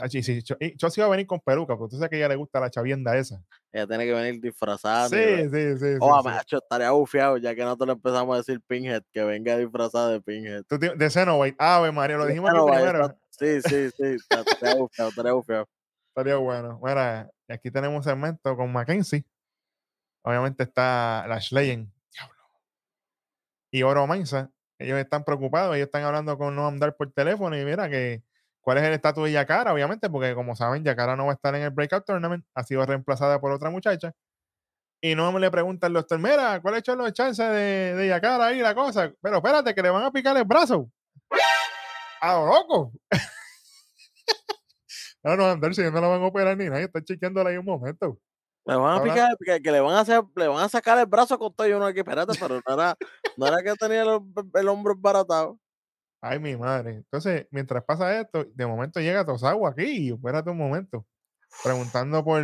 Achi, 0.00 0.22
sí, 0.22 0.40
Chelsea 0.42 1.02
va 1.04 1.08
a 1.08 1.10
venir 1.10 1.26
con 1.26 1.40
peluca, 1.40 1.76
porque 1.76 1.90
tú 1.90 1.96
sabes 1.96 2.08
que 2.10 2.16
a 2.16 2.18
ella 2.20 2.28
le 2.28 2.36
gusta 2.36 2.60
la 2.60 2.70
chavienda 2.70 3.16
esa. 3.18 3.42
Ella 3.72 3.86
tiene 3.86 4.06
que 4.06 4.14
venir 4.14 4.40
disfrazada. 4.40 5.08
Sí, 5.08 5.16
sí, 5.16 5.48
sí. 5.50 5.78
sí, 5.78 5.96
Oh, 6.00 6.20
sí. 6.22 6.28
macho, 6.28 6.58
estaría 6.58 6.90
bufiado 6.92 7.36
ya 7.36 7.54
que 7.54 7.62
nosotros 7.64 7.88
le 7.88 7.92
empezamos 7.94 8.34
a 8.34 8.38
decir 8.38 8.62
Pinhead, 8.66 9.02
que 9.12 9.24
venga 9.24 9.58
disfrazada 9.58 10.10
de 10.10 10.20
Pinhead. 10.22 10.62
Tú 10.68 10.78
de 10.78 11.10
Xenobite. 11.10 11.56
Ave 11.58 11.90
María, 11.92 12.16
lo 12.16 12.26
dijimos 12.26 12.50
aquí 12.50 12.60
primero. 12.70 13.06
está- 13.06 13.18
Sí, 13.30 13.60
sí, 13.62 13.90
sí, 13.90 14.04
está- 14.04 14.40
estaría 14.40 14.76
bufiado, 14.76 15.10
estaría 15.10 15.32
bufiado. 15.32 15.68
Estaría 16.08 16.36
bueno. 16.36 16.80
Mira, 16.82 17.30
aquí 17.48 17.70
tenemos 17.70 17.96
un 17.98 18.02
segmento 18.04 18.56
con 18.56 18.72
Mackenzie. 18.72 19.24
Obviamente 20.28 20.64
está 20.64 21.24
Lash 21.26 21.52
Legend. 21.52 21.90
Diablo. 22.12 22.36
Y 23.70 23.82
Oro 23.82 24.06
Mensa. 24.06 24.50
Ellos 24.78 24.98
están 24.98 25.24
preocupados. 25.24 25.74
Ellos 25.74 25.86
están 25.86 26.02
hablando 26.02 26.36
con 26.36 26.54
Noam 26.54 26.78
Dar 26.78 26.94
por 26.96 27.10
teléfono. 27.12 27.58
Y 27.58 27.64
mira 27.64 27.88
que 27.88 28.22
cuál 28.60 28.76
es 28.76 28.84
el 28.84 28.92
estatus 28.92 29.24
de 29.24 29.32
Yakara, 29.32 29.72
obviamente, 29.72 30.10
porque 30.10 30.34
como 30.34 30.54
saben, 30.54 30.84
Yakara 30.84 31.16
no 31.16 31.24
va 31.24 31.32
a 31.32 31.34
estar 31.34 31.54
en 31.54 31.62
el 31.62 31.70
Breakout 31.70 32.04
Tournament. 32.04 32.44
Ha 32.54 32.62
sido 32.62 32.84
reemplazada 32.84 33.40
por 33.40 33.52
otra 33.52 33.70
muchacha. 33.70 34.12
Y 35.00 35.14
Noam 35.14 35.38
le 35.38 35.50
pregunta 35.50 35.86
al 35.86 35.94
doctor, 35.94 36.18
mira, 36.18 36.60
¿cuáles 36.60 36.82
son 36.84 36.98
los 36.98 37.10
chances 37.14 37.48
de, 37.48 37.94
de 37.94 38.08
Yakara 38.08 38.48
ahí 38.48 38.60
la 38.60 38.74
cosa? 38.74 39.10
Pero 39.22 39.36
espérate, 39.36 39.74
que 39.74 39.80
le 39.80 39.88
van 39.88 40.04
a 40.04 40.12
picar 40.12 40.36
el 40.36 40.44
brazo. 40.44 40.90
¡A 42.20 42.34
lo 42.34 42.46
loco! 42.48 42.92
no, 45.22 45.36
no, 45.36 45.46
Andar, 45.46 45.74
si 45.74 45.80
no 45.80 45.90
la 45.90 46.06
van 46.06 46.20
a 46.20 46.26
operar 46.26 46.54
ni 46.54 46.66
nada, 46.66 46.80
está 46.80 47.02
chequeándola 47.02 47.48
ahí 47.48 47.56
un 47.56 47.64
momento. 47.64 48.20
Le 48.68 48.76
van 48.76 48.98
a 48.98 49.02
picar, 49.02 49.30
que, 49.44 49.62
que 49.62 49.72
le 49.72 49.80
van 49.80 49.94
a 49.94 50.00
hacer, 50.00 50.22
le 50.36 50.46
van 50.46 50.62
a 50.62 50.68
sacar 50.68 50.98
el 50.98 51.06
brazo 51.06 51.38
con 51.38 51.54
todo 51.54 51.66
y 51.66 51.72
uno 51.72 51.86
aquí, 51.86 52.00
espérate, 52.00 52.38
pero 52.38 52.60
no 52.66 52.74
era, 52.74 52.96
no 53.36 53.46
era 53.46 53.62
que 53.62 53.74
tenía 53.76 54.02
el, 54.02 54.20
el 54.54 54.68
hombro 54.68 54.92
embaratado. 54.92 55.58
Ay, 56.20 56.38
mi 56.38 56.56
madre. 56.56 56.96
Entonces, 56.96 57.46
mientras 57.50 57.82
pasa 57.84 58.20
esto, 58.20 58.44
de 58.44 58.66
momento 58.66 59.00
llega 59.00 59.24
Tosawa 59.24 59.70
aquí. 59.70 60.08
y 60.08 60.12
Espérate 60.12 60.50
un 60.50 60.58
momento. 60.58 61.06
Preguntando 61.64 62.22
por, 62.24 62.42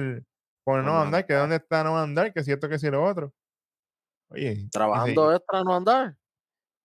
por 0.64 0.82
no 0.82 0.98
andar, 0.98 1.26
que 1.26 1.34
dónde 1.34 1.56
está 1.56 1.84
no 1.84 1.98
andar, 1.98 2.32
que 2.32 2.42
si 2.42 2.52
esto, 2.52 2.68
que 2.68 2.78
si 2.78 2.88
lo 2.90 3.04
otro. 3.04 3.32
Oye, 4.30 4.52
y 4.52 4.54
dice- 4.54 4.68
Trabajando 4.70 5.34
extra 5.34 5.62
no 5.62 5.76
andar. 5.76 6.16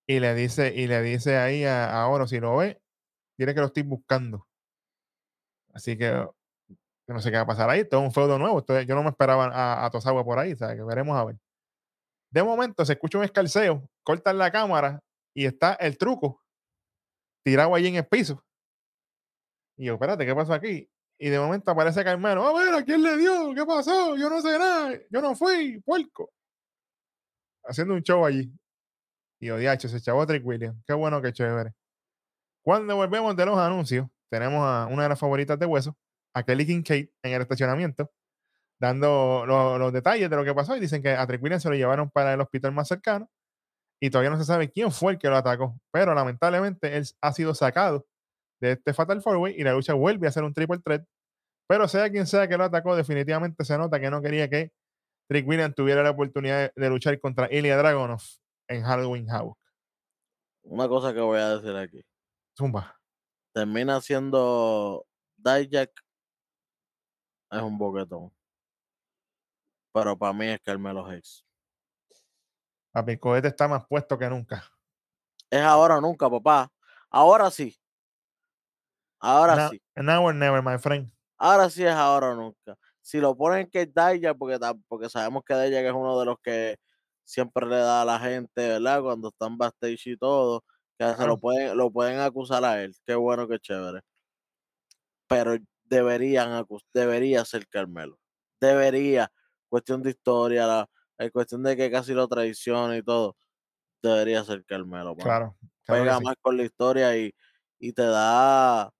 y 0.06 0.20
le 0.20 0.34
dice, 0.34 0.74
y 0.74 0.86
le 0.86 1.00
dice 1.00 1.38
ahí 1.38 1.64
a, 1.64 1.90
a 2.02 2.08
Oro, 2.08 2.26
si 2.26 2.40
lo 2.40 2.56
ve, 2.56 2.78
tiene 3.38 3.54
que 3.54 3.60
lo 3.60 3.66
estoy 3.66 3.84
buscando. 3.84 4.46
Así 5.72 5.96
que, 5.96 6.28
que 7.10 7.14
no 7.14 7.20
sé 7.20 7.30
qué 7.32 7.38
va 7.38 7.42
a 7.42 7.46
pasar 7.46 7.68
ahí. 7.68 7.84
Todo 7.84 8.02
un 8.02 8.12
feudo 8.12 8.38
nuevo. 8.38 8.60
Esto- 8.60 8.80
yo 8.82 8.94
no 8.94 9.02
me 9.02 9.10
esperaba 9.10 9.46
a, 9.46 9.84
a 9.84 9.90
Tosawa 9.90 10.24
por 10.24 10.38
ahí, 10.38 10.54
¿sabes? 10.54 10.76
Que 10.76 10.84
veremos 10.84 11.16
a 11.18 11.24
ver. 11.24 11.36
De 12.32 12.44
momento 12.44 12.84
se 12.84 12.92
escucha 12.92 13.18
un 13.18 13.24
escalceo, 13.24 13.90
cortan 14.04 14.38
la 14.38 14.52
cámara 14.52 15.00
y 15.34 15.44
está 15.46 15.74
el 15.74 15.98
truco 15.98 16.40
tirado 17.44 17.74
allí 17.74 17.88
en 17.88 17.96
el 17.96 18.06
piso. 18.06 18.44
Y 19.76 19.86
yo, 19.86 19.94
espérate, 19.94 20.24
¿qué 20.24 20.34
pasó 20.36 20.52
aquí? 20.52 20.88
Y 21.18 21.28
de 21.30 21.40
momento 21.40 21.72
aparece 21.72 22.04
Carmelo. 22.04 22.46
A 22.46 22.52
ver, 22.56 22.74
¿a 22.74 22.84
quién 22.84 23.02
le 23.02 23.16
dio? 23.16 23.52
¿Qué 23.56 23.66
pasó? 23.66 24.16
Yo 24.16 24.30
no 24.30 24.40
sé 24.40 24.56
nada. 24.56 24.92
Yo 25.10 25.20
no 25.20 25.34
fui, 25.34 25.80
puerco. 25.80 26.30
Haciendo 27.64 27.94
un 27.94 28.02
show 28.02 28.24
allí. 28.24 28.52
Y 29.40 29.50
odiacho, 29.50 29.88
se 29.88 29.96
echó 29.96 30.24
Trick 30.26 30.46
Williams. 30.46 30.80
Qué 30.86 30.94
bueno, 30.94 31.20
qué 31.20 31.32
chévere. 31.32 31.72
Cuando 32.62 32.94
volvemos 32.94 33.34
de 33.34 33.46
los 33.46 33.58
anuncios, 33.58 34.06
tenemos 34.30 34.64
a 34.64 34.86
una 34.86 35.02
de 35.04 35.08
las 35.08 35.18
favoritas 35.18 35.58
de 35.58 35.66
Hueso, 35.66 35.96
a 36.34 36.42
Kelly 36.42 36.66
Kincaid, 36.66 37.08
en 37.22 37.32
el 37.32 37.42
estacionamiento, 37.42 38.10
dando 38.80 39.44
lo- 39.46 39.78
los 39.78 39.92
detalles 39.92 40.30
de 40.30 40.36
lo 40.36 40.44
que 40.44 40.54
pasó. 40.54 40.76
Y 40.76 40.80
dicen 40.80 41.02
que 41.02 41.10
a 41.10 41.26
Trick 41.26 41.42
Williams 41.42 41.62
se 41.62 41.68
lo 41.68 41.74
llevaron 41.74 42.10
para 42.10 42.32
el 42.34 42.40
hospital 42.40 42.72
más 42.72 42.88
cercano. 42.88 43.28
Y 44.02 44.08
todavía 44.10 44.30
no 44.30 44.38
se 44.38 44.44
sabe 44.44 44.70
quién 44.70 44.90
fue 44.90 45.12
el 45.12 45.18
que 45.18 45.28
lo 45.28 45.36
atacó. 45.36 45.78
Pero 45.92 46.14
lamentablemente 46.14 46.96
él 46.96 47.04
ha 47.20 47.32
sido 47.32 47.54
sacado 47.54 48.06
de 48.60 48.72
este 48.72 48.94
Fatal 48.94 49.20
Four 49.20 49.36
Way 49.36 49.54
y 49.58 49.64
la 49.64 49.72
lucha 49.72 49.92
vuelve 49.94 50.26
a 50.28 50.32
ser 50.32 50.44
un 50.44 50.54
triple 50.54 50.78
threat. 50.78 51.04
Pero 51.68 51.86
sea 51.86 52.10
quien 52.10 52.26
sea 52.26 52.48
que 52.48 52.56
lo 52.56 52.64
atacó, 52.64 52.96
definitivamente 52.96 53.64
se 53.64 53.76
nota 53.78 54.00
que 54.00 54.10
no 54.10 54.22
quería 54.22 54.48
que 54.48 54.72
Trick 55.28 55.46
Williams 55.46 55.74
tuviera 55.74 56.02
la 56.02 56.10
oportunidad 56.10 56.72
de, 56.74 56.82
de 56.82 56.88
luchar 56.90 57.18
contra 57.20 57.48
Ilya 57.52 57.76
Dragunov 57.76 58.20
en 58.68 58.82
Halloween 58.82 59.30
Havoc. 59.30 59.58
Una 60.64 60.88
cosa 60.88 61.12
que 61.14 61.20
voy 61.20 61.38
a 61.38 61.56
decir 61.58 61.76
aquí. 61.76 62.02
Zumba. 62.58 62.98
Termina 63.54 64.00
siendo 64.00 65.06
Dijak 65.36 65.90
es 67.50 67.62
un 67.62 67.78
boquetón. 67.78 68.32
Pero 69.92 70.16
para 70.16 70.32
mí 70.32 70.46
es 70.46 70.60
Carmelo 70.60 71.04
Hayes. 71.06 71.44
Papi, 72.92 73.12
el 73.12 73.20
cohete 73.20 73.48
está 73.48 73.68
más 73.68 73.86
puesto 73.86 74.18
que 74.18 74.28
nunca. 74.28 74.64
Es 75.50 75.62
ahora 75.62 75.98
o 75.98 76.00
nunca, 76.00 76.30
papá. 76.30 76.70
Ahora 77.10 77.50
sí. 77.50 77.76
Ahora 79.18 79.56
Now, 79.56 79.70
sí. 79.70 79.80
now 79.96 80.24
or 80.24 80.34
never, 80.34 80.62
my 80.62 80.78
friend. 80.78 81.10
Ahora 81.36 81.68
sí 81.70 81.84
es 81.84 81.92
ahora 81.92 82.30
o 82.30 82.34
nunca. 82.34 82.76
Si 83.00 83.18
lo 83.18 83.36
ponen 83.36 83.68
que 83.68 83.82
es 83.82 83.94
Dijak, 83.94 84.36
porque, 84.38 84.58
porque 84.88 85.08
sabemos 85.08 85.42
que 85.44 85.54
Dijak 85.54 85.84
es 85.86 85.92
uno 85.92 86.18
de 86.18 86.26
los 86.26 86.36
que 86.40 86.76
siempre 87.24 87.66
le 87.66 87.76
da 87.76 88.02
a 88.02 88.04
la 88.04 88.18
gente, 88.18 88.68
¿verdad? 88.68 89.02
Cuando 89.02 89.28
están 89.28 89.56
backstage 89.58 90.06
y 90.06 90.16
todo, 90.16 90.64
que 90.98 91.14
se 91.14 91.26
lo 91.26 91.36
pueden, 91.38 91.76
lo 91.76 91.90
pueden 91.90 92.18
acusar 92.20 92.64
a 92.64 92.82
él. 92.82 92.94
Qué 93.06 93.14
bueno, 93.14 93.48
qué 93.48 93.58
chévere. 93.58 94.00
Pero 95.28 95.56
deberían 95.90 96.66
debería 96.94 97.44
ser 97.44 97.66
Carmelo. 97.68 98.18
Debería. 98.60 99.30
Cuestión 99.68 100.02
de 100.02 100.10
historia, 100.10 100.66
la, 100.66 100.90
la 101.18 101.30
cuestión 101.30 101.62
de 101.62 101.76
que 101.76 101.90
casi 101.90 102.14
lo 102.14 102.26
traiciona 102.26 102.96
y 102.96 103.02
todo. 103.02 103.36
Debería 104.02 104.42
ser 104.44 104.64
Carmelo. 104.64 105.14
mano 105.14 105.16
Claro. 105.16 105.56
claro 105.84 106.02
pega 106.02 106.18
sí. 106.18 106.24
más 106.24 106.34
con 106.40 106.56
la 106.56 106.62
historia 106.62 107.16
y, 107.16 107.34
y 107.78 107.92
te 107.92 108.02
da. 108.02 108.90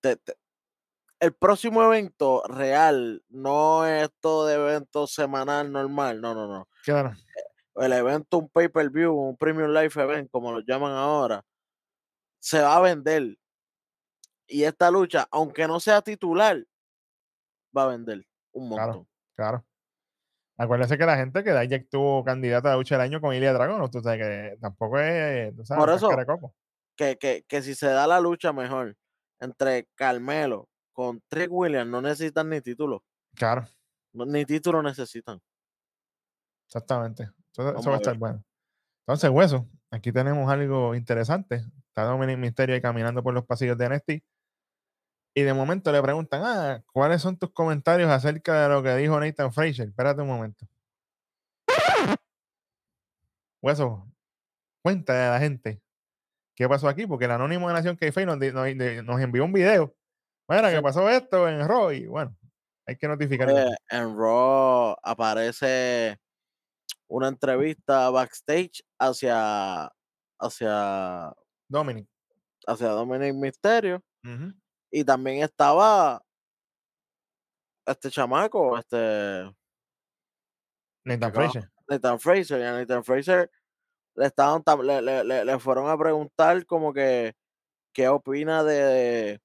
te- 0.00 0.16
te- 0.16 0.36
el 1.20 1.32
próximo 1.34 1.82
evento 1.84 2.42
real 2.48 3.22
no 3.28 3.86
es 3.86 4.04
esto 4.04 4.44
de 4.46 4.54
evento 4.54 5.06
semanal 5.06 5.70
normal, 5.70 6.20
no, 6.20 6.34
no, 6.34 6.48
no. 6.48 6.68
Claro. 6.84 7.12
El 7.76 7.92
evento, 7.92 8.38
un 8.38 8.48
pay-per-view, 8.48 9.14
un 9.14 9.36
premium 9.36 9.70
life 9.70 10.00
event, 10.00 10.28
como 10.32 10.50
lo 10.50 10.60
llaman 10.60 10.92
ahora, 10.92 11.44
se 12.40 12.60
va 12.60 12.76
a 12.76 12.80
vender. 12.80 13.36
Y 14.52 14.64
esta 14.64 14.90
lucha, 14.90 15.26
aunque 15.30 15.66
no 15.66 15.80
sea 15.80 16.02
titular, 16.02 16.62
va 17.76 17.84
a 17.84 17.86
vender 17.86 18.26
un 18.52 18.68
montón. 18.68 19.08
Claro. 19.34 19.64
Acuérdense 20.58 20.98
que 20.98 21.06
la 21.06 21.16
gente 21.16 21.42
que 21.42 21.52
Dijak 21.54 21.88
tuvo 21.88 22.22
candidata 22.22 22.70
a 22.72 22.76
lucha 22.76 22.96
del 22.96 23.06
año 23.06 23.20
con 23.20 23.34
Ilya 23.34 23.54
Dragunov, 23.54 23.90
tú 23.90 24.00
sabes 24.00 24.20
que 24.20 24.58
tampoco 24.60 24.98
es, 24.98 25.56
tú 25.56 25.64
sabes, 25.64 25.82
Por 25.82 25.94
eso-. 25.94 26.54
Que, 26.94 27.16
que, 27.16 27.44
que 27.48 27.62
si 27.62 27.74
se 27.74 27.86
da 27.86 28.06
la 28.06 28.20
lucha 28.20 28.52
mejor 28.52 28.94
entre 29.40 29.88
Carmelo 29.94 30.68
con 30.92 31.22
Trick 31.28 31.50
Williams, 31.50 31.90
no 31.90 32.02
necesitan 32.02 32.50
ni 32.50 32.60
título. 32.60 33.02
Claro, 33.34 33.64
no- 34.12 34.26
ni 34.26 34.44
título 34.44 34.82
necesitan. 34.82 35.40
exactamente. 36.66 37.30
Eso, 37.50 37.74
eso 37.74 37.88
va 37.90 37.96
a 37.96 37.98
estar 37.98 38.16
bueno. 38.18 38.44
Entonces, 39.06 39.30
hueso, 39.30 39.66
aquí 39.90 40.12
tenemos 40.12 40.50
algo 40.50 40.94
interesante. 40.94 41.62
Está 41.88 42.04
Dominic 42.04 42.38
Mysterio 42.38 42.74
ahí 42.74 42.82
caminando 42.82 43.22
por 43.22 43.32
los 43.34 43.44
pasillos 43.46 43.76
de 43.78 43.88
NXT. 43.88 44.10
Y 45.34 45.42
de 45.42 45.54
momento 45.54 45.90
le 45.92 46.02
preguntan, 46.02 46.42
ah, 46.44 46.82
¿cuáles 46.92 47.22
son 47.22 47.36
tus 47.38 47.50
comentarios 47.52 48.10
acerca 48.10 48.62
de 48.62 48.68
lo 48.68 48.82
que 48.82 48.94
dijo 48.96 49.18
Nathan 49.18 49.52
Frazier? 49.52 49.88
Espérate 49.88 50.20
un 50.20 50.28
momento. 50.28 50.66
Hueso, 53.62 54.06
cuéntale 54.82 55.20
a 55.20 55.30
la 55.32 55.38
gente 55.38 55.80
qué 56.54 56.68
pasó 56.68 56.88
aquí, 56.88 57.06
porque 57.06 57.24
el 57.26 57.30
anónimo 57.30 57.68
de 57.68 57.74
Nación 57.74 57.96
Keife 57.96 58.26
nos, 58.26 58.36
nos, 58.38 58.64
de- 58.64 59.02
nos 59.02 59.20
envió 59.20 59.44
un 59.44 59.52
video. 59.52 59.94
Bueno, 60.48 60.68
Sí. 60.68 60.74
que 60.74 60.82
pasó 60.82 61.08
esto 61.08 61.48
en 61.48 61.66
Raw 61.66 61.92
y 61.92 62.06
bueno, 62.06 62.36
hay 62.86 62.96
que 62.96 63.08
notificarlo. 63.08 63.54
Oye, 63.54 63.76
en 63.90 64.16
Raw 64.16 64.96
aparece 65.02 66.18
una 67.08 67.28
entrevista 67.28 68.10
backstage 68.10 68.82
hacia 68.98 69.90
hacia 70.40 71.32
Dominic. 71.68 72.08
hacia 72.66 72.88
Dominic 72.88 73.34
Mysterio 73.34 74.02
Ujú. 74.24 74.52
Y 74.92 75.04
también 75.04 75.42
estaba 75.42 76.22
este 77.86 78.10
chamaco, 78.10 78.76
este 78.78 79.52
Nathan 81.04 81.32
Frazier. 81.32 81.70
Nathan 81.88 82.18
Fraser, 82.20 82.60
y 82.60 82.64
a 82.64 82.72
Nathan 82.72 83.04
Fraser 83.04 83.50
le 84.16 84.26
estaban 84.26 84.62
le, 84.84 85.02
le- 85.24 85.44
le- 85.46 85.58
fueron 85.60 85.88
a 85.90 85.98
preguntar 85.98 86.66
como 86.66 86.92
que 86.92 87.34
qué 87.94 88.08
opina 88.08 88.64
de, 88.64 89.40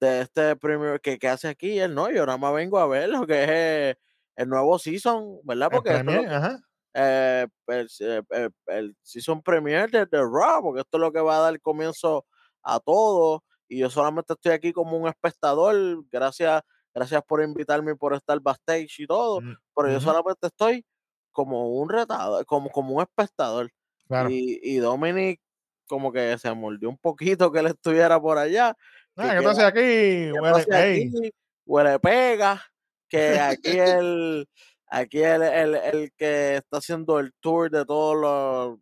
de 0.00 0.20
este 0.22 0.56
premio 0.56 0.98
que, 1.00 1.18
que 1.18 1.28
hace 1.28 1.48
aquí. 1.48 1.78
Él 1.78 1.94
no, 1.94 2.10
yo 2.10 2.26
nada 2.26 2.38
más 2.38 2.54
vengo 2.54 2.78
a 2.78 2.86
ver 2.88 3.08
lo 3.10 3.26
que 3.26 3.90
es 3.92 3.96
el 4.36 4.48
nuevo 4.48 4.78
season, 4.78 5.40
¿verdad? 5.44 5.70
El 5.70 5.70
Porque 5.72 5.94
esto 5.96 6.10
es 6.12 6.16
lo 6.16 6.24
Premier, 6.24 6.28
ajá. 6.28 6.60
eh, 6.94 7.46
el, 7.68 7.88
eh, 8.00 8.22
el- 8.30 8.54
el 8.68 8.96
season 9.02 9.42
premier 9.42 9.90
de, 9.90 10.06
de 10.06 10.18
Raw, 10.20 10.62
porque 10.62 10.80
esto 10.82 10.96
es 10.98 11.00
lo 11.00 11.12
que 11.12 11.20
va 11.20 11.38
a 11.38 11.40
dar 11.50 11.60
comienzo 11.60 12.26
a 12.62 12.80
todo. 12.80 13.44
Y 13.68 13.78
yo 13.78 13.90
solamente 13.90 14.32
estoy 14.32 14.52
aquí 14.52 14.72
como 14.72 14.96
un 14.96 15.08
espectador. 15.08 15.76
Gracias, 16.10 16.62
gracias 16.94 17.22
por 17.26 17.42
invitarme 17.42 17.92
y 17.92 17.96
por 17.96 18.14
estar 18.14 18.38
backstage 18.40 19.00
y 19.00 19.06
todo. 19.06 19.40
Mm, 19.40 19.54
Pero 19.74 19.88
yo 19.88 20.00
solamente 20.00 20.46
estoy 20.46 20.84
como 21.32 21.68
un 21.78 21.88
retado, 21.88 22.44
como, 22.46 22.70
como 22.70 22.94
un 22.94 23.02
espectador. 23.02 23.70
Claro. 24.08 24.30
Y, 24.30 24.60
y 24.62 24.76
Dominic 24.78 25.40
como 25.88 26.10
que 26.12 26.36
se 26.38 26.52
mordió 26.52 26.88
un 26.88 26.98
poquito 26.98 27.50
que 27.52 27.60
él 27.60 27.66
estuviera 27.66 28.20
por 28.20 28.38
allá. 28.38 28.76
Ah, 29.16 29.34
¿qué 29.36 29.40
que 29.40 29.46
haces 29.48 29.64
aquí? 29.64 29.80
que 29.80 30.32
Huele- 30.32 30.74
aquí, 30.74 31.30
huele 31.64 31.98
pega, 32.00 32.62
que 33.08 33.38
aquí 33.38 33.78
el, 33.78 34.48
aquí 34.88 35.22
el, 35.22 35.42
el, 35.42 35.74
el 35.76 36.12
que 36.16 36.56
está 36.56 36.78
haciendo 36.78 37.18
el 37.20 37.32
tour 37.40 37.70
de 37.70 37.84
todos 37.84 38.16
los, 38.16 38.78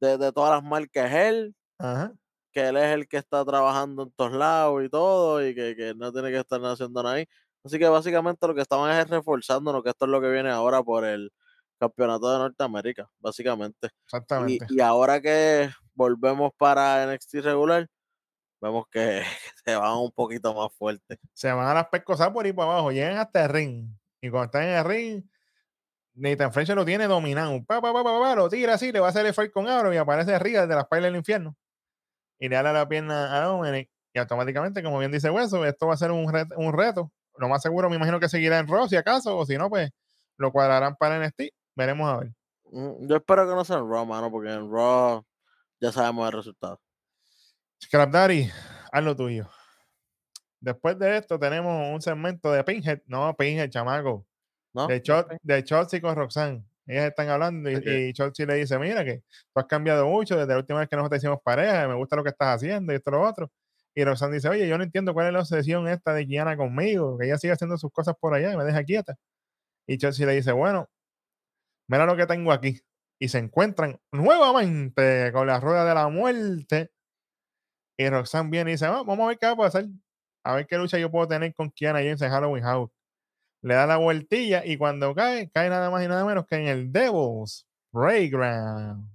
de, 0.00 0.16
de 0.18 0.32
todas 0.32 0.50
las 0.52 0.62
marcas 0.62 1.10
es 1.10 1.16
él, 1.16 1.54
Ajá. 1.78 2.12
Que 2.52 2.68
él 2.68 2.76
es 2.76 2.92
el 2.92 3.08
que 3.08 3.16
está 3.18 3.44
trabajando 3.44 4.04
en 4.04 4.12
todos 4.12 4.32
lados 4.32 4.84
y 4.84 4.88
todo, 4.88 5.46
y 5.46 5.54
que, 5.54 5.76
que 5.76 5.94
no 5.94 6.12
tiene 6.12 6.30
que 6.30 6.38
estar 6.38 6.60
haciendo 6.64 7.02
nada 7.02 7.16
ahí. 7.16 7.26
Así 7.64 7.78
que 7.78 7.88
básicamente 7.88 8.46
lo 8.46 8.54
que 8.54 8.62
estaban 8.62 8.90
es 8.98 9.08
reforzándonos 9.08 9.82
que 9.82 9.90
esto 9.90 10.06
es 10.06 10.10
lo 10.10 10.20
que 10.20 10.30
viene 10.30 10.50
ahora 10.50 10.82
por 10.82 11.04
el 11.04 11.30
campeonato 11.78 12.30
de 12.30 12.38
Norteamérica, 12.38 13.10
básicamente. 13.18 13.88
Y, 13.88 14.04
Exactamente. 14.04 14.66
y 14.68 14.80
ahora 14.80 15.20
que 15.20 15.70
volvemos 15.94 16.52
para 16.56 17.06
NXT 17.06 17.34
regular, 17.36 17.88
vemos 18.60 18.84
que 18.90 19.22
se 19.64 19.76
van 19.76 19.96
un 19.96 20.12
poquito 20.12 20.54
más 20.54 20.72
fuerte. 20.76 21.18
Se 21.32 21.50
van 21.52 21.66
a 21.66 21.74
las 21.74 21.88
pescosas 21.88 22.30
por 22.30 22.44
ahí 22.44 22.52
para 22.52 22.72
abajo, 22.72 22.92
llegan 22.92 23.18
hasta 23.18 23.44
el 23.44 23.50
ring. 23.50 23.88
Y 24.20 24.30
cuando 24.30 24.46
están 24.46 24.64
en 24.64 24.76
el 24.76 24.84
ring, 24.84 25.24
Nathan 26.14 26.52
Frazier 26.52 26.76
lo 26.76 26.84
tiene 26.84 27.06
dominado. 27.06 27.64
Pa, 27.64 27.80
pa, 27.80 27.92
pa, 27.92 28.04
pa, 28.04 28.20
pa, 28.20 28.34
lo 28.34 28.48
tira 28.48 28.74
así, 28.74 28.92
le 28.92 29.00
va 29.00 29.06
a 29.06 29.10
hacer 29.10 29.24
el 29.24 29.34
fight 29.34 29.52
con 29.52 29.66
Aro 29.66 29.92
y 29.92 29.96
aparece 29.96 30.34
arriba 30.34 30.66
de 30.66 30.74
las 30.74 30.86
pailas 30.86 31.10
del 31.10 31.18
infierno. 31.18 31.56
Y 32.40 32.48
le 32.48 32.56
da 32.56 32.72
la 32.72 32.88
pierna 32.88 33.36
a 33.36 33.44
Dominic. 33.44 33.88
Y 34.12 34.18
automáticamente, 34.18 34.82
como 34.82 34.98
bien 34.98 35.12
dice 35.12 35.30
Hueso, 35.30 35.64
esto 35.64 35.86
va 35.86 35.94
a 35.94 35.96
ser 35.96 36.10
un, 36.10 36.26
ret- 36.26 36.52
un 36.56 36.72
reto. 36.72 37.12
Lo 37.36 37.48
más 37.48 37.62
seguro, 37.62 37.88
me 37.88 37.94
imagino 37.96 38.18
que 38.18 38.28
seguirá 38.28 38.58
en 38.58 38.66
Raw, 38.66 38.88
si 38.88 38.96
acaso, 38.96 39.36
o 39.38 39.46
si 39.46 39.56
no, 39.56 39.70
pues 39.70 39.90
lo 40.36 40.50
cuadrarán 40.50 40.96
para 40.96 41.18
NXT. 41.24 41.42
Veremos 41.76 42.10
a 42.10 42.16
ver. 42.18 42.32
Mm, 42.72 43.06
Yo 43.08 43.16
espero 43.16 43.48
que 43.48 43.54
no 43.54 43.64
sea 43.64 43.76
en 43.78 43.88
Raw, 43.88 44.04
mano, 44.04 44.30
porque 44.30 44.50
en 44.52 44.68
Raw 44.70 45.24
ya 45.80 45.92
sabemos 45.92 46.26
el 46.26 46.32
resultado. 46.36 46.80
Scrap 47.82 48.10
Daddy, 48.10 48.50
haz 48.92 49.04
lo 49.04 49.14
tuyo. 49.14 49.48
Después 50.60 50.98
de 50.98 51.16
esto, 51.18 51.38
tenemos 51.38 51.88
un 51.90 52.02
segmento 52.02 52.50
de 52.52 52.64
Pinhead. 52.64 53.00
No, 53.06 53.34
Pinhead, 53.36 53.70
chamaco. 53.70 54.26
¿No? 54.74 54.86
de, 54.86 55.00
Chot, 55.02 55.28
de 55.42 55.64
Chotzi 55.64 56.00
con 56.00 56.14
Roxanne. 56.16 56.64
Ellas 56.90 57.06
están 57.08 57.28
hablando 57.28 57.70
y, 57.70 57.76
Ok. 57.76 57.86
y 57.86 58.12
Chotzi 58.12 58.46
le 58.46 58.54
dice, 58.56 58.78
mira 58.78 59.04
que 59.04 59.18
tú 59.52 59.60
has 59.60 59.66
cambiado 59.66 60.06
mucho 60.08 60.36
desde 60.36 60.52
la 60.52 60.58
última 60.58 60.80
vez 60.80 60.88
que 60.88 60.96
nosotros 60.96 61.18
hicimos 61.22 61.38
pareja, 61.44 61.86
me 61.88 61.94
gusta 61.94 62.16
lo 62.16 62.22
que 62.24 62.30
estás 62.30 62.56
haciendo 62.56 62.92
y 62.92 62.96
esto 62.96 63.10
y 63.10 63.12
lo 63.14 63.22
otro. 63.22 63.50
Y 63.94 64.04
Roxanne 64.04 64.34
dice, 64.34 64.48
oye, 64.48 64.68
yo 64.68 64.78
no 64.78 64.84
entiendo 64.84 65.12
cuál 65.14 65.28
es 65.28 65.32
la 65.32 65.40
obsesión 65.40 65.88
esta 65.88 66.14
de 66.14 66.26
Kiana 66.26 66.56
conmigo, 66.56 67.18
que 67.18 67.26
ella 67.26 67.38
sigue 67.38 67.52
haciendo 67.52 67.76
sus 67.78 67.90
cosas 67.92 68.14
por 68.20 68.34
allá 68.34 68.52
y 68.52 68.56
me 68.56 68.64
deja 68.64 68.84
quieta. 68.84 69.16
Y 69.88 69.98
Chotzi 69.98 70.24
le 70.26 70.32
dice, 70.34 70.52
bueno, 70.52 70.88
mira 71.88 72.06
lo 72.06 72.16
que 72.16 72.26
tengo 72.26 72.52
aquí. 72.52 72.80
Y 73.20 73.28
se 73.28 73.38
encuentran 73.38 73.98
nuevamente 74.12 75.30
con 75.32 75.46
la 75.46 75.60
rueda 75.60 75.84
de 75.84 75.94
la 75.94 76.08
muerte. 76.08 76.90
Y 77.98 78.08
Roxanne 78.08 78.50
viene 78.50 78.70
y 78.70 78.74
dice, 78.74 78.86
"Ah, 78.86 79.02
vamos 79.06 79.20
a 79.20 79.26
ver 79.28 79.38
qué 79.38 79.46
va 79.46 79.52
a 79.52 79.56
pasar. 79.56 79.84
A 80.44 80.54
ver 80.54 80.66
qué 80.66 80.78
lucha 80.78 80.98
yo 80.98 81.10
puedo 81.10 81.28
tener 81.28 81.52
con 81.54 81.70
Kiana 81.70 81.98
James 81.98 82.22
en 82.22 82.30
Halloween 82.30 82.64
House 82.64 82.90
le 83.62 83.74
da 83.74 83.86
la 83.86 83.96
vueltilla 83.96 84.64
y 84.64 84.76
cuando 84.76 85.14
cae, 85.14 85.50
cae 85.50 85.68
nada 85.68 85.90
más 85.90 86.04
y 86.04 86.08
nada 86.08 86.24
menos 86.24 86.46
que 86.46 86.56
en 86.56 86.66
el 86.68 86.92
Devil's 86.92 87.66
Playground. 87.92 89.08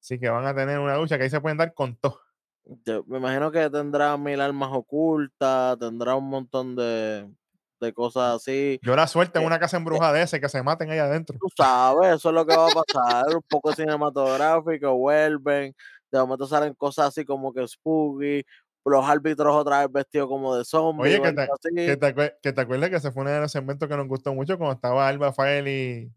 Así 0.00 0.18
que 0.18 0.28
van 0.28 0.46
a 0.46 0.54
tener 0.54 0.78
una 0.78 0.96
lucha 0.96 1.16
que 1.16 1.24
ahí 1.24 1.30
se 1.30 1.40
pueden 1.40 1.58
dar 1.58 1.72
con 1.72 1.96
todo. 1.96 2.20
Yo 2.84 3.04
me 3.06 3.18
imagino 3.18 3.50
que 3.50 3.68
tendrá 3.70 4.16
mil 4.16 4.40
armas 4.40 4.70
ocultas, 4.72 5.78
tendrá 5.78 6.14
un 6.14 6.28
montón 6.28 6.74
de, 6.76 7.30
de 7.80 7.92
cosas 7.92 8.36
así. 8.36 8.78
Yo 8.82 8.96
la 8.96 9.06
suerte 9.06 9.38
en 9.38 9.44
Eh, 9.44 9.46
una 9.46 9.58
casa 9.58 9.76
embrujada 9.76 10.12
de 10.14 10.22
ese 10.22 10.40
que 10.40 10.48
se 10.48 10.62
maten 10.62 10.90
ahí 10.90 10.98
adentro. 10.98 11.36
Tú 11.38 11.48
sabes, 11.56 12.14
eso 12.14 12.28
es 12.30 12.34
lo 12.34 12.46
que 12.46 12.56
va 12.56 12.68
a 12.68 12.84
pasar. 12.84 13.36
Un 13.36 13.42
poco 13.48 13.72
cinematográfico, 13.72 14.94
vuelven. 14.96 15.74
De 16.10 16.18
momento 16.20 16.46
salen 16.46 16.74
cosas 16.74 17.08
así 17.08 17.24
como 17.24 17.52
que 17.52 17.66
spooky. 17.66 18.44
Los 18.84 19.04
árbitros 19.04 19.54
otra 19.54 19.80
vez 19.80 19.92
vestidos 19.92 20.28
como 20.28 20.54
de 20.56 20.64
zombies. 20.64 21.18
Oye, 21.18 21.22
que 21.22 21.32
te, 21.32 21.46
que, 21.74 21.96
te, 21.96 22.36
que 22.42 22.52
te 22.52 22.60
acuerdas 22.60 22.90
que 22.90 23.00
se 23.00 23.10
fue 23.10 23.22
uno 23.22 23.30
de 23.30 23.40
los 23.40 23.50
segmentos 23.50 23.88
que 23.88 23.96
nos 23.96 24.06
gustó 24.06 24.34
mucho 24.34 24.58
cuando 24.58 24.74
estaba 24.74 25.08
Alba 25.08 25.32
Fael 25.32 25.68
y, 25.68 26.12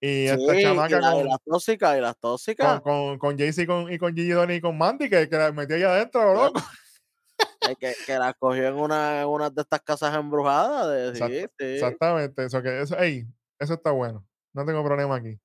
y 0.00 0.26
esta 0.26 0.52
Sí, 0.52 0.60
y, 0.60 0.62
chamaca 0.62 0.96
y 0.96 1.00
con, 1.00 1.28
las 1.28 1.42
tóxicas, 1.44 1.98
y 1.98 2.00
las 2.00 2.14
con, 2.14 2.20
tóxicas. 2.32 2.80
con, 2.80 3.18
con 3.18 3.38
Jaycee 3.38 3.62
y 3.62 3.66
con, 3.66 3.92
y 3.92 3.98
con 3.98 4.14
Gigi 4.14 4.30
Donny 4.30 4.54
y 4.54 4.60
con 4.62 4.78
Mandy 4.78 5.10
que, 5.10 5.28
que 5.28 5.36
la 5.36 5.52
metió 5.52 5.76
ahí 5.76 5.82
adentro, 5.82 6.24
lo 6.24 6.34
loco. 6.34 6.60
que, 7.78 7.94
que 8.06 8.18
las 8.18 8.34
cogió 8.38 8.66
en 8.68 8.74
una, 8.74 9.20
en 9.20 9.28
una 9.28 9.50
de 9.50 9.60
estas 9.60 9.82
casas 9.82 10.14
embrujadas. 10.14 10.88
De, 10.88 11.14
sí, 11.14 11.22
Exacto, 11.22 11.54
sí. 11.58 11.64
Exactamente, 11.66 12.44
eso 12.46 12.62
que 12.62 12.80
eso, 12.80 12.98
ey, 12.98 13.26
eso 13.58 13.74
está 13.74 13.90
bueno. 13.90 14.26
No 14.54 14.64
tengo 14.64 14.82
problema 14.82 15.16
aquí. 15.16 15.38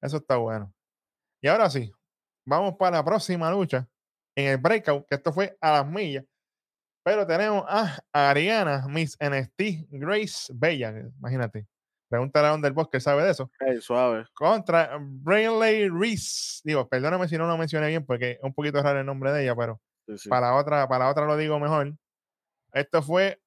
Eso 0.00 0.16
está 0.16 0.36
bueno. 0.36 0.74
Y 1.40 1.46
ahora 1.46 1.70
sí, 1.70 1.92
vamos 2.44 2.74
para 2.76 2.96
la 2.96 3.04
próxima 3.04 3.50
lucha 3.50 3.88
en 4.36 4.48
el 4.48 4.58
breakout, 4.58 5.06
que 5.08 5.16
esto 5.16 5.32
fue 5.32 5.56
a 5.60 5.72
las 5.72 5.86
millas. 5.86 6.24
Pero 7.04 7.26
tenemos 7.26 7.64
a 7.68 7.98
Ariana, 8.12 8.86
Miss 8.88 9.16
NXT, 9.20 9.88
Grace 9.90 10.52
Bella, 10.54 10.92
imagínate. 11.18 11.66
Pregúntale 12.08 12.48
a 12.48 12.50
donde 12.50 12.68
el 12.68 12.74
bosque 12.74 13.00
sabe 13.00 13.24
de 13.24 13.30
eso. 13.30 13.50
Ey, 13.60 13.80
suave. 13.80 14.26
Contra 14.34 14.98
Brayley 15.00 15.88
Reese. 15.88 16.60
Digo, 16.62 16.86
perdóname 16.88 17.26
si 17.26 17.38
no 17.38 17.46
lo 17.46 17.56
mencioné 17.56 17.88
bien 17.88 18.04
porque 18.04 18.32
es 18.32 18.38
un 18.42 18.52
poquito 18.54 18.82
raro 18.82 19.00
el 19.00 19.06
nombre 19.06 19.32
de 19.32 19.42
ella, 19.44 19.56
pero 19.56 19.80
Sí, 20.06 20.18
sí. 20.18 20.28
para 20.28 20.54
otra, 20.56 20.86
para 20.88 21.08
otra 21.08 21.24
lo 21.26 21.36
digo 21.36 21.58
mejor. 21.58 21.94
Esto 22.72 23.02
fue 23.02 23.40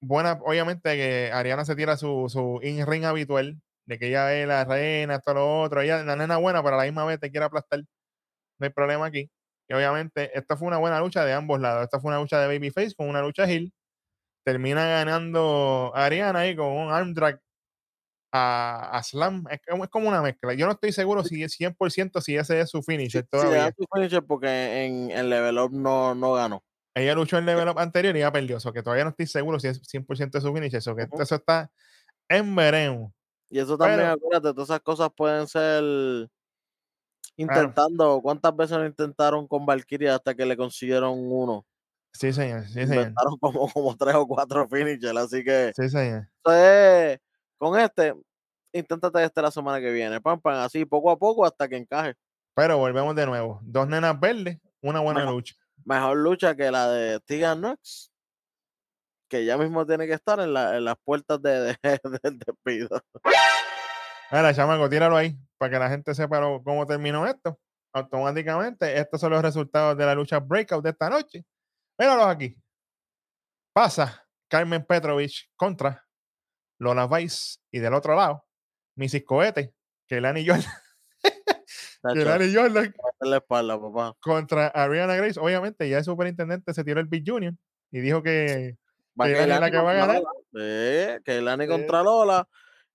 buena, 0.00 0.32
obviamente 0.44 0.94
que 0.96 1.30
Ariana 1.32 1.64
se 1.64 1.76
tira 1.76 1.96
su, 1.96 2.26
su 2.28 2.60
in-ring 2.62 3.04
habitual, 3.04 3.60
de 3.86 3.98
que 3.98 4.08
ella 4.08 4.34
es 4.34 4.46
la 4.48 4.64
reina, 4.64 5.16
esto 5.16 5.34
lo 5.34 5.62
otro, 5.62 5.80
ella 5.80 6.00
es 6.00 6.06
la 6.06 6.16
nena 6.16 6.36
buena, 6.38 6.62
pero 6.62 6.74
a 6.76 6.78
la 6.78 6.84
misma 6.84 7.04
vez 7.06 7.20
te 7.20 7.30
quiere 7.30 7.46
aplastar. 7.46 7.80
No 8.58 8.66
hay 8.66 8.70
problema 8.70 9.06
aquí. 9.06 9.30
Y 9.68 9.74
obviamente, 9.74 10.30
esta 10.38 10.56
fue 10.56 10.68
una 10.68 10.78
buena 10.78 11.00
lucha 11.00 11.24
de 11.24 11.32
ambos 11.32 11.60
lados. 11.60 11.84
Esta 11.84 11.98
fue 12.00 12.10
una 12.10 12.20
lucha 12.20 12.40
de 12.40 12.46
Babyface 12.46 12.94
con 12.94 13.08
una 13.08 13.20
lucha 13.22 13.44
heel. 13.50 13.72
Termina 14.44 14.86
ganando 14.86 15.90
Ariana 15.94 16.40
ahí 16.40 16.54
con 16.54 16.68
un 16.68 16.92
arm 16.92 17.14
drag 17.14 17.40
a, 18.32 18.90
a 18.96 19.02
Slam. 19.02 19.44
Es, 19.50 19.60
como- 19.68 19.84
es 19.84 19.90
como 19.90 20.08
una 20.08 20.22
mezcla. 20.22 20.54
Yo 20.54 20.66
no 20.66 20.72
estoy 20.72 20.92
seguro 20.92 21.24
si 21.24 21.42
es 21.42 21.52
100% 21.58 22.20
si 22.20 22.36
ese 22.36 22.60
es 22.60 22.70
su 22.70 22.82
finisher 22.82 23.22
Sí, 23.22 23.28
todavía. 23.30 23.62
da 23.64 23.72
su 23.76 23.84
finisher 23.92 24.22
porque 24.24 24.84
en, 24.86 25.10
en 25.10 25.30
Level 25.30 25.58
Up 25.58 25.72
no, 25.72 26.14
no 26.14 26.34
ganó. 26.34 26.62
Ella 26.94 27.14
luchó 27.14 27.36
en 27.38 27.44
level 27.46 27.68
up 27.68 27.78
anterior 27.78 28.16
y 28.16 28.20
ya 28.20 28.32
perdió. 28.32 28.56
Eso 28.56 28.72
que 28.72 28.82
todavía 28.82 29.04
no 29.04 29.10
estoy 29.10 29.26
seguro 29.26 29.58
si 29.60 29.68
es 29.68 29.82
100% 29.82 30.30
de 30.30 30.40
su 30.40 30.54
finisher. 30.54 30.78
Eso 30.78 30.94
que 30.96 31.06
eso 31.20 31.34
está 31.34 31.70
en 32.28 32.54
veremos. 32.54 33.12
Y 33.50 33.58
eso 33.58 33.76
también, 33.76 34.00
Pero- 34.00 34.12
acuérdate, 34.12 34.54
todas 34.54 34.70
esas 34.70 34.80
cosas 34.80 35.10
pueden 35.16 35.46
ser 35.46 36.28
intentando. 37.36 38.20
¿Cuántas 38.22 38.54
veces 38.56 38.76
lo 38.78 38.86
intentaron 38.86 39.46
con 39.46 39.64
Valkyria 39.66 40.14
hasta 40.16 40.34
que 40.34 40.46
le 40.46 40.56
consiguieron 40.56 41.14
uno? 41.18 41.64
Sí, 42.12 42.32
señor. 42.32 42.64
Sí, 42.66 42.72
señor. 42.86 42.94
Inventaron 42.96 43.36
como, 43.40 43.68
como 43.72 43.96
tres 43.96 44.14
o 44.14 44.26
cuatro 44.26 44.68
finishers, 44.68 45.16
así 45.16 45.44
que 45.44 45.72
Sí, 45.76 45.88
señor. 45.88 46.28
eso 46.44 46.54
es- 46.54 47.18
con 47.58 47.78
este, 47.80 48.14
inténtate 48.72 49.24
este 49.24 49.40
la 49.42 49.50
semana 49.50 49.80
que 49.80 49.90
viene. 49.90 50.20
Pam, 50.20 50.40
pam, 50.40 50.54
así 50.60 50.84
poco 50.84 51.10
a 51.10 51.18
poco 51.18 51.44
hasta 51.46 51.68
que 51.68 51.76
encaje. 51.76 52.14
Pero 52.54 52.78
volvemos 52.78 53.14
de 53.16 53.26
nuevo. 53.26 53.60
Dos 53.62 53.86
nenas 53.88 54.18
verdes, 54.18 54.58
una 54.82 55.00
buena 55.00 55.20
Mejor. 55.20 55.34
lucha. 55.34 55.54
Mejor 55.84 56.16
lucha 56.16 56.54
que 56.56 56.70
la 56.70 56.88
de 56.90 57.20
Tegan 57.20 57.58
Knox, 57.60 58.10
que 59.28 59.44
ya 59.44 59.56
mismo 59.58 59.84
tiene 59.86 60.06
que 60.06 60.14
estar 60.14 60.38
en, 60.40 60.52
la- 60.54 60.76
en 60.76 60.84
las 60.84 60.96
puertas 61.04 61.40
de, 61.42 61.60
de- 61.60 61.76
del 62.22 62.38
despido. 62.38 63.02
Ahora, 64.30 64.54
chamaco, 64.54 64.88
tíralo 64.88 65.16
ahí 65.16 65.36
para 65.58 65.70
que 65.72 65.78
la 65.78 65.88
gente 65.90 66.14
sepa 66.14 66.40
lo- 66.40 66.62
cómo 66.62 66.86
terminó 66.86 67.26
esto. 67.26 67.58
Automáticamente, 67.94 68.98
estos 68.98 69.20
son 69.20 69.30
los 69.32 69.42
resultados 69.42 69.96
de 69.96 70.04
la 70.04 70.14
lucha 70.14 70.38
breakout 70.38 70.84
de 70.84 70.90
esta 70.90 71.08
noche. 71.08 71.44
Míralos 71.98 72.26
aquí. 72.26 72.56
Pasa 73.74 74.26
Carmen 74.48 74.84
Petrovich 74.84 75.50
contra 75.56 76.04
Lola 76.78 77.06
Vice 77.06 77.58
y 77.70 77.78
del 77.78 77.94
otro 77.94 78.14
lado, 78.14 78.44
Mrs. 78.96 79.24
Cohete, 79.24 79.74
que 80.06 80.20
Lani 80.20 80.46
Jordan, 80.46 80.64
Tacho, 82.02 82.14
que 82.14 82.24
Lani 82.24 82.54
Jordan 82.54 82.94
la 83.20 83.36
espalda, 83.38 83.80
papá. 83.80 84.14
contra 84.20 84.66
Ariana 84.68 85.16
Grace. 85.16 85.40
Obviamente, 85.40 85.88
ya 85.88 85.98
el 85.98 86.04
superintendente 86.04 86.72
se 86.74 86.84
tiró 86.84 87.00
el 87.00 87.06
Big 87.06 87.24
Junior 87.26 87.54
y 87.90 88.00
dijo 88.00 88.22
que 88.22 88.76
Va 89.18 89.26
Que 89.26 89.46
la 89.46 89.70
que 89.70 89.78
va 89.78 89.90
a 89.92 89.94
ganar. 89.94 90.22
Sí, 90.52 91.22
Keilani 91.24 91.64
Sí. 91.64 91.70
contra 91.70 92.02
Lola. 92.02 92.46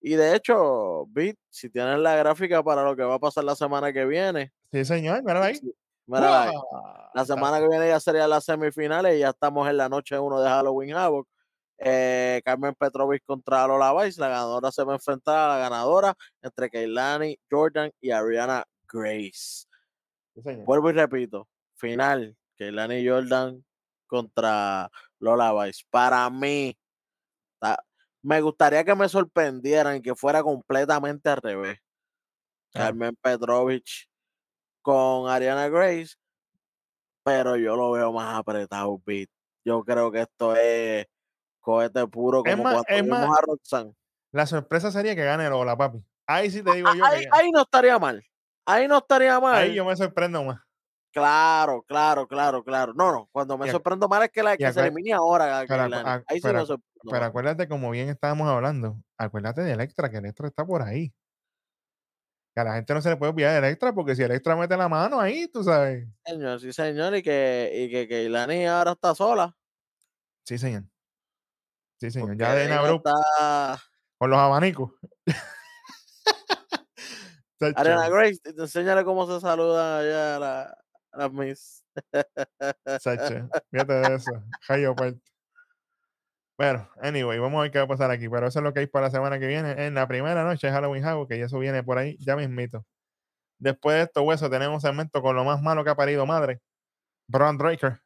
Y 0.02 0.16
de 0.16 0.36
hecho, 0.36 1.06
Bit, 1.10 1.38
si 1.50 1.70
tienes 1.70 2.00
la 2.00 2.16
gráfica 2.16 2.64
para 2.64 2.84
lo 2.84 2.96
que 2.96 3.04
va 3.04 3.16
a 3.16 3.20
pasar 3.20 3.44
la 3.44 3.56
semana 3.56 3.94
que 3.94 4.06
viene, 4.06 4.52
sí, 4.72 4.84
señor, 4.84 5.24
míralo 5.24 5.46
ahí. 5.46 5.56
sí, 5.56 5.72
mírala 6.08 6.44
ahí. 6.44 6.56
La 7.14 7.24
semana 7.24 7.60
que 7.60 7.68
viene 7.68 7.88
ya 7.88 8.00
sería 8.00 8.28
las 8.28 8.46
semifinales 8.46 9.16
y 9.16 9.20
ya 9.20 9.30
estamos 9.30 9.70
en 9.70 9.78
la 9.78 9.90
noche 9.90 10.18
1 10.18 10.42
de 10.42 10.50
Halloween 10.50 10.96
Havoc. 10.96 11.28
Eh, 11.84 12.42
Carmen 12.46 12.76
Petrovich 12.76 13.24
contra 13.26 13.68
Lola 13.68 13.94
Vice. 13.94 14.20
La 14.20 14.30
ganadora 14.30 14.72
se 14.72 14.84
va 14.84 14.94
a 14.94 14.96
enfrentar 14.96 15.38
a 15.38 15.54
la 15.54 15.58
ganadora 15.60 16.16
entre 16.42 16.70
Keilani, 16.70 17.38
Jordan 17.50 17.92
y 18.00 18.12
Ariana 18.12 18.64
Grace. 18.92 19.66
Sí, 20.34 20.42
señor. 20.44 20.66
Vuelvo 20.66 20.90
y 20.90 20.94
repito, 20.94 21.48
final, 21.76 22.36
Keilani 22.56 23.08
Jordan 23.08 23.64
contra 24.08 24.90
Lola 25.20 25.54
Vice. 25.54 25.84
Para 25.90 26.30
mí, 26.30 26.78
me 28.24 28.42
gustaría 28.42 28.84
que 28.84 28.96
me 28.96 29.10
sorprendieran 29.10 29.98
y 29.98 30.02
que 30.02 30.16
fuera 30.16 30.44
completamente 30.44 31.30
al 31.30 31.38
revés. 31.38 31.80
Claro. 32.72 32.88
Carmen 32.88 33.16
Petrovich 33.22 34.08
con 34.82 35.30
Ariana 35.30 35.70
Grace, 35.70 36.16
pero 37.24 37.56
yo 37.58 37.76
lo 37.76 37.92
veo 37.92 38.12
más 38.12 38.38
apretado, 38.38 39.02
Beat. 39.06 39.30
Yo 39.64 39.84
creo 39.84 40.12
que 40.12 40.22
esto 40.22 40.56
es 40.56 41.06
cohete 41.60 42.08
puro 42.08 42.44
como 42.44 42.64
cuando 42.64 42.84
es 42.88 43.04
vimos 43.04 43.38
a 43.38 43.42
Roxanne. 43.42 43.94
La 44.32 44.46
sorpresa 44.46 44.92
sería 44.92 45.16
que 45.16 45.24
gane 45.24 45.50
Lola, 45.50 45.78
papi. 45.78 46.04
Ahí 46.26 46.50
sí 46.50 46.64
te 46.64 46.74
digo 46.74 46.90
yo 46.96 47.06
Ahí, 47.06 47.22
que 47.22 47.30
ahí 47.32 47.52
no 47.52 47.62
estaría 47.62 48.00
mal. 48.00 48.24
Ahí 48.66 48.88
no 48.88 48.98
estaría 48.98 49.40
mal. 49.40 49.56
ahí 49.56 49.76
yo 49.76 49.86
me 49.86 49.96
sorprendo 49.96 50.44
más. 50.44 50.62
Claro, 51.12 51.84
claro, 51.84 52.28
claro, 52.28 52.64
claro. 52.64 52.94
No, 52.94 53.12
no. 53.12 53.30
Cuando 53.32 53.58
me 53.58 53.68
Y 53.68 53.72
sorprendo 53.72 54.08
mal 54.08 54.24
es 54.24 54.32
que 54.32 54.42
la 54.44 54.56
que 54.56 54.72
se 54.72 54.80
elimine 54.80 55.14
ahora. 55.14 55.66
pero 55.68 55.84
Ahí 55.84 56.38
sí 56.38 56.42
pero 56.42 56.60
me 56.60 56.64
acu- 56.64 56.68
sorprendo 56.68 57.02
Pero 57.04 57.20
más. 57.20 57.30
acuérdate, 57.30 57.68
como 57.68 57.90
bien 57.92 58.10
estábamos 58.10 58.48
hablando, 58.48 58.98
acuérdate 59.18 59.62
de 59.62 59.74
Electra, 59.74 60.10
que 60.10 60.18
Electra 60.18 60.48
está 60.48 60.66
por 60.66 60.82
ahí. 60.82 61.14
Que 62.56 62.62
a 62.62 62.64
la 62.66 62.74
gente 62.76 62.94
no 62.94 63.02
se 63.02 63.10
le 63.10 63.18
puede 63.18 63.32
olvidar 63.32 63.52
de 63.54 63.60
Electra, 63.68 63.94
porque 63.94 64.16
si 64.16 64.24
Electra 64.24 64.56
mete 64.56 64.76
la 64.78 64.88
mano 64.90 65.20
ahí, 65.20 65.48
tú 65.50 65.64
sabes. 65.64 66.08
Señor, 66.26 66.60
sí, 66.62 66.72
señor. 66.74 67.16
Y 67.16 67.24
que, 67.24 67.72
y 67.74 67.90
que 67.92 68.08
Keilani 68.08 68.66
ahora 68.68 68.92
está 68.94 69.14
sola. 69.16 69.56
Sí, 70.46 70.58
señor. 70.58 70.84
Sí, 72.00 72.10
señor. 72.12 72.30
porque 72.30 72.44
Ya 72.44 72.54
de 72.56 72.68
Nabru 72.70 72.96
está- 72.98 73.78
con 74.18 74.30
los 74.30 74.40
abanicos. 74.40 74.92
Ariana 77.76 78.10
Grace, 78.10 78.40
enséñale 78.58 79.04
cómo 79.04 79.28
se 79.28 79.40
saluda 79.40 80.00
allá 80.00 80.36
a 80.36 80.40
la, 80.40 80.81
a 81.12 81.18
las 81.18 81.34
Miss. 81.34 81.84
Sacho, 83.00 83.50
fíjate 83.72 83.94
de 83.94 84.16
eso. 84.16 84.32
Jayo. 84.62 84.96
Bueno, 86.58 86.90
anyway, 87.02 87.40
vamos 87.40 87.60
a 87.60 87.62
ver 87.64 87.72
qué 87.72 87.80
va 87.80 87.86
a 87.86 87.88
pasar 87.88 88.12
aquí. 88.12 88.30
Pero 88.30 88.48
eso 88.48 88.60
es 88.60 88.64
lo 88.64 88.74
que 88.74 88.82
hay 88.82 88.88
para 88.88 89.08
la 89.08 89.12
semana 89.12 89.40
que 89.40 89.48
viene. 89.48 89.86
En 89.86 89.96
la 89.96 90.08
primera 90.08 90.44
noche 90.44 90.68
de 90.68 90.74
Halloween 90.74 91.06
Havoc, 91.06 91.30
que 91.30 91.40
ya 91.40 91.46
eso 91.46 91.60
viene 91.60 91.84
por 91.84 91.98
ahí, 91.98 92.18
ya 92.20 92.36
mismito. 92.36 92.86
Después 93.60 93.96
de 93.98 94.04
esto, 94.04 94.24
hueso, 94.24 94.50
tenemos 94.50 94.76
un 94.76 94.82
segmento 94.82 95.22
con 95.22 95.36
lo 95.36 95.44
más 95.44 95.62
malo 95.62 95.84
que 95.84 95.92
ha 95.92 95.96
parido 95.96 96.26
madre. 96.26 96.62
Braun 97.28 97.58
Breaker. 97.58 98.02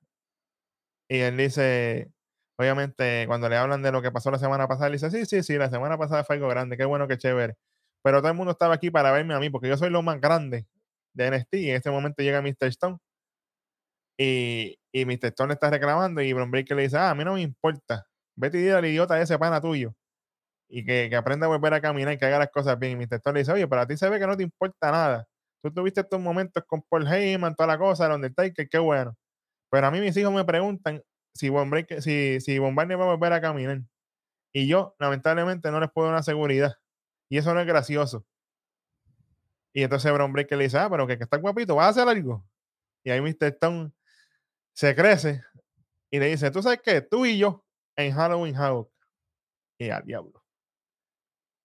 Y 1.08 1.20
él 1.20 1.38
dice, 1.38 2.12
obviamente, 2.58 3.26
cuando 3.28 3.50
le 3.50 3.58
hablan 3.58 3.82
de 3.82 3.92
lo 3.92 4.02
que 4.02 4.12
pasó 4.12 4.32
la 4.32 4.40
semana 4.40 4.68
pasada, 4.68 4.88
él 4.88 4.94
dice, 4.94 5.12
sí, 5.12 5.26
sí, 5.26 5.44
sí, 5.44 5.58
la 5.58 5.70
semana 5.70 5.98
pasada 5.98 6.24
fue 6.24 6.38
algo 6.38 6.48
grande, 6.50 6.78
qué 6.78 6.86
bueno, 6.86 7.08
qué 7.08 7.18
chévere. 7.18 7.56
Pero 8.04 8.20
todo 8.20 8.32
el 8.32 8.38
mundo 8.38 8.52
estaba 8.52 8.76
aquí 8.76 8.92
para 8.92 9.12
verme 9.12 9.36
a 9.36 9.40
mí, 9.40 9.50
porque 9.50 9.68
yo 9.70 9.78
soy 9.78 9.90
lo 9.92 10.02
más 10.02 10.20
grande 10.20 10.66
de 11.16 11.28
NXT. 11.32 11.54
Y 11.56 11.70
en 11.72 11.78
este 11.78 11.92
momento 11.92 12.24
llega 12.24 12.42
Mr. 12.42 12.68
Stone. 12.70 12.98
Y, 14.18 14.78
y 14.94 15.06
Mr. 15.06 15.26
Stone 15.28 15.50
le 15.50 15.54
está 15.56 15.70
reclamando 15.70 16.22
y 16.22 16.32
Bron 16.34 16.52
Breaker 16.52 16.78
le 16.78 16.84
dice, 16.84 16.98
ah, 16.98 17.12
a 17.12 17.16
mí 17.16 17.24
no 17.26 17.34
me 17.34 17.42
importa. 17.42 18.06
Vete 18.38 18.58
y 18.58 18.62
dile 18.62 18.74
al 18.74 18.86
idiota 18.86 19.20
ese 19.22 19.38
pana 19.38 19.62
tuyo. 19.62 19.94
Y 20.70 20.86
que, 20.86 21.10
que 21.10 21.16
aprenda 21.16 21.48
a 21.48 21.50
volver 21.50 21.74
a 21.74 21.82
caminar 21.82 22.14
y 22.14 22.18
que 22.18 22.26
haga 22.26 22.40
las 22.40 22.52
cosas 22.52 22.80
bien. 22.80 22.94
Y 22.94 23.06
Mr. 23.06 23.16
Stone 23.18 23.36
le 23.36 23.40
dice, 23.42 23.52
oye, 23.54 23.68
pero 23.68 23.82
a 23.82 23.88
ti 23.88 23.98
se 23.98 24.10
ve 24.10 24.20
que 24.20 24.28
no 24.28 24.38
te 24.38 24.44
importa 24.44 24.92
nada. 24.92 25.28
Tú 25.64 25.72
tuviste 25.74 26.02
estos 26.02 26.20
momentos 26.22 26.64
con 26.68 26.84
Paul 26.84 27.08
Heyman, 27.08 27.56
toda 27.56 27.68
la 27.68 27.78
cosa, 27.78 28.06
el 28.08 28.14
Undertaker, 28.14 28.70
qué 28.70 28.78
bueno. 28.80 29.16
Pero 29.72 29.88
a 29.88 29.92
mí 29.92 30.00
mis 30.02 30.16
hijos 30.18 30.34
me 30.34 30.46
preguntan 30.46 31.02
si 31.36 31.50
Von 31.50 31.72
Breaker- 31.72 32.02
si, 32.02 32.40
si 32.42 32.60
Von 32.60 32.76
va 32.78 32.84
a 32.84 32.96
volver 32.98 33.34
a 33.34 33.42
caminar. 33.42 33.82
Y 34.54 34.68
yo, 34.68 34.96
lamentablemente, 35.00 35.72
no 35.72 35.80
les 35.80 35.92
puedo 35.92 36.08
dar 36.08 36.16
una 36.16 36.24
seguridad. 36.24 36.76
Y 37.30 37.38
eso 37.40 37.54
no 37.54 37.62
es 37.62 37.68
gracioso. 37.68 38.26
Y 39.76 39.84
entonces 39.84 40.10
Bron 40.14 40.32
Breaker 40.32 40.58
le 40.58 40.64
dice, 40.64 40.78
ah, 40.78 40.90
pero 40.90 41.06
que, 41.06 41.18
que 41.18 41.26
está 41.26 41.36
guapito, 41.36 41.76
¿vas 41.76 41.88
a 41.88 41.90
hacer 41.90 42.08
algo? 42.08 42.48
Y 43.04 43.10
ahí 43.10 43.20
Mr. 43.20 43.48
Stone 43.48 43.92
se 44.74 44.96
crece 44.96 45.44
y 46.10 46.18
le 46.18 46.28
dice, 46.28 46.50
¿tú 46.50 46.64
sabes 46.64 46.80
qué? 46.82 47.02
Tú 47.02 47.26
y 47.26 47.38
yo 47.38 47.66
en 47.98 48.14
Halloween 48.14 48.56
Havoc. 48.56 48.90
Y 49.78 49.90
al 49.90 50.06
diablo. 50.06 50.42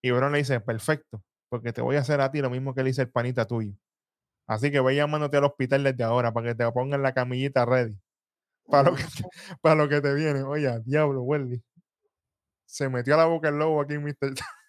Y 0.03 0.11
Bron 0.11 0.33
le 0.33 0.39
dice, 0.39 0.61
perfecto, 0.61 1.23
porque 1.49 1.73
te 1.73 1.83
voy 1.83 1.95
a 1.95 2.01
hacer 2.01 2.21
a 2.21 2.33
ti 2.33 2.41
lo 2.41 2.51
mismo 2.51 2.75
que 2.75 2.83
le 2.83 2.91
hice 2.91 3.03
el 3.03 3.11
panita 3.11 3.47
tuyo. 3.47 3.75
Así 4.49 4.73
que 4.73 4.81
voy 4.81 4.97
llamándote 4.97 5.37
al 5.37 5.45
hospital 5.45 5.85
desde 5.85 6.03
ahora 6.03 6.33
para 6.33 6.49
que 6.49 6.55
te 6.57 6.73
pongan 6.73 7.03
la 7.03 7.15
camillita 7.15 7.65
ready. 7.65 7.97
Para 8.67 8.91
lo 8.91 8.97
que 8.97 9.05
te, 9.05 9.25
para 9.61 9.77
lo 9.77 9.89
que 9.89 10.01
te 10.01 10.13
viene. 10.15 10.43
Oye, 10.43 10.81
diablo, 10.85 11.23
Welly. 11.23 11.63
Se 12.67 12.89
metió 12.89 13.15
a 13.15 13.19
la 13.19 13.27
boca 13.27 13.51
el 13.51 13.59
lobo 13.59 13.81
aquí, 13.81 13.99
Mr. 13.99 14.15
Stone. 14.33 14.35
Mr. 14.35 14.60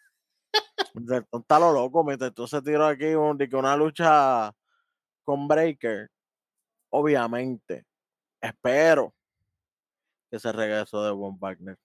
Está 1.31 1.59
lo 1.59 1.71
loco, 1.71 2.03
Mr. 2.03 2.25
Stone 2.27 2.47
se 2.47 2.61
tiró 2.61 2.85
aquí 2.85 3.13
un- 3.15 3.37
de 3.37 3.47
que 3.47 3.55
una 3.55 3.75
lucha 3.77 4.51
con 5.23 5.47
Breaker. 5.47 6.09
Obviamente, 6.89 7.85
espero 8.41 9.13
que 10.29 10.39
se 10.39 10.51
regreso 10.51 11.03
de 11.03 11.11
Von 11.11 11.37
Wagner. 11.39 11.77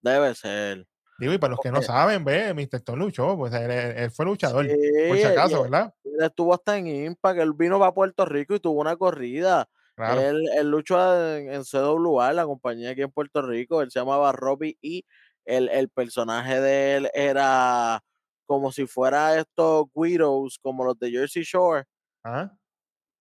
Debe 0.00 0.34
ser. 0.34 0.86
Digo, 1.18 1.32
y 1.32 1.38
para 1.38 1.52
los 1.52 1.60
que 1.60 1.70
no 1.70 1.80
saben, 1.82 2.24
ve, 2.24 2.52
Mr. 2.52 2.76
Stone 2.76 3.04
luchó, 3.04 3.36
pues 3.36 3.52
él, 3.54 4.10
fue 4.10 4.26
luchador, 4.26 4.66
por 4.66 5.16
si 5.16 5.22
Sí, 5.22 5.24
acaso, 5.24 5.62
¿verdad? 5.62 5.94
Él 6.04 6.22
estuvo 6.24 6.52
hasta 6.54 6.76
en 6.76 6.86
Impact, 6.88 7.40
él 7.40 7.52
vino 7.54 7.78
para 7.78 7.92
Puerto 7.92 8.24
Rico 8.26 8.54
y 8.54 8.60
tuvo 8.60 8.80
una 8.80 8.96
corrida. 8.96 9.66
Claro. 9.94 10.20
Él, 10.20 10.42
él 10.58 10.70
luchó 10.70 10.98
en, 11.36 11.50
en 11.50 11.64
CWA, 11.64 12.32
la 12.34 12.44
compañía 12.44 12.90
aquí 12.90 13.00
en 13.00 13.10
Puerto 13.10 13.40
Rico. 13.40 13.80
Él 13.80 13.90
se 13.90 13.98
llamaba 13.98 14.30
Robbie 14.32 14.76
y 14.82 15.06
el, 15.46 15.68
el 15.70 15.90
personaje 15.90 16.60
de 16.60 16.96
él 16.98 17.10
era 17.14 18.00
como 18.46 18.72
si 18.72 18.86
fuera 18.86 19.38
estos 19.38 19.86
Guidos, 19.94 20.58
como 20.62 20.84
los 20.84 20.98
de 20.98 21.10
Jersey 21.12 21.44
Shore, 21.44 21.84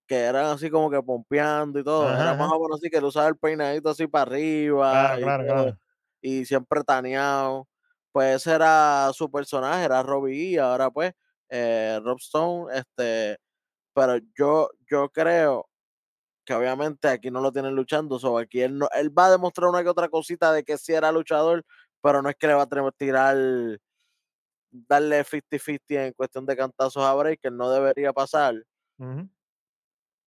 que 0.07 0.15
eran 0.19 0.45
así 0.47 0.69
como 0.69 0.89
que 0.89 1.01
pompeando 1.01 1.79
y 1.79 1.83
todo. 1.83 2.07
Ajá, 2.07 2.21
era 2.21 2.33
más 2.35 2.49
o 2.51 2.59
menos 2.61 2.79
así 2.79 2.89
que 2.89 2.97
él 2.97 3.05
usaba 3.05 3.27
el 3.27 3.37
peinadito 3.37 3.89
así 3.89 4.07
para 4.07 4.23
arriba 4.23 4.91
Claro, 4.91 5.19
y, 5.19 5.23
claro, 5.23 5.43
claro. 5.45 5.79
y 6.21 6.45
siempre 6.45 6.83
taneado. 6.83 7.67
Pues 8.11 8.37
ese 8.37 8.53
era 8.55 9.11
su 9.13 9.29
personaje, 9.31 9.85
era 9.85 10.03
Robbie 10.03 10.55
E. 10.55 10.59
Ahora 10.59 10.91
pues, 10.91 11.13
eh, 11.49 11.99
Rob 12.03 12.17
Stone, 12.19 12.73
este, 12.77 13.37
pero 13.93 14.17
yo, 14.37 14.69
yo 14.91 15.09
creo 15.11 15.67
que 16.45 16.53
obviamente 16.53 17.07
aquí 17.09 17.31
no 17.31 17.41
lo 17.41 17.51
tienen 17.51 17.75
luchando, 17.75 18.19
so 18.19 18.37
aquí 18.37 18.61
él, 18.61 18.77
no, 18.79 18.87
él 18.95 19.17
va 19.17 19.27
a 19.27 19.31
demostrar 19.31 19.69
una 19.69 19.83
que 19.83 19.89
otra 19.89 20.09
cosita 20.09 20.53
de 20.53 20.63
que 20.63 20.77
sí 20.77 20.93
era 20.93 21.11
luchador, 21.11 21.65
pero 22.05 22.21
no 22.21 22.29
es 22.29 22.35
que 22.35 22.45
le 22.45 22.53
va 22.53 22.61
a 22.61 22.67
tener- 22.67 22.91
tirar, 22.93 23.35
darle 24.69 25.23
50-50 25.23 26.05
en 26.05 26.13
cuestión 26.13 26.45
de 26.45 26.55
cantazos 26.55 27.03
a 27.03 27.11
Breaker, 27.15 27.51
no 27.51 27.71
debería 27.71 28.13
pasar, 28.13 28.53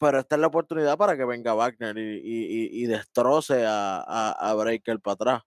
pero 0.01 0.19
esta 0.19 0.35
es 0.35 0.41
la 0.41 0.49
oportunidad 0.49 0.99
para 0.99 1.17
que 1.17 1.25
venga 1.25 1.55
Wagner 1.55 1.97
y, 1.97 2.17
y- 2.19 2.47
y- 2.81 2.83
y 2.83 2.87
destroce 2.87 3.65
a, 3.65 3.99
a, 4.01 4.51
a 4.51 4.55
Breaker 4.55 4.99
para 4.99 5.15
atrás. 5.15 5.43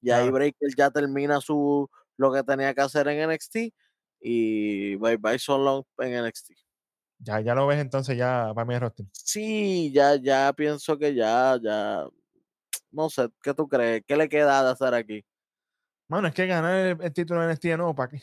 Y 0.00 0.10
ahí. 0.10 0.30
Breaker 0.30 0.70
ya 0.74 0.90
termina 0.90 1.38
su 1.42 1.86
lo 2.16 2.32
que 2.32 2.42
tenía 2.42 2.72
que 2.72 2.80
hacer 2.80 3.06
en 3.08 3.30
NXT 3.30 3.56
y 4.22 4.96
bye 4.96 5.18
bye 5.18 5.38
so 5.38 5.58
long 5.58 5.84
en 5.98 6.24
NXT. 6.24 6.52
Ya, 7.18 7.40
ya 7.40 7.54
lo 7.54 7.66
ves 7.66 7.78
entonces 7.78 8.16
ya 8.16 8.52
para 8.54 8.64
mi 8.64 8.78
roster. 8.78 9.04
Sí, 9.12 9.92
ya, 9.92 10.16
ya 10.16 10.50
pienso 10.54 10.96
que 10.96 11.14
ya, 11.14 11.58
ya, 11.62 12.06
no 12.90 13.10
sé, 13.10 13.28
¿qué 13.42 13.52
tú 13.52 13.68
crees? 13.68 14.02
¿Qué 14.06 14.16
le 14.16 14.28
queda 14.30 14.62
de 14.64 14.70
hacer 14.70 14.94
aquí? 14.94 15.24
Mano, 16.08 16.28
es 16.28 16.34
que 16.34 16.46
ganar 16.46 16.74
el, 16.74 17.02
el 17.02 17.12
título 17.12 17.40
de 17.40 17.52
NXT 17.52 17.64
de 17.64 17.76
nuevo, 17.76 17.94
¿para 17.94 18.10
qué? 18.10 18.20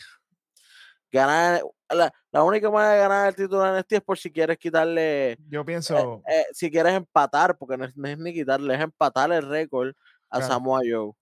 ganar, 1.16 1.62
la, 1.90 2.14
la 2.32 2.44
única 2.44 2.70
manera 2.70 2.94
de 2.94 3.00
ganar 3.00 3.28
el 3.30 3.36
título 3.36 3.64
de 3.64 3.80
NXT 3.80 3.94
es 3.94 4.02
por 4.02 4.18
si 4.18 4.32
quieres 4.32 4.58
quitarle, 4.58 5.38
Yo 5.48 5.62
eh, 5.62 5.66
pienso, 5.66 6.22
eh, 6.28 6.46
si 6.52 6.70
quieres 6.70 6.94
empatar, 6.94 7.58
porque 7.58 7.78
no 7.78 7.86
es, 7.86 7.96
no 7.96 8.08
es 8.08 8.18
ni 8.18 8.34
quitarle, 8.34 8.76
es 8.76 8.82
empatar 8.82 9.32
el 9.32 9.48
récord 9.48 9.94
a 10.30 10.38
Claro. 10.38 10.54
Samoa 10.54 10.82
Joe. 10.90 11.14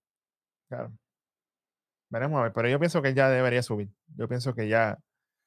claro. 0.67 0.91
Veremos 2.09 2.39
a 2.39 2.43
ver, 2.43 2.53
pero 2.53 2.69
yo 2.69 2.79
pienso 2.79 3.01
que 3.01 3.13
ya 3.15 3.27
debería 3.27 3.63
subir. 3.63 3.89
Yo 4.15 4.27
pienso 4.27 4.53
que 4.53 4.67
ya, 4.67 4.99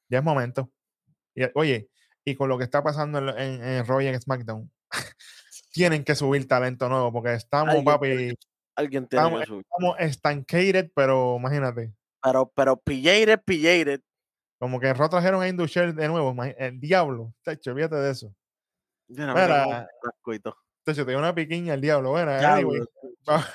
ya 0.09 0.17
es 0.17 0.23
momento. 0.23 0.69
Y, 1.33 1.43
oye, 1.55 1.89
y 2.25 2.35
con 2.35 2.49
lo 2.49 2.57
que 2.57 2.65
está 2.65 2.83
pasando 2.83 3.19
en, 3.19 3.29
en, 3.29 3.63
en 3.63 3.85
Raw 3.85 4.01
y 4.01 4.07
en 4.07 4.19
SmackDown, 4.19 4.69
tienen 5.71 6.03
que 6.03 6.13
subir 6.13 6.45
talento 6.45 6.89
nuevo 6.89 7.13
porque 7.13 7.35
estamos, 7.35 7.69
Alguien 7.75 7.85
papi, 7.85 8.35
Alguien 8.77 9.07
tiene 9.07 9.23
Vamos, 9.25 9.39
que 9.41 9.45
subir. 9.47 9.65
estamos 9.69 9.95
estancated, 9.99 10.91
pero 10.95 11.37
imagínate, 11.37 11.91
Pero, 12.21 12.51
pero 12.55 12.77
pillated, 12.77 13.39
pillated. 13.43 14.01
como 14.59 14.79
que 14.79 14.87
en 14.87 14.95
Raw 14.95 15.09
trajeron 15.09 15.41
a 15.41 15.47
Indusher 15.47 15.93
de 15.95 16.07
nuevo, 16.07 16.35
el 16.43 16.79
diablo, 16.79 17.33
tacho, 17.43 17.71
olvídate 17.71 17.95
de 17.95 18.11
eso. 18.11 18.33
Yo 19.09 19.25
no 19.25 19.33
Mira, 19.33 19.87
tacho, 20.83 21.05
te 21.05 21.11
dio 21.11 21.17
una 21.17 21.33
piquiña 21.33 21.73
el 21.73 21.81
diablo. 21.81 22.11
Bueno, 22.11 22.31
anyway, 22.31 22.81
vamos, 23.25 23.45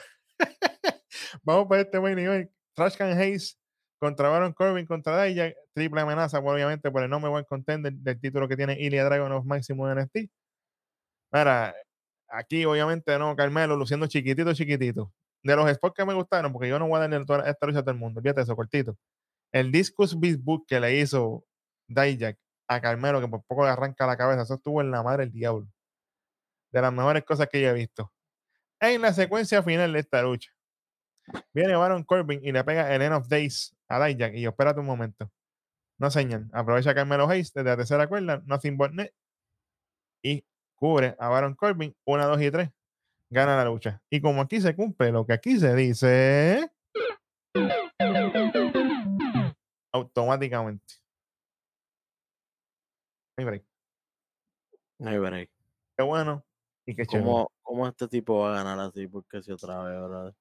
vamos 1.44 1.68
para 1.68 1.82
este 1.82 1.98
buen 1.98 2.16
nivel. 2.16 2.50
Trash 2.74 2.96
Can 2.96 3.16
Hayes 3.16 3.56
contra 4.00 4.28
Baron 4.28 4.52
Corbin 4.52 4.86
contra 4.86 5.22
Dijak, 5.22 5.54
triple 5.72 6.00
amenaza, 6.00 6.40
obviamente, 6.40 6.90
por 6.90 7.04
el 7.04 7.10
nombre 7.10 7.30
buen 7.30 7.44
contender 7.44 7.92
del 7.92 8.20
título 8.20 8.48
que 8.48 8.56
tiene 8.56 8.76
Ilya 8.80 9.04
Dragon 9.04 9.30
of 9.30 9.44
Máximo 9.44 9.86
NXT. 9.94 10.28
Mira, 11.32 11.74
aquí 12.32 12.64
obviamente 12.64 13.16
no, 13.18 13.36
Carmelo 13.36 13.76
luciendo 13.76 14.06
chiquitito, 14.06 14.52
chiquitito. 14.54 15.12
De 15.42 15.56
los 15.56 15.70
spots 15.72 15.94
que 15.94 16.04
me 16.04 16.14
gustaron, 16.14 16.52
porque 16.52 16.68
yo 16.68 16.78
no 16.78 16.88
voy 16.88 16.96
a 16.96 17.00
darle 17.00 17.24
toda 17.24 17.48
esta 17.48 17.66
lucha 17.66 17.80
a 17.80 17.82
todo 17.82 17.92
el 17.92 17.98
mundo, 17.98 18.20
fíjate 18.20 18.42
eso, 18.42 18.56
cortito. 18.56 18.96
El 19.52 19.70
Discus 19.70 20.18
Beast 20.18 20.40
Book 20.42 20.64
que 20.66 20.80
le 20.80 20.98
hizo 20.98 21.44
Dijak 21.88 22.38
a 22.68 22.80
Carmelo, 22.80 23.20
que 23.20 23.28
por 23.28 23.42
poco 23.44 23.64
le 23.64 23.70
arranca 23.70 24.06
la 24.06 24.16
cabeza, 24.16 24.42
eso 24.42 24.54
estuvo 24.54 24.80
en 24.80 24.90
la 24.90 25.02
madre 25.02 25.24
del 25.24 25.32
diablo. 25.32 25.68
De 26.72 26.80
las 26.80 26.92
mejores 26.92 27.24
cosas 27.24 27.48
que 27.48 27.60
yo 27.60 27.68
he 27.68 27.74
visto. 27.74 28.12
En 28.80 29.02
la 29.02 29.12
secuencia 29.12 29.62
final 29.62 29.92
de 29.92 30.00
esta 30.00 30.22
lucha, 30.22 30.50
viene 31.52 31.76
Baron 31.76 32.04
Corbin 32.04 32.40
y 32.42 32.52
le 32.52 32.64
pega 32.64 32.94
el 32.94 33.02
End 33.02 33.14
of 33.14 33.28
Days 33.28 33.76
a 33.88 34.04
Dijak. 34.04 34.34
Y 34.34 34.42
yo, 34.42 34.50
espérate 34.50 34.80
un 34.80 34.86
momento. 34.86 35.30
No 35.98 36.10
señal. 36.10 36.48
Aprovecha 36.52 36.94
Carmelo 36.94 37.28
Hayes 37.28 37.52
desde 37.52 37.68
la 37.68 37.76
tercera 37.76 38.06
cuerda, 38.08 38.42
Nothing 38.46 38.76
But 38.76 38.92
Net, 38.92 39.12
y 40.22 40.44
cubre 40.82 41.14
a 41.20 41.28
Baron 41.28 41.54
Corbin, 41.54 41.94
1, 42.04 42.26
2 42.26 42.42
y 42.42 42.50
3. 42.50 42.70
Gana 43.30 43.56
la 43.56 43.66
lucha. 43.66 44.02
Y 44.10 44.20
como 44.20 44.42
aquí 44.42 44.60
se 44.60 44.74
cumple 44.74 45.12
lo 45.12 45.24
que 45.24 45.32
aquí 45.32 45.56
se 45.56 45.76
dice, 45.76 46.72
automáticamente. 49.92 50.94
No 53.36 53.42
hay 53.42 53.44
break. 53.44 53.64
No 54.98 55.10
hay 55.10 55.18
break. 55.18 55.50
Qué 55.96 56.02
bueno 56.02 56.44
y 56.84 56.96
qué 56.96 57.06
chévere. 57.06 57.30
¿Cómo, 57.30 57.52
¿Cómo 57.62 57.86
este 57.86 58.08
tipo 58.08 58.40
va 58.40 58.50
a 58.50 58.64
ganar 58.64 58.80
así? 58.80 59.06
Porque 59.06 59.40
si 59.40 59.52
otra 59.52 59.84
vez, 59.84 59.96
brother. 60.02 60.34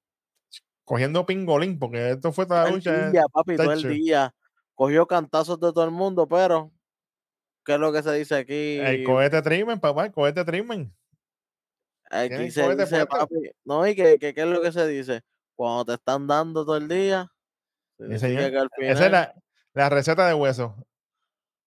Cogiendo 0.84 1.24
pingolín, 1.24 1.78
porque 1.78 2.10
esto 2.10 2.32
fue 2.32 2.46
toda 2.46 2.64
la 2.64 2.70
lucha. 2.72 3.06
el 3.06 3.12
día, 3.12 3.22
papi, 3.32 3.56
todo 3.56 3.72
el 3.74 3.82
día. 3.88 4.34
Cogió 4.74 5.06
cantazos 5.06 5.60
de 5.60 5.72
todo 5.72 5.84
el 5.84 5.92
mundo, 5.92 6.26
pero 6.26 6.72
¿qué 7.64 7.74
es 7.74 7.80
lo 7.80 7.92
que 7.92 8.02
se 8.02 8.12
dice 8.12 8.34
aquí? 8.36 8.78
El 8.78 9.04
cohete 9.04 9.42
Trimen, 9.42 9.80
papá, 9.80 10.06
el 10.06 10.12
cohete 10.12 10.44
Trimen. 10.44 10.94
Aquí 12.10 12.50
se 12.50 12.62
cohete 12.62 12.82
dice, 12.82 13.06
papi. 13.06 13.50
No, 13.64 13.86
y 13.86 13.94
que, 13.94 14.18
¿qué 14.18 14.34
es 14.36 14.46
lo 14.46 14.60
que 14.60 14.72
se 14.72 14.86
dice? 14.86 15.22
Cuando 15.54 15.84
te 15.84 15.94
están 15.94 16.26
dando 16.26 16.64
todo 16.64 16.76
el 16.76 16.88
día, 16.88 17.32
Sí, 17.98 18.18
señor. 18.18 18.50
final 18.50 18.70
Esa 18.78 19.06
es 19.06 19.12
la, 19.12 19.34
la 19.74 19.88
receta 19.88 20.26
de 20.26 20.34
hueso. 20.34 20.74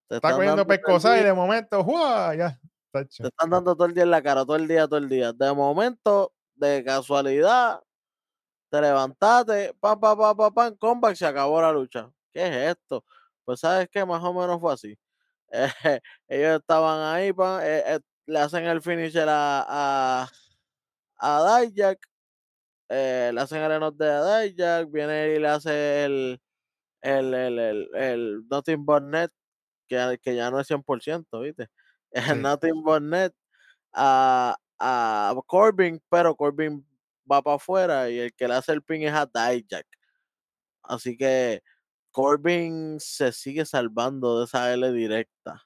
te 0.07 0.15
Está 0.15 0.33
cogiendo 0.33 0.65
pescosa 0.65 1.19
y 1.19 1.23
de 1.23 1.33
momento, 1.33 1.83
¡juá! 1.83 2.35
Ya. 2.35 2.59
tacho. 2.91 3.23
te 3.23 3.29
están 3.29 3.49
dando 3.49 3.75
todo 3.75 3.87
el 3.87 3.93
día 3.93 4.03
en 4.03 4.11
la 4.11 4.21
cara, 4.21 4.45
todo 4.45 4.55
el 4.55 4.67
día, 4.67 4.87
todo 4.87 4.97
el 4.97 5.09
día. 5.09 5.33
De 5.33 5.53
momento, 5.53 6.33
de 6.55 6.83
casualidad, 6.83 7.81
te 8.69 8.81
levantaste, 8.81 9.73
pam, 9.79 9.99
pam, 9.99 10.17
pam, 10.17 10.37
pam, 10.37 10.53
pam, 10.53 10.75
comeback, 10.77 11.15
se 11.15 11.25
acabó 11.25 11.61
la 11.61 11.71
lucha. 11.71 12.11
¿Qué 12.33 12.47
es 12.47 12.77
esto? 12.77 13.03
Pues 13.43 13.59
sabes 13.59 13.87
que 13.89 14.05
más 14.05 14.23
o 14.23 14.33
menos 14.33 14.59
fue 14.59 14.73
así. 14.73 14.97
Eh, 15.51 15.67
ellos 16.27 16.59
estaban 16.61 17.01
ahí, 17.15 17.33
pam, 17.33 17.61
eh, 17.63 17.83
eh, 17.85 17.99
le 18.27 18.39
hacen 18.39 18.65
el 18.65 18.81
finisher 18.81 19.27
a, 19.29 19.65
a, 20.23 20.29
a 21.19 21.61
Dijak, 21.61 21.99
eh, 22.89 23.31
le 23.33 23.41
hacen 23.41 23.63
el 23.63 23.71
enough 23.73 23.95
de 23.97 24.07
Dijak, 24.51 24.91
viene 24.91 25.35
y 25.35 25.39
le 25.39 25.47
hace 25.49 26.05
el, 26.05 26.41
el, 27.01 27.33
el, 27.35 27.59
el, 27.59 27.89
el 27.95 28.43
Nothing 28.49 28.85
But 28.85 29.03
Net, 29.03 29.31
que, 29.87 30.19
que 30.23 30.35
ya 30.35 30.51
no 30.51 30.59
es 30.59 30.67
100%, 30.67 31.41
¿viste? 31.41 31.69
El 32.13 32.37
Sí. 32.37 32.41
Nothing 32.41 32.83
But 32.83 33.03
Net 33.03 33.33
a, 33.93 34.57
a 34.79 35.35
Corbin, 35.47 36.01
pero 36.09 36.35
Corbin 36.35 36.85
va 37.31 37.41
para 37.43 37.57
afuera 37.57 38.09
y 38.09 38.19
el 38.19 38.33
que 38.35 38.47
le 38.47 38.55
hace 38.55 38.73
el 38.73 38.83
pin 38.83 39.03
es 39.03 39.13
a 39.13 39.25
Dijak. 39.27 39.87
Así 40.83 41.17
que 41.17 41.61
Corbin 42.15 42.97
se 43.01 43.33
sigue 43.33 43.65
salvando 43.65 44.39
de 44.39 44.45
esa 44.45 44.73
L 44.73 44.89
directa. 44.93 45.65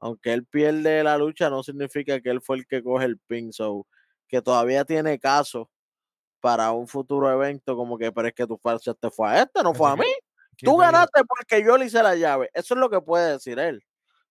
Aunque 0.00 0.32
él 0.32 0.44
pierde 0.44 1.04
la 1.04 1.16
lucha, 1.16 1.50
no 1.50 1.62
significa 1.62 2.20
que 2.20 2.30
él 2.30 2.40
fue 2.40 2.56
el 2.56 2.66
que 2.66 2.82
coge 2.82 3.04
el 3.04 3.20
pin. 3.28 3.52
So, 3.52 3.86
que 4.26 4.42
todavía 4.42 4.84
tiene 4.84 5.20
caso 5.20 5.70
para 6.40 6.72
un 6.72 6.88
futuro 6.88 7.30
evento, 7.30 7.76
como 7.76 7.96
que, 7.96 8.10
pero 8.10 8.26
es 8.26 8.34
que 8.34 8.44
tu 8.44 8.58
falsa 8.58 8.92
te 8.94 9.08
fue 9.08 9.28
a 9.28 9.42
este, 9.44 9.62
no 9.62 9.72
fue 9.72 9.88
a 9.88 9.94
mí. 9.94 10.12
Tú 10.58 10.76
ganaste 10.78 11.22
porque 11.24 11.64
yo 11.64 11.78
le 11.78 11.84
hice 11.86 12.02
la 12.02 12.16
llave. 12.16 12.50
Eso 12.54 12.74
es 12.74 12.80
lo 12.80 12.90
que 12.90 13.00
puede 13.00 13.34
decir 13.34 13.60
él. 13.60 13.84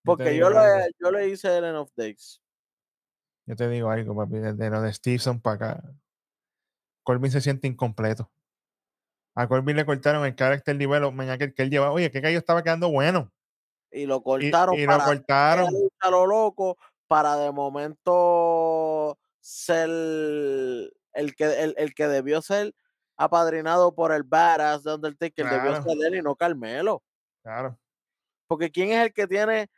Porque 0.04 0.36
yo 0.36 0.50
le, 0.50 0.92
yo 1.00 1.12
le 1.12 1.30
hice 1.30 1.58
el 1.58 1.64
End 1.64 1.78
of 1.78 1.92
Days. 1.96 2.42
Yo 3.46 3.56
te 3.56 3.70
digo 3.70 3.90
algo, 3.90 4.14
papi, 4.18 4.40
desde 4.40 4.70
lo 4.70 4.82
de 4.82 4.92
Stevenson 4.92 5.40
para 5.40 5.56
acá. 5.56 5.94
Corbin 7.04 7.32
se 7.32 7.40
siente 7.40 7.70
incompleto. 7.70 8.30
A 9.36 9.48
Corbin 9.48 9.76
le 9.78 9.86
cortaron 9.86 10.26
el 10.26 10.36
character 10.36 10.78
development 10.78 11.30
aquel 11.30 11.54
que 11.54 11.64
él 11.64 11.70
llevaba. 11.70 11.94
Oye, 11.94 12.12
que 12.12 12.22
yo 12.22 12.40
estaba 12.40 12.64
quedando 12.64 12.90
bueno. 12.90 13.32
Y 13.92 14.06
lo 14.06 14.22
cortaron 14.22 14.76
y 14.76 14.82
lo 14.82 14.88
para 14.88 15.04
hacer 15.04 15.18
cortaron. 15.18 15.74
a 16.00 16.10
lo 16.10 16.26
loco, 16.26 16.78
para 17.08 17.38
de 17.38 17.52
momento 17.52 19.18
ser 19.40 19.90
el 19.90 21.36
que, 21.36 21.64
el, 21.64 21.74
el 21.78 21.94
que 21.94 22.08
debió 22.08 22.42
ser 22.42 22.74
apadrinado 23.18 23.94
por 23.94 24.12
el 24.12 24.24
Badass 24.24 24.84
de 24.84 24.96
Undertaker, 24.96 25.46
debió 25.46 25.72
Claro. 25.72 25.84
ser 25.84 25.98
él 26.08 26.16
y 26.16 26.22
no 26.22 26.36
Carmelo. 26.36 27.04
Claro. 27.44 27.78
Porque 28.48 28.72
¿quién 28.72 28.92
es 28.92 29.04
el 29.06 29.14
que 29.14 29.28
tiene 29.28 29.70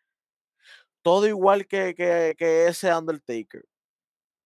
todo 1.02 1.28
igual 1.28 1.68
que, 1.68 1.94
que, 1.96 2.36
que 2.38 2.68
ese 2.68 2.94
Undertaker? 2.96 3.64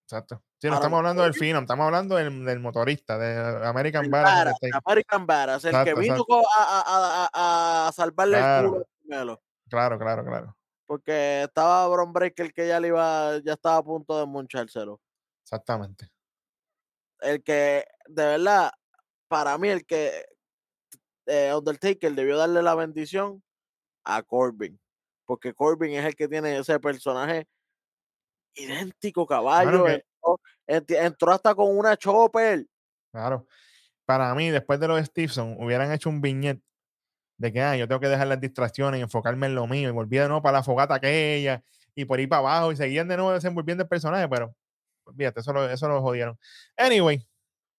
Exacto. 0.06 0.42
Sí, 0.60 0.68
no 0.70 0.76
estamos 0.76 0.98
hablando 0.98 1.22
del. 1.24 1.34
Phenom, 1.36 1.64
estamos 1.64 1.86
hablando 1.86 2.16
del, 2.16 2.44
del 2.44 2.60
motorista, 2.60 3.18
de 3.20 3.66
American 3.68 4.06
El 4.06 4.12
Undertaker. 4.14 4.72
American 4.84 5.26
Badass, 5.28 5.66
el 5.66 5.84
que 5.84 5.94
vino 5.94 6.26
a, 6.58 7.30
a- 7.32 7.88
a- 7.88 7.92
salvarle 7.92 8.38
el 8.38 8.44
Claro. 8.44 8.70
culo 8.72 8.82
a 8.82 8.86
Carmelo. 9.10 9.42
Claro, 9.70 10.00
claro, 10.00 10.26
claro. 10.26 10.58
Porque 10.88 11.44
estaba 11.44 11.88
Bron 11.90 12.12
Breaker 12.12 12.52
que 12.54 12.68
ya 12.68 12.80
le 12.80 12.88
iba, 12.88 13.38
ya 13.44 13.54
estaba 13.54 13.78
a 13.78 13.84
punto 13.84 14.18
de 14.20 14.26
monchárselo. 14.26 15.00
Exactamente. 15.44 16.10
el 17.22 17.42
que, 17.44 17.86
de 18.08 18.26
verdad, 18.26 18.72
para 19.28 19.58
mí, 19.58 19.70
el 19.70 19.86
que 19.86 20.26
eh, 21.28 21.54
Undertaker 21.54 22.14
debió 22.14 22.38
darle 22.38 22.62
la 22.62 22.74
bendición 22.76 23.44
a 24.06 24.22
Corbin. 24.24 24.80
Porque 25.26 25.54
Corbin 25.54 25.92
es 25.94 26.06
el 26.06 26.16
que 26.16 26.28
tiene 26.28 26.58
ese 26.58 26.80
personaje 26.80 27.48
idéntico, 28.56 29.26
caballo. 29.26 29.86
que- 29.86 30.04
entró, 30.68 31.32
hasta 31.32 31.56
con 31.56 31.78
una 31.78 31.98
chopper. 31.98 32.66
Claro. 33.12 33.48
Para 34.06 34.34
mí, 34.36 34.50
después 34.52 34.80
de 34.80 34.88
lo 34.88 34.96
de 34.98 35.06
Stevenson, 35.06 35.58
hubieran 35.60 35.92
hecho 35.94 36.10
un 36.10 36.22
viñet 36.22 36.62
de 37.38 37.54
que 37.54 37.62
ah, 37.62 37.78
yo 37.78 37.88
tengo 37.88 38.02
que 38.02 38.08
dejar 38.10 38.28
las 38.28 38.42
distracciones 38.42 39.00
y 39.00 39.04
enfocarme 39.04 39.48
en 39.48 39.56
lo 39.56 39.68
mío. 39.68 39.90
Y 39.90 39.92
volví 39.94 40.18
de 40.18 40.28
nuevo 40.28 40.42
para 40.42 40.60
la 40.60 40.64
fogata 40.64 40.96
aquella 40.96 41.64
y 41.96 42.06
por 42.06 42.20
ahí 42.20 42.28
para 42.28 42.40
abajo 42.42 42.72
y 42.72 42.76
seguían 42.78 43.08
de 43.08 43.18
nuevo 43.18 43.34
desenvolviendo 43.34 43.84
el 43.84 43.90
personaje, 43.90 44.28
pero 44.30 44.56
fíjate, 45.18 45.42
eso 45.42 45.54
lo, 45.54 45.70
eso 45.70 45.88
lo 45.90 46.02
jodieron. 46.02 46.38
Anyway, 46.78 47.28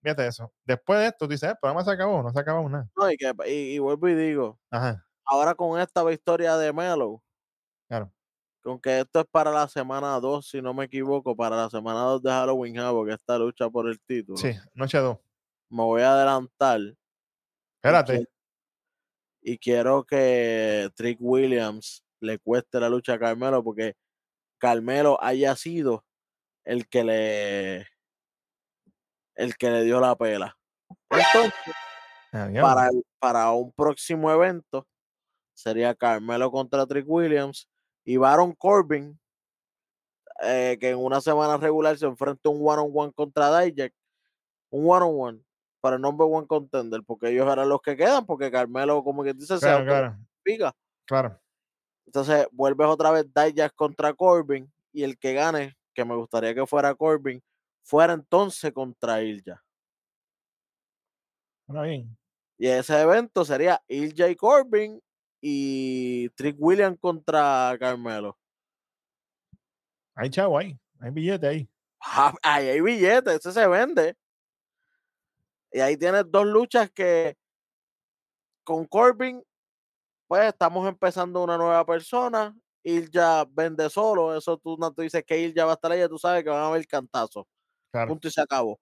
fíjate 0.03 0.27
eso. 0.29 0.53
Después 0.65 1.01
de 1.01 1.07
esto, 1.09 1.27
tú 1.27 1.33
dices, 1.33 1.49
"Eh, 1.51 1.53
el 1.53 1.59
programa 1.61 1.85
se 1.85 1.93
acabó, 1.93 2.23
no 2.23 2.33
se 2.33 2.41
acabó 2.41 2.69
nada. 2.71 2.89
¿no? 2.97 3.11
Y, 3.11 3.17
que, 3.17 3.33
y, 3.47 3.75
y 3.77 3.79
vuelvo 3.79 4.09
y 4.09 4.15
digo, 4.15 4.61
Ajá, 4.71 5.05
ahora 5.27 5.55
con 5.55 5.81
esta 5.81 6.05
victoria 6.05 6.57
de 6.59 6.73
Melo, 6.73 7.23
claro. 7.89 8.13
Con 8.63 8.81
que 8.81 9.01
esto 9.01 9.21
es 9.21 9.27
para 9.31 9.51
la 9.51 9.69
semana 9.69 10.19
2, 10.21 10.47
si 10.49 10.61
no 10.61 10.75
me 10.75 10.85
equivoco, 10.87 11.35
para 11.37 11.57
la 11.57 11.71
semana 11.71 12.01
2 12.01 12.23
de 12.23 12.31
Halloween 12.31 12.79
Havoc, 12.79 13.09
esta 13.11 13.39
lucha 13.39 13.71
por 13.71 13.89
el 13.89 14.01
título, 14.01 14.37
Sí, 14.37 14.51
noche 14.75 14.99
2. 14.99 15.19
me 15.71 15.83
voy 15.83 16.03
a 16.03 16.13
adelantar. 16.13 16.81
y 16.81 16.97
Espérate. 17.77 18.13
quiero- 18.15 18.31
y 19.41 19.59
quiero 19.59 20.05
que 20.05 20.91
Trick 20.97 21.19
Williams 21.21 22.05
le 22.21 22.39
cueste 22.39 22.81
la 22.81 22.89
lucha 22.89 23.15
a 23.15 23.19
Carmelo 23.19 23.63
porque 23.63 23.95
Carmelo 24.59 25.17
haya 25.23 25.55
sido 25.57 26.05
el 26.65 26.89
que 26.89 27.05
le 27.05 27.87
el 29.37 29.57
que 29.57 29.71
le 29.71 29.85
dio 29.85 30.01
la 30.01 30.17
pela. 30.17 30.59
Entonces, 31.11 31.53
Ah, 32.33 32.51
para 33.21 33.53
un 33.53 33.73
próximo 33.73 34.31
evento 34.33 34.87
sería 35.55 35.95
Carmelo 35.95 36.51
contra 36.51 36.85
Trick 36.87 37.05
Williams 37.09 37.69
y 38.09 38.17
Baron 38.17 38.55
Corbin, 38.55 39.19
eh, 40.43 40.77
que 40.81 40.91
en 40.91 40.99
una 40.99 41.21
semana 41.21 41.57
regular 41.57 41.97
se 41.99 42.07
enfrenta 42.07 42.49
un 42.49 42.61
one-on-one 42.63 43.13
contra 43.13 43.59
Dijak, 43.61 43.93
un 44.71 44.89
one-on-one 44.91 45.43
para 45.81 45.97
el 45.97 46.03
number 46.03 46.27
one 46.31 46.47
contender, 46.47 47.03
porque 47.07 47.31
ellos 47.31 47.51
eran 47.53 47.69
los 47.69 47.83
que 47.83 47.97
quedan, 47.97 48.27
porque 48.27 48.51
Carmelo, 48.51 49.05
como 49.05 49.25
que 49.25 49.35
dice, 49.35 49.59
se 49.61 49.61
Claro, 49.61 49.85
claro, 49.85 50.17
pica. 50.45 50.75
claro. 51.07 51.41
Entonces 52.07 52.49
vuelves 52.53 52.89
otra 52.89 53.11
vez 53.13 53.27
Dijak 53.33 53.75
contra 53.75 54.13
Corbin 54.15 54.73
y 54.93 55.05
el 55.05 55.17
que 55.19 55.35
gane, 55.35 55.77
que 55.95 56.05
me 56.05 56.17
gustaría 56.17 56.55
que 56.55 56.67
fuera 56.67 56.95
Corbin, 56.95 57.43
fuera 57.83 58.15
entonces 58.15 58.73
contra 58.73 59.23
Ilja. 59.23 59.65
Bueno, 61.67 61.83
bien. 61.83 62.19
Y 62.59 62.67
ese 62.69 63.01
evento 63.01 63.45
sería 63.45 63.83
Ilja 63.89 64.29
y 64.29 64.37
Corbin 64.37 65.01
y 65.41 66.29
Trick 66.31 66.57
Williams 66.59 66.99
contra 67.01 67.77
Carmelo. 67.79 68.39
Hay 70.15 70.31
chavo 70.31 70.59
ahí. 70.59 70.79
Hay 71.01 71.11
billete 71.11 71.47
ahí. 71.47 71.69
Ah, 72.01 72.33
Ahí 72.43 72.69
hay 72.69 72.81
billetes, 72.81 73.35
ese 73.35 73.53
se 73.53 73.67
vende. 73.67 74.17
Y 75.73 75.81
ahí 75.81 75.97
tienes 75.97 76.25
dos 76.31 76.47
luchas 76.47 76.91
que 76.91 77.37
con 78.65 78.87
Corbin, 78.87 79.43
pues 80.27 80.47
estamos 80.49 80.89
empezando 80.89 81.43
una 81.43 81.59
nueva 81.59 81.85
persona. 81.87 82.57
Ilja 82.83 83.45
vende 83.51 83.91
solo, 83.91 84.37
eso 84.37 84.57
tú 84.59 84.77
no 84.79 84.91
dices 84.91 85.25
que 85.27 85.39
Ilja 85.39 85.65
va 85.65 85.73
a 85.73 85.75
estar 85.75 85.93
ahí, 85.93 86.09
tú 86.09 86.19
sabes 86.19 86.43
que 86.43 86.51
van 86.51 86.63
a 86.63 86.69
haber 86.69 86.87
cantazos. 86.87 87.45
Claro. 87.91 88.09
Punto 88.09 88.29
y 88.29 88.31
se 88.31 88.41
acabó. 88.41 88.81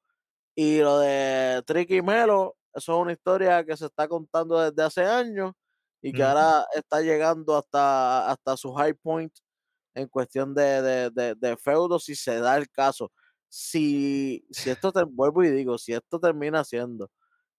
Y 0.55 0.79
lo 0.81 0.99
de 1.01 1.63
Tricky 1.67 2.03
Melo, 2.03 2.57
eso 2.75 2.95
es 2.95 3.03
una 3.03 3.13
historia 3.13 3.65
que 3.65 3.77
se 3.77 3.87
está 3.87 4.09
contando 4.09 4.61
desde 4.61 4.83
hace 4.83 5.05
años 5.05 5.53
y 6.03 6.13
que 6.15 6.23
ahora 6.23 6.65
está 6.75 7.01
llegando 7.03 7.57
hasta, 7.57 8.31
hasta 8.31 8.57
su 8.57 8.73
high 8.75 8.95
point 8.95 9.33
en 9.95 10.09
cuestión 10.09 10.55
de, 10.55 10.83
de, 10.83 11.11
de, 11.11 11.35
de 11.37 11.57
feudo, 11.57 11.99
si 11.99 12.15
se 12.15 12.41
da 12.41 12.57
el 12.57 12.69
caso. 12.71 13.13
Si, 13.49 14.47
si 14.51 14.71
esto 14.71 14.93
te 14.93 15.05
vuelvo 15.05 15.45
y 15.45 15.51
digo, 15.51 15.79
si 15.79 15.93
esto 15.95 16.21
termina 16.21 16.65
siendo 16.65 17.11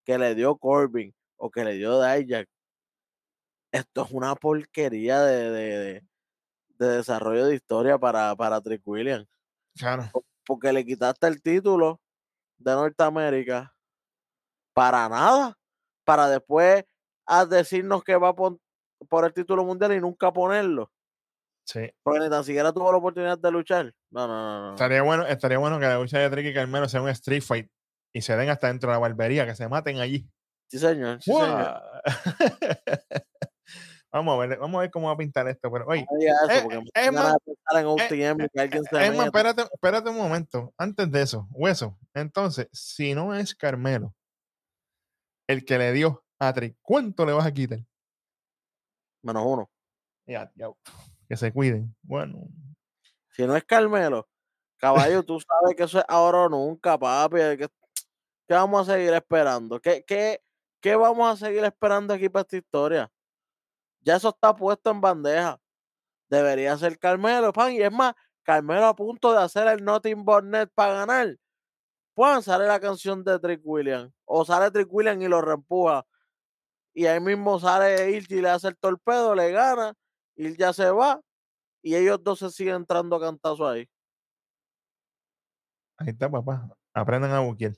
que 0.05 0.17
le 0.19 0.35
dio 0.35 0.57
Corbin 0.57 1.15
o 1.38 1.51
que 1.51 1.65
le 1.65 1.75
dio 1.75 2.01
Dijak, 2.01 2.49
esto 3.71 4.03
es 4.03 4.11
una 4.11 4.35
porquería 4.35 5.21
de, 5.21 5.51
de, 5.51 5.77
de- 5.77 6.03
de 6.79 6.88
desarrollo 6.97 7.45
de 7.47 7.55
historia 7.55 7.97
para, 7.99 8.35
para 8.35 8.61
Trick 8.61 8.81
Williams 8.88 9.27
Claro. 9.79 10.13
porque 10.45 10.71
le 10.73 10.85
quitaste 10.85 11.27
el 11.27 11.41
título 11.41 12.01
de 12.57 12.71
Norteamérica 12.73 13.75
para 14.73 15.09
nada, 15.09 15.57
para 16.05 16.29
después 16.29 16.85
a 17.28 17.45
decirnos 17.45 18.03
que 18.03 18.15
va 18.15 18.34
por, 18.36 18.57
por 19.09 19.25
el 19.25 19.34
título 19.34 19.63
mundial 19.65 19.93
y 19.93 19.99
nunca 20.01 20.32
ponerlo, 20.34 20.91
Sí. 21.65 21.91
porque 22.01 22.21
ni 22.21 22.30
tan 22.30 22.43
siquiera 22.43 22.71
tuvo 22.71 22.91
la 22.91 22.97
oportunidad 22.97 23.38
de 23.38 23.51
luchar. 23.51 23.93
No, 24.11 24.28
no, 24.28 24.34
no, 24.34 24.61
no. 24.67 24.71
Estaría 24.71 25.01
bueno, 25.01 25.25
estaría 25.28 25.57
bueno 25.57 25.80
que 25.80 25.86
la 25.86 25.97
lucha 25.99 26.19
de 26.19 26.30
Tricky 26.30 26.49
y 26.49 26.53
Carmelo 26.53 26.88
sea 26.88 27.01
un 27.01 27.09
street 27.09 27.41
fight 27.43 27.69
y 28.13 28.21
se 28.21 28.36
den 28.38 28.49
hasta 28.49 28.67
dentro 28.67 28.89
de 28.89 28.95
la 28.95 28.99
barbería, 28.99 29.45
que 29.45 29.53
se 29.55 29.67
maten 29.67 29.99
allí. 29.99 30.28
Sí, 30.69 30.80
señor. 30.80 31.21
Sí, 31.21 31.32
señor. 31.32 31.47
¡Guau! 31.49 31.82
vamos 34.11 34.34
a 34.34 34.47
ver, 34.47 34.57
vamos 34.59 34.78
a 34.78 34.82
ver 34.82 34.91
cómo 34.91 35.07
va 35.07 35.13
a 35.13 35.17
pintar 35.17 35.47
esto. 35.47 35.71
Pero, 35.71 35.86
oye, 35.88 36.05
No 36.09 36.17
eso, 36.53 36.69
eh, 36.71 36.80
es 36.95 37.11
más, 37.11 37.36
que 38.51 38.59
alguien 38.61 38.84
se 38.84 39.05
es 39.05 39.09
más, 39.09 39.11
meta. 39.11 39.25
espérate, 39.25 39.61
espérate 39.73 40.09
un 40.09 40.17
momento. 40.17 40.73
Antes 40.78 41.11
de 41.11 41.21
eso, 41.21 41.47
hueso. 41.51 41.97
Entonces, 42.13 42.67
si 42.71 43.13
no 43.13 43.36
es 43.36 43.53
Carmelo 43.55 44.13
el 45.47 45.63
que 45.65 45.78
le 45.78 45.91
dio 45.93 46.23
a 46.39 46.53
¿cuánto 46.81 47.25
le 47.25 47.33
vas 47.33 47.45
a 47.45 47.53
quitar? 47.53 47.79
Menos 49.21 49.43
uno. 49.45 49.69
Ya, 50.25 50.51
ya, 50.55 50.69
que 51.27 51.38
se 51.38 51.51
cuiden. 51.51 51.95
Bueno, 52.01 52.47
Si 53.31 53.45
no 53.45 53.55
es 53.55 53.63
Carmelo, 53.63 54.27
caballo, 54.77 55.23
tú 55.23 55.39
sabes 55.39 55.75
que 55.75 55.83
eso 55.83 55.99
es 55.99 56.05
ahora 56.07 56.39
o 56.43 56.49
nunca, 56.49 56.97
papi. 56.97 57.38
¿Qué, 57.57 57.69
qué 58.47 58.53
vamos 58.53 58.88
a 58.88 58.93
seguir 58.93 59.13
esperando? 59.13 59.79
¿Qué, 59.79 60.03
qué, 60.05 60.41
¿Qué 60.81 60.95
vamos 60.95 61.33
a 61.33 61.45
seguir 61.45 61.63
esperando 61.63 62.13
aquí 62.13 62.29
para 62.29 62.41
esta 62.41 62.57
historia? 62.57 63.11
Ya 64.01 64.15
eso 64.15 64.29
está 64.29 64.55
puesto 64.55 64.91
en 64.91 65.01
bandeja. 65.01 65.59
Debería 66.29 66.77
ser 66.77 66.97
Carmelo, 66.99 67.51
pan. 67.53 67.73
Y 67.73 67.81
es 67.81 67.91
más, 67.91 68.13
Carmelo 68.43 68.85
a 68.85 68.95
punto 68.95 69.33
de 69.33 69.39
hacer 69.39 69.67
el 69.67 69.83
Nothing 69.83 70.23
But 70.23 70.43
Net 70.45 70.69
para 70.73 71.05
ganar. 71.05 71.38
Puedan 72.13 72.41
sale 72.41 72.65
la 72.67 72.79
canción 72.79 73.23
de 73.23 73.38
Trick 73.39 73.61
Williams. 73.63 74.11
O 74.25 74.45
sale 74.45 74.71
Trick 74.71 74.88
Williams 74.91 75.23
y 75.23 75.27
lo 75.27 75.41
reempuja. 75.41 76.05
Y 76.98 77.06
ahí 77.06 77.20
mismo 77.20 77.60
sale 77.60 78.10
Ilja 78.10 78.34
y 78.34 78.41
le 78.41 78.50
hace 78.50 78.70
el 78.70 78.76
torpedo, 78.76 79.36
le 79.36 79.52
gana. 79.52 79.93
Ilja 80.36 80.74
se 80.74 80.89
va. 80.89 81.22
Y 81.84 81.95
ellos 81.95 82.18
dos 82.24 82.39
se 82.39 82.50
siguen 82.50 82.78
entrando 82.78 83.16
a 83.16 83.22
cantazo 83.22 83.70
ahí. 83.70 83.88
ahí 85.98 86.08
está, 86.08 86.28
papá. 86.28 86.68
Aprendan 86.95 87.30
a 87.34 87.41
buquear. 87.41 87.74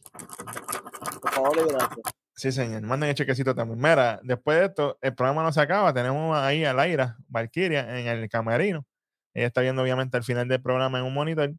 Por 1.22 1.32
favor 1.32 1.58
y 1.58 1.70
gracias. 1.70 2.00
Sí, 2.34 2.54
señor. 2.54 2.82
Manden 2.84 3.10
el 3.10 3.16
chequecito 3.16 3.54
también. 3.54 3.78
Mira, 3.78 4.22
después 4.24 4.58
de 4.58 4.66
esto, 4.68 4.98
el 5.02 5.14
programa 5.14 5.44
no 5.44 5.52
se 5.52 5.60
acaba. 5.60 5.94
Tenemos 5.94 6.38
ahí 6.38 6.64
a 6.64 6.74
Laira, 6.74 7.18
Valkyria, 7.28 8.00
en 8.00 8.08
el 8.08 8.30
camerino. 8.30 8.86
Ella 9.34 9.48
está 9.48 9.60
viendo, 9.60 9.82
obviamente, 9.82 10.16
al 10.16 10.24
final 10.24 10.48
del 10.48 10.62
programa 10.62 11.00
en 11.00 11.04
un 11.04 11.14
monitor. 11.14 11.50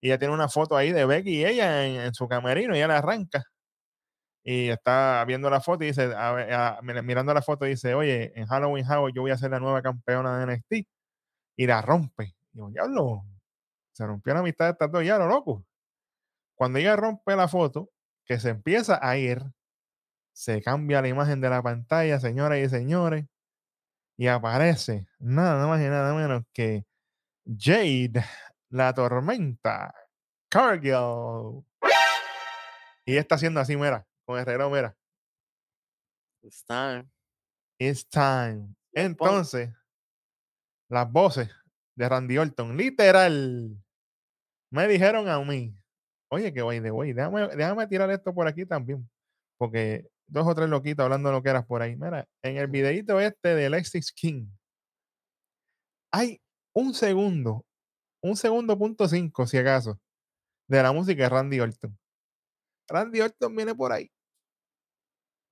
Y 0.00 0.06
ella 0.06 0.20
tiene 0.20 0.34
una 0.34 0.48
foto 0.48 0.76
ahí 0.76 0.92
de 0.92 1.04
Becky 1.04 1.40
y 1.40 1.46
ella 1.46 1.84
en, 1.84 1.96
en 2.00 2.14
su 2.14 2.28
camerino. 2.28 2.76
Y 2.76 2.78
ella 2.78 2.86
la 2.86 2.98
arranca. 2.98 3.42
Y 4.44 4.70
está 4.70 5.24
viendo 5.26 5.48
la 5.50 5.60
foto 5.60 5.84
y 5.84 5.88
dice, 5.88 6.10
mirando 6.82 7.32
la 7.32 7.42
foto, 7.42 7.64
dice, 7.64 7.94
oye, 7.94 8.32
en 8.34 8.46
Halloween 8.46 8.84
Havoc 8.90 9.12
yo 9.14 9.22
voy 9.22 9.30
a 9.30 9.38
ser 9.38 9.50
la 9.52 9.60
nueva 9.60 9.82
campeona 9.82 10.38
de 10.38 10.56
NXT. 10.56 10.88
Y 11.56 11.66
la 11.66 11.82
rompe. 11.82 12.34
Y 12.52 12.58
yo, 12.58 12.68
diablo, 12.70 13.24
se 13.92 14.06
rompió 14.06 14.34
la 14.34 14.40
amistad 14.40 14.66
de 14.66 14.72
estas 14.72 14.90
dos, 14.90 15.04
ya 15.04 15.18
lo 15.18 15.28
loco. 15.28 15.64
Cuando 16.54 16.78
ella 16.78 16.96
rompe 16.96 17.36
la 17.36 17.46
foto, 17.48 17.90
que 18.24 18.38
se 18.40 18.50
empieza 18.50 18.98
a 19.00 19.16
ir, 19.16 19.42
se 20.32 20.62
cambia 20.62 21.02
la 21.02 21.08
imagen 21.08 21.40
de 21.40 21.50
la 21.50 21.62
pantalla, 21.62 22.18
señoras 22.18 22.58
y 22.58 22.68
señores, 22.68 23.26
y 24.16 24.28
aparece 24.28 25.06
nada 25.18 25.66
más 25.66 25.80
y 25.80 25.84
nada 25.84 26.14
menos 26.14 26.44
que 26.52 26.84
Jade, 27.46 28.24
la 28.70 28.94
tormenta, 28.94 29.94
Cargill. 30.48 31.64
Y 33.04 33.16
está 33.16 33.34
haciendo 33.34 33.60
así, 33.60 33.76
mira, 33.76 34.06
con 34.24 34.38
el 34.38 34.46
reloj, 34.46 34.72
mira, 34.72 34.96
It's 36.42 36.64
time. 36.64 37.08
it's 37.78 38.08
time. 38.08 38.74
Entonces, 38.92 39.70
las 40.88 41.10
voces 41.10 41.50
de 41.96 42.08
Randy 42.08 42.38
Orton, 42.38 42.76
literal, 42.76 43.76
me 44.70 44.88
dijeron 44.88 45.28
a 45.28 45.38
mí, 45.40 45.74
oye, 46.30 46.52
que 46.52 46.62
voy 46.62 46.80
de 46.80 46.90
güey, 46.90 47.12
déjame, 47.12 47.48
déjame 47.48 47.86
tirar 47.86 48.10
esto 48.10 48.34
por 48.34 48.46
aquí 48.48 48.66
también, 48.66 49.08
porque 49.58 50.08
dos 50.26 50.46
o 50.46 50.54
tres 50.54 50.68
loquitos 50.68 51.04
hablando 51.04 51.30
lo 51.30 51.42
que 51.42 51.50
eras 51.50 51.66
por 51.66 51.82
ahí. 51.82 51.94
Mira, 51.96 52.26
en 52.42 52.56
el 52.56 52.66
videito 52.66 53.20
este 53.20 53.54
de 53.54 53.70
Lexis 53.70 54.12
King, 54.12 54.46
hay 56.12 56.40
un 56.74 56.94
segundo, 56.94 57.64
un 58.22 58.36
segundo 58.36 58.78
punto 58.78 59.06
cinco, 59.08 59.46
si 59.46 59.58
acaso, 59.58 60.00
de 60.68 60.82
la 60.82 60.92
música 60.92 61.22
de 61.22 61.28
Randy 61.28 61.60
Orton. 61.60 61.98
Randy 62.92 63.20
Orton 63.20 63.54
viene 63.56 63.74
por 63.74 63.92
ahí. 63.92 64.10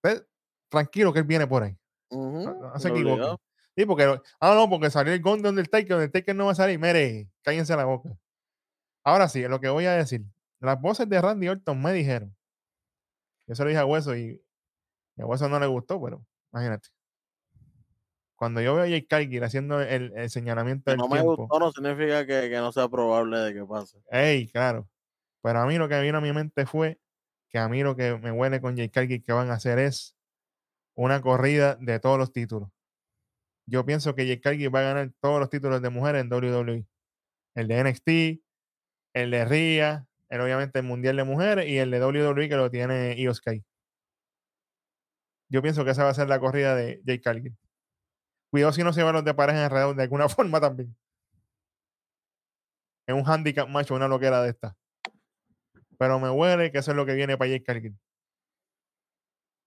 Usted, 0.03 0.26
tranquilo 0.68 1.12
que 1.12 1.20
él 1.20 1.24
viene 1.24 1.47
por 1.47 1.62
ahí. 1.62 1.76
Ujú, 2.11 2.45
No, 2.45 2.55
no 2.72 2.78
se 2.78 2.88
equivoquen. 2.88 3.36
Sí, 3.76 3.86
porque. 3.86 4.20
Ah, 4.41 4.55
no, 4.55 4.68
porque 4.68 4.91
salió 4.91 5.12
el 5.12 5.20
Gon 5.22 5.43
de 5.43 5.49
Undertaker. 5.49 5.93
Undertaker 5.95 6.34
no 6.36 6.47
va 6.47 6.53
a 6.53 6.57
salir. 6.57 6.78
Mire, 6.78 7.28
cállense 7.43 7.74
la 7.76 7.84
boca. 7.84 8.11
Ahora 9.05 9.28
sí, 9.28 9.43
lo 9.49 9.61
que 9.61 9.68
voy 9.68 9.86
a 9.86 9.93
decir. 9.93 10.22
Las 10.61 10.80
voces 10.80 11.09
de 11.09 11.20
Randy 11.20 11.49
Orton 11.49 11.80
me 11.80 11.93
dijeron. 11.93 12.36
Yo 13.47 13.55
se 13.55 13.62
lo 13.62 13.68
dije 13.68 13.80
a 13.80 13.86
Hueso 13.86 14.14
y, 14.16 14.43
y 15.16 15.22
a 15.22 15.26
Hueso 15.26 15.49
no 15.49 15.59
le 15.59 15.66
gustó, 15.66 16.01
pero 16.03 16.24
imagínate. 16.53 16.88
Cuando 18.36 18.61
yo 18.61 18.74
veo 18.74 18.84
a 18.84 18.88
Jake 18.88 19.07
Cargill 19.07 19.45
haciendo 19.45 19.80
el, 19.80 20.12
el 20.16 20.30
señalamiento 20.30 20.84
Que 20.84 20.91
del 20.93 20.99
no 20.99 21.09
me 21.09 21.16
tiempo. 21.20 21.36
gustó 21.36 21.59
no 21.59 21.72
significa 21.72 22.26
que, 22.26 22.49
que 22.49 22.57
no 22.59 22.72
sea 22.72 22.88
probable 22.88 23.38
de 23.38 23.55
que 23.55 23.64
pase. 23.64 24.03
Ey, 24.11 24.49
claro. 24.49 24.88
Pero 25.43 25.61
a 25.61 25.66
mí 25.66 25.76
lo 25.78 25.88
que 25.88 26.01
vino 26.01 26.18
a 26.18 26.20
mi 26.22 26.32
mente 26.32 26.64
fue 26.66 26.99
que 27.51 27.59
a 27.59 27.69
mí 27.69 27.83
lo 27.83 27.97
que 27.97 28.17
me 28.17 28.33
huele 28.33 28.61
con 28.61 28.77
Jake 28.77 28.91
Cargill 28.91 29.23
que 29.23 29.33
van 29.33 29.51
a 29.51 29.55
hacer 29.55 29.79
es 29.79 30.17
una 30.95 31.21
corrida 31.21 31.77
de 31.77 31.99
todos 32.01 32.19
los 32.19 32.33
títulos. 32.33 32.71
Yo 33.67 33.85
pienso 33.85 34.15
que 34.15 34.27
Jake 34.27 34.41
Cargill 34.41 34.75
va 34.75 34.81
a 34.81 34.83
ganar 34.83 35.13
todos 35.21 35.41
los 35.41 35.51
títulos 35.51 35.83
de 35.83 35.91
mujeres 35.91 36.23
en 36.23 36.33
WWE. 36.33 36.87
El 37.55 37.69
de 37.69 37.85
NXT, 37.85 38.43
el 39.15 39.31
de 39.31 39.45
RIA, 39.45 40.09
el, 40.29 40.41
obviamente 40.41 40.79
el 40.79 40.85
Mundial 40.87 41.17
de 41.17 41.25
Mujeres 41.25 41.69
y 41.69 41.79
el 41.79 41.91
de 41.91 42.05
WWE 42.05 42.49
que 42.49 42.57
lo 42.57 42.71
tiene 42.71 43.15
Io 43.21 43.35
Sky. 43.35 43.65
Yo 45.49 45.63
pienso 45.63 45.85
que 45.85 45.91
esa 45.91 46.05
va 46.05 46.11
a 46.11 46.15
ser 46.15 46.29
la 46.29 46.39
corrida 46.39 46.75
de 46.77 47.01
Jake 47.05 47.21
Cargill. 47.21 47.57
Cuidado 48.51 48.73
si 48.73 48.85
no 48.85 48.93
se 48.93 49.03
van 49.03 49.15
los 49.15 49.25
de 49.25 49.35
pareja 49.35 49.65
alrededor 49.65 49.97
de 49.97 50.03
alguna 50.05 50.29
forma 50.29 50.61
también. 50.61 50.97
Es 53.07 53.15
un 53.15 53.29
handicap 53.29 53.69
macho, 53.69 53.95
una 53.95 54.07
loquera 54.07 54.43
de 54.43 54.51
esta. 54.51 54.77
Pero 56.01 56.19
me 56.19 56.31
huele 56.31 56.73
que 56.73 56.79
eso 56.79 56.93
es 56.93 56.97
lo 56.97 57.05
que 57.05 57.13
viene 57.13 57.37
para 57.37 57.51
Jake 57.51 57.63
Cargill. 57.63 57.95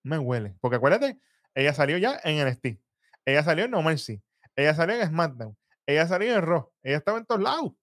Me 0.04 0.18
huele. 0.18 0.56
Porque 0.62 0.78
acuérdate, 0.78 1.20
ella 1.54 1.76
salió 1.76 2.00
ya 2.00 2.20
en 2.24 2.44
NXT. 2.44 2.82
ella 3.26 3.44
salió 3.44 3.66
en 3.66 3.72
No 3.72 3.84
Mercy, 3.84 4.20
ella 4.56 4.74
salió 4.74 5.00
en 5.00 5.08
SmackDown, 5.08 5.56
ella 5.86 6.08
salió 6.08 6.36
en 6.36 6.42
Raw, 6.42 6.72
ella 6.82 6.98
estaba 6.98 7.20
en 7.20 7.28
todos 7.28 7.40
lados. 7.40 7.74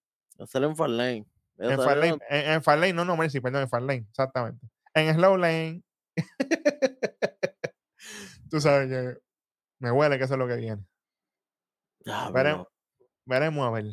Sale 0.48 0.66
en 0.66 0.74
Farlane. 0.74 1.26
Ella 1.58 1.74
En 1.74 1.76
salió 1.76 1.84
Farlane, 1.84 2.18
en, 2.28 2.50
en 2.50 2.62
Farlane, 2.64 2.92
no 2.92 3.04
No 3.04 3.16
Mercy, 3.16 3.40
perdón, 3.40 3.62
en 3.62 3.68
Farlane, 3.68 4.06
exactamente. 4.10 4.66
En 4.94 5.14
Slow 5.14 5.36
Lane. 5.36 5.84
Tú 8.50 8.60
sabes 8.60 8.88
que 8.88 9.16
me 9.78 9.92
huele 9.92 10.18
que 10.18 10.24
eso 10.24 10.34
es 10.34 10.40
lo 10.40 10.48
que 10.48 10.56
viene. 10.56 10.84
Veremos, 12.32 12.66
veremos 13.26 13.64
a 13.64 13.70
ver. 13.70 13.84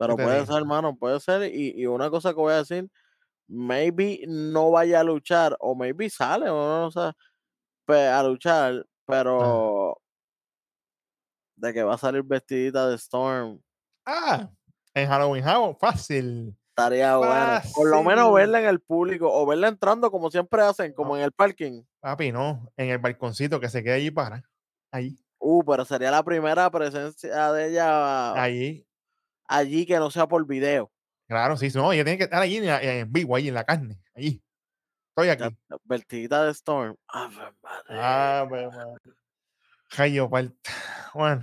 Pero 0.00 0.16
te 0.16 0.24
puede 0.24 0.46
ser, 0.46 0.56
hermano, 0.56 0.96
puede 0.96 1.20
ser. 1.20 1.54
Y, 1.54 1.80
y 1.80 1.86
una 1.86 2.10
cosa 2.10 2.30
que 2.30 2.36
voy 2.40 2.54
a 2.54 2.56
decir, 2.56 2.88
maybe 3.48 4.20
no 4.26 4.70
vaya 4.72 5.00
a 5.00 5.04
luchar, 5.04 5.56
o 5.60 5.74
maybe 5.76 6.10
sale, 6.10 6.48
o 6.48 6.54
no 6.56 6.90
sé, 6.90 7.12
a 8.08 8.22
luchar, 8.22 8.86
pero 9.06 9.96
de 11.56 11.72
que 11.72 11.82
va 11.82 11.94
a 11.94 11.98
salir 11.98 12.22
vestidita 12.22 12.88
de 12.88 12.96
Storm, 12.96 13.60
Ah, 14.06 14.48
en 14.94 15.08
Halloween 15.08 15.46
Havoc, 15.46 15.78
fácil. 15.78 16.56
estaría 16.70 17.16
bueno. 17.16 17.60
Por 17.74 17.88
lo 17.90 18.02
menos 18.02 18.24
Fácil. 18.24 18.34
verla 18.36 18.60
en 18.62 18.66
el 18.68 18.80
público, 18.80 19.30
o 19.30 19.44
verla 19.46 19.68
entrando 19.68 20.10
como 20.10 20.30
siempre 20.30 20.62
hacen, 20.62 20.94
como 20.94 21.10
No. 21.10 21.18
en 21.18 21.24
el 21.24 21.32
parking. 21.32 21.82
Papi, 22.00 22.32
no, 22.32 22.72
en 22.76 22.88
el 22.90 22.98
balconcito 22.98 23.60
que 23.60 23.68
se 23.68 23.82
quede 23.82 23.94
allí 23.94 24.10
para. 24.10 24.42
Ahí, 24.92 25.16
Uh, 25.42 25.64
pero 25.64 25.84
sería 25.86 26.10
la 26.10 26.22
primera 26.22 26.70
presencia 26.70 27.50
de 27.52 27.68
ella 27.70 28.34
ahí. 28.42 28.86
Allí 29.50 29.84
que 29.86 29.98
no 29.98 30.10
sea 30.10 30.26
por 30.26 30.46
video. 30.46 30.90
Claro, 31.28 31.56
sí, 31.56 31.68
no, 31.74 31.92
ella 31.92 32.04
tiene 32.04 32.18
que 32.18 32.24
estar 32.24 32.40
allí 32.42 32.56
en, 32.56 32.66
la- 32.66 32.82
en 32.82 33.12
vivo, 33.12 33.36
ahí 33.36 33.48
en 33.48 33.54
la 33.54 33.64
carne, 33.64 34.00
allí. 34.14 34.42
Estoy 35.10 35.28
aquí. 35.28 35.56
Vestidita 35.84 36.44
de 36.44 36.52
Storm. 36.52 36.96
Ave 37.08 37.34
madre. 37.62 37.84
Ah, 37.90 38.46
pues, 38.48 38.66
madre. 38.74 38.94
Jayo, 39.90 40.28
falta. 40.28 40.70
Bueno, 41.14 41.42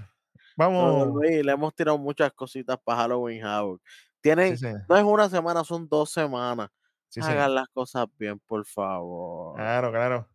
No, 0.58 0.72
vamos. 0.72 1.08
Luis, 1.10 1.44
le 1.46 1.52
hemos 1.52 1.76
tirado 1.76 1.98
muchas 1.98 2.32
cositas 2.34 2.78
para 2.84 3.02
Halloween 3.02 3.44
Havoc. 3.46 3.82
Tienen, 4.22 4.58
Sí, 4.58 4.66
sí, 4.68 4.74
no 4.90 4.98
es 4.98 5.04
una 5.04 5.30
semana, 5.30 5.64
son 5.64 5.88
dos 5.88 6.12
semanas. 6.12 6.70
sí. 7.10 7.20
Hagan 7.22 7.56
las 7.56 7.68
cosas 7.70 8.08
bien, 8.18 8.40
por 8.40 8.66
favor. 8.66 9.56
Claro, 9.58 9.92
claro. 9.92 10.28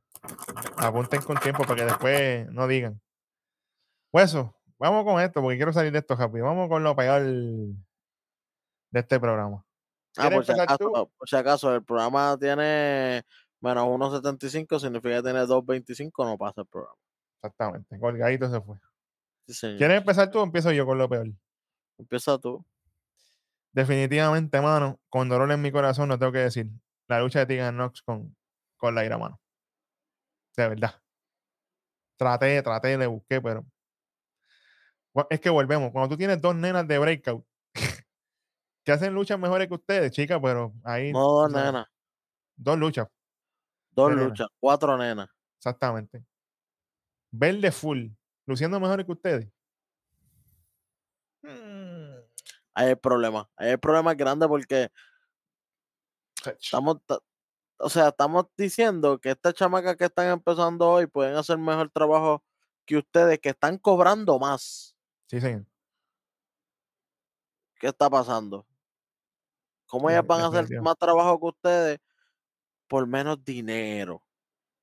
Apunten 0.77 1.21
con 1.23 1.37
tiempo 1.39 1.65
para 1.65 1.75
que 1.77 1.85
después 1.85 2.49
no 2.53 2.67
digan. 2.69 3.01
Pues 4.11 4.27
eso, 4.31 4.55
vamos 4.83 5.05
con 5.05 5.21
esto, 5.21 5.41
porque 5.41 5.57
quiero 5.57 5.73
salir 5.73 5.93
de 5.93 6.01
esto 6.01 6.17
rápido. 6.17 6.45
Vamos 6.47 6.69
con 6.69 6.83
lo 6.83 6.97
peor 6.97 7.23
de 7.23 7.75
este 9.01 9.21
programa. 9.21 9.65
Ah, 10.17 10.29
¿Quieres 10.29 10.39
por 10.39 10.45
si, 10.45 10.61
acaso, 10.61 11.11
por 11.17 11.29
si 11.29 11.37
acaso, 11.37 11.75
el 11.75 11.85
programa 11.85 12.37
tiene 12.39 13.23
menos 13.61 13.85
1.75, 13.85 14.81
significa 14.81 15.17
que 15.17 15.23
tiene 15.23 15.41
2.25, 15.41 16.13
no 16.25 16.37
pasa 16.37 16.63
el 16.63 16.67
programa. 16.67 16.97
Exactamente, 17.37 17.99
colgadito 17.99 18.51
se 18.51 18.61
fue. 18.61 18.77
Sí. 19.49 19.75
¿Quieres 19.79 19.99
empezar 19.99 20.31
tú 20.31 20.41
o 20.41 20.43
empiezo 20.43 20.73
yo 20.73 20.85
con 20.85 20.99
lo 20.99 21.09
peor? 21.09 21.29
Empieza 21.99 22.39
tú. 22.39 22.65
Definitivamente, 23.73 24.61
mano, 24.61 25.01
con 25.09 25.29
dolor 25.29 25.51
en 25.51 25.63
mi 25.63 25.73
corazón, 25.73 26.09
no 26.09 26.19
tengo 26.19 26.33
que 26.33 26.39
decir. 26.39 26.67
La 27.09 27.21
lucha 27.21 27.41
de 27.41 27.47
Tegan 27.47 27.75
Knox 27.75 28.03
con, 28.03 28.37
con 28.77 28.95
la 28.95 29.05
ira, 29.05 29.17
mano. 29.17 29.41
De 30.57 30.69
verdad. 30.69 31.01
Traté, 32.17 32.63
traté, 32.63 32.99
le 32.99 33.07
busqué, 33.07 33.41
pero. 33.41 33.65
Es 35.31 35.41
que 35.41 35.51
volvemos. 35.51 35.91
Cuando 35.93 36.09
tú 36.09 36.17
tienes 36.17 36.41
dos 36.41 36.55
nenas 36.55 36.87
de 36.89 36.99
breakout 36.99 37.45
que 38.85 38.93
hacen 38.93 39.13
luchas 39.15 39.39
mejores 39.39 39.69
que 39.69 39.75
ustedes, 39.75 40.11
chicas, 40.13 40.39
pero 40.43 40.73
ahí. 40.85 41.13
No 41.13 41.49
nenas, 41.49 41.87
Dos 42.57 42.79
luchas, 42.79 43.09
dos 43.91 44.13
luchas, 44.13 44.49
cuatro 44.61 44.97
nenas. 44.97 45.29
exactamente. 45.59 46.25
Verde 47.31 47.73
full, 47.73 48.09
luciendo 48.47 48.79
mejores 48.81 49.05
que 49.07 49.13
ustedes. 49.13 49.49
Mm, 51.43 52.13
Ahí 52.75 52.87
hay 52.87 52.91
el 52.91 52.99
problema. 52.99 53.51
Ahí 53.57 53.67
hay 53.69 53.73
el 53.73 53.81
problema 53.81 54.15
grande 54.15 54.47
porque 54.49 54.91
estamos, 56.59 56.99
ta- 57.05 57.19
o 57.79 57.89
sea, 57.91 58.09
estamos 58.09 58.47
diciendo 58.57 59.19
que 59.19 59.31
estas 59.31 59.55
chamacas 59.55 59.97
que 59.97 60.05
están 60.05 60.29
empezando 60.29 60.89
hoy 60.89 61.07
pueden 61.07 61.35
hacer 61.37 61.59
mejor 61.59 61.91
trabajo 61.91 62.43
que 62.87 62.97
ustedes 62.99 63.39
que 63.41 63.51
están 63.51 63.79
cobrando 63.79 64.39
más. 64.39 64.92
Sí, 65.33 65.41
señor. 65.41 65.65
¿Qué 67.81 67.87
está 67.87 68.11
pasando? 68.11 68.67
¿Cómo 69.87 70.11
ellas 70.11 70.27
van 70.27 70.43
a 70.43 70.49
hacer 70.49 70.81
más 70.83 70.97
trabajo 70.99 71.41
que 71.41 71.47
ustedes 71.47 71.99
por 72.87 73.07
menos 73.07 73.43
dinero? 73.43 74.23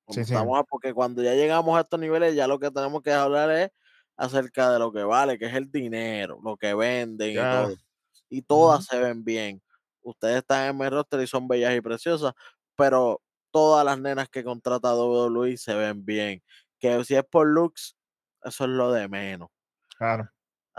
Sí, 0.10 0.26
sí. 0.26 0.34
estamos 0.34 0.58
a- 0.60 0.64
porque 0.64 0.91
cuando 0.91 1.22
ya 1.22 1.36
llegamos 1.36 1.78
a 1.78 1.82
estos 1.82 2.00
niveles, 2.00 2.34
ya 2.34 2.47
lo 2.47 2.58
que 2.58 2.72
tenemos 2.72 3.04
que 3.04 3.14
hablar 3.14 3.52
es 3.52 3.70
acerca 4.18 4.72
de 4.72 4.80
lo 4.80 4.91
que 4.91 5.04
vale, 5.04 5.38
que 5.38 5.45
es 5.45 5.54
el 5.54 5.70
dinero, 5.72 6.39
lo 6.43 6.58
que 6.58 6.74
venden 6.74 7.30
y 7.32 7.36
todo. 7.36 7.76
Y 8.28 8.41
todas 8.41 8.86
se 8.86 9.00
ven 9.00 9.24
bien. 9.24 9.62
Ustedes 10.02 10.38
están 10.38 10.68
en 10.68 10.78
mi 10.80 10.89
roster 10.89 11.20
y 11.22 11.28
son 11.28 11.47
bellas 11.47 11.76
y 11.76 11.82
preciosas, 11.82 12.34
pero 12.76 13.22
todas 13.52 13.86
las 13.86 14.00
nenas 14.00 14.30
que 14.30 14.43
contrata 14.43 14.95
WWE 14.95 15.58
se 15.58 15.76
ven 15.76 16.04
bien. 16.04 16.41
Que 16.80 17.04
si 17.06 17.14
es 17.16 17.24
por 17.24 17.45
looks, 17.47 17.95
eso 18.43 18.64
es 18.64 18.70
lo 18.72 18.91
de 18.91 19.08
menos. 19.08 19.50
Claro. 19.95 20.28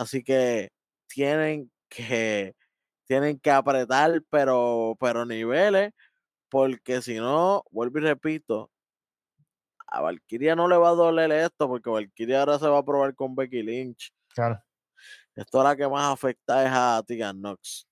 Así 0.00 0.24
que 0.24 0.70
tienen 1.08 1.70
que 1.90 2.54
tienen 3.06 3.38
que 3.38 3.50
apretar, 3.50 4.22
pero 4.30 4.96
pero 4.98 5.26
niveles, 5.26 5.92
porque 6.48 7.02
si 7.02 7.16
no, 7.16 7.64
vuelvo 7.70 7.98
y 7.98 8.02
repito, 8.02 8.70
a 9.86 10.00
Valkyria 10.00 10.56
no 10.56 10.68
le 10.68 10.78
va 10.78 10.88
a 10.88 10.94
doler 10.94 11.30
esto, 11.32 11.68
porque 11.68 11.90
Valkyria 11.90 12.40
ahora 12.40 12.58
se 12.58 12.66
va 12.66 12.78
a 12.78 12.82
probar 12.82 13.14
con 13.14 13.34
Becky 13.34 13.62
Lynch. 13.62 14.10
Claro. 14.34 14.62
Esto 15.36 15.62
la 15.62 15.76
que 15.76 15.86
más 15.86 16.10
afecta 16.10 16.64
es 16.64 16.70
a 16.72 17.02
Tegan 17.06 17.36
Knox, 17.36 17.86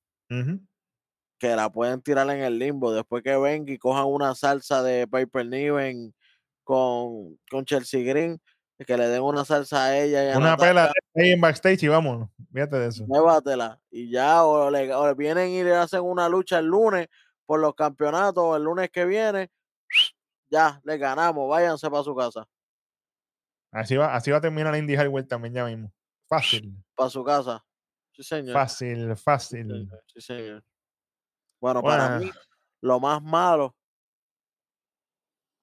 que 1.39 1.57
la 1.57 1.71
pueden 1.71 2.01
tirar 2.01 2.31
en 2.31 2.41
el 2.41 2.59
limbo 2.59 2.91
después 2.91 3.23
que 3.23 3.37
venga 3.37 3.71
y 3.71 3.77
cojan 3.77 4.07
una 4.07 4.35
salsa 4.35 4.83
de 4.83 5.07
Piper 5.07 5.45
Niven 5.45 6.15
con, 6.65 7.39
con 7.51 7.67
Chelsea 7.67 8.03
Green, 8.03 8.41
que 8.85 8.97
le 8.97 9.09
den 9.09 9.23
una 9.23 9.45
salsa 9.45 9.85
a 9.87 9.99
ella 9.99 10.33
y 10.33 10.37
Una 10.37 10.57
pela 10.57 10.93
ahí 11.17 11.33
en 11.33 11.41
backstage 11.41 11.83
y 11.83 11.89
vámonos. 11.89 12.31
Fíjate 12.53 12.79
de 12.79 12.87
eso. 12.89 13.05
Llévatela. 13.09 13.81
Y 13.91 14.11
ya, 14.11 14.45
o 14.45 14.71
le, 14.71 14.95
o 14.95 15.07
le 15.07 15.15
vienen 15.15 15.51
y 15.51 15.65
le 15.65 15.75
hacen 15.75 16.01
una 16.03 16.29
lucha 16.29 16.61
el 16.61 16.67
lunes 16.67 17.09
por 17.45 17.61
los 17.61 17.75
campeonatos, 17.75 18.45
o 18.45 18.57
el 18.57 18.63
lunes 18.63 18.91
que 18.91 19.05
viene, 19.07 19.51
ya, 20.51 20.81
le 20.85 20.99
ganamos, 20.99 21.49
váyanse 21.49 21.91
para 21.91 22.05
su 22.05 22.15
casa, 22.15 22.47
Así 23.71 23.97
va, 23.97 24.15
así 24.15 24.31
va 24.31 24.39
a 24.39 24.41
terminar 24.41 24.73
la 24.73 24.79
Indy 24.79 24.95
Highway 24.95 25.25
también 25.25 25.55
ya 25.55 25.65
mismo. 25.65 25.93
Fácil, 26.27 26.75
para 26.95 27.11
su 27.11 27.23
casa. 27.25 27.65
Sí, 28.13 28.23
señor. 28.23 28.55
fácil, 28.55 29.17
fácil. 29.17 29.89
sí, 30.07 30.21
señor. 30.21 30.65
Bueno, 31.61 31.83
para 31.83 32.19
mí, 32.19 32.31
lo 32.81 33.01
más 33.01 33.23
malo, 33.23 33.75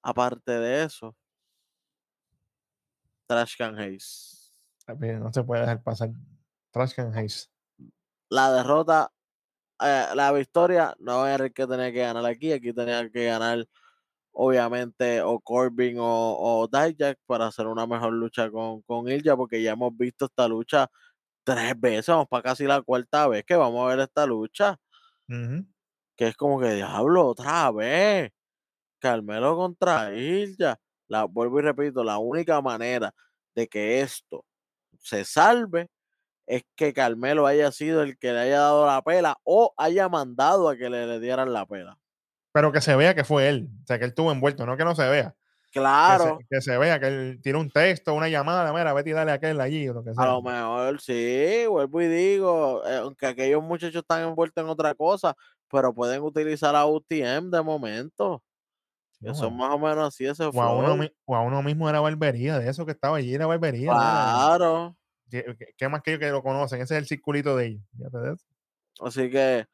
aparte 0.01 0.51
de 0.51 0.83
eso, 0.83 1.15
Trash 3.27 3.57
Can 3.57 3.77
Hayes. 3.77 4.53
No 4.87 5.33
se 5.33 5.43
puede 5.43 5.61
dejar 5.61 5.83
pasar. 5.83 6.11
Trash 6.71 6.93
Can 6.93 7.15
Hayes. 7.15 7.51
La 8.29 8.51
derrota, 8.51 9.11
eh, 9.81 10.07
la 10.15 10.31
victoria, 10.31 10.95
no 10.99 11.27
era 11.27 11.45
el 11.45 11.53
que 11.53 11.67
tenía 11.67 11.91
que 11.91 11.99
ganar 11.99 12.25
aquí, 12.25 12.51
aquí 12.51 12.73
tenía 12.73 13.09
que 13.09 13.25
ganar 13.25 13.65
obviamente 14.37 15.21
o 15.21 15.39
Corbin 15.39 15.97
o, 15.99 16.03
o 16.37 16.67
Dijak 16.67 17.17
para 17.25 17.47
hacer 17.47 17.67
una 17.67 17.87
mejor 17.87 18.13
lucha 18.13 18.51
con, 18.51 18.81
con 18.81 19.07
Ilja, 19.07 19.37
porque 19.37 19.61
ya 19.61 19.71
hemos 19.71 19.95
visto 19.95 20.25
esta 20.25 20.47
lucha 20.47 20.89
tres 21.43 21.79
veces, 21.79 22.07
vamos 22.07 22.27
para 22.27 22.43
casi 22.43 22.65
la 22.65 22.81
cuarta 22.81 23.27
vez 23.27 23.45
que 23.45 23.55
vamos 23.55 23.85
a 23.85 23.95
ver 23.95 23.99
esta 23.99 24.25
lucha, 24.25 24.77
que 25.27 26.27
es 26.27 26.35
como 26.35 26.59
que 26.59 26.73
diablo, 26.73 27.27
otra 27.27 27.71
vez, 27.71 28.31
Carmelo 28.99 29.55
contra 29.55 30.13
Ilja, 30.13 30.77
la, 31.07 31.25
vuelvo 31.25 31.59
y 31.59 31.63
repito, 31.63 32.03
la 32.03 32.17
única 32.17 32.61
manera 32.61 33.13
de 33.55 33.67
que 33.67 34.01
esto 34.01 34.45
se 34.99 35.23
salve 35.25 35.89
es 36.47 36.63
que 36.75 36.93
Carmelo 36.93 37.47
haya 37.47 37.71
sido 37.71 38.03
el 38.03 38.17
que 38.17 38.31
le 38.31 38.39
haya 38.39 38.59
dado 38.59 38.85
la 38.85 39.01
pela 39.01 39.37
o 39.43 39.73
haya 39.77 40.09
mandado 40.09 40.69
a 40.69 40.77
que 40.77 40.89
le, 40.89 41.07
le 41.07 41.19
dieran 41.19 41.53
la 41.53 41.65
pela. 41.65 41.97
Pero 42.51 42.71
que 42.71 42.81
se 42.81 42.95
vea 42.95 43.15
que 43.15 43.23
fue 43.23 43.49
él. 43.49 43.67
O 43.83 43.87
sea, 43.87 43.97
que 43.97 44.05
él 44.05 44.11
estuvo 44.11 44.31
envuelto, 44.31 44.65
no 44.65 44.77
que 44.77 44.85
no 44.85 44.95
se 44.95 45.07
vea. 45.09 45.35
Que, 45.71 45.79
Claro, 45.81 46.37
se, 46.39 46.47
que 46.49 46.61
se 46.61 46.77
vea 46.77 46.99
que 46.99 47.07
él 47.07 47.39
tiró 47.43 47.59
un 47.59 47.69
texto, 47.69 48.13
una 48.13 48.29
llamada, 48.29 48.71
mira, 48.71 48.93
vete 48.93 49.09
y 49.09 49.13
dale 49.13 49.31
a 49.31 49.35
aquel 49.35 49.59
allí 49.59 49.89
o 49.89 49.93
lo 49.95 50.03
que 50.03 50.11
a 50.11 50.13
sea. 50.13 50.25
lo 50.27 50.41
mejor 50.41 51.01
sí, 51.01 51.65
vuelvo 51.67 52.01
y 52.01 52.07
digo, 52.07 52.81
eh, 52.87 52.97
aunque 52.97 53.25
aquellos 53.25 53.61
muchachos 53.61 54.03
están 54.03 54.23
envueltos 54.23 54.63
en 54.63 54.69
otra 54.69 54.95
cosa, 54.95 55.35
pero 55.69 55.93
pueden 55.93 56.21
utilizar 56.21 56.75
a 56.77 56.85
UTM 56.85 57.49
de 57.51 57.61
momento. 57.61 58.41
Sí, 59.19 59.25
Que 59.25 59.31
o 59.31 59.35
son 59.35 59.53
a- 59.53 59.57
más 59.57 59.71
o 59.75 59.79
menos 59.79 60.07
así 60.07 60.25
ese 60.25 60.43
o, 60.45 60.61
a 60.61 60.73
uno, 60.75 61.07
o 61.25 61.35
a 61.35 61.41
uno 61.41 61.63
mismo 61.63 61.89
era 61.89 61.99
barbería, 62.01 62.59
de 62.59 62.69
eso 62.69 62.85
que 62.85 62.91
estaba 62.91 63.17
allí 63.17 63.33
era 63.33 63.45
barbería. 63.47 63.91
Claro. 63.91 64.97
¿Qué, 65.29 65.55
qué- 65.77 65.89
más 65.89 66.01
que 66.01 66.11
ellos 66.11 66.19
que 66.19 66.29
lo 66.29 66.43
conocen? 66.43 66.81
Ese 66.81 66.95
es 66.95 66.99
el 67.01 67.07
circulito 67.07 67.55
de 67.55 67.65
ellos. 67.67 67.83
Eso. 67.99 68.45
Así 69.01 69.29
que 69.29 69.65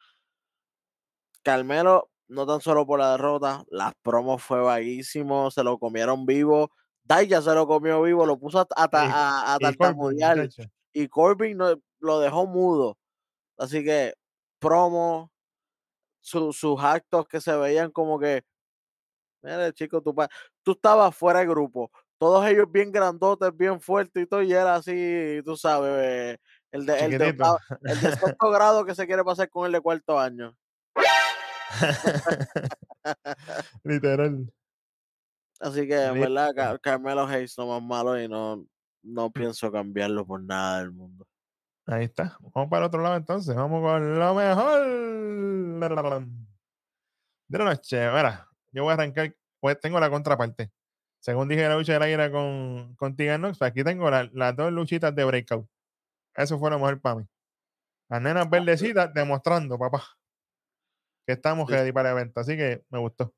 Carmelo, 1.44 2.10
no 2.28 2.46
tan 2.46 2.62
solo 2.62 2.86
por 2.86 3.00
la 3.00 3.12
derrota, 3.14 3.64
las 3.70 3.94
promos 4.02 4.42
fue 4.44 4.62
vaguísimo, 4.62 5.52
se 5.52 5.64
lo 5.64 5.78
comieron 5.80 6.26
vivo 6.26 6.72
Daya 7.04 7.42
se 7.42 7.54
lo 7.56 7.68
comió 7.68 8.02
vivo, 8.04 8.26
lo 8.28 8.38
puso 8.39 8.60
a, 8.60 8.68
a, 8.76 8.88
a- 8.94 9.56
a 9.56 9.58
y 10.94 11.08
Corbin 11.08 11.58
no- 11.58 11.82
lo 12.00 12.20
dejó 12.20 12.46
mudo. 12.46 12.98
Así 13.58 13.84
que 13.84 14.14
promo, 14.60 15.32
su- 16.22 16.54
sus 16.54 16.80
actos 16.82 17.28
que 17.28 17.42
se 17.42 17.56
veían 17.58 17.92
como 17.92 18.20
que, 18.20 18.44
mire 19.42 19.74
chico, 19.74 20.02
tú, 20.02 20.14
pa- 20.14 20.30
tú 20.64 20.74
estabas 20.74 21.16
fuera 21.16 21.39
de 21.39 21.48
grupo. 21.48 21.92
Todos 22.18 22.46
ellos 22.48 22.72
bien 22.72 22.92
grandotes, 22.92 23.56
bien 23.56 23.82
fuertes 23.82 24.24
y 24.24 24.28
todo, 24.28 24.42
y 24.44 24.54
era 24.54 24.76
así, 24.76 25.42
tú 25.44 25.58
sabes, 25.58 26.38
el 26.72 26.86
de, 26.86 27.00
el 27.06 27.18
de, 27.18 27.34
octavo- 27.34 27.58
el 27.84 28.02
de 28.02 28.12
sexto 28.38 28.50
grado 28.52 28.86
que 28.86 28.94
se 28.96 29.08
quiere 29.08 29.24
pasar 29.24 29.50
con 29.50 29.66
el 29.66 29.72
de 29.72 29.82
cuarto 29.82 30.20
año. 30.20 30.56
Literal. 33.84 34.52
Así 35.60 35.88
que, 35.88 36.04
en 36.06 36.20
verdad, 36.20 36.52
Ca- 36.56 36.80
Carmelo 36.80 37.26
Hayes 37.28 37.56
no 37.58 37.68
más 37.68 37.82
malo 37.82 38.20
y 38.20 38.28
no, 38.28 38.66
no 39.04 39.32
pienso 39.32 39.72
cambiarlo 39.72 40.26
por 40.26 40.44
nada 40.44 40.80
del 40.80 40.92
mundo. 40.92 41.26
Ahí 41.88 42.06
está. 42.06 42.38
Vamos 42.54 42.70
para 42.70 42.84
el 42.84 42.88
otro 42.88 43.02
lado 43.02 43.16
entonces. 43.16 43.56
Vamos 43.56 43.82
con 43.82 44.20
lo 44.20 44.36
mejor 44.36 44.82
de 45.80 45.89
la 45.89 46.26
noche. 47.66 47.98
Mira, 48.12 48.48
yo 48.72 48.84
voy 48.84 48.91
a 48.91 48.93
arrancar. 48.95 49.36
Pues 49.59 49.80
tengo 49.80 49.99
la 49.99 50.09
contraparte. 50.09 50.72
Según 51.19 51.47
dije 51.47 51.67
la 51.67 51.76
lucha 51.78 51.93
del 51.93 52.01
águila 52.03 52.32
con, 52.32 52.95
con 52.95 53.15
Tegan 53.15 53.41
Knox, 53.41 53.59
pues 53.59 53.69
aquí 53.72 53.84
tengo 53.84 54.09
la- 54.09 54.30
las 54.34 54.55
dos 54.55 54.72
luchitas 54.72 55.13
de 55.15 55.24
breakout. 55.24 55.67
Eso 56.36 56.57
fue 56.57 56.69
lo 56.72 56.80
mejor 56.80 56.99
para 56.99 57.15
mí. 57.17 57.26
Las 58.09 58.22
nenas 58.22 58.49
verdecitas 58.49 59.13
demostrando, 59.13 59.78
papá, 59.78 60.03
que 61.28 61.34
estamos 61.34 61.67
Sí. 61.67 61.74
ready 61.76 61.91
para 61.91 62.09
el 62.11 62.17
evento. 62.17 62.39
Así 62.39 62.57
que 62.57 62.84
me 62.89 62.97
gustó. 62.99 63.34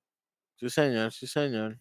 Sí, 0.55 0.69
señor, 0.69 1.11
sí, 1.11 1.27
señor. 1.27 1.77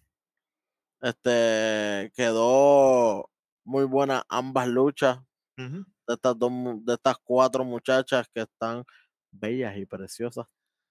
Este 1.00 2.12
quedó 2.14 3.28
muy 3.64 3.84
buena 3.84 4.24
ambas 4.28 4.68
luchas 4.68 5.18
de 5.57 6.14
estas 6.14 6.38
dos, 6.38 6.50
de 6.84 6.94
estas 6.94 7.16
cuatro 7.22 7.64
muchachas 7.64 8.28
que 8.34 8.42
están 8.42 8.84
bellas 9.30 9.76
y 9.76 9.86
preciosas. 9.86 10.46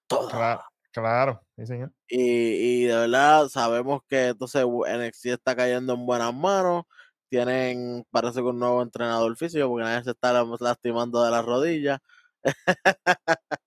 Todas. 0.08 0.32
Claro, 0.32 0.64
claro, 0.92 1.42
sí, 1.58 1.66
señor. 1.66 1.92
Y, 2.08 2.84
y 2.84 2.86
de 2.86 2.96
verdad 2.96 3.48
sabemos 3.50 4.02
que 4.08 4.28
entonces 4.30 4.64
NXT 4.64 5.26
está 5.28 5.56
cayendo 5.56 5.94
en 5.94 6.06
buenas 6.06 6.34
manos. 6.34 6.84
Tienen, 7.30 8.06
parece 8.12 8.42
que 8.42 8.48
un 8.48 8.60
nuevo 8.60 8.82
entrenador 8.82 9.36
físico, 9.38 9.70
porque 9.70 9.86
nadie 9.86 10.04
se 10.04 10.12
está 10.12 10.44
lastimando 10.60 11.24
de 11.24 11.32
las 11.32 11.46
rodillas. 11.46 12.00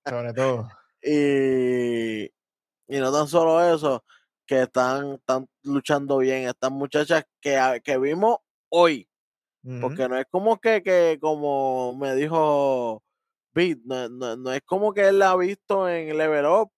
Sobre 0.07 0.33
todo. 0.33 0.67
Y, 1.07 2.23
y 2.25 2.99
no 2.99 3.11
tan 3.11 3.27
solo 3.27 3.61
eso, 3.75 4.03
que 4.47 4.63
están, 4.63 5.13
están 5.15 5.47
luchando 5.63 6.17
bien. 6.19 6.47
Estas 6.49 6.71
muchachas 6.71 7.25
que, 7.41 7.57
a- 7.57 7.79
que 7.79 7.97
vimos 7.99 8.37
hoy, 8.69 9.07
porque 9.79 10.09
no 10.09 10.17
es 10.17 10.25
como 10.31 10.59
que, 10.59 10.83
que 10.83 11.17
como 11.21 11.95
me 11.95 12.15
dijo 12.15 13.03
Beat, 13.53 13.79
no, 13.85 14.09
no- 14.09 14.37
no 14.37 14.53
es 14.53 14.61
como 14.65 14.93
que 14.93 15.07
él 15.09 15.19
la 15.19 15.31
ha 15.31 15.37
visto 15.37 15.89
en 15.89 16.17
Level 16.17 16.45
Up 16.47 16.71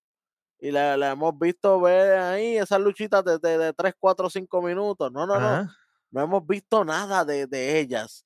y 0.59 0.71
la, 0.71 0.97
la 0.97 1.11
hemos 1.11 1.37
visto 1.37 1.79
ver 1.81 2.17
ahí 2.19 2.57
esas 2.57 2.79
luchitas 2.79 3.23
de, 3.23 3.37
de, 3.39 3.57
de 3.57 3.73
3, 3.73 3.93
4, 3.99 4.29
5 4.29 4.61
minutos. 4.61 5.11
No, 5.11 5.25
no, 5.25 5.39
no. 5.39 5.47
Ajá. 5.47 5.75
No 6.09 6.21
hemos 6.21 6.47
visto 6.47 6.83
nada 6.85 7.25
de, 7.25 7.47
de 7.47 7.79
ellas. 7.79 8.25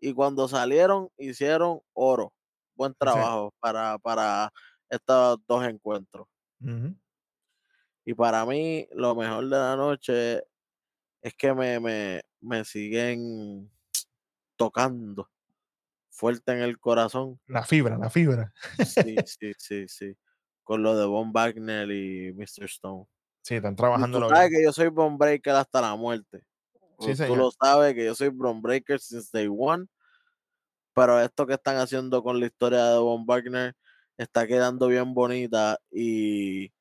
Y 0.00 0.12
cuando 0.14 0.46
salieron, 0.48 1.08
hicieron 1.18 1.80
oro. 1.92 2.32
Buen 2.74 2.94
trabajo 2.94 3.54
para, 3.58 3.98
para 3.98 4.52
estos 4.88 5.38
dos 5.46 5.64
encuentros. 5.66 6.26
Y 8.04 8.14
para 8.14 8.46
mí, 8.46 8.86
lo 8.92 9.14
mejor 9.14 9.44
de 9.44 9.56
la 9.56 9.76
noche 9.76 10.44
es 11.20 11.34
que 11.34 11.52
me, 11.54 11.80
me, 11.80 12.22
me 12.40 12.64
siguen 12.64 13.70
tocando 14.56 15.28
fuerte 16.10 16.52
en 16.52 16.60
el 16.60 16.78
corazón. 16.78 17.40
La 17.46 17.64
fibra, 17.64 17.98
la 17.98 18.10
fibra. 18.10 18.52
Sí, 18.78 19.16
sí, 19.26 19.52
sí, 19.58 19.88
sí. 19.88 20.16
Con 20.66 20.82
lo 20.82 20.96
de 20.96 21.06
Von 21.06 21.32
Wagner 21.32 21.88
y 21.92 22.32
Mr. 22.34 22.64
Stone. 22.64 23.06
Sí, 23.42 23.54
están 23.54 23.76
trabajando 23.76 24.18
tú 24.20 24.28
sabes 24.28 24.50
bien. 24.50 24.58
que 24.60 24.64
yo 24.64 24.72
soy 24.72 24.88
Von 24.88 25.16
Breaker 25.16 25.54
hasta 25.54 25.80
la 25.80 25.94
muerte. 25.94 26.42
Sí, 26.98 27.10
Tú 27.10 27.14
señor. 27.14 27.38
lo 27.38 27.50
sabes 27.52 27.94
que 27.94 28.04
yo 28.04 28.16
soy 28.16 28.30
Von 28.30 28.60
Breaker 28.60 28.98
since 28.98 29.28
day 29.32 29.46
one. 29.48 29.86
Pero 30.92 31.20
esto 31.20 31.46
que 31.46 31.54
están 31.54 31.76
haciendo 31.76 32.20
con 32.20 32.40
la 32.40 32.46
historia 32.46 32.84
de 32.86 32.98
Von 32.98 33.24
Wagner 33.26 33.74
está 34.18 34.44
quedando 34.48 34.88
bien 34.88 35.14
bonita 35.14 35.78
y 35.92 36.72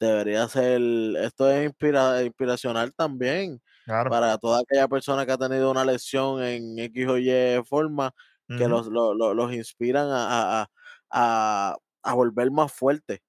debería 0.00 0.48
ser. 0.48 0.80
Esto 1.18 1.48
es 1.48 1.70
inspira- 1.70 2.24
inspiracional 2.24 2.92
también 2.92 3.62
Claro. 3.84 4.10
para 4.10 4.36
toda 4.38 4.62
aquella 4.62 4.88
persona 4.88 5.24
que 5.24 5.30
ha 5.30 5.38
tenido 5.38 5.70
una 5.70 5.84
lesión 5.84 6.42
en 6.42 6.76
X 6.78 7.06
o 7.06 7.18
Y 7.18 7.62
forma 7.68 8.12
que 8.48 8.66
los, 8.68 8.88
lo- 8.88 9.14
lo- 9.14 9.32
los 9.32 9.52
inspiran 9.54 10.08
a, 10.10 10.62
a- 10.62 10.66
a- 11.10 11.76
a- 12.02 12.14
volver 12.14 12.50
más 12.50 12.72
fuertes. 12.72 13.20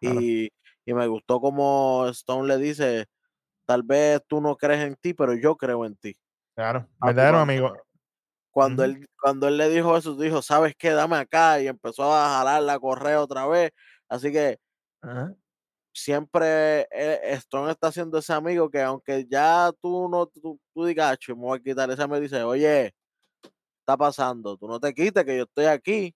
Claro. 0.00 0.20
Y, 0.20 0.50
y 0.84 0.94
me 0.94 1.06
gustó 1.06 1.40
como 1.40 2.06
Stone 2.08 2.48
le 2.48 2.58
dice, 2.58 3.06
tal 3.66 3.82
vez 3.84 4.20
tú 4.26 4.40
no 4.40 4.56
crees 4.56 4.80
en 4.86 4.96
ti, 4.96 5.14
pero 5.14 5.34
yo 5.34 5.56
creo 5.56 5.84
en 5.86 5.96
ti. 5.96 6.16
Claro. 6.56 6.80
Papi, 6.98 7.14
Verdadero 7.14 7.38
cuando- 7.38 7.52
amigo. 7.52 7.82
Cuando, 8.52 8.84
él, 8.84 9.06
cuando 9.20 9.48
él 9.48 9.56
le 9.56 9.68
dijo 9.70 9.96
eso, 9.96 10.14
dijo, 10.14 10.42
¿sabes 10.42 10.74
qué? 10.76 10.90
Dame 10.90 11.16
acá. 11.16 11.60
Y 11.62 11.68
empezó 11.68 12.12
a 12.14 12.38
jalar 12.38 12.62
la 12.62 12.78
correa 12.78 13.22
otra 13.22 13.46
vez. 13.46 13.70
Así 14.10 14.30
que 14.32 14.58
siempre 15.94 16.82
eh, 16.90 17.20
Stone 17.34 17.70
está 17.70 17.88
haciendo 17.88 18.18
ese 18.18 18.32
amigo 18.32 18.70
que 18.70 18.80
aunque 18.82 19.26
ya 19.28 19.70
tú 19.80 20.08
no, 20.10 20.26
tú, 20.26 20.58
tú 20.74 20.84
digas, 20.84 21.12
"Acho, 21.12 21.34
me 21.36 21.42
voy 21.42 21.58
a 21.58 21.62
quitar 21.62 21.90
ese 21.90 22.02
amigo, 22.02 22.20
dice, 22.20 22.42
oye, 22.42 22.94
está 23.80 23.96
pasando, 23.96 24.56
tú 24.56 24.68
no 24.68 24.80
te 24.80 24.94
quites 24.94 25.24
que 25.24 25.36
yo 25.38 25.44
estoy 25.44 25.66
aquí. 25.66 26.14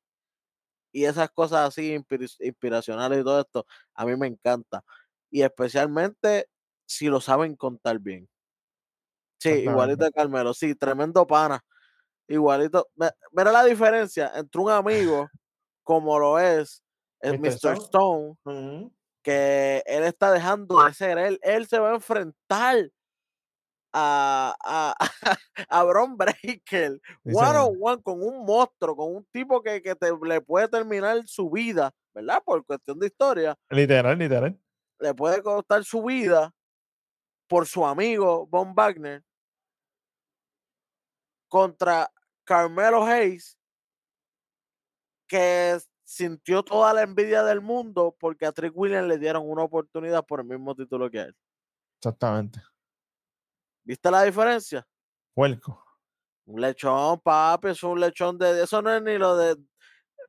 Y 0.96 1.04
esas 1.04 1.28
cosas 1.30 1.68
así 1.68 1.94
inspir- 1.94 2.34
inspiracionales 2.40 3.20
y 3.20 3.22
todo 3.22 3.40
esto, 3.40 3.66
a 3.94 4.06
mí 4.06 4.16
me 4.16 4.28
encanta. 4.28 4.82
Y 5.30 5.42
especialmente 5.42 6.48
si 6.86 7.08
lo 7.08 7.20
saben 7.20 7.54
contar 7.54 7.98
bien. 7.98 8.26
Sí, 9.38 9.50
igualito 9.50 10.06
de 10.06 10.10
Carmelo, 10.12 10.54
sí, 10.54 10.74
tremendo 10.74 11.26
pana. 11.26 11.62
Igualito. 12.26 12.88
Mira 13.32 13.52
la 13.52 13.64
diferencia 13.64 14.32
entre 14.36 14.58
un 14.58 14.70
amigo 14.70 15.28
como 15.82 16.18
lo 16.18 16.38
es 16.38 16.82
el 17.20 17.38
Mr. 17.40 17.58
Mr. 17.62 17.76
Stone. 17.76 18.90
Que 19.22 19.82
él 19.84 20.04
está 20.04 20.32
dejando 20.32 20.82
de 20.82 20.94
ser 20.94 21.18
él. 21.18 21.38
Él 21.42 21.66
se 21.66 21.78
va 21.78 21.90
a 21.90 21.96
enfrentar 21.96 22.90
a, 23.98 24.54
a, 24.62 24.94
a 25.70 25.84
Bron 25.84 26.16
Breaker 26.18 27.00
one 27.24 27.56
on 27.56 27.76
one 27.80 28.02
con 28.02 28.22
un 28.22 28.44
monstruo, 28.44 28.94
con 28.94 29.16
un 29.16 29.24
tipo 29.32 29.62
que, 29.62 29.80
que 29.80 29.94
te, 29.94 30.10
le 30.22 30.40
puede 30.42 30.68
terminar 30.68 31.22
su 31.26 31.48
vida, 31.50 31.92
¿verdad? 32.14 32.42
Por 32.44 32.64
cuestión 32.66 32.98
de 32.98 33.06
historia, 33.06 33.56
Literal, 33.70 34.18
literal. 34.18 34.60
le 35.00 35.14
puede 35.14 35.42
costar 35.42 35.82
su 35.84 36.02
vida 36.02 36.52
por 37.48 37.66
su 37.66 37.86
amigo 37.86 38.46
Von 38.48 38.74
Wagner 38.74 39.22
contra 41.48 42.10
Carmelo 42.44 43.02
Hayes, 43.04 43.56
que 45.26 45.78
sintió 46.04 46.62
toda 46.62 46.92
la 46.92 47.02
envidia 47.02 47.42
del 47.44 47.60
mundo 47.62 48.14
porque 48.20 48.44
a 48.46 48.52
Trick 48.52 48.72
Williams 48.76 49.08
le 49.08 49.18
dieron 49.18 49.48
una 49.48 49.62
oportunidad 49.62 50.24
por 50.26 50.40
el 50.40 50.46
mismo 50.46 50.74
título 50.74 51.10
que 51.10 51.20
él. 51.20 51.36
Exactamente. 51.98 52.60
¿Viste 53.86 54.10
la 54.10 54.24
diferencia? 54.24 54.84
Puerco. 55.32 55.82
Un 56.46 56.60
lechón, 56.60 57.20
papi, 57.20 57.68
es 57.68 57.82
un 57.84 58.00
lechón 58.00 58.36
de. 58.36 58.62
Eso 58.64 58.82
no 58.82 58.92
es 58.92 59.00
ni 59.00 59.16
lo 59.16 59.36
de. 59.36 59.56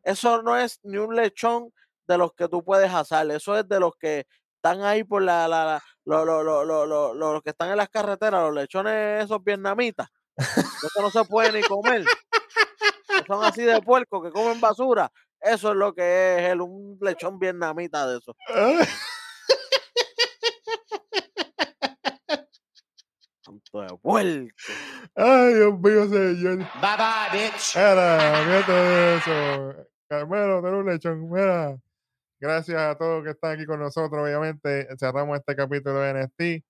Eso 0.04 0.42
no 0.44 0.56
es 0.56 0.80
ni 0.84 0.98
un 0.98 1.16
lechón 1.16 1.74
de 2.08 2.18
los 2.20 2.34
que 2.34 2.48
tú 2.48 2.64
puedes 2.64 2.92
asar. 2.94 3.30
Eso 3.32 3.58
es 3.58 3.68
de 3.68 3.80
los 3.80 3.94
que 4.00 4.28
están 4.58 4.84
ahí 4.84 5.04
por 5.04 5.24
la. 5.24 5.48
la, 5.48 5.66
la- 5.66 5.84
lo- 6.06 6.24
lo- 6.24 6.44
lo- 6.44 6.64
lo- 6.66 6.86
lo- 6.86 7.14
lo- 7.16 7.34
los 7.34 7.42
que 7.42 7.50
están 7.50 7.70
en 7.72 7.78
las 7.78 7.90
carreteras, 7.90 8.42
los 8.44 8.54
lechones 8.54 9.24
esos 9.26 9.44
vietnamitas. 9.44 10.08
Eso 10.92 11.02
no 11.02 11.10
se 11.10 11.24
puede 11.26 11.52
ni 11.52 11.62
comer. 11.64 12.06
son 13.26 13.44
así 13.44 13.64
de 13.64 13.82
puerco 13.82 14.22
que 14.22 14.32
comen 14.32 14.62
basura. 14.62 15.12
Eso 15.42 15.72
es 15.72 15.76
lo 15.76 15.94
que 15.96 16.38
es 16.38 16.52
el, 16.52 16.62
un 16.62 16.98
lechón 17.02 17.40
vietnamita 17.40 18.08
de 18.08 18.20
eso. 18.20 18.36
de 23.74 23.98
puerco. 24.02 24.56
Ay, 25.16 25.54
Dios 25.54 25.80
mío, 25.80 26.10
señor. 26.10 26.58
Bye 26.58 26.98
bye, 26.98 27.40
bitch. 27.40 27.76
De 27.76 29.18
eso. 29.18 29.88
Carmelo, 30.08 30.60
eres 30.60 30.80
un 30.80 30.86
lechón. 30.86 31.30
Mira, 31.30 31.78
gracias 32.40 32.80
a 32.80 32.98
todos 32.98 33.24
que 33.24 33.32
están 33.32 33.54
aquí 33.54 33.66
con 33.66 33.80
nosotros. 33.80 34.24
Obviamente, 34.24 34.88
cerramos 34.98 35.38
este 35.38 35.56
capítulo 35.56 36.00
de 36.00 36.14
NXT. 36.14 36.66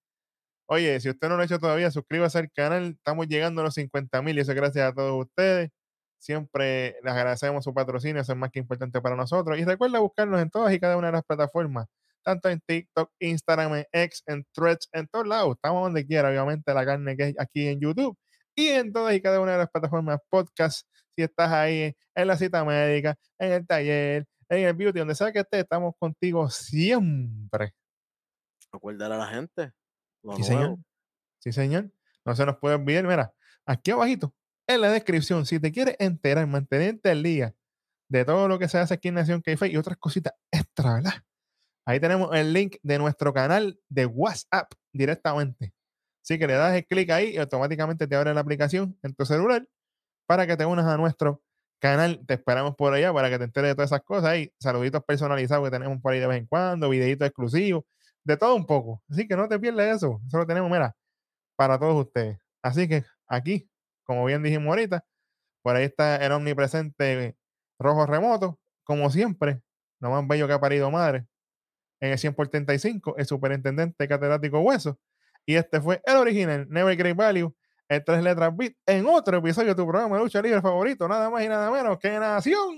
Oye, 0.69 0.99
si 0.99 1.09
usted 1.09 1.29
no 1.29 1.35
lo 1.35 1.43
ha 1.43 1.45
hecho 1.45 1.59
todavía, 1.59 1.91
suscríbase 1.91 2.39
al 2.39 2.51
canal. 2.51 2.95
Estamos 2.97 3.27
llegando 3.27 3.61
a 3.61 3.65
los 3.65 3.75
50 3.75 4.21
mil 4.21 4.37
y 4.37 4.41
eso 4.41 4.51
es 4.51 4.57
gracias 4.57 4.89
a 4.89 4.93
todos 4.93 5.25
ustedes. 5.25 5.69
Siempre 6.19 6.97
les 7.03 7.13
agradecemos 7.13 7.63
su 7.63 7.73
patrocinio, 7.73 8.21
eso 8.21 8.33
es 8.33 8.37
más 8.37 8.51
que 8.51 8.59
importante 8.59 8.99
para 9.01 9.15
nosotros. 9.15 9.57
Y 9.59 9.63
recuerda 9.65 9.99
buscarnos 9.99 10.41
en 10.41 10.49
todas 10.49 10.73
y 10.73 10.79
cada 10.79 10.97
una 10.97 11.07
de 11.07 11.13
las 11.13 11.23
plataformas, 11.23 11.87
tanto 12.27 12.49
en 12.49 12.59
TikTok, 12.59 13.09
Instagram, 13.19 13.75
en 13.75 13.85
X, 13.89 14.21
en 14.25 14.45
Threads, 14.51 14.89
en 14.91 15.07
todos 15.07 15.25
lados. 15.25 15.55
Estamos 15.55 15.83
donde 15.83 16.05
quiera, 16.05 16.27
obviamente, 16.27 16.73
la 16.73 16.85
carne 16.85 17.15
que 17.15 17.29
es 17.29 17.35
aquí 17.39 17.67
en 17.69 17.79
YouTube 17.79 18.17
y 18.53 18.67
en 18.67 18.91
todas 18.91 19.15
y 19.15 19.21
cada 19.21 19.39
una 19.39 19.53
de 19.53 19.59
las 19.59 19.69
plataformas 19.69 20.19
podcast. 20.29 20.85
Si 21.15 21.23
estás 21.23 21.49
ahí 21.53 21.95
en 22.13 22.27
la 22.27 22.35
cita 22.35 22.65
médica, 22.65 23.15
en 23.39 23.53
el 23.53 23.65
taller, 23.65 24.25
en 24.49 24.67
el 24.67 24.73
beauty, 24.73 24.99
donde 24.99 25.15
sea 25.15 25.31
que 25.31 25.39
estés, 25.39 25.61
estamos 25.61 25.93
contigo 25.97 26.49
siempre. 26.49 27.71
Recuérdale 28.73 29.15
a 29.15 29.19
la 29.19 29.27
gente. 29.27 29.71
lo 30.21 30.35
Sí, 30.35 30.41
nuevo. 30.41 30.43
señor. 30.43 30.77
Sí, 31.39 31.51
señor. 31.53 31.91
No 32.25 32.35
se 32.35 32.45
nos 32.45 32.57
puede 32.57 32.75
olvidar. 32.75 33.07
Mira, 33.07 33.33
aquí 33.65 33.91
abajito, 33.91 34.35
en 34.67 34.81
la 34.81 34.91
descripción, 34.91 35.45
si 35.45 35.61
te 35.61 35.71
quieres 35.71 35.95
enterar, 35.99 36.45
mantenerte 36.45 37.09
al 37.09 37.23
día 37.23 37.55
de 38.09 38.25
todo 38.25 38.49
lo 38.49 38.59
que 38.59 38.67
se 38.67 38.79
hace 38.79 38.95
aquí 38.95 39.07
en 39.07 39.15
Nación 39.15 39.41
k 39.41 39.65
y 39.67 39.77
otras 39.77 39.95
cositas 39.95 40.33
extra, 40.51 40.95
¿verdad? 40.95 41.23
Ahí 41.87 42.01
tenemos 42.01 42.35
el 42.35 42.51
link 42.51 42.75
de 42.83 42.99
nuestro 42.99 43.33
canal 43.33 43.79
de 43.87 44.05
WhatsApp 44.05 44.69
directamente. 44.91 45.73
Así 46.21 46.37
que 46.37 46.45
le 46.45 46.55
das 46.55 46.75
el 46.75 46.85
clic 46.85 47.09
ahí 47.11 47.29
y 47.29 47.37
automáticamente 47.37 48.07
te 48.07 48.15
abre 48.17 48.33
la 48.33 48.41
aplicación 48.41 48.99
en 49.03 49.15
tu 49.15 49.25
celular 49.25 49.65
para 50.25 50.45
que 50.45 50.57
te 50.57 50.65
unas 50.65 50.85
a 50.85 50.97
nuestro 50.97 51.41
canal. 51.79 52.21
Te 52.27 52.33
esperamos 52.33 52.75
por 52.75 52.93
allá 52.93 53.13
para 53.13 53.29
que 53.29 53.37
te 53.37 53.45
enteres 53.45 53.69
de 53.69 53.75
todas 53.75 53.91
esas 53.91 54.01
cosas. 54.01 54.31
Ahí, 54.31 54.53
saluditos 54.59 55.01
personalizados 55.05 55.63
que 55.63 55.71
tenemos 55.71 56.01
por 56.01 56.11
ahí 56.11 56.19
de 56.19 56.27
vez 56.27 56.39
en 56.39 56.47
cuando, 56.47 56.89
videitos 56.89 57.25
exclusivos, 57.25 57.85
de 58.25 58.35
todo 58.35 58.53
un 58.55 58.65
poco. 58.65 59.01
Así 59.09 59.25
que 59.25 59.37
no 59.37 59.47
te 59.47 59.57
pierdas 59.57 59.95
eso. 59.95 60.19
Eso 60.27 60.39
lo 60.39 60.45
tenemos, 60.45 60.69
mira, 60.69 60.93
para 61.55 61.79
todos 61.79 62.05
ustedes. 62.05 62.37
Así 62.61 62.89
que 62.89 63.05
aquí, 63.27 63.69
como 64.03 64.25
bien 64.25 64.43
dijimos 64.43 64.67
ahorita, 64.67 65.05
por 65.61 65.77
ahí 65.77 65.85
está 65.85 66.17
el 66.17 66.33
omnipresente 66.33 67.37
rojo 67.79 68.05
remoto, 68.05 68.59
como 68.83 69.09
siempre, 69.09 69.61
lo 70.01 70.09
más 70.09 70.27
bello 70.27 70.47
que 70.47 70.53
ha 70.53 70.59
parido 70.59 70.91
madre. 70.91 71.27
En 71.99 72.11
el 72.11 72.17
100 72.17 72.33
por 72.35 72.47
35, 72.47 73.15
el 73.17 73.25
superintendente 73.25 74.07
catedrático 74.07 74.59
Hueso. 74.59 74.99
Y 75.45 75.55
este 75.55 75.81
fue 75.81 76.01
el 76.05 76.17
original, 76.17 76.67
Never 76.69 76.95
Great 76.95 77.15
Value, 77.15 77.55
el 77.89 78.03
tres 78.03 78.21
letras 78.21 78.55
beat, 78.55 78.73
en 78.85 79.05
otro 79.07 79.37
episodio 79.37 79.69
de 79.69 79.75
tu 79.75 79.87
programa 79.87 80.17
de 80.17 80.23
lucha 80.23 80.41
libre 80.41 80.61
favorito, 80.61 81.07
nada 81.07 81.29
más 81.29 81.43
y 81.43 81.47
nada 81.47 81.71
menos 81.71 81.97
que 81.97 82.19
Nación. 82.19 82.75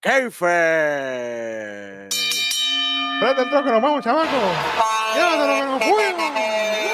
Keife. 0.00 0.46
Espérate 2.06 3.42
el 3.42 3.50
troco, 3.50 3.70
nos 3.70 3.82
vamos, 3.82 4.02
chamaco. 4.02 4.36
Llévatelo. 5.14 6.89